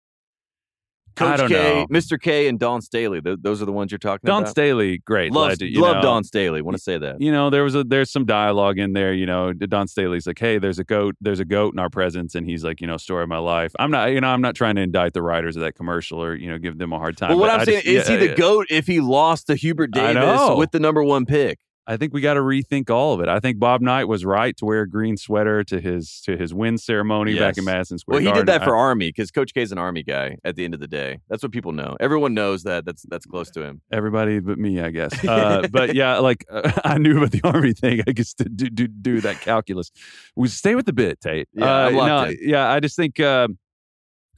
I 1.16 1.20
Coach 1.20 1.38
don't 1.38 1.48
K, 1.48 1.54
know. 1.54 1.86
Mr. 1.96 2.20
K, 2.20 2.48
and 2.48 2.58
Dawn 2.58 2.82
Staley. 2.82 3.20
Th- 3.22 3.38
those 3.40 3.62
are 3.62 3.66
the 3.66 3.72
ones 3.72 3.92
you're 3.92 4.00
talking 4.00 4.26
Don 4.26 4.38
about. 4.38 4.46
Dawn 4.46 4.50
Staley, 4.52 4.98
great, 4.98 5.30
love 5.32 5.50
legend, 5.50 5.70
you 5.70 5.80
love 5.80 5.96
know. 5.96 6.02
Dawn 6.02 6.24
Staley. 6.24 6.60
Want 6.60 6.76
to 6.76 6.82
say 6.82 6.98
that? 6.98 7.20
you 7.20 7.30
know 7.30 7.50
there 7.50 7.62
was 7.62 7.76
a 7.76 7.84
there's 7.84 8.10
some 8.10 8.24
dialogue 8.24 8.80
in 8.80 8.94
there 8.94 9.12
you 9.12 9.24
know 9.26 9.52
dawn 9.52 9.86
staley's 9.86 10.26
like 10.26 10.38
hey 10.40 10.58
there's 10.58 10.80
a 10.80 10.84
goat 10.84 11.14
there's 11.20 11.38
a 11.38 11.44
goat 11.44 11.72
in 11.72 11.78
our 11.78 11.88
presence 11.88 12.34
and 12.34 12.48
he's 12.48 12.64
like 12.64 12.80
you 12.80 12.86
know 12.88 12.96
story 12.96 13.22
of 13.22 13.28
my 13.28 13.38
life 13.38 13.72
i'm 13.78 13.92
not 13.92 14.10
you 14.10 14.20
know 14.20 14.26
i'm 14.28 14.40
not 14.40 14.56
trying 14.56 14.74
to 14.74 14.82
indict 14.82 15.12
the 15.12 15.22
writers 15.22 15.54
of 15.56 15.62
that 15.62 15.74
commercial 15.76 16.20
or 16.20 16.34
you 16.34 16.48
know 16.50 16.58
give 16.58 16.78
them 16.78 16.92
a 16.92 16.98
hard 16.98 17.16
time 17.16 17.28
But 17.30 17.38
what 17.38 17.50
I'm 17.50 17.60
I 17.60 17.64
saying 17.64 17.82
just- 17.82 17.86
is, 17.86 18.08
yeah, 18.08 18.14
he 18.18 18.26
the 18.26 18.30
yeah. 18.30 18.34
goat 18.36 18.66
if 18.70 18.86
he 18.88 19.00
lost 19.00 19.46
to 19.46 19.54
Hubert 19.54 19.92
Davis 19.92 20.40
with 20.56 20.72
the 20.72 20.80
number 20.80 21.04
one 21.04 21.24
pick? 21.26 21.60
I 21.86 21.96
think 21.96 22.12
we 22.14 22.20
got 22.20 22.34
to 22.34 22.40
rethink 22.40 22.90
all 22.90 23.14
of 23.14 23.20
it 23.20 23.28
i 23.28 23.38
think 23.40 23.58
bob 23.58 23.80
knight 23.80 24.04
was 24.04 24.24
right 24.24 24.56
to 24.56 24.64
wear 24.64 24.82
a 24.82 24.88
green 24.88 25.16
sweater 25.16 25.62
to 25.64 25.80
his 25.80 26.20
to 26.24 26.36
his 26.36 26.54
win 26.54 26.78
ceremony 26.78 27.38
back 27.38 27.58
in 27.58 27.64
madison 27.64 27.98
square 27.98 28.20
Well, 28.22 28.32
he 28.34 28.38
did 28.38 28.46
that 28.46 28.64
for 28.64 28.76
I- 28.76 28.80
Army 28.80 29.08
because 29.08 29.30
Coach 29.30 29.52
K 29.54 29.62
is 29.62 29.72
an 29.72 29.78
Army 29.78 30.02
guy. 30.02 30.36
At 30.44 30.56
the 30.56 30.64
end 30.64 30.74
of 30.74 30.80
the 30.80 30.86
day, 30.88 31.18
that's 31.28 31.42
what 31.42 31.52
people 31.52 31.72
know. 31.72 31.96
Everyone 32.00 32.34
knows 32.34 32.62
that. 32.64 32.84
That's 32.84 33.02
that's 33.08 33.26
close 33.26 33.50
to 33.50 33.62
him. 33.62 33.80
everybody 33.92 34.40
but 34.40 34.58
me 34.58 34.80
i 34.80 34.90
guess 34.90 35.12
uh, 35.28 35.66
but 35.70 35.94
yeah 35.94 36.18
like 36.18 36.44
uh, 36.50 36.70
i 36.84 36.98
knew 36.98 37.16
about 37.18 37.30
the 37.32 37.40
army 37.44 37.72
thing 37.72 38.00
i 38.08 38.12
guess 38.12 38.34
to 38.34 38.44
do, 38.44 38.68
do, 38.70 38.86
do 38.86 39.20
that 39.20 39.40
calculus 39.40 39.90
we 40.36 40.48
stay 40.48 40.74
with 40.74 40.86
the 40.86 40.92
bit 40.92 41.20
tate 41.20 41.48
Yeah, 41.52 41.86
uh, 41.86 41.90
no, 41.90 42.32
yeah 42.40 42.70
i 42.70 42.80
just 42.80 42.96
think 42.96 43.20
um 43.20 43.58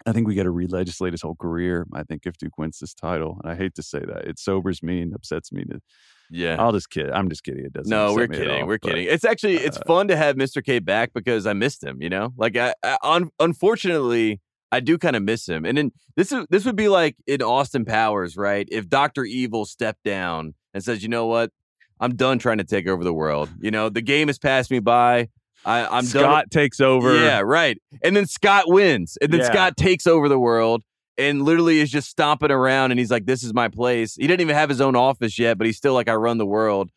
I 0.08 0.12
think 0.12 0.28
we 0.28 0.36
got 0.36 0.44
to 0.44 0.50
re-legislate 0.52 1.12
his 1.14 1.22
whole 1.22 1.34
career. 1.34 1.84
I 1.92 2.04
think 2.04 2.26
if 2.26 2.36
Duke 2.38 2.56
wins 2.58 2.78
this 2.78 2.94
title, 2.94 3.40
and 3.42 3.50
I 3.50 3.56
hate 3.56 3.74
to 3.74 3.82
say 3.82 3.98
that, 3.98 4.24
it 4.28 4.38
sobers 4.38 4.80
me 4.80 5.02
and 5.02 5.12
upsets 5.12 5.50
me. 5.50 5.64
To, 5.64 5.80
Yeah. 6.30 6.56
I'll 6.58 6.72
just 6.72 6.90
kid. 6.90 7.10
I'm 7.10 7.28
just 7.28 7.44
kidding. 7.44 7.64
It 7.64 7.72
doesn't. 7.72 7.90
No, 7.90 8.14
we're 8.14 8.26
kidding. 8.28 8.62
all, 8.62 8.66
we're 8.66 8.78
but- 8.80 8.90
kidding. 8.90 9.06
It's 9.08 9.24
actually 9.24 9.56
it's 9.56 9.76
uh, 9.76 9.82
fun 9.86 10.08
to 10.08 10.16
have 10.16 10.36
Mr. 10.36 10.64
K 10.64 10.78
back 10.78 11.12
because 11.14 11.46
I 11.46 11.52
missed 11.52 11.82
him. 11.84 12.00
You 12.02 12.10
know, 12.10 12.32
like 12.36 12.56
I, 12.56 12.74
I 12.82 12.96
un, 13.02 13.30
unfortunately 13.38 14.40
I 14.72 14.80
do 14.80 14.98
kind 14.98 15.16
of 15.16 15.22
miss 15.22 15.48
him. 15.48 15.64
And 15.64 15.78
then 15.78 15.92
this 16.16 16.32
is 16.32 16.46
this 16.50 16.64
would 16.64 16.76
be 16.76 16.88
like 16.88 17.16
in 17.26 17.42
Austin 17.42 17.84
Powers, 17.84 18.36
right? 18.36 18.68
If 18.70 18.88
Doctor 18.88 19.24
Evil 19.24 19.64
stepped 19.64 20.02
down 20.04 20.54
and 20.74 20.82
says, 20.82 21.02
you 21.02 21.08
know 21.08 21.26
what, 21.26 21.50
I'm 22.00 22.14
done 22.16 22.38
trying 22.38 22.58
to 22.58 22.64
take 22.64 22.86
over 22.88 23.04
the 23.04 23.14
world. 23.14 23.48
You 23.60 23.70
know, 23.70 23.88
the 23.88 24.02
game 24.02 24.28
has 24.28 24.38
passed 24.38 24.70
me 24.70 24.80
by. 24.80 25.28
I, 25.64 25.84
I'm 25.84 26.04
done. 26.04 26.06
Scott 26.06 26.50
takes 26.50 26.80
over. 26.80 27.16
Yeah, 27.20 27.40
right. 27.40 27.76
And 28.04 28.14
then 28.16 28.26
Scott 28.26 28.64
wins. 28.66 29.18
And 29.20 29.32
then 29.32 29.40
Yeah. 29.40 29.46
Scott 29.46 29.76
takes 29.76 30.06
over 30.06 30.28
the 30.28 30.38
world 30.38 30.82
and 31.18 31.42
literally 31.42 31.80
is 31.80 31.90
just 31.90 32.08
stomping 32.08 32.50
around 32.50 32.90
and 32.90 32.98
he's 33.00 33.10
like, 33.10 33.26
This 33.26 33.42
is 33.42 33.54
my 33.54 33.68
place. 33.68 34.14
He 34.16 34.26
didn't 34.26 34.40
even 34.40 34.56
have 34.56 34.68
his 34.68 34.80
own 34.80 34.96
office 34.96 35.38
yet, 35.38 35.58
but 35.58 35.66
he's 35.66 35.76
still 35.76 35.94
like, 35.94 36.08
I 36.08 36.14
run 36.14 36.38
the 36.38 36.46
world. 36.46 36.90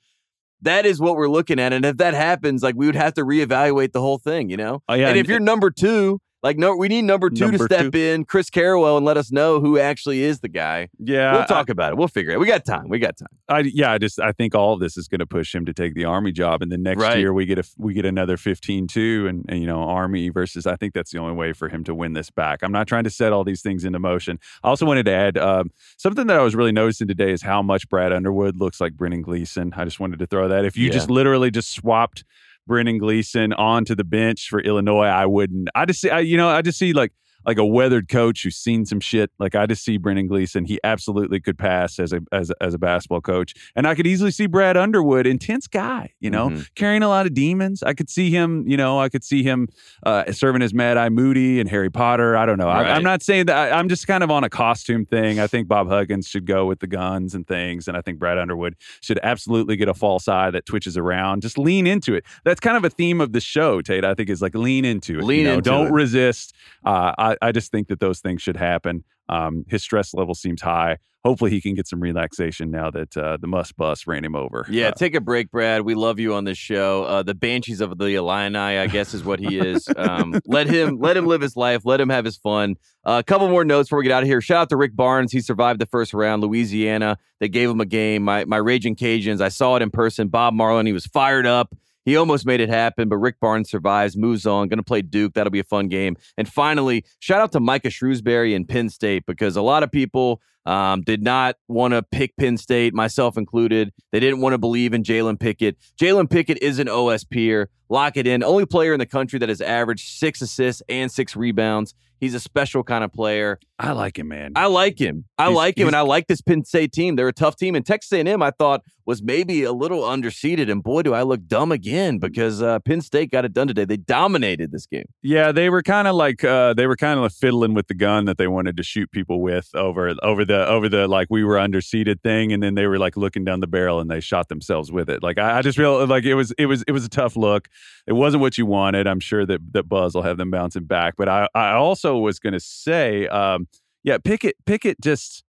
That 0.61 0.85
is 0.85 0.99
what 0.99 1.15
we're 1.15 1.29
looking 1.29 1.59
at. 1.59 1.71
And 1.71 1.85
if 1.85 1.97
that 1.97 2.13
happens, 2.13 2.61
like 2.61 2.75
we 2.75 2.85
would 2.85 2.95
have 2.95 3.13
to 3.13 3.23
reevaluate 3.23 3.93
the 3.93 4.01
whole 4.01 4.17
thing, 4.17 4.49
you 4.49 4.57
know? 4.57 4.83
Oh, 4.89 4.93
yeah, 4.93 5.07
and 5.09 5.17
if 5.17 5.27
you're 5.27 5.39
number 5.39 5.71
two, 5.71 6.19
like 6.41 6.57
no, 6.57 6.75
we 6.75 6.87
need 6.87 7.01
number 7.03 7.29
two 7.29 7.35
to 7.45 7.51
Number 7.51 7.65
step 7.65 7.93
in, 7.95 8.23
Chris 8.25 8.49
Carrawell, 8.49 8.95
and 8.97 9.05
let 9.05 9.17
us 9.17 9.31
know 9.31 9.59
who 9.59 9.77
actually 9.77 10.23
is 10.23 10.39
the 10.39 10.47
guy. 10.47 10.87
Yeah, 10.97 11.33
we'll 11.33 11.41
I- 11.41 11.45
talk 11.45 11.69
about 11.69 11.91
it. 11.91 11.97
We'll 11.97 12.07
figure 12.07 12.31
it. 12.31 12.35
out. 12.35 12.39
We 12.39 12.47
got 12.47 12.63
time. 12.65 12.87
We 12.87 12.99
got 12.99 13.17
time. 13.17 13.27
I 13.49 13.59
yeah, 13.59 13.91
I 13.91 13.97
just 13.97 14.19
I 14.19 14.31
think 14.31 14.55
all 14.55 14.73
of 14.73 14.79
this 14.79 14.95
is 14.97 15.07
going 15.07 15.19
to 15.19 15.25
push 15.25 15.53
him 15.53 15.65
to 15.65 15.73
take 15.73 15.95
the 15.95 16.05
army 16.05 16.31
job, 16.31 16.61
and 16.61 16.71
then 16.71 16.83
next 16.83 17.01
Right. 17.01 17.17
year 17.19 17.33
we 17.33 17.45
get 17.45 17.59
a 17.59 17.63
we 17.77 17.93
get 17.93 18.05
another 18.05 18.37
15-2 18.37 19.27
and, 19.27 19.45
and 19.49 19.59
you 19.59 19.67
know 19.67 19.81
army 19.83 20.29
versus. 20.29 20.65
I 20.67 20.75
think 20.75 20.93
that's 20.93 21.11
the 21.11 21.17
only 21.19 21.33
way 21.33 21.53
for 21.53 21.67
him 21.69 21.83
to 21.85 21.93
win 21.95 22.13
this 22.13 22.29
back. 22.29 22.63
I'm 22.63 22.71
not 22.71 22.87
trying 22.87 23.03
to 23.03 23.09
set 23.09 23.33
all 23.33 23.43
these 23.43 23.61
things 23.61 23.83
into 23.83 23.99
motion. 23.99 24.39
I 24.63 24.69
also 24.69 24.85
wanted 24.85 25.05
to 25.07 25.11
add 25.13 25.37
um, 25.37 25.71
something 25.97 26.27
that 26.27 26.37
I 26.39 26.43
was 26.43 26.55
really 26.55 26.71
noticing 26.71 27.07
today 27.07 27.31
is 27.31 27.41
how 27.41 27.61
much 27.61 27.89
Brad 27.89 28.13
Underwood 28.13 28.57
looks 28.57 28.79
like 28.79 28.93
Brendan 28.93 29.21
Gleeson. 29.23 29.73
I 29.75 29.83
just 29.83 29.99
wanted 29.99 30.19
to 30.19 30.25
throw 30.27 30.47
that. 30.47 30.63
If 30.65 30.77
you 30.77 30.85
Yeah. 30.87 30.93
just 30.93 31.09
literally 31.09 31.51
just 31.51 31.71
swapped 31.71 32.23
Brendan 32.69 32.99
Gleeson 32.99 33.51
onto 33.51 33.95
the 33.95 34.05
bench 34.05 34.47
for 34.47 34.61
Illinois, 34.61 35.07
I 35.07 35.25
wouldn't. 35.25 35.67
I 35.75 35.85
just 35.85 35.99
see, 35.99 36.09
I, 36.09 36.19
you 36.19 36.37
know, 36.37 36.47
I 36.47 36.61
just 36.61 36.77
see 36.77 36.93
like 36.93 37.11
like 37.45 37.57
a 37.57 37.65
weathered 37.65 38.09
coach 38.09 38.43
who's 38.43 38.55
seen 38.57 38.85
some 38.85 38.99
shit. 38.99 39.31
Like 39.39 39.55
I 39.55 39.65
just 39.65 39.83
see 39.83 39.97
Brendan 39.97 40.27
Gleeson. 40.27 40.65
He 40.65 40.79
absolutely 40.83 41.39
could 41.39 41.57
pass 41.57 41.99
as 41.99 42.13
a 42.13 42.21
as 42.31 42.49
a, 42.49 42.55
as 42.63 42.73
a 42.73 42.77
basketball 42.77 43.21
coach, 43.21 43.53
and 43.75 43.87
I 43.87 43.95
could 43.95 44.05
easily 44.07 44.31
see 44.31 44.45
Brad 44.47 44.75
Underwood, 44.77 45.25
intense 45.27 45.67
guy, 45.67 46.11
you 46.19 46.29
know, 46.29 46.49
Mhm. 46.49 46.69
carrying 46.75 47.03
a 47.03 47.07
lot 47.07 47.25
of 47.25 47.33
demons. 47.33 47.81
I 47.83 47.93
could 47.93 48.09
see 48.09 48.29
him, 48.29 48.65
you 48.67 48.77
know, 48.77 48.99
I 48.99 49.09
could 49.09 49.23
see 49.23 49.43
him 49.43 49.67
uh, 50.05 50.31
serving 50.31 50.61
as 50.61 50.73
Mad 50.73 50.97
Eye 50.97 51.09
Moody 51.09 51.59
and 51.59 51.69
Harry 51.69 51.89
Potter. 51.89 52.35
I 52.37 52.45
don't 52.45 52.57
know. 52.57 52.67
I, 52.69 52.81
Right. 52.83 52.91
I'm 52.91 53.03
not 53.03 53.21
saying 53.21 53.45
that. 53.47 53.57
I, 53.73 53.77
I'm 53.77 53.89
just 53.89 54.07
kind 54.07 54.23
of 54.23 54.31
on 54.31 54.43
a 54.43 54.49
costume 54.49 55.05
thing. 55.05 55.39
I 55.39 55.47
think 55.47 55.67
Bob 55.67 55.89
Huggins 55.89 56.27
should 56.27 56.45
go 56.45 56.65
with 56.65 56.79
the 56.79 56.87
guns 56.87 57.35
and 57.35 57.45
things, 57.47 57.87
and 57.87 57.95
I 57.97 58.01
think 58.01 58.19
Brad 58.19 58.37
Underwood 58.37 58.75
should 59.01 59.19
absolutely 59.23 59.75
get 59.75 59.87
a 59.89 59.93
false 59.93 60.27
eye 60.27 60.49
that 60.51 60.65
twitches 60.65 60.97
around. 60.97 61.41
Just 61.41 61.57
lean 61.57 61.87
into 61.87 62.13
it. 62.15 62.23
That's 62.45 62.59
kind 62.59 62.77
of 62.77 62.83
a 62.85 62.89
theme 62.89 63.19
of 63.21 63.33
the 63.33 63.41
show, 63.41 63.81
Tate. 63.81 64.05
I 64.05 64.13
think 64.13 64.29
is 64.29 64.41
like 64.41 64.55
lean 64.55 64.85
into 64.85 65.19
it. 65.19 65.23
Lean 65.23 65.39
you 65.39 65.43
know? 65.45 65.53
into 65.55 65.69
Don't 65.69 65.87
it. 65.87 65.91
resist. 65.93 66.53
Uh, 66.85 67.13
I, 67.17 67.28
I 67.41 67.51
just 67.51 67.71
think 67.71 67.87
that 67.87 67.99
those 67.99 68.19
things 68.19 68.41
should 68.41 68.57
happen. 68.57 69.03
Um, 69.27 69.63
his 69.67 69.83
stress 69.83 70.13
level 70.13 70.33
seems 70.33 70.61
high. 70.61 70.97
Hopefully, 71.23 71.51
he 71.51 71.59
can 71.59 71.75
get 71.75 71.85
some 71.87 71.99
relaxation 71.99 72.71
now 72.71 72.89
that 72.91 73.15
uh, 73.17 73.37
the 73.39 73.45
must 73.47 73.75
bus 73.75 74.07
ran 74.07 74.23
him 74.23 74.35
over. 74.35 74.65
Yeah, 74.69 74.87
Uh, 74.87 74.91
take 74.91 75.15
a 75.15 75.21
break, 75.21 75.51
Brad. 75.51 75.81
We 75.81 75.93
love 75.93 76.17
you 76.17 76.33
on 76.33 76.45
this 76.45 76.57
show. 76.57 77.03
Uh, 77.03 77.23
the 77.23 77.35
Banshees 77.35 77.81
of 77.81 77.97
the 77.97 78.15
Illini, 78.15 78.57
I 78.57 78.87
guess, 78.87 79.13
is 79.13 79.23
what 79.23 79.39
he 79.39 79.59
is. 79.59 79.87
Um, 79.97 80.39
let 80.45 80.67
him 80.67 80.97
let 80.99 81.17
him 81.17 81.25
live 81.25 81.41
his 81.41 81.57
life. 81.57 81.81
Let 81.85 81.99
him 81.99 82.09
have 82.09 82.23
his 82.25 82.37
fun. 82.37 82.75
Uh, 83.03 83.17
a 83.19 83.23
couple 83.23 83.49
more 83.49 83.65
notes 83.65 83.89
before 83.89 83.99
we 83.99 84.05
get 84.05 84.13
out 84.13 84.23
of 84.23 84.27
here. 84.29 84.39
Shout 84.41 84.61
out 84.61 84.69
to 84.69 84.77
Rick 84.77 84.95
Barnes. 84.95 85.31
He 85.31 85.41
survived 85.41 85.79
the 85.81 85.85
first 85.85 86.13
round. 86.13 86.41
Louisiana. 86.41 87.17
They 87.39 87.49
gave 87.49 87.69
him 87.69 87.81
a 87.81 87.85
game. 87.85 88.23
My 88.23 88.45
my 88.45 88.57
Raging 88.57 88.95
Cajuns. 88.95 89.41
I 89.41 89.49
saw 89.49 89.75
it 89.75 89.81
in 89.81 89.89
person. 89.91 90.29
Bob 90.29 90.53
Marlin. 90.53 90.85
He 90.85 90.93
was 90.93 91.05
fired 91.05 91.45
up. 91.45 91.75
He 92.05 92.15
almost 92.15 92.45
made 92.45 92.59
it 92.59 92.69
happen, 92.69 93.09
but 93.09 93.17
Rick 93.17 93.39
Barnes 93.39 93.69
survives, 93.69 94.17
moves 94.17 94.45
on, 94.45 94.67
going 94.67 94.77
to 94.77 94.83
play 94.83 95.01
Duke. 95.01 95.33
That'll 95.33 95.51
be 95.51 95.59
a 95.59 95.63
fun 95.63 95.87
game. 95.87 96.17
And 96.37 96.47
finally, 96.47 97.05
shout 97.19 97.41
out 97.41 97.51
to 97.53 97.59
Micah 97.59 97.89
Shrewsberry 97.89 98.55
and 98.55 98.67
Penn 98.67 98.89
State 98.89 99.25
because 99.25 99.55
a 99.55 99.61
lot 99.61 99.83
of 99.83 99.91
people 99.91 100.41
um, 100.65 101.01
did 101.01 101.23
not 101.23 101.55
want 101.67 101.93
to 101.93 102.03
pick 102.03 102.35
Penn 102.37 102.57
State, 102.57 102.93
myself 102.93 103.37
included. 103.37 103.91
They 104.11 104.19
didn't 104.19 104.41
want 104.41 104.53
to 104.53 104.57
believe 104.57 104.93
in 104.93 105.03
Jalen 105.03 105.39
Pickett. 105.39 105.77
Jalen 105.99 106.29
Pickett 106.29 106.59
is 106.61 106.79
an 106.79 106.87
OSPer. 106.87 107.67
Lock 107.89 108.17
it 108.17 108.27
in. 108.27 108.43
Only 108.43 108.65
player 108.65 108.93
in 108.93 108.99
the 108.99 109.05
country 109.05 109.39
that 109.39 109.49
has 109.49 109.61
averaged 109.61 110.07
six 110.07 110.41
assists 110.41 110.83
and 110.87 111.11
six 111.11 111.35
rebounds. 111.35 111.95
He's 112.19 112.33
a 112.33 112.39
special 112.39 112.83
kind 112.83 113.03
of 113.03 113.11
player. 113.13 113.59
I 113.79 113.93
like 113.93 114.19
him, 114.19 114.27
man. 114.27 114.51
I 114.55 114.65
like 114.65 114.99
him. 114.99 115.23
I 115.37 115.45
He's- 115.45 115.55
like 115.55 115.77
him, 115.77 115.87
and 115.87 115.95
I 115.95 116.01
like 116.01 116.27
this 116.27 116.41
Penn 116.41 116.65
State 116.65 116.91
team. 116.91 117.15
They're 117.15 117.29
a 117.29 117.33
tough 117.33 117.55
team, 117.55 117.75
and 117.75 117.85
Texas 117.85 118.11
A&M 118.11 118.41
I 118.43 118.51
thought 118.51 118.81
was 119.05 119.23
maybe 119.23 119.63
a 119.63 119.71
little 119.71 120.01
underseeded. 120.01 120.69
And 120.69 120.83
boy, 120.83 121.01
do 121.01 121.13
I 121.13 121.23
look 121.23 121.47
dumb 121.47 121.71
again 121.71 122.17
because 122.19 122.61
uh, 122.61 122.79
Penn 122.79 122.99
State 123.01 123.31
got 123.31 123.45
it 123.45 123.53
done 123.53 123.67
today. 123.67 123.85
They 123.85 123.95
dominated 123.97 124.71
this 124.71 124.85
game. 124.85 125.05
Yeah, 125.23 125.51
they 125.53 125.69
were 125.69 125.81
kind 125.81 126.07
of 126.09 126.15
like 126.15 126.43
uh, 126.43 126.73
they 126.73 126.87
were 126.87 126.97
kind 126.97 127.17
of 127.17 127.23
like 127.23 127.31
fiddling 127.31 127.73
with 127.73 127.87
the 127.87 127.93
gun 127.95 128.25
that 128.25 128.37
they 128.37 128.47
wanted 128.47 128.75
to 128.77 128.83
shoot 128.83 129.09
people 129.11 129.41
with 129.41 129.69
over 129.73 130.13
over 130.21 130.43
the 130.43 130.67
over 130.67 130.89
the 130.89 131.07
like 131.07 131.27
we 131.29 131.45
were 131.45 131.55
underseeded 131.55 132.21
thing, 132.21 132.51
and 132.51 132.61
then 132.61 132.75
they 132.75 132.85
were 132.85 132.99
like 132.99 133.15
looking 133.15 133.45
down 133.45 133.61
the 133.61 133.67
barrel 133.67 134.01
and 134.01 134.11
they 134.11 134.19
shot 134.19 134.49
themselves 134.49 134.91
with 134.91 135.09
it. 135.09 135.23
Like 135.23 135.37
I, 135.39 135.59
I 135.59 135.61
just 135.61 135.77
feel 135.77 136.05
like 136.05 136.25
it 136.25 136.35
was 136.35 136.51
it 136.57 136.65
was 136.65 136.83
it 136.85 136.91
was 136.91 137.05
a 137.05 137.09
tough 137.09 137.37
look. 137.37 137.69
It 138.07 138.13
wasn't 138.13 138.41
what 138.41 138.57
you 138.57 138.65
wanted. 138.65 139.07
I'm 139.07 139.21
sure 139.21 139.45
that 139.45 139.61
that 139.71 139.83
Buzz 139.87 140.13
will 140.15 140.23
have 140.23 140.37
them 140.37 140.51
bouncing 140.51 140.83
back, 140.83 141.13
but 141.17 141.29
I 141.29 141.47
I 141.55 141.71
also 141.71 142.08
was 142.17 142.39
going 142.39 142.53
to 142.53 142.59
say, 142.59 143.27
um, 143.27 143.67
yeah, 144.03 144.17
Pickett 144.23 144.55
Pickett 144.65 144.99
just. 145.01 145.43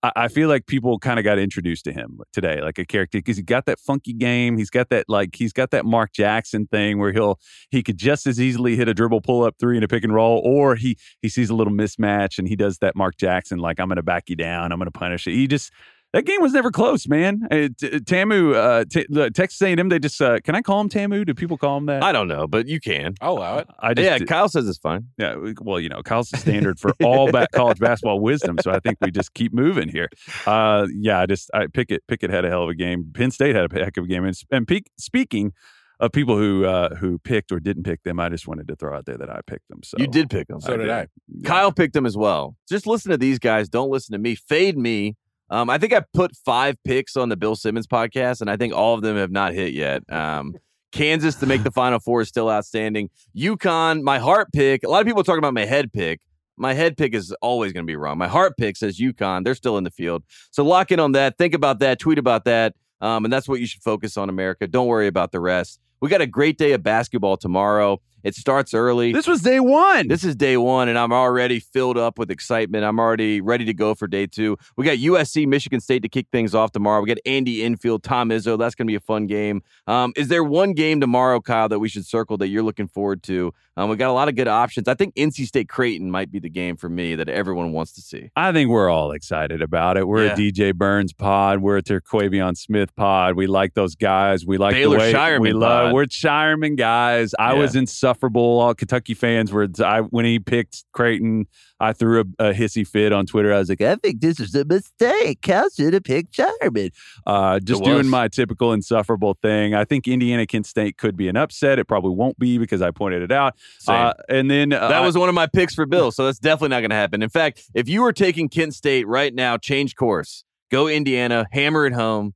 I- 0.00 0.12
I 0.14 0.28
feel 0.28 0.48
like 0.48 0.66
people 0.66 1.00
kind 1.00 1.18
of 1.18 1.24
got 1.24 1.40
introduced 1.40 1.84
to 1.86 1.92
him 1.92 2.20
today, 2.32 2.60
like 2.60 2.78
a 2.78 2.84
character, 2.84 3.18
because 3.18 3.36
he 3.36 3.42
got 3.42 3.66
that 3.66 3.80
funky 3.80 4.12
game. 4.12 4.56
He's 4.56 4.70
got 4.70 4.90
that 4.90 5.06
like 5.08 5.34
he's 5.34 5.52
got 5.52 5.72
that 5.72 5.84
Mark 5.84 6.12
Jackson 6.12 6.68
thing 6.68 6.98
where 7.00 7.12
he'll 7.12 7.40
he 7.72 7.82
could 7.82 7.98
just 7.98 8.24
as 8.26 8.40
easily 8.40 8.76
hit 8.76 8.86
a 8.88 8.94
dribble 8.94 9.22
pull 9.22 9.42
up 9.42 9.56
three 9.58 9.76
in 9.76 9.82
a 9.82 9.88
pick 9.88 10.04
and 10.04 10.14
roll, 10.14 10.40
or 10.44 10.76
he 10.76 10.96
he 11.20 11.28
sees 11.28 11.50
a 11.50 11.54
little 11.54 11.72
mismatch 11.72 12.38
and 12.38 12.46
he 12.46 12.54
does 12.54 12.78
that 12.78 12.94
Mark 12.94 13.16
Jackson 13.16 13.58
like 13.58 13.80
I'm 13.80 13.88
going 13.88 13.96
to 13.96 14.02
back 14.04 14.28
you 14.28 14.36
down, 14.36 14.70
I'm 14.70 14.78
going 14.78 14.86
to 14.86 14.92
punish 14.92 15.26
it. 15.26 15.32
He 15.32 15.48
just 15.48 15.72
that 16.12 16.24
game 16.24 16.40
was 16.40 16.52
never 16.52 16.70
close, 16.70 17.06
man. 17.06 17.46
Uh, 17.50 17.68
T- 17.78 18.00
Tamu, 18.00 18.54
uh, 18.54 18.84
t- 18.90 19.06
the 19.10 19.30
Texas 19.30 19.60
A&M, 19.60 19.88
they 19.88 19.98
just 19.98 20.20
uh, 20.22 20.40
can 20.40 20.54
I 20.54 20.62
call 20.62 20.80
him 20.80 20.88
Tamu? 20.88 21.24
Do 21.24 21.34
people 21.34 21.58
call 21.58 21.76
him 21.76 21.86
that? 21.86 22.02
I 22.02 22.12
don't 22.12 22.28
know, 22.28 22.46
but 22.46 22.66
you 22.66 22.80
can. 22.80 23.14
I'll 23.20 23.34
allow 23.38 23.58
it. 23.58 23.68
I 23.78 23.94
just 23.94 24.04
yeah, 24.04 24.18
Kyle 24.26 24.48
says 24.48 24.68
it's 24.68 24.78
fine. 24.78 25.08
yeah, 25.18 25.36
well, 25.60 25.78
you 25.78 25.88
know, 25.88 26.02
Kyle's 26.02 26.30
the 26.30 26.38
standard 26.38 26.78
for 26.80 26.92
all 27.02 27.30
ba- 27.30 27.48
college 27.54 27.78
basketball 27.78 28.20
wisdom, 28.20 28.56
so 28.62 28.70
I 28.70 28.80
think 28.80 28.98
we 29.00 29.10
just 29.10 29.34
keep 29.34 29.52
moving 29.52 29.88
here. 29.88 30.08
Uh, 30.46 30.86
yeah, 30.94 31.20
I 31.20 31.26
just 31.26 31.50
I 31.52 31.66
Pickett 31.66 32.06
Pickett 32.08 32.30
had 32.30 32.44
a 32.44 32.48
hell 32.48 32.62
of 32.62 32.70
a 32.70 32.74
game. 32.74 33.10
Penn 33.14 33.30
State 33.30 33.54
had 33.54 33.70
a 33.72 33.84
heck 33.84 33.96
of 33.96 34.04
a 34.04 34.08
game, 34.08 34.24
and, 34.24 34.34
and 34.50 34.66
Pe- 34.66 34.80
speaking 34.98 35.52
of 36.00 36.12
people 36.12 36.38
who 36.38 36.64
uh, 36.64 36.94
who 36.94 37.18
picked 37.18 37.52
or 37.52 37.60
didn't 37.60 37.82
pick 37.82 38.02
them, 38.04 38.18
I 38.20 38.28
just 38.28 38.46
wanted 38.48 38.68
to 38.68 38.76
throw 38.76 38.96
out 38.96 39.04
there 39.04 39.18
that 39.18 39.28
I 39.28 39.40
picked 39.46 39.68
them. 39.68 39.80
So 39.82 39.96
You 39.98 40.06
did 40.06 40.30
pick 40.30 40.46
them. 40.48 40.60
So 40.60 40.76
did 40.76 40.88
I. 40.88 41.08
Kyle 41.44 41.72
picked 41.72 41.92
them 41.94 42.06
as 42.06 42.16
well. 42.16 42.56
Just 42.68 42.86
listen 42.86 43.10
to 43.10 43.18
these 43.18 43.38
guys. 43.38 43.68
Don't 43.68 43.90
listen 43.90 44.12
to 44.12 44.18
me. 44.18 44.34
Fade 44.34 44.78
me. 44.78 45.16
Um, 45.50 45.70
I 45.70 45.78
think 45.78 45.92
I 45.92 46.02
put 46.12 46.36
five 46.36 46.76
picks 46.84 47.16
on 47.16 47.28
the 47.28 47.36
Bill 47.36 47.56
Simmons 47.56 47.86
podcast, 47.86 48.40
and 48.40 48.50
I 48.50 48.56
think 48.56 48.74
all 48.74 48.94
of 48.94 49.02
them 49.02 49.16
have 49.16 49.30
not 49.30 49.54
hit 49.54 49.72
yet. 49.72 50.02
Um, 50.12 50.54
Kansas 50.92 51.34
to 51.36 51.46
make 51.46 51.62
the 51.62 51.70
Final 51.72 51.98
Four 52.00 52.20
is 52.20 52.28
still 52.28 52.50
outstanding. 52.50 53.10
UConn, 53.36 54.02
my 54.02 54.18
heart 54.18 54.48
pick. 54.52 54.82
A 54.84 54.88
lot 54.88 55.00
of 55.00 55.06
people 55.06 55.20
are 55.20 55.24
talking 55.24 55.38
about 55.38 55.54
my 55.54 55.64
head 55.64 55.92
pick. 55.92 56.20
My 56.56 56.74
head 56.74 56.96
pick 56.96 57.14
is 57.14 57.32
always 57.40 57.72
going 57.72 57.84
to 57.84 57.90
be 57.90 57.96
wrong. 57.96 58.18
My 58.18 58.28
heart 58.28 58.56
pick 58.58 58.76
says 58.76 58.98
UConn. 58.98 59.44
They're 59.44 59.54
still 59.54 59.78
in 59.78 59.84
the 59.84 59.90
field. 59.90 60.24
So 60.50 60.64
lock 60.64 60.90
in 60.90 60.98
on 60.98 61.12
that. 61.12 61.38
Think 61.38 61.54
about 61.54 61.78
that. 61.78 61.98
Tweet 61.98 62.18
about 62.18 62.44
that. 62.44 62.74
Um, 63.00 63.24
and 63.24 63.32
that's 63.32 63.48
what 63.48 63.60
you 63.60 63.66
should 63.66 63.82
focus 63.82 64.16
on, 64.16 64.28
America. 64.28 64.66
Don't 64.66 64.88
worry 64.88 65.06
about 65.06 65.30
the 65.30 65.38
rest. 65.38 65.78
We 66.00 66.08
got 66.08 66.20
a 66.20 66.26
great 66.26 66.58
day 66.58 66.72
of 66.72 66.82
basketball 66.82 67.36
tomorrow. 67.36 68.00
It 68.24 68.34
starts 68.34 68.74
early. 68.74 69.12
This 69.12 69.26
was 69.26 69.42
day 69.42 69.60
one. 69.60 70.08
This 70.08 70.24
is 70.24 70.34
day 70.36 70.56
one, 70.56 70.88
and 70.88 70.98
I'm 70.98 71.12
already 71.12 71.60
filled 71.60 71.96
up 71.96 72.18
with 72.18 72.30
excitement. 72.30 72.84
I'm 72.84 72.98
already 72.98 73.40
ready 73.40 73.64
to 73.64 73.74
go 73.74 73.94
for 73.94 74.06
day 74.08 74.26
two. 74.26 74.56
We 74.76 74.84
got 74.84 74.98
USC, 74.98 75.46
Michigan 75.46 75.80
State 75.80 76.02
to 76.02 76.08
kick 76.08 76.26
things 76.32 76.54
off 76.54 76.72
tomorrow. 76.72 77.00
We 77.00 77.06
got 77.08 77.18
Andy 77.24 77.62
Enfield, 77.62 78.02
Tom 78.02 78.30
Izzo. 78.30 78.58
That's 78.58 78.74
going 78.74 78.86
to 78.86 78.90
be 78.90 78.96
a 78.96 79.00
fun 79.00 79.26
game. 79.26 79.62
Um, 79.86 80.12
is 80.16 80.28
there 80.28 80.42
one 80.44 80.72
game 80.72 81.00
tomorrow, 81.00 81.40
Kyle, 81.40 81.68
that 81.68 81.78
we 81.78 81.88
should 81.88 82.04
circle 82.06 82.36
that 82.38 82.48
you're 82.48 82.62
looking 82.62 82.88
forward 82.88 83.22
to? 83.24 83.52
Um, 83.76 83.88
we 83.90 83.96
got 83.96 84.10
a 84.10 84.12
lot 84.12 84.28
of 84.28 84.34
good 84.34 84.48
options. 84.48 84.88
I 84.88 84.94
think 84.94 85.14
NC 85.14 85.46
State 85.46 85.68
Creighton 85.68 86.10
might 86.10 86.32
be 86.32 86.40
the 86.40 86.48
game 86.50 86.76
for 86.76 86.88
me 86.88 87.14
that 87.14 87.28
everyone 87.28 87.70
wants 87.72 87.92
to 87.92 88.00
see. 88.00 88.30
I 88.34 88.50
think 88.52 88.70
we're 88.70 88.90
all 88.90 89.12
excited 89.12 89.62
about 89.62 89.96
it. 89.96 90.08
We're 90.08 90.24
Yeah. 90.26 90.32
a 90.32 90.36
DJ 90.36 90.72
Burns 90.74 91.12
pod. 91.12 91.60
We're 91.60 91.76
a 91.76 91.82
Terquavion 91.82 92.56
Smith 92.56 92.94
pod. 92.96 93.36
We 93.36 93.46
like 93.46 93.74
those 93.74 93.94
guys. 93.94 94.44
We 94.44 94.58
like 94.58 94.74
Baylor 94.74 94.96
the 94.96 94.98
way 95.02 95.12
Scheierman 95.12 95.40
we 95.40 95.52
love. 95.52 95.86
pod. 95.86 95.94
We're 95.94 96.04
Scheierman 96.06 96.76
guys. 96.76 97.34
I 97.38 97.52
Yeah. 97.52 97.58
was 97.60 97.76
insufferable. 98.08 98.60
All 98.60 98.74
Kentucky 98.74 99.14
fans 99.14 99.52
were. 99.52 99.68
I 99.84 100.00
when 100.00 100.24
he 100.24 100.38
picked 100.38 100.84
Creighton, 100.92 101.46
I 101.80 101.92
threw 101.92 102.20
a, 102.20 102.50
a 102.50 102.54
hissy 102.54 102.86
fit 102.86 103.12
on 103.12 103.26
Twitter. 103.26 103.52
I 103.52 103.58
was 103.58 103.68
like, 103.68 103.80
I 103.80 103.96
think 103.96 104.20
this 104.20 104.40
is 104.40 104.54
a 104.54 104.64
mistake. 104.64 105.42
Cal 105.42 105.68
should 105.70 105.94
have 105.94 106.04
picked 106.04 106.36
Scheierman. 106.36 106.90
Uh, 107.26 107.60
just 107.60 107.82
doing 107.84 108.08
my 108.08 108.28
typical 108.28 108.72
insufferable 108.72 109.34
thing. 109.34 109.74
I 109.74 109.84
think 109.84 110.08
Indiana 110.08 110.46
Kent 110.46 110.66
State 110.66 110.96
could 110.96 111.16
be 111.16 111.28
an 111.28 111.36
upset. 111.36 111.78
It 111.78 111.86
probably 111.86 112.14
won't 112.14 112.38
be 112.38 112.58
because 112.58 112.82
I 112.82 112.90
pointed 112.90 113.22
it 113.22 113.32
out. 113.32 113.56
Uh, 113.86 114.14
and 114.28 114.50
then 114.50 114.72
uh, 114.72 114.88
That 114.88 115.00
was 115.00 115.16
one 115.16 115.28
of 115.28 115.34
my 115.34 115.46
picks 115.46 115.74
for 115.74 115.86
Bill, 115.86 116.10
so 116.12 116.26
that's 116.26 116.38
definitely 116.38 116.70
not 116.70 116.80
going 116.80 116.90
to 116.90 116.96
happen. 116.96 117.22
In 117.22 117.28
fact, 117.28 117.62
if 117.74 117.88
you 117.88 118.02
were 118.02 118.12
taking 118.12 118.48
Kent 118.48 118.74
State 118.74 119.06
right 119.06 119.34
now, 119.34 119.56
change 119.56 119.94
course, 119.96 120.44
go 120.70 120.88
Indiana, 120.88 121.46
hammer 121.52 121.86
it 121.86 121.92
home, 121.92 122.34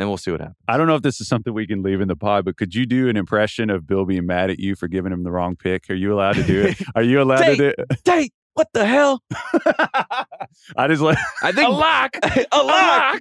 and 0.00 0.08
we'll 0.08 0.16
see 0.16 0.30
what 0.30 0.40
happens. 0.40 0.56
I 0.66 0.78
don't 0.78 0.86
know 0.86 0.94
if 0.94 1.02
this 1.02 1.20
is 1.20 1.28
something 1.28 1.52
we 1.52 1.66
can 1.66 1.82
leave 1.82 2.00
in 2.00 2.08
the 2.08 2.16
pod, 2.16 2.46
but 2.46 2.56
could 2.56 2.74
you 2.74 2.86
do 2.86 3.10
an 3.10 3.18
impression 3.18 3.68
of 3.68 3.86
Bill 3.86 4.06
being 4.06 4.24
mad 4.24 4.48
at 4.48 4.58
you 4.58 4.74
for 4.74 4.88
giving 4.88 5.12
him 5.12 5.24
the 5.24 5.30
wrong 5.30 5.56
pick? 5.56 5.90
Are 5.90 5.94
you 5.94 6.14
allowed 6.14 6.36
to 6.36 6.42
do 6.42 6.62
it? 6.62 6.80
Are 6.94 7.02
you 7.02 7.20
allowed 7.20 7.44
to 7.44 7.56
do 7.56 7.66
it? 7.76 8.02
Tate, 8.02 8.32
what 8.54 8.68
the 8.72 8.86
hell? 8.86 9.22
I 10.76 10.88
just 10.88 11.02
like 11.02 11.18
I 11.42 11.52
think 11.52 11.68
a 11.68 11.70
lock. 11.70 12.16
a 12.50 12.62
lock. 12.62 13.20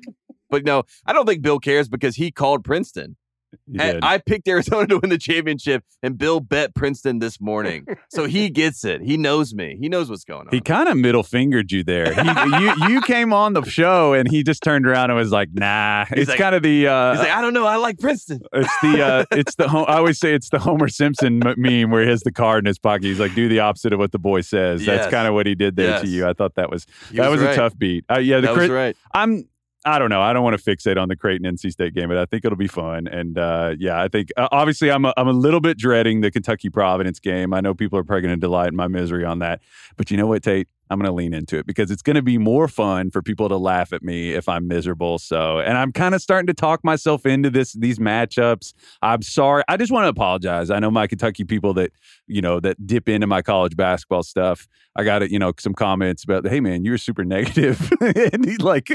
But 0.50 0.64
no, 0.64 0.84
I 1.06 1.12
don't 1.12 1.26
think 1.26 1.42
Bill 1.42 1.60
cares 1.60 1.90
because 1.90 2.16
he 2.16 2.32
called 2.32 2.64
Princeton. 2.64 3.18
You 3.68 3.82
And 3.82 3.94
did. 3.96 4.04
I 4.04 4.18
picked 4.20 4.48
Arizona 4.48 4.88
to 4.88 5.00
win 5.00 5.10
the 5.10 5.18
championship, 5.18 5.84
and 6.04 6.18
Bill 6.18 6.40
bet 6.40 6.76
Princeton 6.76 7.20
this 7.20 7.40
morning. 7.42 7.86
so 8.10 8.26
he 8.26 8.50
gets 8.50 8.84
it. 8.86 9.02
He 9.02 9.18
knows 9.18 9.54
me. 9.54 9.78
He 9.80 9.90
knows 9.90 10.10
what's 10.10 10.24
going 10.24 10.42
on. 10.42 10.50
He 10.52 10.62
kind 10.62 10.88
of 10.90 10.98
middle 10.98 11.24
fingered 11.24 11.72
you 11.72 11.84
there. 11.84 12.14
He, 12.14 12.22
you 12.60 12.74
you 12.90 13.02
came 13.02 13.34
on 13.34 13.54
the 13.54 13.64
show 13.64 14.14
and 14.14 14.30
he 14.30 14.44
just 14.44 14.62
turned 14.64 14.86
around 14.88 15.10
and 15.10 15.18
was 15.18 15.32
like, 15.32 15.50
"Nah." 15.54 16.06
He's 16.06 16.20
it's 16.20 16.30
like- 16.30 16.38
kind 16.40 16.54
of 16.56 16.62
the 16.64 16.88
uh, 16.88 17.12
He's 17.14 17.20
like, 17.22 17.32
I 17.32 17.42
don't 17.42 17.54
know. 17.54 17.66
I 17.66 17.78
like 17.78 18.00
Princeton. 18.00 18.42
it's 18.54 18.74
the 18.82 19.04
uh, 19.04 19.26
it's 19.32 19.56
the 19.56 19.66
I 19.66 19.98
always 19.98 20.20
say 20.20 20.34
it's 20.34 20.50
the 20.50 20.60
Homer 20.60 20.88
Simpson 20.88 21.42
meme 21.58 21.90
where 21.92 22.04
he 22.04 22.10
has 22.10 22.22
the 22.22 22.32
card 22.32 22.64
in 22.64 22.68
his 22.68 22.80
pocket. 22.80 23.04
He's 23.06 23.20
like, 23.20 23.34
"Do 23.36 23.50
the 23.50 23.60
opposite 23.60 23.94
of 23.94 24.00
what 24.00 24.12
the 24.12 24.20
boy 24.20 24.42
says." 24.42 24.86
That's 24.86 25.10
kind 25.10 25.28
of 25.28 25.34
what 25.34 25.48
he 25.48 25.56
did 25.56 25.76
there 25.76 26.00
to 26.02 26.08
you. 26.08 26.28
I 26.28 26.34
thought 26.34 26.56
that 26.56 26.70
was 26.70 26.86
that 27.14 27.30
was, 27.30 27.42
right. 27.42 27.54
a 27.54 27.56
tough 27.56 27.78
beat. 27.78 28.06
Uh, 28.12 28.20
yeah, 28.20 28.38
the 28.38 28.48
That 28.48 28.52
was 28.52 28.58
crit- 28.60 28.72
right. 28.72 28.98
I'm. 29.14 29.48
I 29.90 29.99
don't 29.99 30.10
know. 30.10 30.22
I 30.22 30.34
don't 30.34 30.44
want 30.44 30.60
to 30.60 30.64
fixate 30.64 30.98
on 30.98 31.10
the 31.10 31.16
Creighton 31.16 31.52
NC 31.52 31.72
State 31.72 31.94
game, 31.94 32.10
but 32.10 32.18
I 32.18 32.26
think 32.26 32.45
it'll 32.45 32.57
be 32.57 32.68
fun. 32.68 33.07
And 33.07 33.38
uh, 33.38 33.76
yeah, 33.78 34.02
I 34.02 34.07
think 34.07 34.30
uh, 34.38 34.48
obviously 34.52 34.91
I'm 34.91 35.06
a, 35.06 35.14
I'm 35.18 35.28
a 35.28 35.34
little 35.34 35.61
bit 35.61 35.78
dreading 35.78 36.22
the 36.22 36.32
Kentucky 36.32 36.70
Providence 36.70 37.20
game. 37.20 37.53
I 37.53 37.61
know 37.61 37.74
people 37.74 37.98
are 37.98 38.03
probably 38.03 38.22
going 38.22 38.36
to 38.36 38.40
delight 38.40 38.70
in 38.70 38.76
my 38.76 38.88
misery 38.88 39.26
on 39.26 39.40
that, 39.40 39.61
but 39.98 40.11
you 40.11 40.18
know 40.18 40.28
what, 40.28 40.44
Tate? 40.44 40.68
I'm 40.90 40.99
going 40.99 41.07
to 41.07 41.14
lean 41.14 41.34
into 41.34 41.57
it 41.57 41.66
because 41.66 41.91
it's 41.91 42.02
going 42.02 42.16
to 42.16 42.22
be 42.22 42.38
more 42.38 42.68
fun 42.68 43.11
for 43.11 43.22
people 43.22 43.49
to 43.49 43.57
laugh 43.57 43.94
at 43.94 44.03
me 44.03 44.34
if 44.34 44.48
I'm 44.48 44.68
miserable. 44.68 45.20
So, 45.20 45.60
and 45.60 45.78
I'm 45.78 45.91
kind 45.91 46.16
of 46.16 46.22
starting 46.22 46.48
to 46.48 46.53
talk 46.53 46.84
myself 46.84 47.26
into 47.26 47.49
this 47.49 47.74
these 47.74 47.99
matchups. 47.99 48.74
I'm 49.02 49.22
sorry. 49.22 49.64
I 49.68 49.78
just 49.78 49.91
want 49.91 50.06
to 50.06 50.10
apologize. 50.10 50.70
I 50.70 50.80
know 50.80 50.91
my 50.91 51.07
Kentucky 51.07 51.44
people 51.44 51.74
that 51.76 51.91
you 52.28 52.41
know 52.41 52.60
that 52.60 52.86
dip 52.86 53.10
into 53.10 53.28
my 53.28 53.41
college 53.41 53.76
basketball 53.76 54.24
stuff. 54.24 54.68
I 54.95 55.03
got 55.03 55.24
it, 55.24 55.32
you 55.32 55.40
know, 55.40 55.53
some 55.57 55.74
comments 55.74 56.24
about, 56.24 56.48
hey 56.48 56.60
man, 56.60 56.84
you 56.84 56.91
were 56.91 56.98
super 56.98 57.24
negative." 57.24 57.40
negative, 57.40 57.91
and 58.34 58.45
he 58.45 58.57
like, 58.57 58.90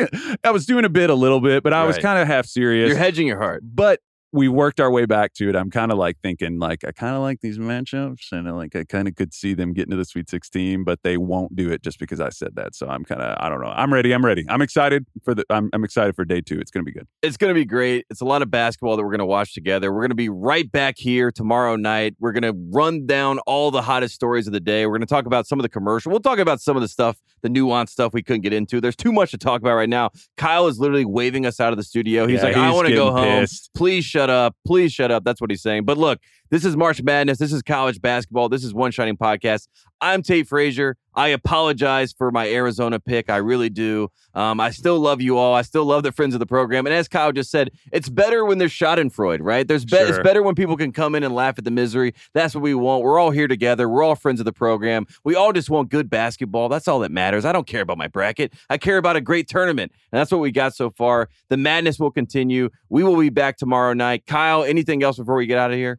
I 0.45 0.51
was 0.51 0.67
doing 0.67 0.85
a 0.85 0.89
bit, 0.89 1.11
a 1.11 1.15
little 1.15 1.41
bit, 1.41 1.63
but 1.63 1.73
I 1.73 1.85
was 1.85 1.99
kind 1.99 2.21
of 2.21 2.27
half 2.27 2.47
serious. 2.47 2.89
You're 2.89 2.99
hedging 2.99 3.27
your 3.27 3.39
heart. 3.39 3.63
but 3.65 4.01
we 4.35 4.49
worked 4.49 4.81
our 4.81 4.91
way 4.91 5.07
back 5.07 5.33
to 5.35 5.49
it. 5.49 5.55
I'm 5.55 5.71
kind 5.71 5.93
of 5.93 5.99
like 5.99 6.19
thinking, 6.21 6.59
like, 6.59 6.85
I 6.85 6.91
kind 6.91 7.15
of 7.15 7.23
like 7.23 7.41
these 7.41 7.57
matchups, 7.57 8.33
and 8.33 8.53
like 8.57 8.75
I 8.75 8.83
kind 8.83 9.07
of 9.07 9.15
could 9.15 9.33
see 9.33 9.55
them 9.55 9.73
getting 9.73 9.93
to 9.93 9.97
the 9.97 10.05
Sweet 10.05 10.29
16, 10.29 10.83
but 10.83 10.99
they 11.05 11.17
won't 11.17 11.55
do 11.55 11.71
it 11.71 11.83
just 11.83 11.99
because 12.01 12.21
I 12.21 12.31
said 12.31 12.57
that. 12.57 12.75
So 12.75 12.89
I'm 12.89 13.05
kind 13.05 13.23
of, 13.23 13.37
I 13.41 13.49
don't 13.49 13.61
know. 13.61 13.69
I'm 13.69 13.93
ready. 13.95 14.13
I'm 14.13 14.25
ready. 14.25 14.45
I'm 14.49 14.61
excited 14.61 15.07
for 15.25 15.35
the. 15.35 15.45
I'm, 15.51 15.71
I'm 15.73 15.85
excited 15.85 16.17
for 16.17 16.25
day 16.25 16.41
two. 16.41 16.59
It's 16.59 16.73
gonna 16.73 16.85
be 16.85 16.93
good. 16.93 17.07
It's 17.23 17.37
going 17.37 17.51
to 17.51 17.55
be 17.55 17.65
great. 17.65 18.05
It's 18.11 18.21
a 18.21 18.25
lot 18.25 18.43
of 18.43 18.51
basketball 18.51 18.97
that 18.97 19.03
we're 19.03 19.11
going 19.11 19.19
to 19.21 19.25
watch 19.27 19.55
together. 19.55 19.93
We're 19.93 20.01
going 20.03 20.11
to 20.11 20.15
be 20.15 20.29
right 20.29 20.71
back 20.71 20.97
here 20.99 21.31
tomorrow 21.31 21.77
night. 21.77 22.17
We're 22.19 22.33
going 22.33 22.43
to 22.43 22.53
run 22.71 23.07
down 23.07 23.39
all 23.47 23.71
the 23.71 23.81
hottest 23.83 24.15
stories 24.15 24.47
of 24.47 24.53
the 24.53 24.61
day. 24.61 24.85
We're 24.85 24.93
going 24.93 25.01
to 25.01 25.07
talk 25.07 25.25
about 25.27 25.47
some 25.47 25.59
of 25.59 25.63
the 25.63 25.69
commercial. 25.71 26.11
We'll 26.11 26.21
talk 26.21 26.39
about 26.39 26.61
some 26.61 26.77
of 26.77 26.83
the 26.83 26.89
stuff, 26.89 27.17
the 27.43 27.49
nuanced 27.49 27.91
stuff 27.91 28.13
we 28.13 28.23
couldn't 28.23 28.43
get 28.43 28.53
into. 28.53 28.81
There's 28.81 28.97
too 28.97 29.11
much 29.13 29.31
to 29.31 29.39
talk 29.39 29.61
about 29.63 29.75
right 29.75 29.89
now. 29.89 30.11
Kyle 30.37 30.67
is 30.67 30.79
literally 30.79 31.05
waving 31.07 31.47
us 31.47 31.61
out 31.61 31.73
of 31.73 31.77
the 31.79 31.83
studio. 31.85 32.27
He's 32.27 32.41
Yeah, 32.41 32.49
like, 32.49 32.57
I 32.57 32.71
want 32.73 32.89
to 32.89 32.95
go 32.95 33.11
home. 33.11 33.41
pissed. 33.41 33.71
Please 33.75 34.05
shut 34.05 34.24
up. 34.31 34.57
Please 34.67 34.93
shut 34.93 35.11
up. 35.11 35.25
That's 35.25 35.41
what 35.41 35.51
he's 35.51 35.63
saying. 35.63 35.85
But 35.85 35.99
look, 35.99 36.21
this 36.55 36.65
is 36.65 36.77
March 36.77 37.03
Madness. 37.03 37.39
This 37.39 37.53
is 37.53 37.63
college 37.63 38.01
basketball. 38.01 38.49
This 38.49 38.63
is 38.63 38.73
One 38.73 38.93
Shining 38.93 39.17
Podcast. 39.17 39.67
I'm 40.01 40.23
Tate 40.23 40.47
Frazier. 40.47 40.97
I 41.13 41.29
apologize 41.29 42.13
for 42.13 42.31
my 42.31 42.49
Arizona 42.49 43.01
pick. 43.01 43.29
I 43.29 43.39
really 43.39 43.71
do. 43.71 44.09
Um, 44.35 44.61
I 44.61 44.71
still 44.71 45.01
love 45.01 45.21
you 45.21 45.37
all. 45.37 45.53
I 45.53 45.63
still 45.63 45.85
love 45.85 46.05
the 46.05 46.13
friends 46.13 46.33
of 46.33 46.39
the 46.39 46.47
program. 46.47 46.87
And 46.87 46.95
as 46.95 47.09
Kyle 47.09 47.33
just 47.33 47.51
said, 47.51 47.73
it's 47.91 48.09
better 48.09 48.45
when 48.45 48.59
there's 48.59 48.71
Schadenfreude, 48.73 49.41
right? 49.43 49.67
There's 49.67 49.85
be- 49.85 49.97
It's 49.97 50.21
better 50.21 50.45
when 50.45 50.55
people 50.55 50.77
can 50.77 50.93
come 50.93 51.17
in 51.17 51.25
and 51.25 51.35
laugh 51.35 51.59
at 51.59 51.65
the 51.65 51.73
misery. 51.73 52.15
That's 52.35 52.55
what 52.55 52.63
we 52.63 52.73
want. 52.73 53.03
We're 53.03 53.19
all 53.19 53.33
here 53.33 53.49
together. 53.49 53.89
We're 53.89 54.05
all 54.05 54.15
friends 54.15 54.39
of 54.39 54.45
the 54.45 54.53
program. 54.53 55.07
We 55.25 55.35
all 55.35 55.53
just 55.53 55.71
want 55.71 55.89
good 55.89 56.09
basketball. 56.09 56.69
That's 56.69 56.87
all 56.87 57.01
that 57.01 57.11
matters. 57.11 57.45
I 57.45 57.51
don't 57.51 57.67
care 57.67 57.83
about 57.83 57.99
my 57.99 58.07
bracket. 58.07 58.53
I 58.71 58.79
care 58.79 58.99
about 58.99 59.17
a 59.17 59.21
great 59.21 59.49
tournament. 59.49 59.91
And 60.13 60.21
that's 60.21 60.31
what 60.31 60.41
we 60.41 60.53
got 60.53 60.77
so 60.77 60.89
far. 60.89 61.31
The 61.49 61.57
madness 61.57 61.99
will 61.99 62.13
continue. 62.13 62.71
We 62.91 63.03
will 63.03 63.19
be 63.19 63.31
back 63.31 63.57
tomorrow 63.57 63.93
night. 63.93 64.25
Kyle, 64.27 64.63
anything 64.63 65.03
else 65.03 65.17
before 65.17 65.35
we 65.35 65.47
get 65.47 65.59
out 65.59 65.73
of 65.73 65.77
here? 65.77 65.99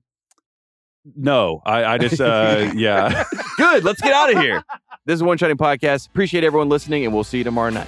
No, 1.15 1.61
I, 1.65 1.83
I 1.85 1.97
just, 1.97 2.19
uh, 2.19 2.71
yeah. 2.75 3.23
Good. 3.57 3.83
Let's 3.83 4.01
get 4.01 4.13
out 4.13 4.33
of 4.33 4.39
here. 4.41 4.63
This 5.05 5.15
is 5.15 5.23
One 5.23 5.37
Shining 5.37 5.57
Podcast. 5.57 6.07
Appreciate 6.07 6.43
everyone 6.43 6.67
listening, 6.69 7.05
and 7.05 7.13
we'll 7.13 7.23
see 7.23 7.37
you 7.39 7.43
tomorrow 7.43 7.69
night. 7.69 7.87